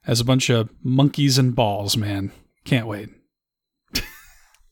as 0.06 0.20
a 0.20 0.24
bunch 0.24 0.50
of 0.50 0.68
monkeys 0.82 1.38
and 1.38 1.54
balls. 1.54 1.96
Man, 1.96 2.32
can't 2.64 2.86
wait. 2.86 3.08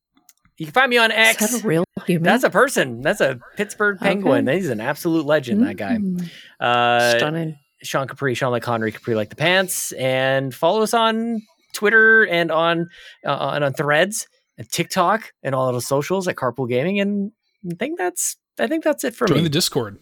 you 0.57 0.65
can 0.65 0.73
find 0.73 0.89
me 0.89 0.97
on 0.97 1.11
Is 1.11 1.17
X. 1.17 1.51
that 1.51 1.63
a 1.63 1.67
real 1.67 1.83
human? 2.05 2.23
That's 2.23 2.45
a 2.45 2.49
person. 2.49 3.01
That's 3.01 3.19
a 3.19 3.39
Pittsburgh 3.57 3.99
Penguin. 3.99 4.47
He's 4.47 4.69
an 4.69 4.79
absolute 4.79 5.25
legend, 5.25 5.65
that 5.65 5.75
guy. 5.75 5.97
Mm. 5.97 6.29
Uh, 6.59 7.17
Stunning. 7.17 7.57
Sean 7.85 8.07
Capri, 8.07 8.33
Sean 8.35 8.51
like 8.51 8.63
Connery, 8.63 8.91
Capri 8.91 9.15
like 9.15 9.29
the 9.29 9.35
pants, 9.35 9.91
and 9.93 10.53
follow 10.53 10.81
us 10.81 10.93
on 10.93 11.41
Twitter 11.73 12.23
and 12.25 12.51
on 12.51 12.87
uh, 13.25 13.51
and 13.53 13.63
on 13.63 13.73
Threads 13.73 14.27
and 14.57 14.69
TikTok 14.69 15.31
and 15.43 15.53
all 15.55 15.69
of 15.69 15.75
the 15.75 15.81
socials 15.81 16.27
at 16.27 16.35
Carpool 16.35 16.67
Gaming. 16.69 16.99
And 16.99 17.31
I 17.71 17.75
think 17.75 17.97
that's 17.97 18.37
I 18.59 18.67
think 18.67 18.83
that's 18.83 19.03
it 19.03 19.15
for 19.15 19.27
Join 19.27 19.37
me. 19.39 19.43
the 19.43 19.49
Discord. 19.49 19.99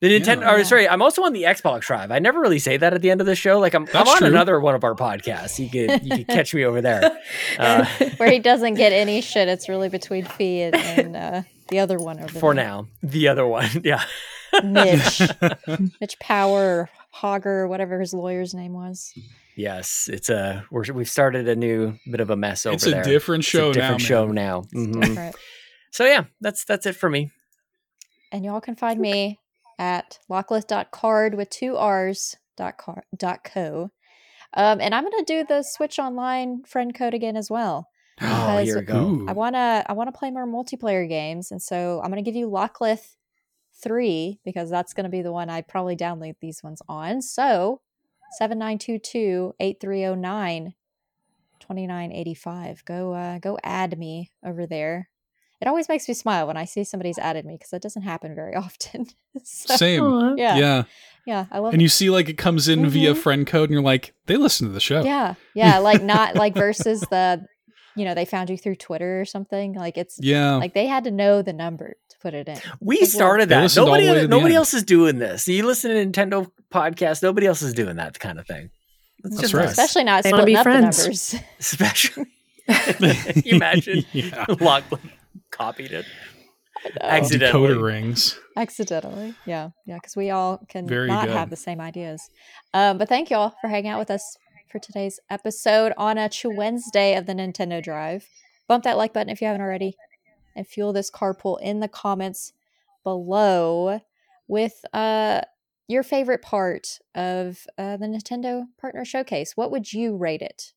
The 0.00 0.08
Nintendo, 0.20 0.40
Yeah. 0.42 0.54
or 0.56 0.64
sorry, 0.64 0.88
I'm 0.88 1.00
also 1.00 1.22
on 1.22 1.32
the 1.32 1.44
Xbox 1.44 1.82
Drive. 1.82 2.10
I 2.10 2.18
never 2.18 2.40
really 2.40 2.58
say 2.58 2.76
that 2.76 2.92
at 2.92 3.00
the 3.00 3.10
end 3.10 3.20
of 3.20 3.26
the 3.26 3.36
show. 3.36 3.58
Like 3.60 3.74
I'm, 3.74 3.86
I'm 3.94 4.08
on 4.08 4.18
true. 4.18 4.26
another 4.26 4.58
one 4.60 4.74
of 4.74 4.82
our 4.84 4.94
podcasts. 4.94 5.58
You 5.58 5.70
could 5.70 6.04
you 6.04 6.16
could 6.18 6.26
catch 6.28 6.52
me 6.54 6.64
over 6.64 6.80
there. 6.82 7.16
Uh, 7.58 7.84
Where 8.16 8.30
he 8.30 8.40
doesn't 8.40 8.74
get 8.74 8.92
any 8.92 9.20
shit. 9.20 9.46
It's 9.48 9.68
really 9.68 9.88
between 9.88 10.24
Fee 10.24 10.62
and, 10.62 10.74
and 10.74 11.16
uh, 11.16 11.42
the 11.68 11.78
other 11.78 11.96
one 11.98 12.18
over 12.18 12.26
there. 12.32 12.40
for 12.40 12.54
there. 12.54 12.64
now, 12.64 12.86
the 13.02 13.28
other 13.28 13.46
one, 13.46 13.68
yeah. 13.84 14.02
Mitch. 14.64 15.20
Mitch 16.00 16.18
Power, 16.20 16.88
Hogger, 17.14 17.68
whatever 17.68 18.00
his 18.00 18.12
lawyer's 18.14 18.54
name 18.54 18.72
was. 18.72 19.12
Yes, 19.56 20.08
it's 20.12 20.28
a 20.30 20.64
we're, 20.70 20.84
we've 20.92 21.08
started 21.08 21.48
a 21.48 21.54
new 21.56 21.94
bit 22.10 22.20
of 22.20 22.30
a 22.30 22.36
mess 22.36 22.66
over 22.66 22.74
It's 22.74 22.86
a 22.86 22.90
there. 22.90 23.04
different 23.04 23.42
It's 23.44 23.48
show 23.48 23.70
a 23.70 23.72
different 23.74 24.00
now. 24.02 24.06
show 24.06 24.26
man. 24.26 24.34
now. 24.34 24.62
Mhm. 24.74 25.00
Different. 25.00 25.36
So 25.92 26.04
yeah, 26.04 26.24
that's 26.40 26.64
that's 26.64 26.86
it 26.86 26.96
for 26.96 27.08
me. 27.08 27.30
And 28.32 28.44
y'all 28.44 28.60
can 28.60 28.74
find 28.74 28.98
me 29.00 29.38
at 29.78 30.18
locklith.card 30.30 31.34
with 31.34 31.50
two 31.50 31.76
R's 31.76 32.34
dot, 32.56 32.78
car, 32.78 33.04
dot 33.16 33.44
co. 33.44 33.90
Um, 34.56 34.80
and 34.80 34.94
I'm 34.94 35.04
gonna 35.04 35.24
do 35.24 35.44
the 35.44 35.62
Switch 35.62 35.98
Online 36.00 36.62
friend 36.64 36.94
code 36.94 37.14
again 37.14 37.36
as 37.36 37.48
well. 37.50 37.88
Oh, 38.20 38.58
here 38.58 38.78
we 38.78 38.84
go. 38.84 39.24
I 39.28 39.32
wanna 39.32 39.84
I 39.86 39.92
wanna 39.92 40.12
play 40.12 40.30
more 40.30 40.46
multiplayer 40.46 41.08
games, 41.08 41.50
and 41.52 41.60
so 41.62 42.00
I'm 42.02 42.10
gonna 42.10 42.22
give 42.22 42.36
you 42.36 42.48
Locklith 42.48 43.14
three 43.84 44.40
because 44.44 44.70
that's 44.70 44.94
gonna 44.94 45.08
be 45.10 45.22
the 45.22 45.32
one 45.32 45.48
I 45.50 45.60
probably 45.60 45.94
download 45.96 46.36
these 46.40 46.62
ones 46.62 46.80
on. 46.88 47.22
So 47.22 47.80
seven 48.38 48.58
nine 48.58 48.78
two 48.78 48.98
two 48.98 49.54
eight 49.60 49.78
three 49.80 50.00
zero 50.00 50.14
nine 50.14 50.74
2985. 51.60 52.84
Go 52.84 53.12
uh 53.14 53.38
go 53.38 53.58
add 53.62 53.98
me 53.98 54.30
over 54.44 54.66
there. 54.66 55.08
It 55.60 55.68
always 55.68 55.88
makes 55.88 56.06
me 56.08 56.14
smile 56.14 56.46
when 56.46 56.56
I 56.56 56.64
see 56.66 56.84
somebody's 56.84 57.18
added 57.18 57.46
me 57.46 57.54
because 57.54 57.70
that 57.70 57.80
doesn't 57.80 58.02
happen 58.02 58.34
very 58.34 58.54
often. 58.54 59.06
so, 59.44 59.76
Same. 59.76 60.34
Yeah. 60.36 60.56
Yeah. 60.56 60.82
Yeah, 61.26 61.46
I 61.50 61.58
love 61.60 61.72
And 61.72 61.80
you 61.80 61.88
see 61.88 62.10
like 62.10 62.28
it 62.28 62.36
comes 62.36 62.68
in 62.68 62.86
via 62.90 63.14
Mhm. 63.14 63.16
friend 63.16 63.46
code 63.46 63.70
and 63.70 63.72
you're 63.74 63.82
like, 63.82 64.12
they 64.26 64.36
listen 64.36 64.66
to 64.66 64.74
the 64.74 64.80
show. 64.80 65.02
Yeah. 65.02 65.34
Yeah, 65.54 65.78
like 65.78 66.02
not 66.02 66.34
like 66.34 66.54
versus 66.66 67.00
the 67.00 67.46
you 67.96 68.04
know, 68.04 68.12
they 68.14 68.24
found 68.24 68.50
you 68.50 68.58
through 68.58 68.74
Twitter 68.74 69.20
or 69.20 69.24
something. 69.24 69.72
Like 69.74 69.96
it's 69.96 70.18
Yeah. 70.20 70.56
like 70.56 70.74
they 70.74 70.86
had 70.86 71.04
to 71.04 71.10
know 71.12 71.40
the 71.40 71.52
number 71.52 71.94
to 72.03 72.03
put 72.24 72.34
it 72.34 72.48
in. 72.48 72.58
We 72.80 72.96
Because, 72.96 73.14
well, 73.14 73.18
started 73.18 73.48
They 73.50 73.54
that. 73.56 73.62
listened 73.62 73.86
Nobody, 73.86 74.06
the 74.06 74.12
way 74.12 74.18
to 74.22 74.22
the 74.22 74.28
nobody 74.28 74.54
else 74.54 74.74
is 74.74 74.82
doing 74.82 75.18
this. 75.18 75.46
You 75.46 75.64
listen 75.66 75.90
to 75.90 76.04
Nintendo 76.26 76.50
podcast. 76.72 77.22
Nobody 77.22 77.46
else 77.46 77.62
is 77.62 77.74
doing 77.74 77.96
that 77.96 78.18
kind 78.18 78.38
of 78.40 78.46
thing. 78.46 78.70
It's 79.24 79.36
That's 79.36 79.40
just 79.42 79.54
right. 79.54 79.66
Especially 79.68 80.04
not 80.04 80.24
They 80.24 80.32
wanna 80.32 80.42
splitting 80.42 80.54
be 80.54 80.58
up 80.58 80.62
friends. 80.64 80.96
the 80.96 81.02
numbers. 81.04 81.34
Especially. 81.60 82.26
Can 82.68 83.42
you 83.44 83.54
imagine? 83.56 84.04
yeah. 84.12 84.44
Lachlan 84.60 85.12
copied 85.50 85.92
it. 85.92 86.06
Accidentally. 87.00 87.68
Decoder 87.68 87.82
rings. 87.82 88.38
Accidentally. 88.56 89.34
Yeah. 89.46 89.70
Yeah. 89.86 89.94
Because 89.96 90.16
we 90.16 90.30
all 90.30 90.60
can 90.68 90.86
Very 90.86 91.08
not 91.08 91.26
good. 91.26 91.36
have 91.36 91.50
the 91.50 91.56
same 91.56 91.80
ideas. 91.80 92.20
Um, 92.74 92.98
but 92.98 93.08
thank 93.08 93.30
y'all 93.30 93.54
for 93.60 93.68
hanging 93.68 93.90
out 93.90 93.98
with 93.98 94.10
us 94.10 94.36
for 94.70 94.78
today's 94.78 95.18
episode 95.30 95.92
on 95.96 96.18
a 96.18 96.28
Ch- 96.28 96.44
Wednesday 96.46 97.16
of 97.16 97.26
the 97.26 97.32
Nintendo 97.32 97.82
Drive. 97.82 98.26
Bump 98.68 98.84
that 98.84 98.96
like 98.98 99.12
button 99.14 99.30
if 99.30 99.40
you 99.40 99.46
haven't 99.46 99.62
already 99.62 99.94
and 100.56 100.66
fuel 100.66 100.92
this 100.92 101.10
carpool 101.10 101.60
in 101.60 101.80
the 101.80 101.88
comments 101.88 102.52
below 103.02 104.00
with 104.48 104.84
uh 104.92 105.40
your 105.86 106.02
favorite 106.02 106.40
part 106.40 106.98
of 107.14 107.66
uh, 107.76 107.98
the 107.98 108.06
Nintendo 108.06 108.64
Partner 108.80 109.04
Showcase. 109.04 109.54
What 109.54 109.70
would 109.70 109.92
you 109.92 110.16
rate 110.16 110.40
it 110.40 110.72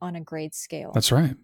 on 0.00 0.14
a 0.14 0.20
grade 0.20 0.54
scale? 0.54 0.92
That's 0.94 1.10
right. 1.10 1.34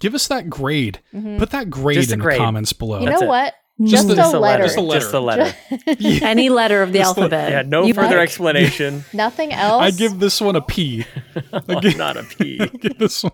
Give 0.00 0.12
us 0.12 0.26
that 0.26 0.50
grade. 0.50 0.98
Mhm. 1.14 1.38
Put 1.38 1.50
that 1.50 1.70
grade 1.70 1.98
Just 1.98 2.10
in 2.12 2.18
grade. 2.18 2.40
the 2.40 2.44
comments 2.44 2.72
below. 2.72 2.98
you 2.98 3.06
That's 3.06 3.20
know 3.20 3.26
it. 3.26 3.28
what? 3.28 3.54
Just 3.80 3.90
Just, 3.92 4.06
the- 4.08 4.12
a, 4.14 4.16
Just 4.16 4.34
a 4.34 4.38
letter. 4.40 4.62
letter. 4.64 4.64
Just 4.64 4.78
a 4.78 4.80
letter. 4.80 5.00
Just 5.00 5.14
a 5.14 5.94
letter. 6.10 6.24
Any 6.26 6.48
letter 6.48 6.82
of 6.82 6.92
the 6.92 6.98
Just 6.98 7.14
the- 7.14 7.20
alphabet. 7.22 7.50
Yeah, 7.52 7.62
no 7.62 7.84
You 7.84 7.94
further 7.94 8.08
pick. 8.16 8.18
explanation. 8.18 9.04
Nothing 9.12 9.52
else. 9.52 9.82
I 9.82 9.90
give 9.92 10.18
this 10.18 10.40
one 10.40 10.56
a 10.56 10.62
P. 10.62 11.04
Oh, 11.52 11.80
give- 11.80 11.96
not 11.96 12.16
a 12.16 12.24
P. 12.24 12.58
give 12.80 12.98
this 12.98 13.22
one. 13.22 13.32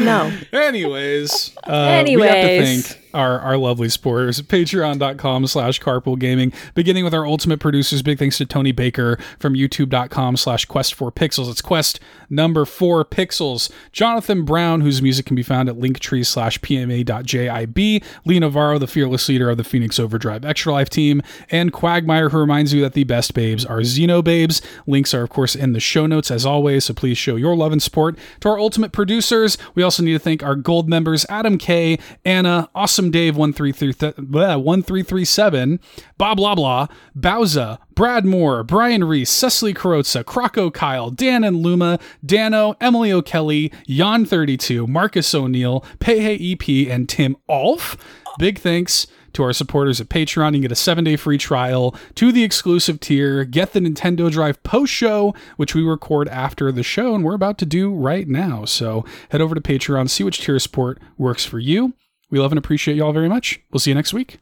No. 0.00 0.32
Anyways, 0.52 1.56
uh, 1.64 2.02
we 2.06 2.22
have 2.22 2.34
to 2.34 2.58
Anyways. 2.58 2.96
Our, 3.12 3.40
our 3.40 3.56
lovely 3.56 3.88
supporters. 3.88 4.40
Patreon.com 4.42 5.46
slash 5.46 5.80
carpool 5.80 6.18
gaming. 6.18 6.52
Beginning 6.74 7.04
with 7.04 7.14
our 7.14 7.26
ultimate 7.26 7.60
producers, 7.60 8.02
big 8.02 8.18
thanks 8.18 8.38
to 8.38 8.46
Tony 8.46 8.72
Baker 8.72 9.18
from 9.38 9.54
youtube.com 9.54 10.36
slash 10.36 10.64
quest 10.64 10.94
four 10.94 11.10
pixels. 11.10 11.50
It's 11.50 11.62
quest 11.62 12.00
number 12.28 12.64
four 12.64 13.04
pixels. 13.04 13.70
Johnathan 13.92 14.44
Brown, 14.44 14.80
whose 14.80 15.02
music 15.02 15.26
can 15.26 15.36
be 15.36 15.42
found 15.42 15.68
at 15.68 15.76
linktree 15.76 16.24
slash 16.24 16.60
pme.jib. 16.60 18.04
Lee 18.24 18.38
Navarro, 18.38 18.78
the 18.78 18.86
fearless 18.86 19.28
leader 19.28 19.50
of 19.50 19.56
the 19.56 19.64
Phoenix 19.64 19.98
Overdrive 19.98 20.44
Extra 20.44 20.72
Life 20.72 20.90
team. 20.90 21.22
And 21.50 21.72
Cwagmire, 21.72 22.30
who 22.30 22.38
reminds 22.38 22.72
you 22.72 22.80
that 22.82 22.92
the 22.92 23.04
best 23.04 23.34
babes 23.34 23.64
are 23.64 23.78
Xeno 23.78 24.22
babes. 24.22 24.62
Links 24.86 25.14
are, 25.14 25.22
of 25.22 25.30
course, 25.30 25.54
in 25.54 25.72
the 25.72 25.80
show 25.80 26.06
notes 26.06 26.30
as 26.30 26.46
always, 26.46 26.84
so 26.84 26.94
please 26.94 27.18
show 27.18 27.36
your 27.36 27.56
love 27.56 27.72
and 27.72 27.82
support 27.82 28.18
to 28.40 28.48
our 28.48 28.58
ultimate 28.58 28.92
producers. 28.92 29.56
We 29.74 29.82
also 29.82 30.02
need 30.02 30.12
to 30.12 30.18
thank 30.18 30.42
our 30.42 30.54
gold 30.54 30.88
members 30.88 31.26
Adam 31.28 31.58
K, 31.58 31.98
Anna, 32.24 32.68
Awesome 32.74 32.99
Dave 33.08 33.36
1337, 33.36 35.80
Bob 36.18 36.36
Blah 36.36 36.54
Blah, 36.54 36.86
Bowsah, 37.16 37.78
Brad 37.94 38.26
Moore, 38.26 38.62
Brian 38.62 39.04
Reese, 39.04 39.30
Cecily 39.30 39.72
Carrozza, 39.72 40.22
Croco 40.24 40.74
Kyle, 40.74 41.10
Dan 41.10 41.44
and 41.44 41.62
Luma, 41.62 41.98
Dannohh, 42.26 42.76
Emily 42.80 43.12
O'Kelley, 43.12 43.70
Jon32, 43.88 44.86
Marcus 44.86 45.34
O'Neill, 45.34 45.82
Peje 45.98 46.52
EP, 46.52 46.92
and 46.92 47.08
Tim 47.08 47.38
Aulph. 47.48 47.96
Big 48.38 48.58
thanks 48.58 49.06
to 49.32 49.42
our 49.42 49.52
supporters 49.52 50.00
at 50.00 50.08
Patreon. 50.08 50.54
You 50.54 50.62
get 50.62 50.72
a 50.72 50.76
seven 50.76 51.04
day 51.04 51.16
free 51.16 51.38
trial 51.38 51.94
to 52.16 52.32
the 52.32 52.44
exclusive 52.44 53.00
tier. 53.00 53.44
Get 53.44 53.72
the 53.72 53.80
Nintendo 53.80 54.30
Drive 54.30 54.62
post 54.62 54.92
show, 54.92 55.34
which 55.56 55.74
we 55.74 55.82
record 55.82 56.28
after 56.28 56.70
the 56.72 56.82
show, 56.82 57.14
and 57.14 57.24
we're 57.24 57.34
about 57.34 57.58
to 57.58 57.66
do 57.66 57.92
right 57.92 58.28
now. 58.28 58.64
So 58.64 59.04
head 59.30 59.40
over 59.40 59.54
to 59.54 59.60
Patreon, 59.60 60.08
see 60.08 60.24
which 60.24 60.40
tier 60.40 60.58
support 60.58 60.98
works 61.18 61.44
for 61.44 61.58
you. 61.58 61.94
We 62.30 62.38
love 62.38 62.52
and 62.52 62.58
appreciate 62.58 62.96
y'all 62.96 63.12
very 63.12 63.28
much. 63.28 63.60
We'll 63.70 63.80
see 63.80 63.90
you 63.90 63.94
next 63.94 64.14
week. 64.14 64.38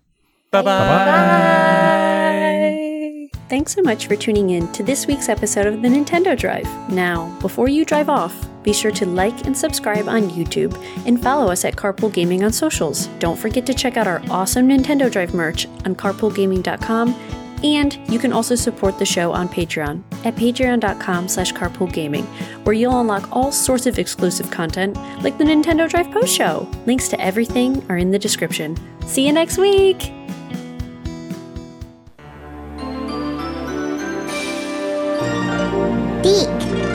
Bye 0.51 0.63
bye. 0.63 1.79
Thanks 3.49 3.75
so 3.75 3.81
much 3.81 4.07
for 4.07 4.15
tuning 4.15 4.51
in 4.51 4.71
to 4.73 4.83
this 4.83 5.07
week's 5.07 5.31
episode 5.31 5.67
of 5.67 5.81
the 5.81 5.89
Nintendo 5.89 6.37
Drive. 6.39 6.69
Now, 6.91 7.35
before 7.41 7.67
you 7.69 7.87
drive 7.87 8.11
off, 8.11 8.47
be 8.63 8.75
sure 8.75 8.91
to 8.91 9.07
like 9.07 9.47
and 9.47 9.57
subscribe 9.57 10.07
on 10.07 10.29
YouTube 10.29 10.77
and 11.07 11.23
follow 11.23 11.51
us 11.51 11.65
at 11.65 11.75
Carpool 11.75 12.13
Gaming 12.13 12.45
on 12.45 12.53
socials. 12.53 13.07
Don't 13.21 13.39
forget 13.39 13.65
to 13.65 13.73
check 13.73 13.97
out 13.97 14.07
our 14.07 14.21
awesome 14.29 14.69
Nintendo 14.69 15.11
Drive 15.11 15.33
merch 15.33 15.65
on 15.87 15.95
carpoolgaming.com 15.95 17.15
and 17.65 17.99
you 18.11 18.19
can 18.19 18.33
also 18.33 18.55
support 18.55 18.99
the 18.99 19.05
show 19.05 19.33
on 19.33 19.49
Patreon 19.49 20.03
at 20.25 20.35
patreon.com 20.37 21.29
slash 21.29 21.53
carpoolgaming, 21.53 22.25
where 22.65 22.75
you'll 22.75 23.01
unlock 23.01 23.29
all 23.31 23.53
sorts 23.53 23.87
of 23.87 23.99
exclusive 23.99 24.51
content 24.51 24.97
like 25.23 25.39
the 25.39 25.45
Nintendo 25.45 25.89
Drive 25.89 26.11
Post 26.11 26.35
Show. 26.35 26.69
Links 26.87 27.09
to 27.09 27.21
everything 27.21 27.85
are 27.91 27.99
in 27.99 28.11
the 28.11 28.19
description. 28.19 28.77
See 29.07 29.27
you 29.27 29.33
next 29.33 29.59
week! 29.59 30.13
Beak. 36.23 36.88